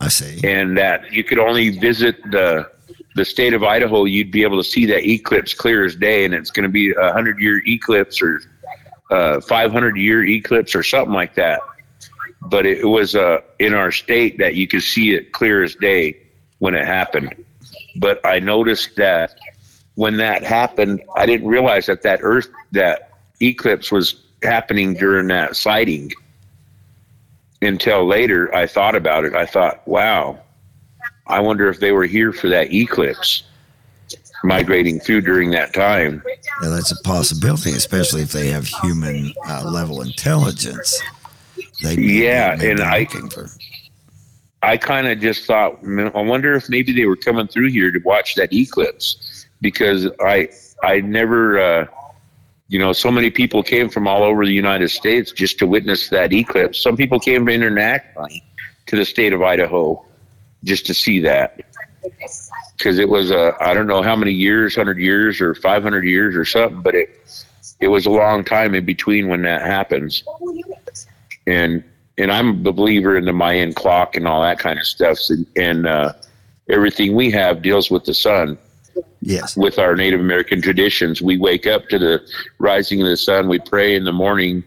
I 0.00 0.08
see, 0.08 0.40
and 0.46 0.76
that 0.76 1.12
you 1.12 1.24
could 1.24 1.38
only 1.38 1.70
visit 1.70 2.22
the 2.30 2.70
the 3.14 3.24
state 3.24 3.54
of 3.54 3.62
Idaho. 3.62 4.04
You'd 4.04 4.30
be 4.30 4.42
able 4.42 4.62
to 4.62 4.68
see 4.68 4.86
that 4.86 5.08
eclipse 5.08 5.54
clear 5.54 5.84
as 5.84 5.94
day, 5.96 6.24
and 6.24 6.34
it's 6.34 6.50
going 6.50 6.64
to 6.64 6.68
be 6.68 6.92
a 6.92 7.12
hundred 7.12 7.38
year 7.38 7.62
eclipse 7.66 8.20
or 8.20 8.42
uh, 9.12 9.40
500 9.42 9.96
year 9.96 10.24
eclipse 10.24 10.74
or 10.74 10.82
something 10.82 11.12
like 11.12 11.34
that. 11.34 11.60
But 12.40 12.66
it 12.66 12.84
was 12.86 13.14
uh, 13.14 13.42
in 13.58 13.74
our 13.74 13.92
state 13.92 14.38
that 14.38 14.54
you 14.54 14.66
could 14.66 14.82
see 14.82 15.14
it 15.14 15.32
clear 15.32 15.62
as 15.62 15.74
day 15.76 16.16
when 16.58 16.74
it 16.74 16.86
happened. 16.86 17.44
But 17.96 18.24
I 18.24 18.40
noticed 18.40 18.96
that 18.96 19.38
when 19.94 20.16
that 20.16 20.42
happened, 20.42 21.02
I 21.14 21.26
didn't 21.26 21.46
realize 21.46 21.86
that 21.86 22.02
that 22.02 22.20
Earth 22.22 22.48
that 22.72 23.12
eclipse 23.40 23.92
was 23.92 24.22
happening 24.42 24.94
during 24.94 25.28
that 25.28 25.56
sighting. 25.56 26.10
Until 27.60 28.06
later, 28.06 28.52
I 28.54 28.66
thought 28.66 28.96
about 28.96 29.24
it. 29.24 29.34
I 29.34 29.46
thought, 29.46 29.86
wow, 29.86 30.40
I 31.26 31.38
wonder 31.40 31.68
if 31.68 31.78
they 31.78 31.92
were 31.92 32.06
here 32.06 32.32
for 32.32 32.48
that 32.48 32.72
eclipse 32.72 33.44
migrating 34.44 35.00
through 35.00 35.22
during 35.22 35.50
that 35.50 35.72
time. 35.74 36.22
Yeah, 36.62 36.68
that's 36.68 36.92
a 36.92 37.02
possibility, 37.02 37.70
especially 37.70 38.22
if 38.22 38.32
they 38.32 38.48
have 38.48 38.66
human 38.66 39.32
uh, 39.48 39.70
level 39.70 40.02
intelligence. 40.02 41.00
They 41.82 41.94
yeah, 41.94 42.60
and 42.60 42.80
I 42.80 43.06
for. 43.06 43.48
I 44.64 44.76
kind 44.76 45.08
of 45.08 45.18
just 45.18 45.44
thought, 45.44 45.78
I 45.84 46.22
wonder 46.22 46.54
if 46.54 46.68
maybe 46.68 46.92
they 46.92 47.04
were 47.04 47.16
coming 47.16 47.48
through 47.48 47.70
here 47.70 47.90
to 47.90 47.98
watch 48.04 48.36
that 48.36 48.52
eclipse 48.52 49.46
because 49.60 50.08
I 50.20 50.50
I 50.82 51.00
never. 51.00 51.60
Uh, 51.60 51.86
you 52.68 52.78
know, 52.78 52.94
so 52.94 53.10
many 53.10 53.28
people 53.28 53.62
came 53.62 53.90
from 53.90 54.08
all 54.08 54.22
over 54.22 54.46
the 54.46 54.52
United 54.52 54.88
States 54.88 55.30
just 55.30 55.58
to 55.58 55.66
witness 55.66 56.08
that 56.08 56.32
eclipse. 56.32 56.80
Some 56.80 56.96
people 56.96 57.20
came 57.20 57.46
internationally 57.46 58.42
to 58.86 58.96
the 58.96 59.04
state 59.04 59.34
of 59.34 59.42
Idaho 59.42 60.02
just 60.64 60.86
to 60.86 60.94
see 60.94 61.20
that 61.20 61.60
because 62.82 62.98
it 62.98 63.08
was 63.08 63.30
a 63.30 63.54
I 63.60 63.74
don't 63.74 63.86
know 63.86 64.02
how 64.02 64.16
many 64.16 64.32
years, 64.32 64.74
hundred 64.74 64.98
years 64.98 65.40
or 65.40 65.54
five 65.54 65.84
hundred 65.84 66.04
years 66.04 66.34
or 66.34 66.44
something, 66.44 66.82
but 66.82 66.96
it 66.96 67.10
it 67.78 67.88
was 67.88 68.06
a 68.06 68.10
long 68.10 68.42
time 68.42 68.74
in 68.74 68.84
between 68.84 69.28
when 69.28 69.42
that 69.42 69.62
happens. 69.62 70.24
And 71.46 71.84
and 72.18 72.32
I'm 72.32 72.66
a 72.66 72.72
believer 72.72 73.16
in 73.16 73.24
the 73.24 73.32
Mayan 73.32 73.72
clock 73.72 74.16
and 74.16 74.26
all 74.26 74.42
that 74.42 74.58
kind 74.58 74.80
of 74.80 74.86
stuff, 74.86 75.18
and, 75.28 75.46
and 75.56 75.86
uh, 75.86 76.12
everything 76.68 77.14
we 77.14 77.30
have 77.30 77.62
deals 77.62 77.88
with 77.88 78.04
the 78.04 78.14
sun. 78.14 78.58
Yes. 79.20 79.56
With 79.56 79.78
our 79.78 79.94
Native 79.94 80.20
American 80.20 80.60
traditions, 80.60 81.22
we 81.22 81.38
wake 81.38 81.66
up 81.68 81.88
to 81.90 81.98
the 81.98 82.20
rising 82.58 83.00
of 83.00 83.06
the 83.06 83.16
sun. 83.16 83.48
We 83.48 83.60
pray 83.60 83.94
in 83.94 84.04
the 84.04 84.12
morning, 84.12 84.64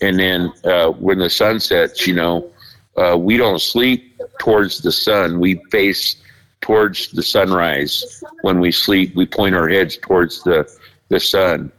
and 0.00 0.20
then 0.20 0.52
uh, 0.62 0.90
when 0.90 1.18
the 1.18 1.28
sun 1.28 1.58
sets, 1.58 2.06
you 2.06 2.14
know, 2.14 2.48
uh, 2.96 3.16
we 3.18 3.36
don't 3.36 3.60
sleep 3.60 4.16
towards 4.38 4.80
the 4.82 4.92
sun. 4.92 5.40
We 5.40 5.56
face 5.72 6.16
towards 6.60 7.10
the 7.10 7.22
sunrise. 7.22 8.22
When 8.42 8.60
we 8.60 8.70
sleep, 8.70 9.14
we 9.14 9.26
point 9.26 9.54
our 9.54 9.68
heads 9.68 9.96
towards 9.96 10.42
the, 10.42 10.70
the 11.08 11.20
sun. 11.20 11.72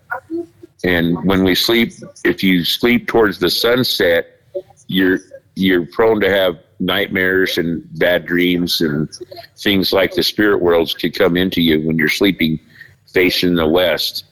And 0.84 1.24
when 1.26 1.44
we 1.44 1.56
sleep, 1.56 1.94
if 2.24 2.44
you 2.44 2.64
sleep 2.64 3.08
towards 3.08 3.40
the 3.40 3.50
sunset, 3.50 4.42
you're 4.88 5.20
you're 5.56 5.86
prone 5.86 6.20
to 6.22 6.30
have 6.30 6.58
nightmares 6.80 7.58
and 7.58 7.88
bad 8.00 8.26
dreams 8.26 8.82
and 8.82 9.10
things 9.58 9.94
like 9.94 10.14
the 10.14 10.24
spirit 10.24 10.62
worlds 10.62 10.94
could 10.94 11.14
come 11.14 11.38
into 11.38 11.62
you 11.62 11.82
when 11.82 11.98
you're 11.98 12.10
sleeping 12.10 12.60
facing 13.14 13.56
the 13.56 13.68
west. 13.68 14.26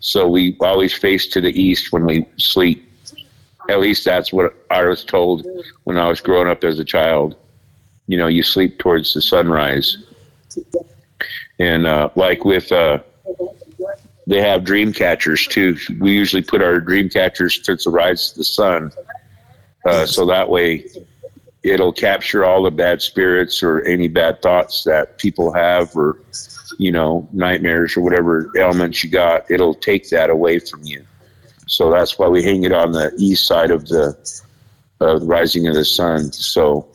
So 0.00 0.28
we 0.28 0.56
always 0.60 0.92
face 0.92 1.26
to 1.28 1.40
the 1.40 1.50
east 1.60 1.92
when 1.92 2.04
we 2.04 2.26
sleep. 2.36 2.82
At 3.68 3.80
least 3.80 4.04
that's 4.04 4.32
what 4.32 4.54
I 4.70 4.84
was 4.84 5.04
told 5.04 5.46
when 5.84 5.98
I 5.98 6.08
was 6.08 6.20
growing 6.20 6.48
up 6.48 6.62
as 6.62 6.78
a 6.78 6.84
child. 6.84 7.36
You 8.06 8.16
know, 8.18 8.26
you 8.26 8.42
sleep 8.42 8.78
towards 8.78 9.14
the 9.14 9.22
sunrise. 9.22 9.98
And 11.58 11.86
uh, 11.86 12.10
like 12.14 12.44
with, 12.44 12.70
uh, 12.70 13.00
they 14.26 14.40
have 14.40 14.64
dream 14.64 14.92
catchers 14.92 15.46
too. 15.46 15.76
We 15.98 16.12
usually 16.12 16.42
put 16.42 16.62
our 16.62 16.80
dream 16.80 17.08
catchers 17.08 17.58
towards 17.58 17.84
the 17.84 17.90
rise 17.90 18.30
of 18.30 18.38
the 18.38 18.44
sun. 18.44 18.92
Uh, 19.84 20.04
so 20.06 20.26
that 20.26 20.48
way 20.48 20.84
it'll 21.62 21.92
capture 21.92 22.44
all 22.44 22.62
the 22.62 22.70
bad 22.70 23.02
spirits 23.02 23.62
or 23.62 23.82
any 23.82 24.08
bad 24.08 24.40
thoughts 24.40 24.84
that 24.84 25.18
people 25.18 25.52
have 25.52 25.94
or 25.96 26.18
you 26.78 26.92
know 26.92 27.28
nightmares 27.32 27.96
or 27.96 28.00
whatever 28.02 28.50
ailments 28.56 29.02
you 29.02 29.10
got 29.10 29.48
it'll 29.50 29.74
take 29.74 30.08
that 30.10 30.30
away 30.30 30.58
from 30.58 30.82
you 30.84 31.04
so 31.66 31.90
that's 31.90 32.18
why 32.18 32.28
we 32.28 32.42
hang 32.42 32.64
it 32.64 32.72
on 32.72 32.92
the 32.92 33.12
east 33.18 33.46
side 33.46 33.70
of 33.70 33.86
the 33.88 34.08
of 35.00 35.20
the 35.20 35.26
rising 35.26 35.66
of 35.66 35.74
the 35.74 35.84
sun 35.84 36.32
so 36.32 36.86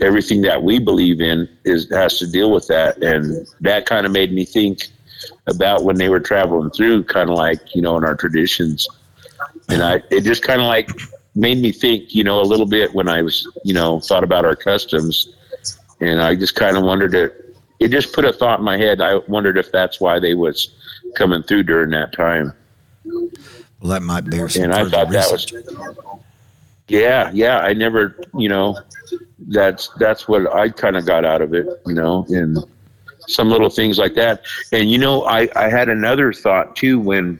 everything 0.00 0.42
that 0.42 0.62
we 0.62 0.78
believe 0.78 1.20
in 1.20 1.48
is 1.64 1.88
has 1.90 2.18
to 2.18 2.26
deal 2.26 2.50
with 2.50 2.66
that 2.66 3.02
and 3.02 3.46
that 3.60 3.86
kind 3.86 4.06
of 4.06 4.12
made 4.12 4.32
me 4.32 4.44
think 4.44 4.88
about 5.46 5.84
when 5.84 5.96
they 5.96 6.08
were 6.08 6.20
traveling 6.20 6.70
through 6.70 7.04
kind 7.04 7.28
of 7.28 7.36
like 7.36 7.74
you 7.74 7.82
know 7.82 7.96
in 7.96 8.04
our 8.04 8.14
traditions 8.14 8.88
and 9.68 9.82
i 9.82 10.02
it 10.10 10.22
just 10.22 10.42
kind 10.42 10.60
of 10.60 10.66
like 10.66 10.90
made 11.34 11.58
me 11.58 11.72
think, 11.72 12.14
you 12.14 12.24
know, 12.24 12.40
a 12.40 12.42
little 12.42 12.66
bit 12.66 12.94
when 12.94 13.08
I 13.08 13.22
was, 13.22 13.46
you 13.64 13.74
know, 13.74 14.00
thought 14.00 14.24
about 14.24 14.44
our 14.44 14.56
customs, 14.56 15.34
and 16.00 16.20
I 16.20 16.34
just 16.34 16.54
kind 16.54 16.76
of 16.76 16.84
wondered 16.84 17.14
it. 17.14 17.56
It 17.78 17.88
just 17.88 18.12
put 18.12 18.24
a 18.24 18.32
thought 18.32 18.58
in 18.58 18.64
my 18.64 18.76
head. 18.76 19.00
I 19.00 19.16
wondered 19.28 19.56
if 19.56 19.72
that's 19.72 20.00
why 20.00 20.18
they 20.18 20.34
was 20.34 20.74
coming 21.16 21.42
through 21.42 21.64
during 21.64 21.90
that 21.90 22.12
time. 22.12 22.52
Well, 23.04 23.90
that 23.92 24.02
might 24.02 24.28
bear 24.28 24.48
some. 24.48 24.64
And 24.64 24.74
I 24.74 24.88
thought 24.88 25.08
research. 25.08 25.52
that 25.52 25.64
was. 25.66 26.20
Yeah, 26.90 27.30
yeah. 27.32 27.60
I 27.60 27.72
never, 27.72 28.20
you 28.34 28.48
know, 28.48 28.78
that's 29.48 29.88
that's 29.98 30.26
what 30.28 30.52
I 30.52 30.68
kind 30.70 30.96
of 30.96 31.06
got 31.06 31.24
out 31.24 31.40
of 31.40 31.54
it, 31.54 31.66
you 31.86 31.94
know, 31.94 32.26
and 32.28 32.58
some 33.28 33.48
little 33.48 33.70
things 33.70 33.96
like 33.98 34.14
that. 34.14 34.42
And 34.72 34.90
you 34.90 34.98
know, 34.98 35.24
I 35.24 35.48
I 35.54 35.68
had 35.70 35.88
another 35.88 36.32
thought 36.32 36.74
too 36.74 36.98
when 36.98 37.38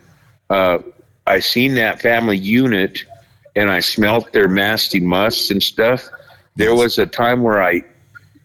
uh, 0.50 0.78
I 1.26 1.40
seen 1.40 1.74
that 1.74 2.00
family 2.00 2.38
unit 2.38 3.04
and 3.56 3.70
I 3.70 3.80
smelt 3.80 4.32
their 4.32 4.48
nasty 4.48 5.00
musk 5.00 5.50
and 5.50 5.62
stuff. 5.62 6.08
There 6.56 6.74
was 6.74 6.98
a 6.98 7.06
time 7.06 7.42
where 7.42 7.62
I, 7.62 7.82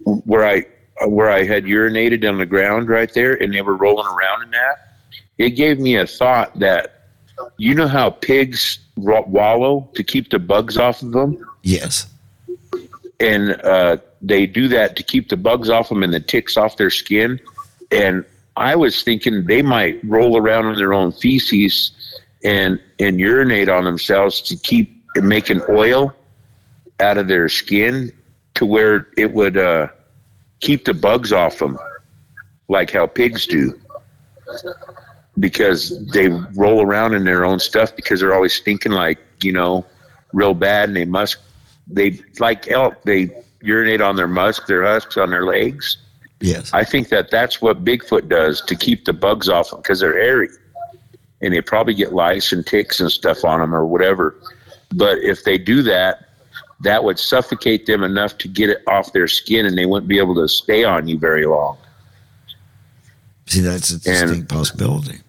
where 0.03 0.45
I, 0.45 0.65
where 1.07 1.29
I 1.29 1.43
had 1.43 1.65
urinated 1.65 2.27
on 2.27 2.37
the 2.37 2.45
ground 2.45 2.89
right 2.89 3.11
there, 3.13 3.33
and 3.41 3.53
they 3.53 3.61
were 3.61 3.75
rolling 3.75 4.07
around 4.07 4.43
in 4.43 4.51
that. 4.51 4.97
It 5.37 5.51
gave 5.51 5.79
me 5.79 5.97
a 5.97 6.07
thought 6.07 6.57
that, 6.59 6.94
you 7.57 7.73
know 7.73 7.87
how 7.87 8.09
pigs 8.09 8.79
wallow 8.97 9.89
to 9.93 10.03
keep 10.03 10.29
the 10.29 10.39
bugs 10.39 10.77
off 10.77 11.01
of 11.01 11.11
them. 11.11 11.37
Yes. 11.63 12.07
And 13.19 13.61
uh, 13.63 13.97
they 14.21 14.45
do 14.45 14.67
that 14.69 14.95
to 14.97 15.03
keep 15.03 15.29
the 15.29 15.37
bugs 15.37 15.69
off 15.69 15.89
them 15.89 16.03
and 16.03 16.13
the 16.13 16.19
ticks 16.19 16.57
off 16.57 16.77
their 16.77 16.89
skin. 16.89 17.39
And 17.91 18.25
I 18.57 18.75
was 18.75 19.03
thinking 19.03 19.45
they 19.45 19.61
might 19.61 19.99
roll 20.03 20.37
around 20.37 20.67
in 20.67 20.75
their 20.75 20.93
own 20.93 21.11
feces 21.11 21.91
and 22.43 22.79
and 22.99 23.19
urinate 23.19 23.69
on 23.69 23.83
themselves 23.83 24.41
to 24.41 24.55
keep 24.55 25.03
making 25.15 25.61
oil 25.69 26.13
out 26.99 27.17
of 27.17 27.27
their 27.27 27.49
skin 27.49 28.11
to 28.53 28.65
where 28.65 29.07
it 29.17 29.33
would 29.33 29.57
uh, 29.57 29.87
keep 30.59 30.85
the 30.85 30.93
bugs 30.93 31.33
off 31.33 31.59
them, 31.59 31.77
like 32.69 32.91
how 32.91 33.05
pigs 33.05 33.45
do, 33.45 33.79
because 35.39 36.05
they 36.11 36.29
roll 36.55 36.81
around 36.81 37.13
in 37.13 37.25
their 37.25 37.45
own 37.45 37.59
stuff 37.59 37.95
because 37.95 38.19
they're 38.19 38.33
always 38.33 38.53
stinking 38.53 38.91
like 38.91 39.19
you 39.41 39.51
know 39.51 39.85
real 40.33 40.53
bad, 40.53 40.89
and 40.89 40.95
they 40.95 41.05
must 41.05 41.37
they 41.87 42.19
like 42.39 42.69
elk 42.69 43.01
they 43.03 43.29
urinate 43.61 44.01
on 44.01 44.15
their 44.15 44.27
musk, 44.27 44.67
their 44.67 44.83
husks 44.83 45.17
on 45.17 45.29
their 45.29 45.45
legs. 45.45 45.97
Yes, 46.41 46.73
I 46.73 46.83
think 46.83 47.09
that 47.09 47.31
that's 47.31 47.61
what 47.61 47.83
Bigfoot 47.83 48.29
does 48.29 48.61
to 48.61 48.75
keep 48.75 49.05
the 49.05 49.13
bugs 49.13 49.49
off 49.49 49.69
them 49.69 49.79
because 49.79 49.99
they're 49.99 50.19
hairy 50.19 50.49
and 51.41 51.53
they 51.53 51.61
probably 51.61 51.93
get 51.93 52.13
lice 52.13 52.51
and 52.51 52.65
ticks 52.65 52.99
and 52.99 53.11
stuff 53.11 53.43
on 53.43 53.59
them 53.59 53.73
or 53.73 53.85
whatever. 53.85 54.35
But 54.93 55.19
if 55.19 55.43
they 55.43 55.57
do 55.57 55.83
that, 55.83 56.29
that 56.81 57.03
would 57.03 57.19
suffocate 57.19 57.85
them 57.85 58.03
enough 58.03 58.37
to 58.39 58.47
get 58.47 58.69
it 58.69 58.81
off 58.87 59.13
their 59.13 59.27
skin 59.27 59.65
and 59.65 59.77
they 59.77 59.85
wouldn't 59.85 60.07
be 60.07 60.17
able 60.17 60.35
to 60.35 60.47
stay 60.47 60.83
on 60.83 61.07
you 61.07 61.17
very 61.17 61.45
long. 61.45 61.77
See, 63.47 63.61
that's 63.61 63.91
a 63.91 63.99
distinct 63.99 64.31
and, 64.31 64.49
possibility. 64.49 65.19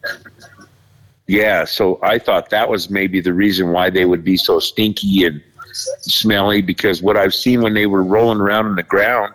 Yeah, 1.27 1.65
so 1.65 1.99
I 2.03 2.19
thought 2.19 2.51
that 2.51 2.69
was 2.69 2.89
maybe 2.89 3.21
the 3.21 3.33
reason 3.33 3.73
why 3.73 3.91
they 3.91 4.05
would 4.05 4.25
be 4.25 4.37
so 4.37 4.59
stinky 4.61 5.25
and 5.25 5.43
smelly 5.73 6.63
because 6.63 7.03
what 7.03 7.17
I've 7.17 7.35
seen 7.35 7.63
when 7.63 7.75
they 7.75 7.87
were 7.87 8.03
rolling 8.03 8.41
around 8.41 8.67
in 8.67 8.77
the 8.77 8.83
ground, 8.83 9.35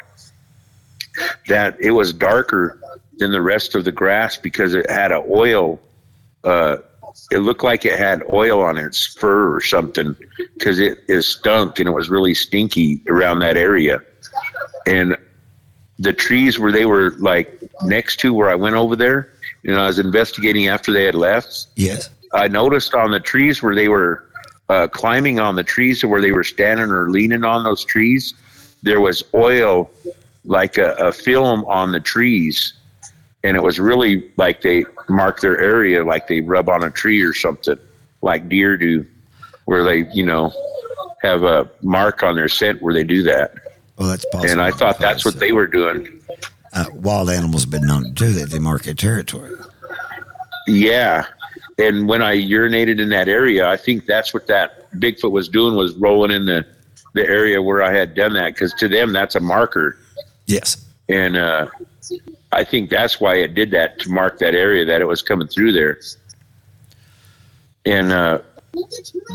that 1.47 1.79
it 1.79 1.91
was 1.91 2.13
darker 2.13 2.79
than 3.17 3.31
the 3.31 3.41
rest 3.41 3.75
of 3.75 3.83
the 3.83 3.91
grass 3.91 4.37
because 4.37 4.73
it 4.73 4.89
had 4.89 5.11
a 5.11 5.23
oil 5.29 5.79
uh, 6.43 6.77
it 7.31 7.39
looked 7.39 7.63
like 7.63 7.85
it 7.85 7.97
had 7.97 8.23
oil 8.31 8.61
on 8.61 8.77
its 8.77 9.05
fur 9.05 9.53
or 9.53 9.61
something 9.61 10.15
because 10.53 10.79
it 10.79 10.99
is 11.07 11.27
stunk 11.27 11.79
and 11.79 11.87
it 11.87 11.91
was 11.91 12.09
really 12.09 12.33
stinky 12.33 13.01
around 13.07 13.39
that 13.39 13.57
area. 13.57 14.01
And 14.85 15.17
the 16.01 16.13
trees 16.13 16.59
where 16.59 16.71
they 16.71 16.85
were 16.85 17.11
like 17.19 17.61
next 17.83 18.19
to 18.21 18.33
where 18.33 18.49
I 18.49 18.55
went 18.55 18.75
over 18.75 18.95
there, 18.95 19.33
and 19.63 19.75
I 19.77 19.87
was 19.87 19.99
investigating 19.99 20.67
after 20.67 20.91
they 20.91 21.03
had 21.05 21.15
left. 21.15 21.67
Yes. 21.75 22.09
I 22.33 22.47
noticed 22.47 22.93
on 22.93 23.11
the 23.11 23.19
trees 23.19 23.61
where 23.61 23.75
they 23.75 23.87
were 23.87 24.25
uh, 24.69 24.87
climbing 24.87 25.39
on 25.39 25.55
the 25.55 25.63
trees 25.63 26.03
or 26.03 26.07
where 26.07 26.21
they 26.21 26.31
were 26.31 26.43
standing 26.43 26.89
or 26.89 27.09
leaning 27.09 27.43
on 27.43 27.63
those 27.63 27.83
trees, 27.85 28.33
there 28.81 29.01
was 29.01 29.23
oil 29.33 29.91
like 30.43 30.77
a, 30.77 30.93
a 30.93 31.11
film 31.11 31.63
on 31.65 31.91
the 31.91 31.99
trees 31.99 32.73
and 33.43 33.57
it 33.57 33.61
was 33.61 33.79
really 33.79 34.31
like 34.37 34.61
they 34.61 34.85
mark 35.09 35.39
their 35.39 35.59
area 35.59 36.03
like 36.03 36.27
they 36.27 36.41
rub 36.41 36.69
on 36.69 36.83
a 36.83 36.91
tree 36.91 37.21
or 37.21 37.33
something 37.33 37.77
like 38.21 38.49
deer 38.49 38.77
do 38.77 39.05
where 39.65 39.83
they 39.83 40.09
you 40.13 40.25
know 40.25 40.51
have 41.21 41.43
a 41.43 41.69
mark 41.83 42.23
on 42.23 42.35
their 42.35 42.49
scent 42.49 42.81
where 42.81 42.93
they 42.93 43.03
do 43.03 43.21
that 43.21 43.53
well 44.01 44.09
that's 44.09 44.25
possible. 44.25 44.51
And 44.51 44.61
i 44.61 44.71
thought 44.71 44.99
that's 44.99 45.23
what 45.23 45.39
they 45.39 45.51
were 45.51 45.67
doing. 45.67 46.21
Uh, 46.73 46.85
wild 46.93 47.29
animals 47.29 47.63
have 47.63 47.71
been 47.71 47.85
known 47.85 48.03
to 48.05 48.11
do 48.11 48.31
that. 48.33 48.49
They 48.49 48.59
mark 48.59 48.87
a 48.87 48.93
territory. 48.93 49.55
Yeah. 50.67 51.25
And 51.77 52.07
when 52.07 52.21
i 52.21 52.35
urinated 52.35 52.99
in 52.99 53.09
that 53.09 53.27
area 53.27 53.67
i 53.69 53.77
think 53.77 54.05
that's 54.05 54.33
what 54.33 54.47
that 54.47 54.91
bigfoot 54.93 55.31
was 55.31 55.47
doing 55.47 55.75
was 55.75 55.95
rolling 55.95 56.31
in 56.31 56.45
the 56.45 56.65
the 57.13 57.27
area 57.27 57.61
where 57.61 57.81
i 57.83 57.93
had 57.93 58.13
done 58.15 58.33
that. 58.33 58.53
Because 58.53 58.73
to 58.75 58.87
them 58.87 59.13
that's 59.13 59.35
a 59.35 59.39
marker. 59.39 59.97
Yes. 60.47 60.85
And 61.07 61.37
uh 61.37 61.67
I 62.51 62.63
think 62.63 62.89
that's 62.89 63.21
why 63.21 63.35
it 63.35 63.53
did 63.53 63.71
that 63.71 63.99
to 63.99 64.09
mark 64.09 64.39
that 64.39 64.55
area 64.55 64.83
that 64.85 65.01
it 65.01 65.05
was 65.05 65.21
coming 65.21 65.47
through 65.47 65.71
there. 65.71 65.99
And 67.85 68.11
uh, 68.11 68.39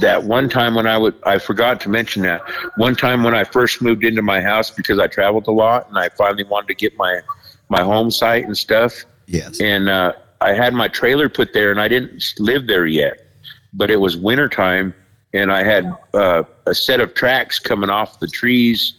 that 0.00 0.24
one 0.24 0.48
time 0.48 0.74
when 0.74 0.86
I 0.86 0.96
would, 0.96 1.14
I 1.24 1.38
forgot 1.38 1.80
to 1.82 1.88
mention 1.88 2.22
that 2.22 2.42
one 2.76 2.94
time 2.94 3.22
when 3.22 3.34
I 3.34 3.44
first 3.44 3.82
moved 3.82 4.04
into 4.04 4.22
my 4.22 4.40
house 4.40 4.70
because 4.70 4.98
I 4.98 5.06
traveled 5.06 5.46
a 5.46 5.52
lot 5.52 5.88
and 5.88 5.98
I 5.98 6.08
finally 6.10 6.44
wanted 6.44 6.68
to 6.68 6.74
get 6.74 6.96
my 6.96 7.20
my 7.68 7.82
home 7.82 8.10
site 8.10 8.44
and 8.44 8.56
stuff. 8.56 9.04
Yes. 9.26 9.60
And 9.60 9.88
uh, 9.88 10.12
I 10.40 10.52
had 10.52 10.72
my 10.72 10.88
trailer 10.88 11.28
put 11.28 11.52
there 11.52 11.70
and 11.70 11.80
I 11.80 11.88
didn't 11.88 12.34
live 12.38 12.66
there 12.66 12.86
yet, 12.86 13.26
but 13.72 13.90
it 13.90 13.96
was 13.96 14.16
wintertime 14.16 14.94
and 15.34 15.52
I 15.52 15.64
had 15.64 15.92
uh, 16.14 16.44
a 16.66 16.74
set 16.74 17.00
of 17.00 17.14
tracks 17.14 17.58
coming 17.58 17.90
off 17.90 18.20
the 18.20 18.28
trees 18.28 18.94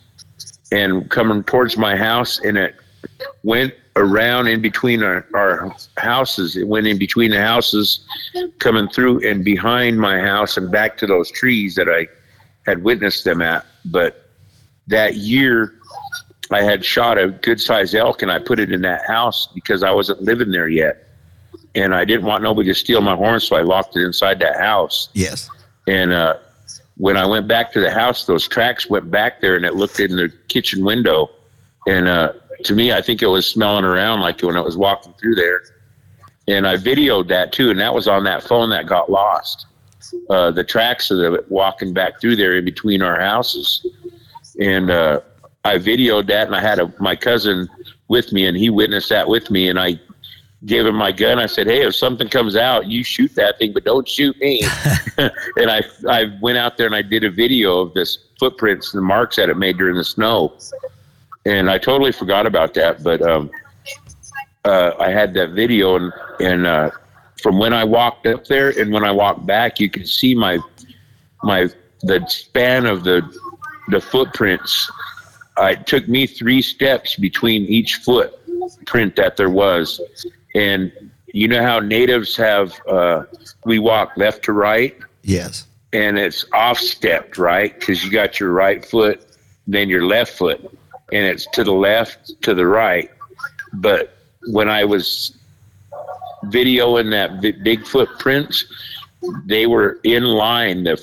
and 0.72 1.10
coming 1.10 1.44
towards 1.44 1.78
my 1.78 1.96
house 1.96 2.40
and 2.40 2.58
it 2.58 2.76
went 3.44 3.74
around 3.98 4.48
in 4.48 4.62
between 4.62 5.04
our, 5.04 5.26
our 5.34 5.76
houses. 5.98 6.56
It 6.56 6.68
went 6.68 6.88
in 6.88 6.98
between 6.98 7.32
the 7.32 7.42
houses, 7.42 8.06
coming 8.60 8.88
through 8.88 9.28
and 9.28 9.44
behind 9.44 10.00
my 10.00 10.20
house 10.20 10.56
and 10.56 10.72
back 10.72 10.98
to 10.98 11.08
those 11.08 11.32
trees 11.32 11.76
that 11.76 11.90
I 11.90 12.08
had 12.66 12.84
witnessed 12.84 13.26
them 13.26 13.42
at. 13.42 13.66
But 13.86 14.30
that 14.88 15.16
year, 15.16 15.74
I 16.52 16.62
had 16.62 16.86
shot 16.86 17.18
a 17.18 17.30
good 17.30 17.60
sized 17.60 17.96
elk 17.96 18.22
and 18.22 18.32
I 18.32 18.40
put 18.40 18.60
it 18.60 18.72
in 18.72 18.82
that 18.84 19.06
house 19.06 19.48
because 19.54 19.84
I 19.84 19.92
wasn't 19.92 20.22
living 20.22 20.52
there 20.52 20.70
yet. 20.70 21.04
And 21.76 21.94
I 21.94 22.06
didn't 22.06 22.26
want 22.26 22.44
nobody 22.44 22.70
to 22.70 22.76
steal 22.76 23.02
my 23.02 23.16
horn, 23.16 23.40
so 23.40 23.56
I 23.56 23.62
locked 23.62 23.98
it 23.98 24.04
inside 24.04 24.40
that 24.40 24.58
house. 24.58 25.10
Yes. 25.14 25.50
And 25.88 26.12
uh, 26.12 26.38
when 26.96 27.18
I 27.18 27.26
went 27.26 27.48
back 27.48 27.72
to 27.74 27.80
the 27.80 27.92
house, 27.92 28.26
those 28.26 28.48
tracks 28.48 28.90
went 28.90 29.12
back 29.12 29.42
there 29.42 29.56
and 29.56 29.66
it 29.66 29.76
looked 29.76 30.00
in 30.00 30.16
the 30.16 30.32
kitchen 30.48 30.84
window. 30.84 31.30
And 31.88 32.08
uh, 32.08 32.34
to 32.64 32.76
me, 32.76 32.92
I 32.92 33.02
think 33.02 33.22
it 33.22 33.28
was 33.28 33.48
smelling 33.48 33.86
around 33.86 34.22
like 34.22 34.42
when 34.42 34.56
it 34.56 34.64
was 34.64 34.78
walking 34.78 35.14
through 35.14 35.36
there. 35.36 35.64
and 36.48 36.68
I 36.68 36.78
videoed 36.78 37.28
that 37.28 37.52
too, 37.52 37.70
and 37.70 37.80
that 37.80 37.94
was 37.94 38.08
on 38.08 38.24
that 38.24 38.44
phone 38.44 38.70
that 38.70 38.88
got 38.88 39.10
lost. 39.12 39.66
Uh, 40.30 40.52
the 40.52 40.64
tracks 40.64 41.12
of 41.12 41.34
it 41.34 41.50
walking 41.52 41.94
back 41.94 42.22
through 42.22 42.36
there 42.36 42.56
in 42.56 42.64
between 42.64 43.02
our 43.02 43.20
houses, 43.20 43.86
and 44.60 44.90
uh, 44.90 45.20
I 45.66 45.78
videoed 45.78 46.28
that, 46.28 46.48
and 46.48 46.56
I 46.56 46.62
had 46.62 46.80
a, 46.80 46.94
my 47.00 47.16
cousin 47.16 47.68
with 48.08 48.32
me, 48.32 48.46
and 48.46 48.56
he 48.56 48.70
witnessed 48.70 49.10
that 49.10 49.28
with 49.28 49.52
me, 49.52 49.68
and 49.68 49.78
I 49.78 50.00
gave 50.66 50.86
him 50.86 50.96
my 50.96 51.12
gun. 51.12 51.40
I 51.40 51.46
said, 51.46 51.68
"Hey, 51.68 51.86
if 51.86 51.96
something 51.96 52.30
comes 52.30 52.56
out, 52.56 52.88
you 52.88 53.04
shoot 53.04 53.36
that 53.36 53.58
thing, 53.60 53.74
but 53.74 53.84
don't 53.84 54.08
shoot 54.08 54.38
me." 54.40 54.62
and 55.18 55.70
I 55.70 55.82
I 56.10 56.38
went 56.42 56.58
out 56.58 56.78
there 56.78 56.86
and 56.86 56.96
I 56.96 57.02
did 57.02 57.24
a 57.24 57.30
video 57.30 57.80
of 57.80 57.94
this 57.94 58.18
footprints 58.40 58.94
and 58.94 59.02
the 59.02 59.06
marks 59.06 59.36
that 59.36 59.50
it 59.50 59.58
made 59.58 59.78
during 59.78 59.98
the 59.98 60.04
snow, 60.04 60.58
and 61.48 61.70
I 61.70 61.78
totally 61.78 62.12
forgot 62.12 62.46
about 62.46 62.74
that, 62.74 63.04
but 63.04 63.22
um, 63.22 63.50
uh, 64.66 64.92
I 65.00 65.10
had 65.12 65.34
that 65.36 65.52
video, 65.52 65.96
and 65.96 66.14
and 66.42 66.68
uh, 66.68 66.92
from 67.42 67.58
when 67.58 67.74
I 67.74 67.86
walked 67.86 68.28
up 68.28 68.46
there 68.46 68.70
and 68.80 68.92
when 68.92 69.06
I 69.06 69.12
walked 69.12 69.46
back, 69.46 69.80
you 69.80 69.90
could 69.90 70.08
see 70.10 70.36
my 70.36 70.60
my 71.44 71.70
the 72.02 72.24
span 72.28 72.86
of 72.86 73.04
the 73.04 73.22
the 73.90 74.02
footprints. 74.02 74.92
Uh, 75.58 75.68
it 75.68 75.88
took 75.88 76.08
me 76.08 76.28
three 76.28 76.62
steps 76.62 77.16
between 77.16 77.64
each 77.66 77.96
footprint 77.96 79.16
that 79.16 79.38
there 79.38 79.50
was, 79.50 80.02
and 80.54 80.92
you 81.28 81.48
know 81.48 81.64
how 81.64 81.80
natives 81.80 82.36
have 82.36 82.74
uh, 82.88 83.24
we 83.66 83.80
walk 83.80 84.12
left 84.18 84.44
to 84.44 84.52
right. 84.52 84.98
Yes. 85.24 85.66
And 85.94 86.20
it's 86.20 86.46
off 86.54 86.78
stepped, 86.78 87.38
right? 87.38 87.74
Because 87.80 88.04
you 88.04 88.12
got 88.12 88.40
your 88.42 88.52
right 88.52 88.84
foot, 88.86 89.26
then 89.66 89.88
your 89.88 90.06
left 90.06 90.38
foot, 90.38 90.78
and 91.12 91.26
it's 91.26 91.48
to 91.54 91.64
the 91.64 91.74
left, 91.74 92.42
to 92.44 92.54
the 92.54 92.66
right. 92.66 93.10
But 93.74 94.18
when 94.48 94.70
I 94.70 94.84
was 94.84 95.38
videoing 96.46 97.12
that 97.12 97.42
big 97.64 97.86
footprints, 97.86 98.66
they 99.46 99.66
were 99.68 100.00
in 100.04 100.24
line, 100.24 100.84
the 100.84 100.98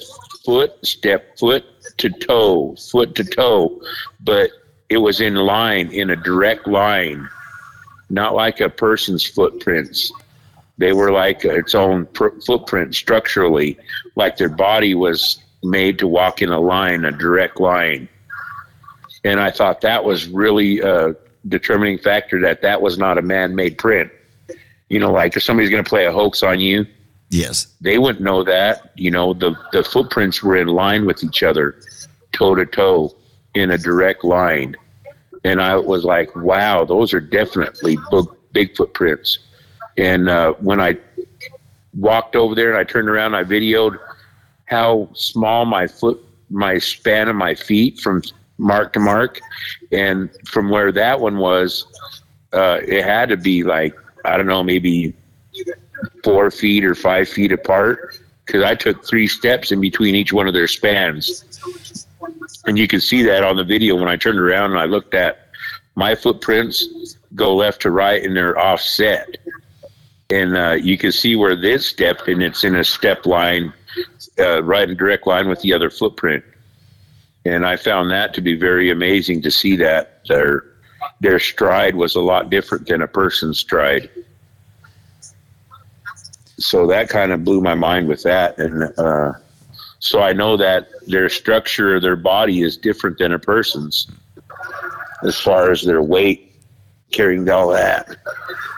foot, 0.44 0.72
step, 0.84 1.38
foot 1.38 1.64
to 1.98 2.10
toe, 2.10 2.76
foot 2.76 3.14
to 3.14 3.24
toe, 3.24 3.80
but 4.20 4.50
it 4.88 4.98
was 4.98 5.20
in 5.20 5.34
line, 5.34 5.90
in 5.92 6.10
a 6.10 6.16
direct 6.16 6.66
line, 6.66 7.28
not 8.10 8.34
like 8.34 8.60
a 8.60 8.68
person's 8.68 9.26
footprints. 9.26 10.12
They 10.78 10.92
were 10.92 11.12
like 11.12 11.44
its 11.44 11.74
own 11.74 12.06
pr- 12.06 12.40
footprint 12.44 12.94
structurally, 12.94 13.78
like 14.16 14.36
their 14.36 14.48
body 14.48 14.94
was 14.94 15.40
made 15.62 15.98
to 15.98 16.06
walk 16.06 16.42
in 16.42 16.50
a 16.50 16.60
line, 16.60 17.04
a 17.04 17.12
direct 17.12 17.60
line. 17.60 18.08
And 19.24 19.40
I 19.40 19.50
thought 19.50 19.80
that 19.80 20.04
was 20.04 20.28
really 20.28 20.80
a 20.80 21.16
determining 21.48 21.98
factor 21.98 22.40
that 22.42 22.62
that 22.62 22.80
was 22.80 22.98
not 22.98 23.18
a 23.18 23.22
man-made 23.22 23.78
print. 23.78 24.10
You 24.88 25.00
know, 25.00 25.10
like 25.10 25.36
if 25.36 25.42
somebody's 25.42 25.70
going 25.70 25.82
to 25.82 25.88
play 25.88 26.06
a 26.06 26.12
hoax 26.12 26.42
on 26.42 26.60
you, 26.60 26.86
yes, 27.30 27.68
they 27.80 27.98
wouldn't 27.98 28.22
know 28.22 28.44
that. 28.44 28.92
You 28.96 29.10
know, 29.10 29.32
the 29.32 29.56
the 29.72 29.82
footprints 29.82 30.42
were 30.42 30.56
in 30.56 30.68
line 30.68 31.06
with 31.06 31.24
each 31.24 31.42
other, 31.42 31.80
toe 32.32 32.54
to 32.54 32.66
toe, 32.66 33.14
in 33.54 33.70
a 33.70 33.78
direct 33.78 34.24
line. 34.24 34.76
And 35.42 35.60
I 35.60 35.76
was 35.76 36.04
like, 36.04 36.34
wow, 36.36 36.84
those 36.84 37.12
are 37.12 37.20
definitely 37.20 37.98
big, 38.10 38.24
big 38.52 38.76
footprints. 38.76 39.38
And 39.96 40.28
uh, 40.28 40.52
when 40.54 40.80
I 40.80 40.98
walked 41.96 42.34
over 42.36 42.54
there 42.54 42.70
and 42.70 42.78
I 42.78 42.84
turned 42.84 43.08
around, 43.08 43.34
I 43.34 43.44
videoed 43.44 43.98
how 44.66 45.08
small 45.14 45.64
my 45.64 45.86
foot, 45.86 46.22
my 46.50 46.78
span 46.78 47.28
of 47.28 47.36
my 47.36 47.54
feet 47.54 48.00
from 48.00 48.22
mark 48.64 48.92
to 48.94 49.00
mark, 49.00 49.40
and 49.92 50.30
from 50.46 50.70
where 50.70 50.90
that 50.90 51.20
one 51.20 51.38
was, 51.38 51.86
uh, 52.52 52.80
it 52.82 53.04
had 53.04 53.28
to 53.28 53.36
be 53.36 53.62
like 53.62 53.94
I 54.24 54.36
don't 54.36 54.46
know, 54.46 54.62
maybe 54.62 55.14
four 56.24 56.50
feet 56.50 56.84
or 56.84 56.94
five 56.94 57.28
feet 57.28 57.52
apart 57.52 58.18
because 58.44 58.62
I 58.62 58.74
took 58.74 59.06
three 59.06 59.26
steps 59.26 59.70
in 59.70 59.80
between 59.80 60.14
each 60.14 60.32
one 60.32 60.48
of 60.48 60.54
their 60.54 60.68
spans. 60.68 61.44
And 62.66 62.78
you 62.78 62.88
can 62.88 63.00
see 63.00 63.22
that 63.22 63.44
on 63.44 63.56
the 63.56 63.64
video 63.64 63.96
when 63.96 64.08
I 64.08 64.16
turned 64.16 64.38
around 64.38 64.70
and 64.72 64.80
I 64.80 64.86
looked 64.86 65.14
at 65.14 65.50
my 65.94 66.14
footprints 66.14 67.16
go 67.34 67.54
left 67.54 67.82
to 67.82 67.90
right 67.90 68.22
and 68.22 68.36
they're 68.36 68.58
offset 68.58 69.36
and 70.30 70.56
uh, 70.56 70.72
you 70.72 70.96
can 70.96 71.12
see 71.12 71.36
where 71.36 71.54
this 71.54 71.86
step, 71.86 72.26
and 72.26 72.42
it's 72.42 72.64
in 72.64 72.74
a 72.76 72.84
step 72.84 73.26
line, 73.26 73.72
uh, 74.38 74.62
right 74.62 74.88
in 74.88 74.96
direct 74.96 75.26
line 75.26 75.48
with 75.48 75.60
the 75.60 75.72
other 75.72 75.90
footprint. 75.90 76.44
And 77.44 77.66
I 77.66 77.76
found 77.76 78.10
that 78.10 78.32
to 78.34 78.40
be 78.40 78.56
very 78.56 78.90
amazing 78.90 79.42
to 79.42 79.50
see 79.50 79.76
that 79.76 80.20
their 80.28 80.64
their 81.20 81.38
stride 81.38 81.94
was 81.94 82.14
a 82.14 82.20
lot 82.20 82.50
different 82.50 82.86
than 82.86 83.02
a 83.02 83.08
person's 83.08 83.58
stride. 83.58 84.08
So 86.58 86.86
that 86.86 87.08
kind 87.08 87.32
of 87.32 87.44
blew 87.44 87.60
my 87.60 87.74
mind 87.74 88.08
with 88.08 88.22
that, 88.22 88.58
and 88.58 88.84
uh, 88.98 89.32
so 90.04 90.20
I 90.20 90.34
know 90.34 90.58
that 90.58 90.88
their 91.06 91.30
structure, 91.30 91.98
their 91.98 92.14
body 92.14 92.60
is 92.60 92.76
different 92.76 93.16
than 93.16 93.32
a 93.32 93.38
person's, 93.38 94.06
as 95.22 95.40
far 95.40 95.70
as 95.70 95.82
their 95.82 96.02
weight, 96.02 96.54
carrying 97.10 97.48
all 97.48 97.68
that. 97.70 98.14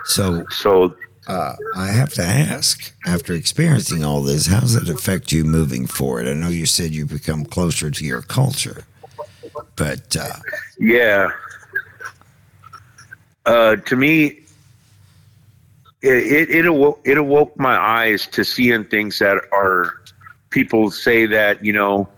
So, 0.05 0.47
so 0.51 0.95
uh, 1.27 1.57
I 1.75 1.89
have 1.89 2.13
to 2.15 2.23
ask, 2.23 2.93
after 3.05 3.33
experiencing 3.33 4.05
all 4.05 4.23
this, 4.23 4.47
how 4.47 4.61
does 4.61 4.77
it 4.77 4.89
affect 4.89 5.33
you 5.33 5.45
moving 5.45 5.87
forward? 5.87 6.29
I 6.29 6.35
know 6.35 6.49
you 6.49 6.67
said 6.67 6.95
you 6.95 7.05
become 7.05 7.45
closer 7.45 7.91
to 7.91 8.05
your 8.05 8.23
culture, 8.23 8.85
but 9.75 10.17
uh, 10.17 10.37
yeah, 10.79 11.31
uh, 13.45 13.77
to 13.77 13.97
me, 13.97 14.41
it, 16.03 16.33
it, 16.33 16.51
it 16.51 16.67
awoke 16.67 17.01
it 17.05 17.19
awoke 17.19 17.59
my 17.59 17.77
eyes 17.77 18.29
to 18.29 18.45
seeing 18.45 18.85
things 18.85 19.19
that 19.19 19.39
are 19.53 19.95
people 20.51 20.91
say 20.93 21.27
that 21.27 21.65
you 21.65 21.73
know 21.73 22.09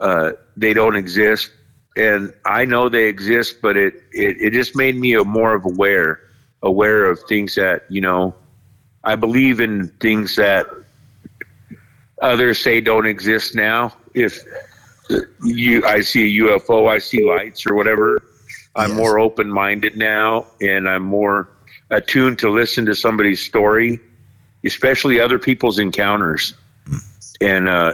uh, 0.00 0.32
they 0.56 0.74
don't 0.74 0.96
exist, 0.96 1.52
and 1.96 2.34
I 2.44 2.64
know 2.64 2.88
they 2.88 3.06
exist, 3.06 3.62
but 3.62 3.76
it, 3.76 3.94
it 4.10 4.40
it 4.40 4.52
just 4.52 4.74
made 4.74 4.96
me 4.96 5.16
more 5.18 5.54
of 5.54 5.64
aware 5.64 6.23
aware 6.64 7.04
of 7.04 7.20
things 7.28 7.54
that 7.54 7.84
you 7.88 8.00
know 8.00 8.34
i 9.04 9.14
believe 9.14 9.60
in 9.60 9.88
things 10.00 10.34
that 10.34 10.66
others 12.20 12.58
say 12.58 12.80
don't 12.80 13.06
exist 13.06 13.54
now. 13.54 13.94
If 14.14 14.40
you 15.42 15.84
i 15.84 16.00
see 16.00 16.38
a 16.38 16.42
ufo 16.42 16.88
i 16.88 16.98
see 16.98 17.22
lights 17.22 17.66
or 17.66 17.74
whatever 17.74 18.22
i'm 18.74 18.90
yes. 18.90 18.98
more 18.98 19.18
open-minded 19.18 19.98
now 19.98 20.46
and 20.62 20.88
i'm 20.88 21.02
more 21.02 21.50
attuned 21.90 22.38
to 22.38 22.48
listen 22.48 22.86
to 22.86 22.94
somebody's 22.94 23.44
story 23.44 24.00
especially 24.64 25.20
other 25.20 25.38
people's 25.38 25.78
encounters. 25.78 26.54
And 27.42 27.68
uh, 27.68 27.92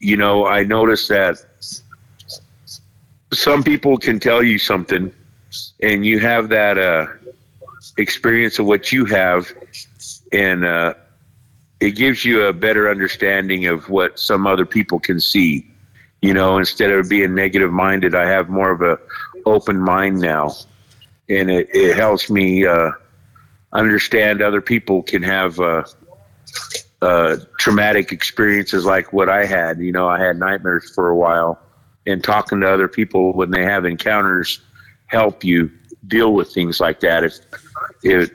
you 0.00 0.16
know 0.16 0.46
i 0.46 0.64
noticed 0.64 1.08
that 1.10 1.44
some 3.32 3.62
people 3.62 3.96
can 3.98 4.18
tell 4.18 4.42
you 4.42 4.58
something 4.58 5.12
and 5.80 6.04
you 6.04 6.18
have 6.18 6.48
that 6.48 6.76
uh, 6.76 7.06
experience 7.96 8.58
of 8.58 8.66
what 8.66 8.92
you 8.92 9.04
have, 9.06 9.52
and 10.32 10.64
uh, 10.64 10.94
it 11.80 11.92
gives 11.92 12.24
you 12.24 12.42
a 12.46 12.52
better 12.52 12.90
understanding 12.90 13.66
of 13.66 13.88
what 13.88 14.18
some 14.18 14.46
other 14.46 14.66
people 14.66 14.98
can 14.98 15.20
see. 15.20 15.66
You 16.20 16.32
know, 16.32 16.58
instead 16.58 16.90
of 16.90 17.08
being 17.08 17.34
negative 17.34 17.72
minded, 17.72 18.14
I 18.14 18.28
have 18.28 18.48
more 18.48 18.70
of 18.70 18.80
a 18.82 18.98
open 19.44 19.80
mind 19.80 20.20
now, 20.20 20.54
and 21.28 21.50
it, 21.50 21.68
it 21.72 21.96
helps 21.96 22.30
me 22.30 22.64
uh, 22.64 22.92
understand 23.72 24.40
other 24.40 24.60
people 24.60 25.02
can 25.02 25.22
have 25.22 25.58
uh, 25.58 25.82
uh, 27.00 27.36
traumatic 27.58 28.12
experiences 28.12 28.84
like 28.84 29.12
what 29.12 29.28
I 29.28 29.44
had. 29.44 29.80
You 29.80 29.90
know, 29.90 30.08
I 30.08 30.20
had 30.20 30.38
nightmares 30.38 30.94
for 30.94 31.08
a 31.08 31.16
while, 31.16 31.58
and 32.06 32.22
talking 32.22 32.60
to 32.60 32.70
other 32.70 32.88
people 32.88 33.32
when 33.32 33.50
they 33.50 33.64
have 33.64 33.84
encounters 33.84 34.60
help 35.06 35.42
you 35.42 35.70
deal 36.06 36.32
with 36.32 36.52
things 36.52 36.80
like 36.80 37.00
that. 37.00 37.24
It, 38.02 38.32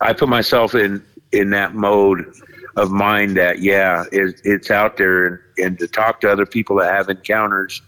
I 0.00 0.12
put 0.12 0.28
myself 0.28 0.74
in 0.74 1.04
in 1.32 1.50
that 1.50 1.74
mode 1.74 2.32
of 2.76 2.90
mind 2.90 3.36
that 3.36 3.60
yeah, 3.60 4.04
it, 4.12 4.40
it's 4.44 4.70
out 4.70 4.96
there, 4.96 5.26
and, 5.26 5.38
and 5.58 5.78
to 5.78 5.88
talk 5.88 6.20
to 6.20 6.30
other 6.30 6.46
people 6.46 6.76
that 6.76 6.94
have 6.94 7.08
encounters 7.08 7.82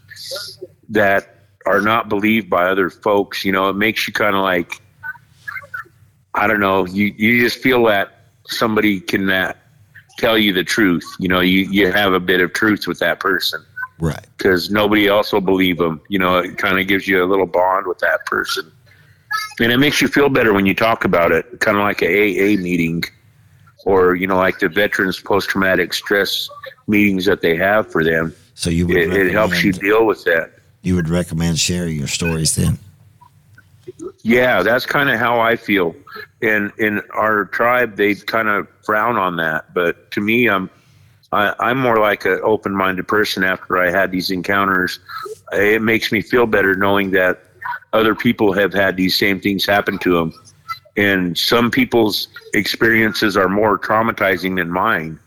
that 0.89 1.35
are 1.65 1.81
not 1.81 2.09
believed 2.09 2.49
by 2.49 2.65
other 2.65 2.89
folks. 2.89 3.45
You 3.45 3.51
know, 3.51 3.69
it 3.69 3.75
makes 3.75 4.07
you 4.07 4.13
kind 4.13 4.35
of 4.35 4.41
like 4.41 4.81
I 6.33 6.47
don't 6.47 6.59
know. 6.59 6.85
You 6.85 7.13
you 7.17 7.41
just 7.41 7.59
feel 7.59 7.83
that 7.85 8.25
somebody 8.47 8.99
can 8.99 9.29
uh, 9.29 9.53
tell 10.17 10.37
you 10.37 10.53
the 10.53 10.63
truth. 10.63 11.05
You 11.19 11.27
know, 11.27 11.39
you 11.39 11.69
you 11.69 11.91
have 11.91 12.13
a 12.13 12.19
bit 12.19 12.41
of 12.41 12.53
truth 12.53 12.87
with 12.87 12.99
that 12.99 13.19
person. 13.19 13.63
Right. 13.99 14.25
Because 14.37 14.69
nobody 14.71 15.07
else 15.07 15.33
will 15.33 15.41
believe 15.41 15.77
them. 15.77 16.01
You 16.07 16.19
know, 16.19 16.37
it 16.37 16.57
kind 16.57 16.79
of 16.79 16.87
gives 16.87 17.07
you 17.07 17.21
a 17.21 17.27
little 17.27 17.45
bond 17.45 17.85
with 17.85 17.99
that 17.99 18.25
person 18.25 18.71
and 19.59 19.71
it 19.71 19.77
makes 19.77 20.01
you 20.01 20.07
feel 20.07 20.29
better 20.29 20.53
when 20.53 20.65
you 20.65 20.73
talk 20.73 21.05
about 21.05 21.31
it, 21.31 21.59
kind 21.59 21.77
of 21.77 21.83
like 21.83 22.01
a 22.01 22.07
AA 22.07 22.59
meeting, 22.59 23.03
or 23.85 24.15
you 24.15 24.27
know, 24.27 24.37
like 24.37 24.59
the 24.59 24.69
veterans 24.69 25.19
post 25.19 25.49
traumatic 25.49 25.93
stress 25.93 26.49
meetings 26.87 27.25
that 27.25 27.41
they 27.41 27.55
have 27.55 27.91
for 27.91 28.03
them. 28.03 28.33
So 28.55 28.69
you 28.69 28.89
it, 28.89 29.13
it 29.13 29.31
helps 29.31 29.63
you 29.63 29.71
deal 29.71 30.05
with 30.05 30.23
that. 30.25 30.51
You 30.81 30.95
would 30.95 31.09
recommend 31.09 31.59
sharing 31.59 31.97
your 31.97 32.07
stories 32.07 32.55
then. 32.55 32.79
Yeah, 34.21 34.63
that's 34.63 34.85
kind 34.85 35.09
of 35.09 35.19
how 35.19 35.39
I 35.39 35.55
feel. 35.55 35.95
And 36.41 36.71
in 36.77 37.01
our 37.13 37.45
tribe, 37.45 37.95
they 37.95 38.15
kind 38.15 38.47
of 38.47 38.67
frown 38.83 39.17
on 39.17 39.37
that. 39.37 39.73
But 39.73 40.11
to 40.11 40.21
me, 40.21 40.49
I'm 40.49 40.69
I, 41.31 41.53
I'm 41.59 41.77
more 41.77 41.99
like 41.99 42.25
an 42.25 42.39
open-minded 42.43 43.07
person. 43.07 43.43
After 43.43 43.77
I 43.77 43.91
had 43.91 44.11
these 44.11 44.31
encounters, 44.31 44.99
it 45.51 45.81
makes 45.81 46.11
me 46.11 46.21
feel 46.21 46.45
better 46.45 46.75
knowing 46.75 47.11
that 47.11 47.43
other 47.93 48.15
people 48.15 48.53
have 48.53 48.73
had 48.73 48.97
these 48.97 49.17
same 49.17 49.39
things 49.39 49.65
happen 49.65 49.97
to 49.99 50.13
them. 50.13 50.33
And 50.97 51.37
some 51.37 51.71
people's 51.71 52.27
experiences 52.53 53.37
are 53.37 53.49
more 53.49 53.79
traumatizing 53.79 54.57
than 54.57 54.69
mine. 54.69 55.19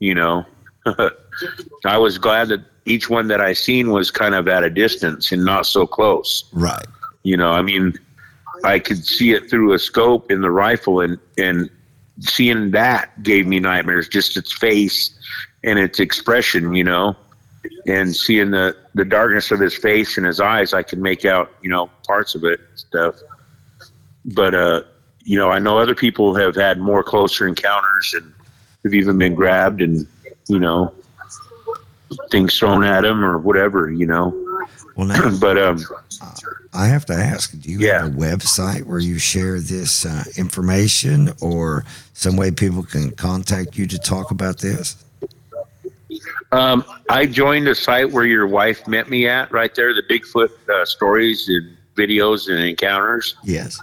You 0.00 0.14
know, 0.14 0.44
I 1.84 1.96
was 1.96 2.18
glad 2.18 2.48
that 2.48 2.60
each 2.84 3.08
one 3.08 3.28
that 3.28 3.40
I 3.40 3.52
seen 3.52 3.92
was 3.92 4.10
kind 4.10 4.34
of 4.34 4.48
at 4.48 4.64
a 4.64 4.70
distance 4.70 5.30
and 5.32 5.44
not 5.44 5.66
so 5.66 5.86
close. 5.86 6.44
Right. 6.52 6.86
You 7.22 7.36
know, 7.36 7.52
I 7.52 7.62
mean, 7.62 7.94
I 8.64 8.78
could 8.78 9.04
see 9.04 9.32
it 9.32 9.48
through 9.48 9.72
a 9.72 9.78
scope 9.78 10.30
in 10.30 10.40
the 10.40 10.50
rifle, 10.50 11.00
and 11.00 11.18
and 11.38 11.70
seeing 12.20 12.70
that 12.72 13.22
gave 13.22 13.46
me 13.46 13.60
nightmares. 13.60 14.08
Just 14.08 14.36
its 14.36 14.52
face 14.52 15.10
and 15.64 15.78
its 15.78 16.00
expression, 16.00 16.74
you 16.74 16.84
know, 16.84 17.16
and 17.86 18.14
seeing 18.14 18.50
the 18.50 18.76
the 18.94 19.04
darkness 19.04 19.50
of 19.50 19.60
his 19.60 19.74
face 19.76 20.16
and 20.16 20.26
his 20.26 20.40
eyes, 20.40 20.72
I 20.74 20.82
could 20.82 20.98
make 20.98 21.24
out, 21.24 21.52
you 21.62 21.70
know, 21.70 21.90
parts 22.06 22.34
of 22.34 22.44
it 22.44 22.60
and 22.60 22.78
stuff. 22.78 23.14
But 24.24 24.54
uh, 24.54 24.82
you 25.24 25.38
know, 25.38 25.50
I 25.50 25.58
know 25.58 25.78
other 25.78 25.94
people 25.94 26.34
have 26.34 26.54
had 26.54 26.78
more 26.78 27.02
closer 27.02 27.46
encounters 27.46 28.14
and 28.14 28.32
have 28.84 28.94
even 28.94 29.18
been 29.18 29.34
grabbed 29.34 29.80
and 29.82 30.06
you 30.48 30.58
know 30.58 30.92
things 32.30 32.58
thrown 32.58 32.84
at 32.84 33.02
them 33.02 33.24
or 33.24 33.38
whatever, 33.38 33.90
you 33.90 34.06
know. 34.06 34.38
Well, 34.96 35.06
now, 35.06 35.36
but 35.40 35.56
um, 35.58 35.78
I 36.74 36.86
have 36.86 37.06
to 37.06 37.14
ask: 37.14 37.58
Do 37.58 37.70
you 37.70 37.78
Yeah. 37.78 38.02
have 38.04 38.14
a 38.14 38.16
website 38.16 38.82
where 38.84 38.98
you 38.98 39.18
share 39.18 39.60
this 39.60 40.04
uh, 40.04 40.24
information, 40.36 41.32
or 41.40 41.84
some 42.12 42.36
way 42.36 42.50
people 42.50 42.82
can 42.82 43.10
contact 43.12 43.76
you 43.78 43.86
to 43.86 43.98
talk 43.98 44.30
about 44.30 44.58
this? 44.58 44.96
Um, 46.52 46.84
I 47.08 47.26
joined 47.26 47.66
a 47.68 47.74
site 47.74 48.12
where 48.12 48.26
your 48.26 48.46
wife 48.46 48.86
met 48.86 49.08
me 49.08 49.26
at 49.26 49.50
right 49.50 49.74
there, 49.74 49.94
the 49.94 50.02
Bigfoot 50.02 50.50
uh, 50.68 50.84
stories 50.84 51.48
and 51.48 51.76
videos 51.94 52.48
and 52.48 52.62
encounters. 52.62 53.36
Yes. 53.42 53.80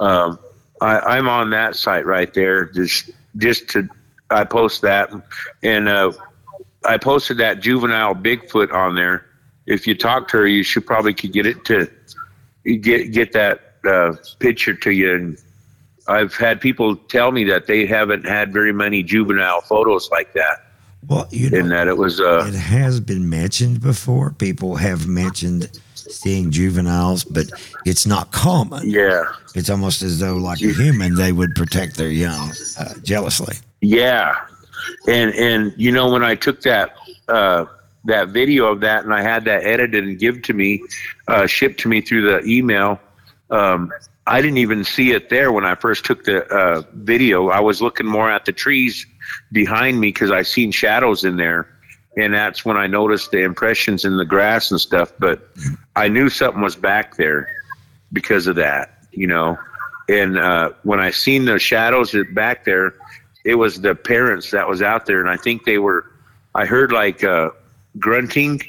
Um, 0.00 0.38
I, 0.80 0.98
I'm 0.98 1.28
on 1.28 1.50
that 1.50 1.76
site 1.76 2.06
right 2.06 2.32
there. 2.34 2.66
Just, 2.66 3.10
just 3.36 3.68
to, 3.70 3.88
I 4.30 4.44
post 4.44 4.82
that, 4.82 5.10
and 5.62 5.88
uh, 5.88 6.12
I 6.84 6.98
posted 6.98 7.38
that 7.38 7.60
juvenile 7.60 8.14
Bigfoot 8.14 8.72
on 8.72 8.94
there. 8.94 9.26
If 9.66 9.86
you 9.86 9.94
talk 9.96 10.28
to 10.28 10.38
her, 10.38 10.46
you 10.46 10.62
should 10.62 10.86
probably 10.86 11.14
could 11.14 11.32
get 11.32 11.46
it 11.46 11.64
to 11.66 11.90
get 12.64 13.12
get 13.12 13.32
that 13.32 13.74
uh, 13.86 14.14
picture 14.38 14.74
to 14.74 14.90
you. 14.90 15.14
And 15.14 15.38
I've 16.08 16.34
had 16.34 16.60
people 16.60 16.96
tell 16.96 17.32
me 17.32 17.44
that 17.44 17.66
they 17.66 17.86
haven't 17.86 18.26
had 18.26 18.52
very 18.52 18.72
many 18.72 19.02
juvenile 19.02 19.60
photos 19.60 20.10
like 20.10 20.32
that, 20.34 20.64
Well, 21.06 21.28
you 21.30 21.50
know, 21.50 21.58
and 21.58 21.70
that 21.70 21.88
it 21.88 21.96
was 21.96 22.20
uh, 22.20 22.44
it 22.48 22.54
has 22.54 23.00
been 23.00 23.28
mentioned 23.30 23.80
before. 23.80 24.32
People 24.32 24.76
have 24.76 25.06
mentioned 25.06 25.80
seeing 25.94 26.50
juveniles, 26.50 27.24
but 27.24 27.50
it's 27.84 28.06
not 28.06 28.32
common. 28.32 28.88
yeah. 28.88 29.24
It's 29.54 29.70
almost 29.70 30.02
as 30.02 30.18
though, 30.18 30.36
like 30.36 30.60
a 30.60 30.72
human, 30.72 31.14
they 31.14 31.32
would 31.32 31.54
protect 31.54 31.96
their 31.96 32.10
young 32.10 32.52
uh, 32.78 32.94
jealously. 33.02 33.56
Yeah, 33.80 34.36
and 35.08 35.34
and 35.34 35.72
you 35.76 35.92
know 35.92 36.10
when 36.10 36.22
I 36.24 36.34
took 36.34 36.62
that 36.62 36.96
uh, 37.28 37.64
that 38.04 38.28
video 38.28 38.66
of 38.66 38.80
that 38.80 39.04
and 39.04 39.14
I 39.14 39.22
had 39.22 39.44
that 39.44 39.64
edited 39.64 40.04
and 40.04 40.18
give 40.18 40.42
to 40.42 40.52
me, 40.52 40.82
uh, 41.28 41.46
shipped 41.46 41.80
to 41.80 41.88
me 41.88 42.00
through 42.00 42.22
the 42.22 42.44
email. 42.44 43.00
Um, 43.50 43.92
I 44.26 44.42
didn't 44.42 44.58
even 44.58 44.84
see 44.84 45.12
it 45.12 45.30
there 45.30 45.52
when 45.52 45.64
I 45.64 45.74
first 45.74 46.04
took 46.04 46.24
the 46.24 46.44
uh, 46.46 46.82
video. 46.92 47.48
I 47.48 47.60
was 47.60 47.80
looking 47.80 48.06
more 48.06 48.30
at 48.30 48.44
the 48.44 48.52
trees 48.52 49.06
behind 49.52 50.00
me 50.00 50.08
because 50.08 50.30
I 50.30 50.42
seen 50.42 50.70
shadows 50.70 51.24
in 51.24 51.36
there, 51.36 51.68
and 52.16 52.34
that's 52.34 52.64
when 52.64 52.76
I 52.76 52.86
noticed 52.86 53.30
the 53.30 53.42
impressions 53.42 54.04
in 54.04 54.16
the 54.16 54.24
grass 54.24 54.70
and 54.70 54.80
stuff. 54.80 55.12
But 55.18 55.48
I 55.96 56.08
knew 56.08 56.28
something 56.28 56.62
was 56.62 56.76
back 56.76 57.16
there 57.16 57.48
because 58.12 58.46
of 58.46 58.56
that, 58.56 58.98
you 59.12 59.26
know. 59.26 59.58
And 60.08 60.38
uh, 60.38 60.70
when 60.84 61.00
I 61.00 61.10
seen 61.10 61.44
the 61.44 61.58
shadows 61.58 62.14
back 62.32 62.64
there, 62.64 62.94
it 63.44 63.56
was 63.56 63.80
the 63.80 63.94
parents 63.94 64.50
that 64.50 64.68
was 64.68 64.82
out 64.82 65.06
there, 65.06 65.20
and 65.20 65.28
I 65.28 65.36
think 65.36 65.64
they 65.64 65.78
were. 65.78 66.10
I 66.54 66.64
heard 66.66 66.92
like 66.92 67.22
uh, 67.24 67.50
grunting 67.98 68.60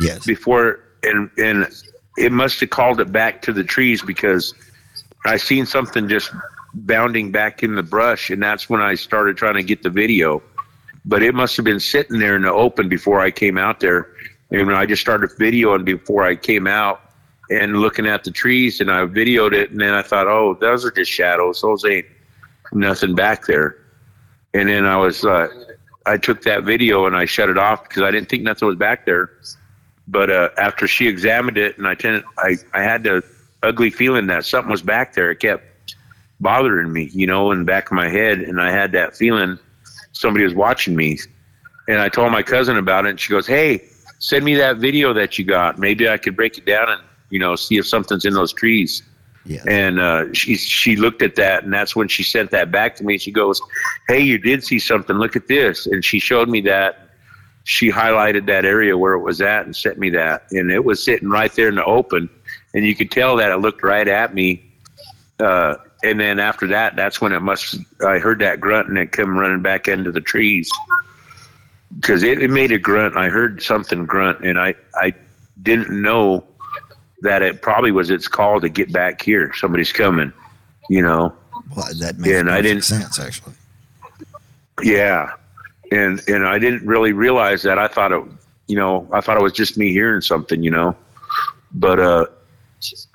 Yes. 0.00 0.24
before, 0.26 0.80
and 1.02 1.30
and 1.38 1.66
it 2.16 2.32
must 2.32 2.60
have 2.60 2.70
called 2.70 3.00
it 3.00 3.12
back 3.12 3.42
to 3.42 3.52
the 3.52 3.62
trees 3.64 4.02
because 4.02 4.54
I 5.24 5.36
seen 5.36 5.66
something 5.66 6.08
just 6.08 6.30
bounding 6.74 7.30
back 7.30 7.62
in 7.62 7.74
the 7.74 7.82
brush, 7.82 8.30
and 8.30 8.42
that's 8.42 8.68
when 8.68 8.80
I 8.80 8.94
started 8.94 9.36
trying 9.36 9.54
to 9.54 9.62
get 9.62 9.82
the 9.82 9.90
video. 9.90 10.42
But 11.04 11.22
it 11.22 11.34
must 11.34 11.56
have 11.56 11.64
been 11.64 11.80
sitting 11.80 12.18
there 12.18 12.36
in 12.36 12.42
the 12.42 12.52
open 12.52 12.88
before 12.88 13.20
I 13.20 13.30
came 13.30 13.58
out 13.58 13.80
there, 13.80 14.14
and 14.50 14.72
I 14.72 14.86
just 14.86 15.02
started 15.02 15.30
videoing 15.30 15.84
before 15.84 16.24
I 16.24 16.36
came 16.36 16.66
out 16.66 17.00
and 17.50 17.80
looking 17.80 18.06
at 18.06 18.24
the 18.24 18.30
trees, 18.30 18.80
and 18.80 18.90
I 18.90 19.04
videoed 19.04 19.52
it, 19.52 19.70
and 19.70 19.80
then 19.80 19.94
I 19.94 20.02
thought, 20.02 20.26
oh, 20.26 20.54
those 20.60 20.84
are 20.84 20.90
just 20.90 21.10
shadows; 21.10 21.60
those 21.60 21.84
ain't 21.84 22.06
nothing 22.72 23.14
back 23.14 23.46
there. 23.46 23.78
And 24.54 24.68
then 24.68 24.84
I 24.84 24.96
was, 24.96 25.24
uh, 25.24 25.48
I 26.06 26.16
took 26.16 26.42
that 26.42 26.64
video 26.64 27.06
and 27.06 27.16
I 27.16 27.24
shut 27.24 27.48
it 27.48 27.58
off 27.58 27.84
because 27.84 28.02
I 28.02 28.10
didn't 28.10 28.28
think 28.28 28.42
nothing 28.42 28.68
was 28.68 28.76
back 28.76 29.06
there. 29.06 29.30
But 30.08 30.30
uh, 30.30 30.50
after 30.58 30.86
she 30.86 31.06
examined 31.08 31.56
it, 31.56 31.78
and 31.78 31.86
I 31.86 31.94
tended, 31.94 32.24
I, 32.38 32.56
I 32.74 32.82
had 32.82 33.04
the 33.04 33.22
ugly 33.62 33.90
feeling 33.90 34.26
that 34.26 34.44
something 34.44 34.70
was 34.70 34.82
back 34.82 35.14
there. 35.14 35.30
It 35.30 35.40
kept 35.40 35.64
bothering 36.42 36.92
me, 36.92 37.08
you 37.12 37.26
know, 37.26 37.52
in 37.52 37.60
the 37.60 37.64
back 37.64 37.86
of 37.86 37.92
my 37.92 38.08
head, 38.08 38.40
and 38.40 38.60
I 38.60 38.70
had 38.70 38.92
that 38.92 39.16
feeling 39.16 39.58
somebody 40.12 40.44
was 40.44 40.54
watching 40.54 40.94
me. 40.94 41.18
And 41.88 41.98
I 42.00 42.08
told 42.08 42.32
my 42.32 42.42
cousin 42.42 42.76
about 42.76 43.06
it, 43.06 43.10
and 43.10 43.20
she 43.20 43.30
goes, 43.30 43.46
"Hey, 43.46 43.88
send 44.18 44.44
me 44.44 44.54
that 44.56 44.76
video 44.76 45.12
that 45.14 45.38
you 45.38 45.44
got. 45.44 45.78
Maybe 45.78 46.08
I 46.08 46.18
could 46.18 46.36
break 46.36 46.58
it 46.58 46.66
down 46.66 46.90
and 46.90 47.00
you 47.30 47.38
know 47.38 47.56
see 47.56 47.78
if 47.78 47.86
something's 47.86 48.24
in 48.24 48.34
those 48.34 48.52
trees." 48.52 49.02
Yes. 49.44 49.64
And 49.66 49.98
uh, 49.98 50.32
she 50.32 50.56
she 50.56 50.96
looked 50.96 51.22
at 51.22 51.34
that, 51.36 51.64
and 51.64 51.72
that's 51.72 51.96
when 51.96 52.08
she 52.08 52.22
sent 52.22 52.50
that 52.50 52.70
back 52.70 52.94
to 52.96 53.04
me. 53.04 53.18
She 53.18 53.32
goes, 53.32 53.60
"Hey, 54.08 54.20
you 54.20 54.38
did 54.38 54.62
see 54.62 54.78
something. 54.78 55.16
Look 55.16 55.36
at 55.36 55.48
this." 55.48 55.86
And 55.86 56.04
she 56.04 56.18
showed 56.18 56.48
me 56.48 56.60
that. 56.62 57.08
She 57.64 57.92
highlighted 57.92 58.46
that 58.46 58.64
area 58.64 58.98
where 58.98 59.12
it 59.12 59.20
was 59.20 59.40
at 59.40 59.64
and 59.64 59.74
sent 59.74 59.96
me 59.96 60.10
that, 60.10 60.50
and 60.50 60.72
it 60.72 60.84
was 60.84 61.02
sitting 61.02 61.28
right 61.28 61.52
there 61.52 61.68
in 61.68 61.76
the 61.76 61.84
open, 61.84 62.28
and 62.74 62.84
you 62.84 62.94
could 62.96 63.10
tell 63.10 63.36
that 63.36 63.52
it 63.52 63.58
looked 63.58 63.84
right 63.84 64.08
at 64.08 64.34
me. 64.34 64.64
Uh, 65.38 65.76
and 66.02 66.18
then 66.20 66.38
after 66.38 66.66
that, 66.68 66.96
that's 66.96 67.20
when 67.20 67.32
it 67.32 67.40
must. 67.40 67.76
I 68.04 68.18
heard 68.18 68.38
that 68.40 68.60
grunt, 68.60 68.88
and 68.88 68.98
it 68.98 69.12
come 69.12 69.36
running 69.38 69.62
back 69.62 69.88
into 69.88 70.10
the 70.12 70.20
trees 70.20 70.70
because 71.96 72.22
it, 72.22 72.42
it 72.42 72.50
made 72.50 72.72
a 72.72 72.78
grunt. 72.78 73.16
I 73.16 73.28
heard 73.28 73.62
something 73.62 74.04
grunt, 74.06 74.44
and 74.44 74.58
I 74.58 74.74
I 74.96 75.14
didn't 75.62 75.90
know 76.02 76.44
that 77.20 77.42
it 77.42 77.62
probably 77.62 77.92
was 77.92 78.10
its 78.10 78.26
call 78.26 78.60
to 78.60 78.68
get 78.68 78.92
back 78.92 79.22
here. 79.22 79.52
Somebody's 79.54 79.92
coming, 79.92 80.32
you 80.90 81.02
know. 81.02 81.32
well, 81.76 81.86
that 82.00 82.18
makes 82.18 82.34
and 82.34 82.50
I 82.50 82.60
didn't- 82.60 82.82
sense, 82.82 83.20
actually. 83.20 83.54
Yeah, 84.82 85.32
and 85.92 86.20
and 86.28 86.46
I 86.46 86.58
didn't 86.58 86.84
really 86.86 87.12
realize 87.12 87.62
that. 87.62 87.78
I 87.78 87.86
thought 87.86 88.10
it, 88.10 88.24
you 88.66 88.74
know, 88.76 89.06
I 89.12 89.20
thought 89.20 89.36
it 89.36 89.42
was 89.42 89.52
just 89.52 89.76
me 89.78 89.92
hearing 89.92 90.20
something, 90.22 90.62
you 90.62 90.70
know. 90.70 90.96
But 91.74 92.00
uh, 92.00 92.26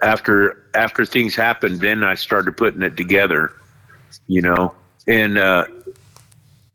after 0.02 0.64
after 0.74 1.06
things 1.06 1.36
happened, 1.36 1.80
then 1.82 2.04
I 2.04 2.16
started 2.16 2.56
putting 2.58 2.82
it 2.82 2.96
together, 2.98 3.54
you 4.28 4.42
know. 4.42 4.74
And 5.08 5.38
uh, 5.38 5.66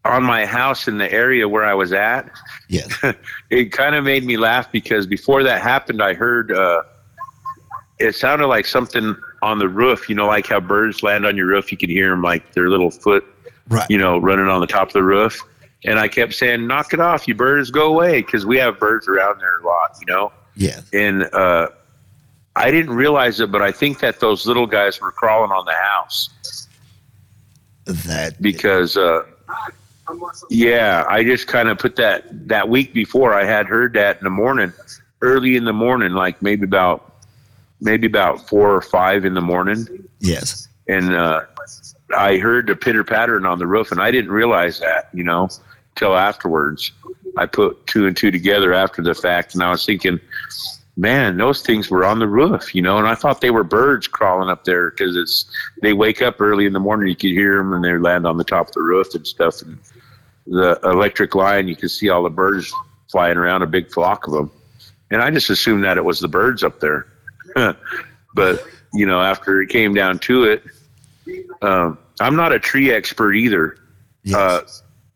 on 0.05 0.23
my 0.25 0.47
house 0.47 0.89
in 0.89 0.99
the 0.99 1.11
area 1.13 1.49
where 1.49 1.65
I 1.65 1.75
was 1.75 1.93
at, 1.93 2.31
Yes. 2.69 2.99
it 3.51 3.73
kind 3.73 3.95
of 3.95 4.05
made 4.05 4.25
me 4.25 4.37
laugh 4.37 4.71
because 4.73 5.07
before 5.07 5.43
that 5.45 5.61
happened, 5.63 6.03
I 6.03 6.15
heard 6.15 6.51
uh, 6.51 6.83
it 7.99 8.15
sounded 8.15 8.47
like 8.49 8.67
something 8.67 9.15
on 9.43 9.59
the 9.59 9.69
roof. 9.69 10.09
You 10.09 10.15
know, 10.15 10.27
like 10.27 10.47
how 10.49 10.61
birds 10.61 11.03
land 11.03 11.27
on 11.27 11.37
your 11.37 11.47
roof, 11.47 11.71
you 11.71 11.79
could 11.79 11.91
hear 11.91 12.11
them 12.11 12.23
like 12.23 12.53
their 12.55 12.69
little 12.69 12.91
foot, 12.91 13.25
Right. 13.69 13.87
you 13.91 13.99
know, 13.99 14.19
running 14.19 14.47
on 14.49 14.61
the 14.61 14.67
top 14.67 14.89
of 14.89 14.93
the 14.95 15.03
roof. 15.03 15.41
And 15.85 15.99
I 15.99 16.07
kept 16.09 16.35
saying, 16.35 16.67
"Knock 16.67 16.93
it 16.95 17.01
off, 17.01 17.27
you 17.29 17.35
birds, 17.35 17.71
go 17.71 17.87
away," 17.89 18.23
because 18.23 18.47
we 18.47 18.57
have 18.59 18.79
birds 18.79 19.09
around 19.09 19.41
there 19.41 19.59
a 19.59 19.67
lot, 19.67 19.97
you 20.01 20.07
know. 20.13 20.33
Yeah. 20.55 20.81
And 20.93 21.25
uh, 21.35 21.69
I 22.55 22.71
didn't 22.71 22.95
realize 22.95 23.41
it, 23.41 23.51
but 23.51 23.63
I 23.63 23.73
think 23.73 24.01
that 24.01 24.21
those 24.21 24.47
little 24.47 24.67
guys 24.67 25.01
were 25.01 25.11
crawling 25.11 25.51
on 25.53 25.65
the 25.65 25.73
house. 25.73 26.69
That 27.85 28.41
because 28.41 28.97
uh 28.97 29.25
yeah 30.51 31.05
i 31.09 31.25
just 31.25 31.47
kind 31.47 31.69
of 31.69 31.79
put 31.79 31.97
that 31.97 32.25
that 32.49 32.69
week 32.69 32.93
before 32.93 33.35
i 33.35 33.45
had 33.45 33.67
heard 33.67 33.93
that 33.95 34.19
in 34.19 34.25
the 34.25 34.31
morning 34.31 34.73
early 35.21 35.57
in 35.57 35.65
the 35.65 35.73
morning 35.73 36.13
like 36.13 36.41
maybe 36.43 36.65
about 36.65 37.17
maybe 37.81 38.07
about 38.07 38.49
four 38.49 38.75
or 38.75 38.81
five 38.81 39.25
in 39.25 39.35
the 39.35 39.41
morning. 39.41 39.87
Yes. 40.21 40.69
and 40.89 41.13
uh 41.15 41.43
i 42.17 42.37
heard 42.37 42.67
the 42.67 42.77
pitter 42.77 43.05
pattern 43.05 43.47
on 43.47 43.59
the 43.59 43.67
roof 43.67 43.91
and 43.91 44.01
i 44.01 44.11
didn't 44.11 44.31
realize 44.31 44.79
that 44.81 45.09
you 45.13 45.25
know 45.25 45.49
till 45.95 46.17
afterwards. 46.17 46.93
I 47.37 47.47
put 47.47 47.87
two 47.87 48.07
and 48.07 48.17
two 48.17 48.31
together 48.31 48.73
after 48.75 49.03
the 49.03 49.15
fact 49.15 49.55
and 49.55 49.63
i 49.63 49.71
was 49.71 49.85
thinking 49.85 50.21
man, 50.97 51.37
those 51.37 51.63
things 51.63 51.91
were 51.91 52.05
on 52.05 52.19
the 52.19 52.29
roof, 52.29 52.75
you 52.75 52.83
know, 52.83 52.99
and 52.99 53.07
I 53.07 53.15
thought 53.15 53.41
they 53.41 53.51
were 53.51 53.65
birds 53.65 54.07
crawling 54.07 54.51
up 54.51 54.65
there 54.65 54.91
because 54.91 55.17
it's 55.17 55.47
they 55.81 55.93
wake 55.93 56.21
up 56.21 56.41
early 56.41 56.67
in 56.67 56.73
the 56.73 56.81
morning, 56.81 57.09
you 57.09 57.17
could 57.17 57.31
hear 57.31 57.59
them, 57.59 57.73
and 57.73 57.85
they 57.85 57.97
land 57.97 58.27
on 58.27 58.37
the 58.37 58.45
top 58.45 58.69
of 58.69 58.75
the 58.75 58.83
roof 58.83 59.15
and 59.15 59.27
stuff. 59.27 59.63
And 59.63 59.79
the 60.47 60.79
electric 60.85 61.35
line, 61.35 61.69
you 61.69 61.77
could 61.77 61.91
see 61.91 62.09
all 62.09 62.23
the 62.23 62.31
birds 62.31 62.73
flying 63.11 63.37
around, 63.37 63.63
a 63.63 63.67
big 63.67 63.91
flock 63.91 64.27
of 64.27 64.33
them, 64.33 64.51
and 65.11 65.23
I 65.23 65.31
just 65.31 65.51
assumed 65.51 65.85
that 65.85 65.97
it 65.97 66.05
was 66.05 66.21
the 66.21 66.29
birds 66.29 66.63
up 66.63 66.81
there. 66.81 67.07
but 68.35 68.67
you 68.93 69.07
know, 69.07 69.21
after 69.21 69.63
it 69.63 69.69
came 69.69 69.95
down 69.95 70.19
to 70.21 70.45
it, 70.45 70.63
um, 71.63 71.99
I'm 72.21 72.37
not 72.37 72.53
a 72.53 72.59
tree 72.59 72.93
expert 72.93 73.35
either. 73.35 73.79
Yes. 74.25 74.37
Uh, 74.37 74.63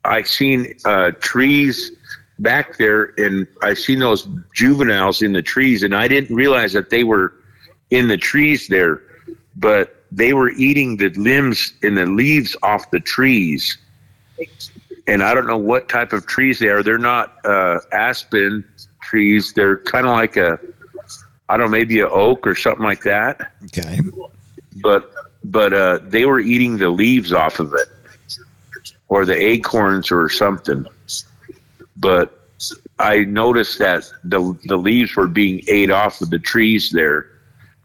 I've 0.08 0.28
seen 0.28 0.74
uh, 0.84 1.10
trees 1.20 1.92
back 2.38 2.76
there 2.78 3.14
and 3.18 3.46
I 3.62 3.74
seen 3.74 4.00
those 4.00 4.28
juveniles 4.54 5.22
in 5.22 5.32
the 5.32 5.42
trees 5.42 5.82
and 5.82 5.94
I 5.94 6.08
didn't 6.08 6.34
realize 6.34 6.72
that 6.74 6.90
they 6.90 7.04
were 7.04 7.34
in 7.90 8.08
the 8.08 8.16
trees 8.16 8.68
there, 8.68 9.02
but 9.56 10.04
they 10.12 10.32
were 10.32 10.50
eating 10.50 10.96
the 10.96 11.10
limbs 11.10 11.72
and 11.82 11.96
the 11.96 12.06
leaves 12.06 12.56
off 12.62 12.90
the 12.90 13.00
trees. 13.00 13.78
And 15.06 15.22
I 15.22 15.34
don't 15.34 15.46
know 15.46 15.56
what 15.56 15.88
type 15.88 16.12
of 16.12 16.26
trees 16.26 16.58
they 16.58 16.68
are. 16.68 16.82
They're 16.82 16.98
not 16.98 17.36
uh, 17.44 17.78
aspen 17.92 18.64
trees. 19.00 19.52
They're 19.52 19.78
kind 19.78 20.06
of 20.06 20.12
like 20.12 20.36
a, 20.36 20.58
I 21.48 21.56
don't 21.56 21.66
know, 21.66 21.70
maybe 21.70 22.00
a 22.00 22.08
oak 22.08 22.46
or 22.46 22.54
something 22.54 22.84
like 22.84 23.02
that. 23.02 23.52
Okay. 23.66 24.00
But 24.82 25.12
but 25.44 25.72
uh, 25.72 26.00
they 26.02 26.24
were 26.26 26.40
eating 26.40 26.76
the 26.76 26.90
leaves 26.90 27.32
off 27.32 27.60
of 27.60 27.72
it, 27.72 27.88
or 29.08 29.24
the 29.24 29.36
acorns 29.36 30.10
or 30.10 30.28
something 30.28 30.86
but 31.96 32.48
I 32.98 33.24
noticed 33.24 33.78
that 33.78 34.04
the 34.24 34.58
the 34.64 34.76
leaves 34.76 35.16
were 35.16 35.28
being 35.28 35.62
ate 35.68 35.90
off 35.90 36.20
of 36.20 36.30
the 36.30 36.38
trees 36.38 36.90
there 36.90 37.30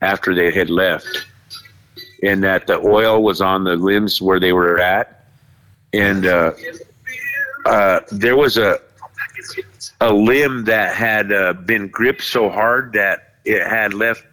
after 0.02 0.34
they 0.34 0.52
had 0.52 0.70
left, 0.70 1.26
and 2.24 2.44
that 2.44 2.68
the 2.68 2.80
oil 2.80 3.22
was 3.22 3.42
on 3.42 3.64
the 3.64 3.76
limbs 3.76 4.22
where 4.22 4.40
they 4.40 4.54
were 4.54 4.80
at, 4.80 5.26
and 5.94 6.26
uh, 6.26 6.54
uh, 7.66 8.00
there 8.12 8.38
was 8.38 8.58
a 8.58 8.80
a 10.00 10.14
limb 10.14 10.64
that 10.66 10.96
had 10.96 11.32
uh, 11.32 11.54
been 11.54 11.88
gripped 11.88 12.24
so 12.24 12.50
hard 12.50 12.94
that 12.94 13.36
it 13.46 13.66
had 13.68 13.94
left 13.94 14.24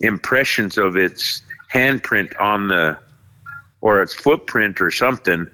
impressions 0.00 0.76
of 0.76 0.96
its 0.96 1.42
handprint 1.72 2.38
on 2.40 2.68
the 2.68 2.98
or 3.80 4.02
its 4.02 4.14
footprint 4.14 4.80
or 4.80 4.90
something. 4.90 5.48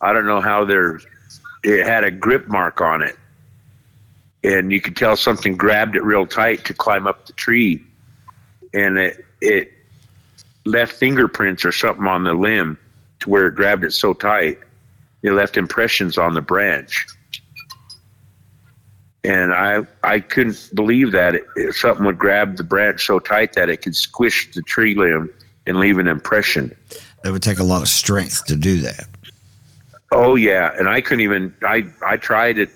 I 0.00 0.12
don't 0.12 0.26
know 0.26 0.40
how 0.40 0.64
they're 0.64 1.00
it 1.64 1.86
had 1.86 2.04
a 2.04 2.10
grip 2.10 2.48
mark 2.48 2.80
on 2.80 3.02
it. 3.02 3.16
And 4.44 4.70
you 4.70 4.80
could 4.80 4.96
tell 4.96 5.16
something 5.16 5.56
grabbed 5.56 5.96
it 5.96 6.04
real 6.04 6.26
tight 6.26 6.64
to 6.66 6.74
climb 6.74 7.06
up 7.06 7.26
the 7.26 7.32
tree. 7.32 7.84
And 8.72 8.98
it, 8.98 9.24
it 9.40 9.72
left 10.64 10.92
fingerprints 10.92 11.64
or 11.64 11.72
something 11.72 12.06
on 12.06 12.24
the 12.24 12.34
limb 12.34 12.78
to 13.20 13.30
where 13.30 13.46
it 13.46 13.54
grabbed 13.54 13.84
it 13.84 13.92
so 13.92 14.12
tight. 14.14 14.58
It 15.22 15.32
left 15.32 15.56
impressions 15.56 16.18
on 16.18 16.34
the 16.34 16.40
branch. 16.40 17.06
And 19.24 19.52
I 19.52 19.84
I 20.04 20.20
couldn't 20.20 20.70
believe 20.74 21.12
that 21.12 21.34
it, 21.34 21.74
something 21.74 22.06
would 22.06 22.18
grab 22.18 22.56
the 22.56 22.64
branch 22.64 23.04
so 23.04 23.18
tight 23.18 23.54
that 23.54 23.68
it 23.68 23.78
could 23.78 23.96
squish 23.96 24.50
the 24.52 24.62
tree 24.62 24.94
limb 24.94 25.28
and 25.66 25.80
leave 25.80 25.98
an 25.98 26.06
impression. 26.06 26.74
It 27.24 27.30
would 27.32 27.42
take 27.42 27.58
a 27.58 27.64
lot 27.64 27.82
of 27.82 27.88
strength 27.88 28.46
to 28.46 28.54
do 28.54 28.80
that. 28.82 29.06
Oh 30.10 30.36
yeah, 30.36 30.72
and 30.78 30.88
I 30.88 31.00
couldn't 31.00 31.20
even. 31.20 31.54
I 31.62 31.86
I 32.06 32.16
tried 32.16 32.58
it 32.58 32.70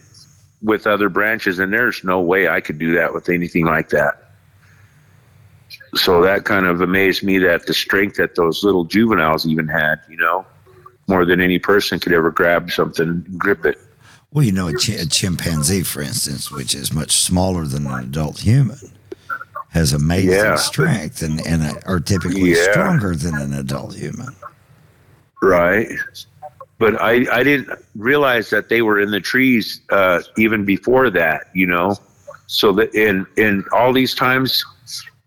with 0.63 0.87
other 0.87 1.09
branches, 1.09 1.59
and 1.59 1.73
there's 1.73 2.05
no 2.05 2.21
way 2.21 2.49
I 2.49 2.61
could 2.61 2.79
do 2.79 2.95
that 2.95 3.15
with 3.15 3.29
anything 3.29 3.65
like 3.65 3.89
that. 3.91 4.33
So 5.95 6.23
that 6.23 6.45
kind 6.45 6.67
of 6.67 6.81
amazed 6.81 7.23
me 7.23 7.39
that 7.39 7.67
the 7.67 7.75
strength 7.75 8.17
that 8.17 8.35
those 8.35 8.63
little 8.63 8.85
juveniles 8.85 9.47
even 9.47 9.67
had, 9.67 10.01
you 10.09 10.17
know, 10.17 10.47
more 11.07 11.25
than 11.25 11.41
any 11.41 11.59
person 11.59 11.99
could 11.99 12.13
ever 12.13 12.31
grab 12.31 12.71
something, 12.71 13.25
grip 13.39 13.65
it. 13.65 13.79
Well, 14.33 14.45
you 14.45 14.53
know, 14.53 14.69
a, 14.69 14.77
ch- 14.77 14.91
a 14.91 15.09
chimpanzee, 15.09 15.83
for 15.83 16.01
instance, 16.01 16.51
which 16.51 16.75
is 16.75 16.93
much 16.93 17.13
smaller 17.13 17.67
than 17.67 17.87
an 17.87 18.05
adult 18.05 18.41
human, 18.41 18.79
has 19.71 19.93
amazing 19.93 20.31
yeah. 20.31 20.57
strength 20.57 21.23
and, 21.23 21.47
and 21.47 21.83
are 21.87 22.01
typically 22.01 22.55
yeah. 22.55 22.71
stronger 22.71 23.15
than 23.15 23.35
an 23.35 23.53
adult 23.53 23.95
human. 23.95 24.35
Right 25.43 25.89
but 26.83 27.01
I, 27.01 27.25
I 27.31 27.45
didn't 27.45 27.79
realize 27.95 28.51
that 28.51 28.69
they 28.69 28.83
were 28.83 28.99
in 28.99 29.13
the 29.13 29.21
trees 29.21 29.83
uh, 29.91 30.21
even 30.37 30.65
before 30.65 31.11
that, 31.11 31.47
you 31.55 31.65
know. 31.65 31.95
So 32.49 32.73
that 32.73 32.93
in 32.93 33.25
in 33.37 33.65
all 33.73 33.93
these 33.93 34.17
times 34.17 34.65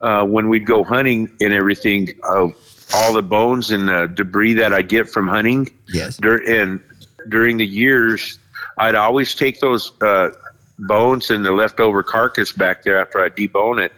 uh, 0.01 0.25
when 0.25 0.49
we'd 0.49 0.65
go 0.65 0.83
hunting 0.83 1.31
and 1.39 1.53
everything, 1.53 2.09
uh, 2.23 2.49
all 2.93 3.13
the 3.13 3.23
bones 3.23 3.71
and 3.71 3.87
the 3.87 4.07
debris 4.07 4.53
that 4.55 4.73
I 4.73 4.81
get 4.81 5.09
from 5.09 5.29
hunting, 5.29 5.69
yes, 5.87 6.17
dur- 6.17 6.43
and 6.45 6.81
during 7.29 7.55
the 7.55 7.65
years, 7.65 8.37
I'd 8.77 8.95
always 8.95 9.33
take 9.33 9.61
those 9.61 9.93
uh, 10.01 10.31
bones 10.79 11.29
and 11.29 11.45
the 11.45 11.53
leftover 11.53 12.03
carcass 12.03 12.51
back 12.51 12.83
there 12.83 12.99
after 12.99 13.23
I 13.23 13.29
debone 13.29 13.81
it 13.81 13.93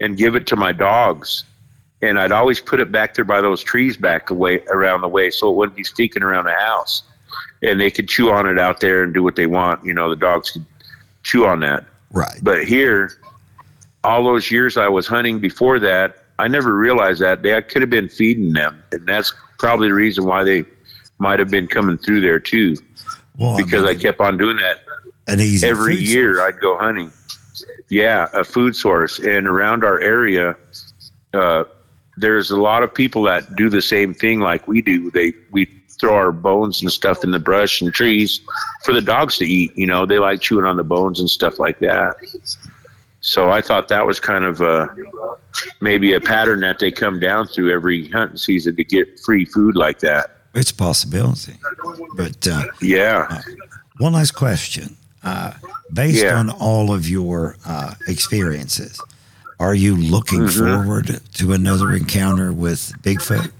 and 0.00 0.16
give 0.16 0.34
it 0.34 0.46
to 0.46 0.56
my 0.56 0.72
dogs 0.72 1.44
and 2.02 2.18
I'd 2.18 2.32
always 2.32 2.60
put 2.60 2.80
it 2.80 2.90
back 2.90 3.14
there 3.14 3.24
by 3.24 3.40
those 3.40 3.62
trees 3.62 3.96
back 3.96 4.30
away 4.30 4.60
around 4.68 5.00
the 5.00 5.08
way, 5.08 5.30
so 5.30 5.48
it 5.48 5.56
wouldn't 5.56 5.76
be 5.76 5.84
stinking 5.84 6.22
around 6.22 6.44
the 6.44 6.54
house, 6.54 7.04
and 7.62 7.80
they 7.80 7.90
could 7.90 8.08
chew 8.08 8.30
on 8.30 8.46
it 8.46 8.58
out 8.58 8.80
there 8.80 9.04
and 9.04 9.14
do 9.14 9.22
what 9.22 9.36
they 9.36 9.46
want. 9.46 9.84
You 9.84 9.94
know, 9.94 10.10
the 10.10 10.16
dogs 10.16 10.50
could 10.50 10.66
chew 11.22 11.46
on 11.46 11.60
that. 11.60 11.84
Right. 12.10 12.38
But 12.42 12.64
here, 12.64 13.12
all 14.04 14.24
those 14.24 14.50
years 14.50 14.76
I 14.76 14.88
was 14.88 15.06
hunting 15.06 15.38
before 15.38 15.78
that, 15.78 16.24
I 16.38 16.48
never 16.48 16.76
realized 16.76 17.22
that 17.22 17.42
they 17.42 17.56
I 17.56 17.60
could 17.60 17.82
have 17.82 17.90
been 17.90 18.08
feeding 18.08 18.52
them, 18.52 18.82
and 18.90 19.06
that's 19.06 19.32
probably 19.58 19.88
the 19.88 19.94
reason 19.94 20.24
why 20.24 20.42
they 20.42 20.64
might 21.18 21.38
have 21.38 21.50
been 21.50 21.68
coming 21.68 21.98
through 21.98 22.20
there 22.20 22.40
too. 22.40 22.76
Well, 23.38 23.56
because 23.56 23.84
I, 23.84 23.88
mean, 23.88 23.96
I 23.96 24.02
kept 24.02 24.20
on 24.20 24.36
doing 24.36 24.56
that. 24.56 24.80
An 25.28 25.40
easy 25.40 25.66
every 25.66 25.96
year 25.96 26.38
source. 26.38 26.54
I'd 26.54 26.60
go 26.60 26.76
hunting. 26.76 27.12
Yeah, 27.88 28.26
a 28.32 28.42
food 28.42 28.74
source, 28.74 29.20
and 29.20 29.46
around 29.46 29.84
our 29.84 30.00
area. 30.00 30.56
Uh, 31.32 31.64
there's 32.16 32.50
a 32.50 32.60
lot 32.60 32.82
of 32.82 32.92
people 32.92 33.22
that 33.22 33.56
do 33.56 33.68
the 33.68 33.82
same 33.82 34.14
thing 34.14 34.40
like 34.40 34.68
we 34.68 34.82
do. 34.82 35.10
They 35.10 35.32
we 35.50 35.66
throw 36.00 36.14
our 36.14 36.32
bones 36.32 36.82
and 36.82 36.90
stuff 36.90 37.22
in 37.22 37.30
the 37.30 37.38
brush 37.38 37.80
and 37.80 37.92
trees 37.92 38.40
for 38.84 38.92
the 38.92 39.00
dogs 39.00 39.38
to 39.38 39.44
eat. 39.44 39.76
You 39.76 39.86
know, 39.86 40.04
they 40.04 40.18
like 40.18 40.40
chewing 40.40 40.66
on 40.66 40.76
the 40.76 40.84
bones 40.84 41.20
and 41.20 41.30
stuff 41.30 41.58
like 41.58 41.78
that. 41.78 42.16
So 43.20 43.50
I 43.50 43.60
thought 43.60 43.86
that 43.88 44.04
was 44.04 44.18
kind 44.18 44.44
of 44.44 44.60
a, 44.60 44.94
maybe 45.80 46.12
a 46.14 46.20
pattern 46.20 46.60
that 46.60 46.80
they 46.80 46.90
come 46.90 47.20
down 47.20 47.46
through 47.46 47.72
every 47.72 48.08
hunting 48.08 48.36
season 48.36 48.74
to 48.76 48.84
get 48.84 49.20
free 49.20 49.44
food 49.44 49.76
like 49.76 50.00
that. 50.00 50.38
It's 50.54 50.72
a 50.72 50.74
possibility, 50.74 51.54
but 52.16 52.46
uh, 52.48 52.64
yeah. 52.82 53.26
Uh, 53.30 53.40
one 53.98 54.12
last 54.12 54.32
question. 54.32 54.96
Uh, 55.22 55.52
based 55.92 56.24
yeah. 56.24 56.36
on 56.36 56.50
all 56.50 56.92
of 56.92 57.08
your 57.08 57.56
uh, 57.64 57.94
experiences, 58.08 59.00
are 59.62 59.76
you 59.76 59.96
looking 59.96 60.40
mm-hmm. 60.40 60.82
forward 60.82 61.20
to 61.34 61.52
another 61.52 61.92
encounter 61.92 62.52
with 62.52 62.92
Bigfoot? 63.02 63.52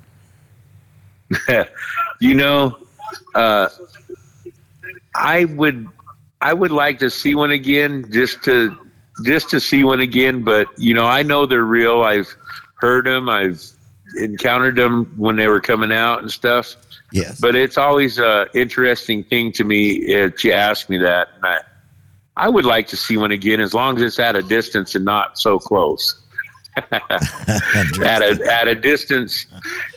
you 2.21 2.35
know, 2.35 2.77
uh, 3.37 3.69
I 5.15 5.45
would, 5.45 5.89
I 6.41 6.55
would 6.55 6.73
like 6.73 6.99
to 6.99 7.09
see 7.09 7.37
one 7.37 7.53
again, 7.53 8.11
just 8.11 8.43
to, 8.45 8.77
just 9.25 9.49
to 9.51 9.61
see 9.61 9.85
one 9.85 10.01
again. 10.01 10.43
But 10.43 10.67
you 10.77 10.93
know, 10.93 11.07
I 11.07 11.23
know 11.23 11.47
they're 11.47 11.63
real. 11.63 12.03
I've 12.03 12.35
heard 12.75 13.07
them. 13.07 13.29
I've 13.29 13.63
encountered 14.19 14.75
them 14.75 15.05
when 15.17 15.37
they 15.37 15.47
were 15.47 15.61
coming 15.61 15.93
out 15.93 16.21
and 16.21 16.33
stuff. 16.33 16.75
Yes. 17.13 17.41
But 17.41 17.55
it's 17.55 17.79
always 17.79 18.19
a 18.19 18.49
interesting 18.55 19.23
thing 19.23 19.53
to 19.53 19.63
me 19.63 19.91
if 19.91 20.43
you 20.43 20.51
ask 20.51 20.91
me 20.91 20.99
that. 20.99 21.29
And 21.37 21.47
I, 21.47 21.61
I 22.37 22.49
would 22.49 22.65
like 22.65 22.89
to 22.89 22.97
see 22.97 23.17
one 23.17 23.33
again 23.33 23.61
as 23.61 23.75
long 23.75 23.97
as 23.97 24.03
it's 24.03 24.19
at 24.19 24.37
a 24.37 24.43
distance 24.43 24.95
and 24.95 25.05
not 25.05 25.39
so 25.39 25.59
close. 25.59 26.19
at 26.77 28.23
a 28.23 28.39
at 28.51 28.67
a 28.67 28.75
distance, 28.75 29.45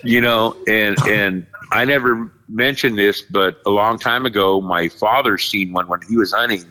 you 0.04 0.20
know, 0.20 0.58
and 0.68 0.98
and 1.08 1.48
I 1.72 1.86
never 1.86 2.30
mentioned 2.50 2.98
this, 2.98 3.22
but 3.22 3.62
a 3.66 3.70
long 3.70 3.98
time 3.98 4.26
ago, 4.26 4.60
my 4.60 4.90
father 4.90 5.38
seen 5.38 5.72
one 5.72 5.88
when 5.88 6.02
he 6.02 6.18
was 6.18 6.34
hunting. 6.34 6.66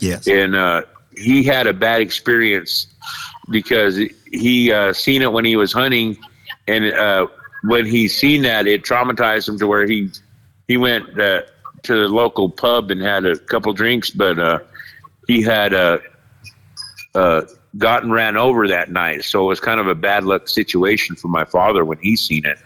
Yes, 0.00 0.26
and 0.26 0.54
uh, 0.54 0.82
he 1.16 1.42
had 1.42 1.66
a 1.66 1.72
bad 1.72 2.02
experience 2.02 2.88
because 3.48 3.98
he 4.30 4.70
uh, 4.70 4.92
seen 4.92 5.22
it 5.22 5.32
when 5.32 5.46
he 5.46 5.56
was 5.56 5.72
hunting, 5.72 6.18
and 6.66 6.92
uh, 6.92 7.26
when 7.64 7.86
he 7.86 8.06
seen 8.06 8.42
that, 8.42 8.66
it 8.66 8.82
traumatized 8.82 9.48
him 9.48 9.58
to 9.58 9.66
where 9.66 9.86
he 9.86 10.10
he 10.66 10.76
went 10.76 11.18
uh, 11.18 11.42
to 11.84 11.94
the 11.94 12.08
local 12.08 12.50
pub 12.50 12.90
and 12.90 13.00
had 13.00 13.24
a 13.24 13.38
couple 13.38 13.72
drinks, 13.72 14.10
but 14.10 14.38
uh, 14.38 14.58
he 15.28 15.42
had 15.42 15.72
uh, 15.74 15.98
uh, 17.14 17.42
gotten 17.76 18.10
ran 18.10 18.36
over 18.36 18.66
that 18.66 18.90
night. 18.90 19.22
So 19.22 19.44
it 19.44 19.48
was 19.48 19.60
kind 19.60 19.78
of 19.78 19.86
a 19.86 19.94
bad 19.94 20.24
luck 20.24 20.48
situation 20.48 21.14
for 21.14 21.28
my 21.28 21.44
father 21.44 21.84
when 21.84 21.98
he 21.98 22.16
seen 22.16 22.44
it 22.44 22.58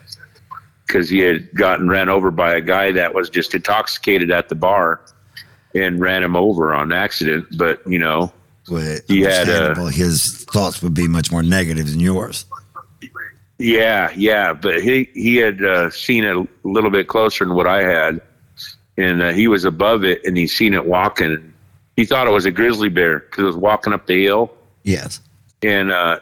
because 0.87 1.11
he 1.11 1.19
had 1.19 1.53
gotten 1.55 1.89
ran 1.89 2.09
over 2.09 2.31
by 2.31 2.55
a 2.55 2.61
guy 2.61 2.93
that 2.93 3.15
was 3.15 3.29
just 3.29 3.55
intoxicated 3.55 4.31
at 4.31 4.49
the 4.49 4.55
bar 4.55 5.01
and 5.75 6.01
ran 6.01 6.23
him 6.23 6.37
over 6.37 6.73
on 6.73 6.93
accident. 6.93 7.47
But, 7.57 7.87
you 7.87 7.99
know, 7.99 8.33
Well, 8.71 9.01
he 9.09 9.23
had 9.23 9.49
uh, 9.49 9.75
his 9.87 10.45
thoughts 10.45 10.83
would 10.83 10.95
be 10.95 11.09
much 11.09 11.33
more 11.33 11.43
negative 11.43 11.91
than 11.91 12.01
yours. 12.01 12.47
Yeah, 13.59 14.11
yeah, 14.17 14.53
but 14.53 14.83
he 14.83 15.09
he 15.15 15.37
had 15.37 15.65
uh, 15.65 15.91
seen 15.91 16.25
it 16.25 16.37
a 16.37 16.47
little 16.65 16.91
bit 16.91 17.07
closer 17.07 17.45
than 17.45 17.55
what 17.55 17.67
I 17.67 17.83
had, 17.85 18.21
and 18.97 19.23
uh, 19.23 19.33
he 19.33 19.47
was 19.47 19.65
above 19.65 20.05
it, 20.05 20.25
and 20.25 20.37
he 20.37 20.49
seen 20.49 20.75
it 20.75 20.85
walking. 20.85 21.52
He 21.97 22.05
thought 22.05 22.27
it 22.27 22.31
was 22.31 22.47
a 22.47 22.51
grizzly 22.51 22.89
bear 22.89 23.21
because 23.21 23.43
it 23.43 23.47
was 23.47 23.57
walking 23.57 23.93
up 23.93 24.07
the 24.07 24.25
hill. 24.25 24.53
Yes, 24.83 25.21
and 25.63 25.93
uh, 25.93 26.21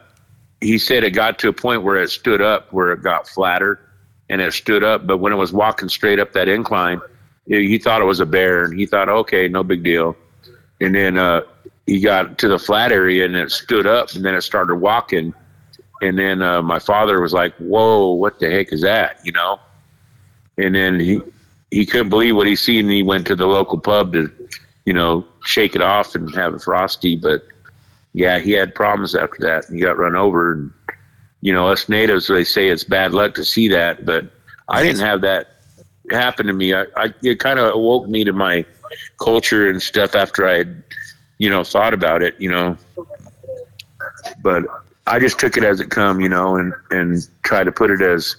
he 0.61 0.79
said 0.79 1.05
it 1.05 1.11
got 1.11 1.39
to 1.41 1.49
a 1.49 1.53
point 1.53 1.83
where 1.83 1.97
it 1.97 2.11
stood 2.11 2.43
up, 2.43 2.73
where 2.73 2.93
it 2.93 3.03
got 3.03 3.29
flatter, 3.29 3.81
and 4.29 4.41
it 4.41 4.53
stood 4.53 4.85
up. 4.85 5.07
But 5.07 5.19
when 5.19 5.33
it 5.33 5.37
was 5.37 5.53
walking 5.53 5.89
straight 5.89 6.19
up 6.19 6.33
that 6.33 6.49
incline, 6.49 7.01
he 7.47 7.79
thought 7.79 8.03
it 8.03 8.07
was 8.07 8.21
a 8.21 8.27
bear, 8.27 8.65
and 8.65 8.79
he 8.79 8.87
thought, 8.87 9.09
okay, 9.09 9.49
no 9.49 9.63
big 9.63 9.83
deal. 9.83 10.17
And 10.81 10.95
then 10.95 11.19
uh, 11.19 11.43
he 11.87 12.01
got 12.01 12.39
to 12.39 12.49
the 12.49 12.59
flat 12.59 12.93
area, 12.93 13.25
and 13.25 13.37
it 13.37 13.51
stood 13.51 13.87
up, 13.87 14.13
and 14.13 14.25
then 14.25 14.35
it 14.35 14.43
started 14.43 14.77
walking 14.77 15.35
and 16.01 16.19
then 16.19 16.43
uh, 16.43 16.63
my 16.63 16.79
father 16.79 17.21
was 17.21 17.33
like, 17.33 17.55
"Whoa, 17.57 18.13
what 18.13 18.39
the 18.39 18.51
heck 18.51 18.73
is 18.73 18.81
that?" 18.83 19.21
You 19.25 19.33
know. 19.33 19.61
And 20.57 20.75
then 20.75 20.99
he 20.99 21.21
he 21.71 21.87
couldn't 21.87 22.09
believe 22.09 22.37
what 22.37 22.47
he 22.47 22.57
seen. 22.57 22.87
And 22.87 22.93
he 22.93 23.03
went 23.03 23.27
to 23.27 23.37
the 23.37 23.47
local 23.47 23.79
pub 23.79 24.13
to, 24.15 24.31
you 24.91 24.95
know, 24.95 25.25
shake 25.45 25.77
it 25.77 25.83
off 25.83 26.17
and 26.17 26.35
have 26.35 26.53
a 26.53 26.59
frosty. 26.59 27.15
But 27.15 27.47
yeah, 28.13 28.41
he 28.41 28.51
had 28.51 28.75
problems 28.75 29.15
after 29.15 29.37
that. 29.43 29.67
He 29.73 29.79
got 29.79 29.97
run 29.97 30.17
over. 30.17 30.51
And 30.55 30.73
you 31.43 31.53
know, 31.53 31.69
us 31.69 31.89
natives, 31.89 32.27
they 32.27 32.43
say 32.43 32.71
it's 32.71 32.83
bad 32.83 33.13
luck 33.13 33.37
to 33.37 33.45
see 33.45 33.69
that, 33.69 34.05
but 34.05 34.25
I 34.69 34.83
didn't 34.83 35.03
have 35.03 35.21
that 35.21 35.61
happen 36.11 36.45
to 36.47 36.53
me. 36.53 36.75
I, 36.75 36.87
I 36.97 37.15
it 37.23 37.39
kind 37.39 37.61
of 37.61 37.73
awoke 37.73 38.09
me 38.09 38.25
to 38.25 38.33
my 38.33 38.65
culture 39.21 39.71
and 39.71 39.81
stuff 39.81 40.17
after 40.17 40.49
I 40.49 40.57
had, 40.57 40.83
you 41.39 41.49
know, 41.49 41.63
thought 41.63 41.95
about 41.95 42.25
it. 42.25 42.35
You 42.41 42.51
know, 42.51 42.77
but 44.43 44.65
I 45.07 45.21
just 45.21 45.39
took 45.39 45.57
it 45.57 45.63
as 45.63 45.79
it 45.79 45.91
come, 45.91 46.21
you 46.21 46.29
know, 46.29 46.57
and 46.57 46.75
and 46.91 47.29
try 47.45 47.63
to 47.63 47.71
put 47.71 47.93
it 47.93 48.03
as, 48.03 48.35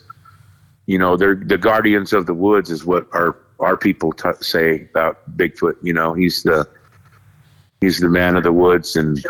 you 0.85 0.97
know, 0.97 1.15
they're 1.15 1.35
the 1.35 1.57
guardians 1.57 2.11
of 2.11 2.25
the 2.25 2.33
woods 2.33 2.69
is 2.69 2.83
what 2.83 3.07
our 3.13 3.37
our 3.61 3.77
people 3.77 4.11
t- 4.11 4.29
say 4.41 4.87
about 4.91 5.37
Bigfoot. 5.37 5.75
You 5.81 5.93
know, 5.93 6.13
he's 6.13 6.43
the 6.43 6.67
he's 7.79 7.99
the 7.99 8.09
man 8.09 8.35
of 8.35 8.43
the 8.43 8.51
woods, 8.51 8.95
and 8.95 9.23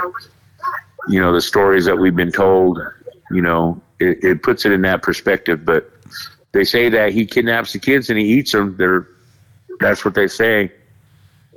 you 1.07 1.19
know 1.19 1.33
the 1.33 1.41
stories 1.41 1.85
that 1.85 1.97
we've 1.97 2.15
been 2.15 2.31
told. 2.31 2.79
You 3.31 3.41
know, 3.41 3.81
it, 3.99 4.23
it 4.23 4.43
puts 4.43 4.65
it 4.65 4.71
in 4.71 4.81
that 4.81 5.01
perspective. 5.01 5.63
But 5.65 5.89
they 6.51 6.63
say 6.63 6.89
that 6.89 7.13
he 7.13 7.25
kidnaps 7.25 7.73
the 7.73 7.79
kids 7.79 8.09
and 8.09 8.17
he 8.17 8.25
eats 8.25 8.51
them. 8.51 8.75
They're 8.77 9.07
that's 9.79 10.03
what 10.03 10.15
they 10.15 10.27
say. 10.27 10.71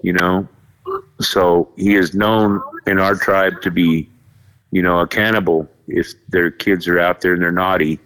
You 0.02 0.12
know, 0.12 0.48
so 1.20 1.70
he 1.76 1.94
is 1.94 2.14
known 2.14 2.60
in 2.86 2.98
our 2.98 3.14
tribe 3.14 3.62
to 3.62 3.70
be, 3.70 4.08
you 4.70 4.82
know, 4.82 5.00
a 5.00 5.06
cannibal 5.06 5.68
if 5.88 6.12
their 6.28 6.50
kids 6.50 6.88
are 6.88 6.98
out 6.98 7.20
there 7.20 7.34
and 7.34 7.42
they're 7.42 7.52
naughty, 7.52 7.98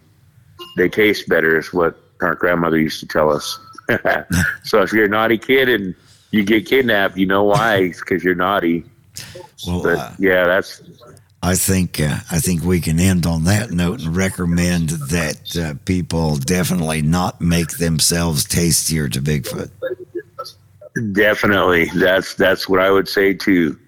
they 0.77 0.89
taste 0.89 1.29
better, 1.29 1.59
is 1.59 1.73
what 1.73 1.99
our 2.21 2.35
grandmother 2.35 2.79
used 2.79 3.01
to 3.01 3.07
tell 3.07 3.31
us. 3.31 3.59
So 4.63 4.83
if 4.83 4.93
you're 4.93 5.07
a 5.07 5.09
naughty 5.09 5.39
kid 5.39 5.69
and 5.69 5.95
you 6.31 6.45
get 6.45 6.67
kidnapped, 6.67 7.17
you 7.17 7.27
know 7.27 7.45
why? 7.45 7.89
because 8.01 8.23
you're 8.23 8.35
naughty. 8.35 8.85
Well, 9.67 9.83
but, 9.83 9.99
uh, 9.99 10.13
yeah, 10.19 10.47
that's. 10.47 10.83
I 11.43 11.55
think 11.55 12.01
uh, 12.01 12.19
I 12.31 12.41
think 12.41 12.63
we 12.63 12.81
can 12.81 12.99
end 12.99 13.25
on 13.25 13.45
that 13.45 13.71
note 13.71 14.03
and 14.03 14.17
recommend 14.17 14.91
that 14.91 15.57
uh, 15.57 15.75
people 15.85 16.37
definitely 16.37 17.01
not 17.03 17.41
make 17.41 17.79
themselves 17.79 18.45
tastier 18.45 19.09
to 19.09 19.21
Bigfoot. 19.21 19.71
Definitely, 21.13 21.87
that's 21.95 22.35
that's 22.35 22.69
what 22.69 22.81
I 22.81 22.91
would 22.91 23.09
say 23.09 23.35
too. 23.35 23.79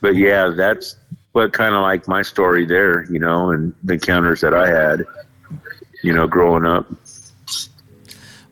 But 0.00 0.16
yeah, 0.16 0.48
that's 0.48 0.96
what 1.32 1.52
kind 1.52 1.74
of 1.74 1.82
like 1.82 2.06
my 2.06 2.22
story 2.22 2.66
there, 2.66 3.10
you 3.10 3.18
know, 3.18 3.50
and 3.50 3.74
the 3.82 3.94
encounters 3.94 4.42
that 4.42 4.54
I 4.54 4.68
had, 4.68 5.04
you 6.02 6.12
know, 6.12 6.26
growing 6.26 6.66
up. 6.66 6.86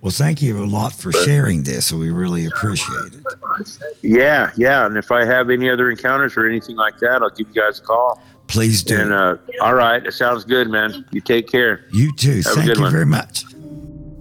Well, 0.01 0.10
thank 0.10 0.40
you 0.40 0.62
a 0.62 0.64
lot 0.64 0.94
for 0.94 1.12
sharing 1.12 1.62
this. 1.62 1.93
We 1.93 2.10
really 2.10 2.47
appreciate 2.47 3.14
it. 3.14 3.78
Yeah, 4.01 4.51
yeah. 4.56 4.86
And 4.86 4.97
if 4.97 5.12
I 5.12 5.27
have 5.27 5.51
any 5.51 5.68
other 5.68 5.90
encounters 5.90 6.36
or 6.39 6.47
anything 6.47 6.77
like 6.77 6.98
that, 7.01 7.22
I'll 7.22 7.31
give 7.31 7.48
you 7.48 7.60
guys 7.60 7.81
a 7.81 7.82
call. 7.82 8.22
Please 8.47 8.82
do. 8.82 8.98
And 8.98 9.12
uh, 9.12 9.36
all 9.60 9.74
right, 9.74 10.05
it 10.05 10.12
sounds 10.12 10.44
good, 10.44 10.68
man. 10.68 11.05
You 11.10 11.20
take 11.20 11.48
care. 11.48 11.85
You 11.93 12.14
too. 12.16 12.36
Have 12.36 12.55
thank 12.55 12.74
you 12.74 12.82
one. 12.82 12.90
very 12.90 13.06
much. 13.06 13.44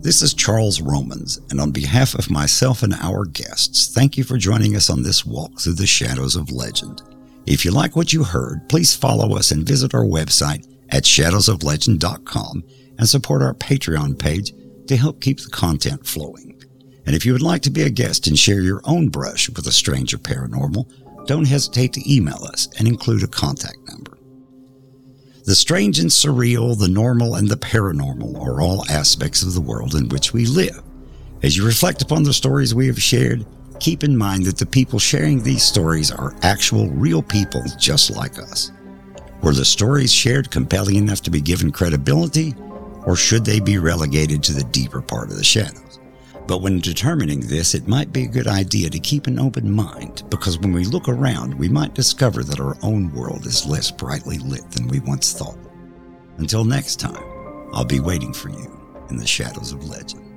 This 0.02 0.22
is 0.22 0.34
Charles 0.34 0.82
Romans, 0.82 1.40
and 1.50 1.60
on 1.60 1.72
behalf 1.72 2.14
of 2.14 2.30
myself 2.30 2.84
and 2.84 2.94
our 2.94 3.26
guests, 3.26 3.94
thank 3.94 4.18
you 4.18 4.24
for 4.24 4.38
joining 4.38 4.76
us 4.76 4.90
on 4.90 5.04
this 5.04 5.26
walk 5.26 5.60
through 5.60 5.74
the 5.74 5.88
shadows 5.88 6.36
of 6.36 6.52
legend. 6.52 7.02
If 7.46 7.66
you 7.66 7.72
like 7.72 7.96
what 7.96 8.14
you 8.14 8.24
heard, 8.24 8.68
please 8.70 8.96
follow 8.96 9.36
us 9.36 9.52
and 9.52 9.68
visit 9.68 9.94
our 9.94 10.06
website 10.06 10.66
at 10.90 11.04
shadowsoflegend.com 11.04 12.64
and 12.98 13.10
support 13.10 13.42
our 13.42 13.54
Patreon 13.54 14.18
page 14.20 14.54
to 14.90 14.98
help 14.98 15.22
keep 15.22 15.40
the 15.40 15.50
content 15.50 16.06
flowing. 16.06 16.62
And 17.06 17.16
if 17.16 17.26
you 17.26 17.34
would 17.34 17.42
like 17.42 17.62
to 17.64 17.72
be 17.72 17.84
a 17.84 17.90
guest 17.90 18.28
and 18.28 18.38
share 18.38 18.62
your 18.62 18.82
own 18.84 19.10
brush 19.10 19.50
with 19.50 19.66
a 19.66 19.72
stranger 19.72 20.18
paranormal, 20.18 21.26
don't 21.26 21.48
hesitate 21.48 21.94
to 21.94 22.14
email 22.14 22.44
us 22.44 22.68
and 22.78 22.88
include 22.88 23.24
a 23.24 23.28
contact 23.28 23.78
number. 23.88 24.18
The 25.46 25.56
strange 25.56 26.00
and 26.00 26.10
surreal, 26.10 26.78
the 26.78 26.88
normal 26.88 27.36
and 27.36 27.48
the 27.48 27.56
paranormal 27.56 28.40
are 28.40 28.62
all 28.62 28.88
aspects 28.90 29.42
of 29.42 29.54
the 29.54 29.62
world 29.62 29.96
in 29.96 30.10
which 30.10 30.34
we 30.34 30.46
live. 30.46 30.82
As 31.42 31.56
you 31.56 31.66
reflect 31.66 32.02
upon 32.02 32.24
the 32.24 32.34
stories 32.34 32.76
we 32.76 32.88
have 32.88 33.02
shared, 33.02 33.46
keep 33.80 34.04
in 34.04 34.18
mind 34.18 34.46
that 34.46 34.58
the 34.58 34.66
people 34.66 35.00
sharing 35.00 35.42
these 35.42 35.64
stories 35.64 36.12
are 36.12 36.36
actual, 36.42 36.90
real 36.90 37.24
people 37.24 37.64
just 37.78 38.12
like 38.12 38.38
us. 38.38 38.72
Were 39.42 39.54
the 39.54 39.66
stories 39.66 40.12
shared 40.12 40.52
compelling 40.52 40.98
enough 40.98 41.22
to 41.22 41.32
be 41.32 41.42
given 41.42 41.72
credibility, 41.72 42.54
or 43.10 43.16
should 43.16 43.44
they 43.44 43.60
be 43.60 43.80
relegated 43.80 44.44
to 44.44 44.54
the 44.54 44.64
deeper 44.66 45.02
part 45.02 45.32
of 45.32 45.38
the 45.38 45.44
shadows? 45.44 46.00
But 46.46 46.62
when 46.62 46.80
determining 46.80 47.40
this, 47.40 47.74
it 47.74 47.88
might 47.88 48.14
be 48.14 48.26
a 48.26 48.28
good 48.28 48.46
idea 48.46 48.88
to 48.88 49.00
keep 49.00 49.26
an 49.26 49.40
open 49.40 49.72
mind 49.72 50.22
because 50.30 50.60
when 50.60 50.74
we 50.74 50.86
look 50.86 51.10
around, 51.10 51.56
we 51.56 51.70
might 51.70 51.96
discover 51.96 52.44
that 52.44 52.60
our 52.60 52.78
own 52.84 53.12
world 53.12 53.48
is 53.48 53.66
less 53.66 53.90
brightly 53.90 54.38
lit 54.38 54.70
than 54.70 54.88
we 54.88 55.00
once 55.00 55.34
thought. 55.34 55.58
Until 56.38 56.64
next 56.64 57.00
time, 57.00 57.24
I'll 57.74 57.84
be 57.84 58.00
waiting 58.00 58.32
for 58.32 58.50
you 58.50 58.80
in 59.10 59.18
the 59.18 59.26
shadows 59.26 59.72
of 59.72 59.90
legend. 59.90 60.29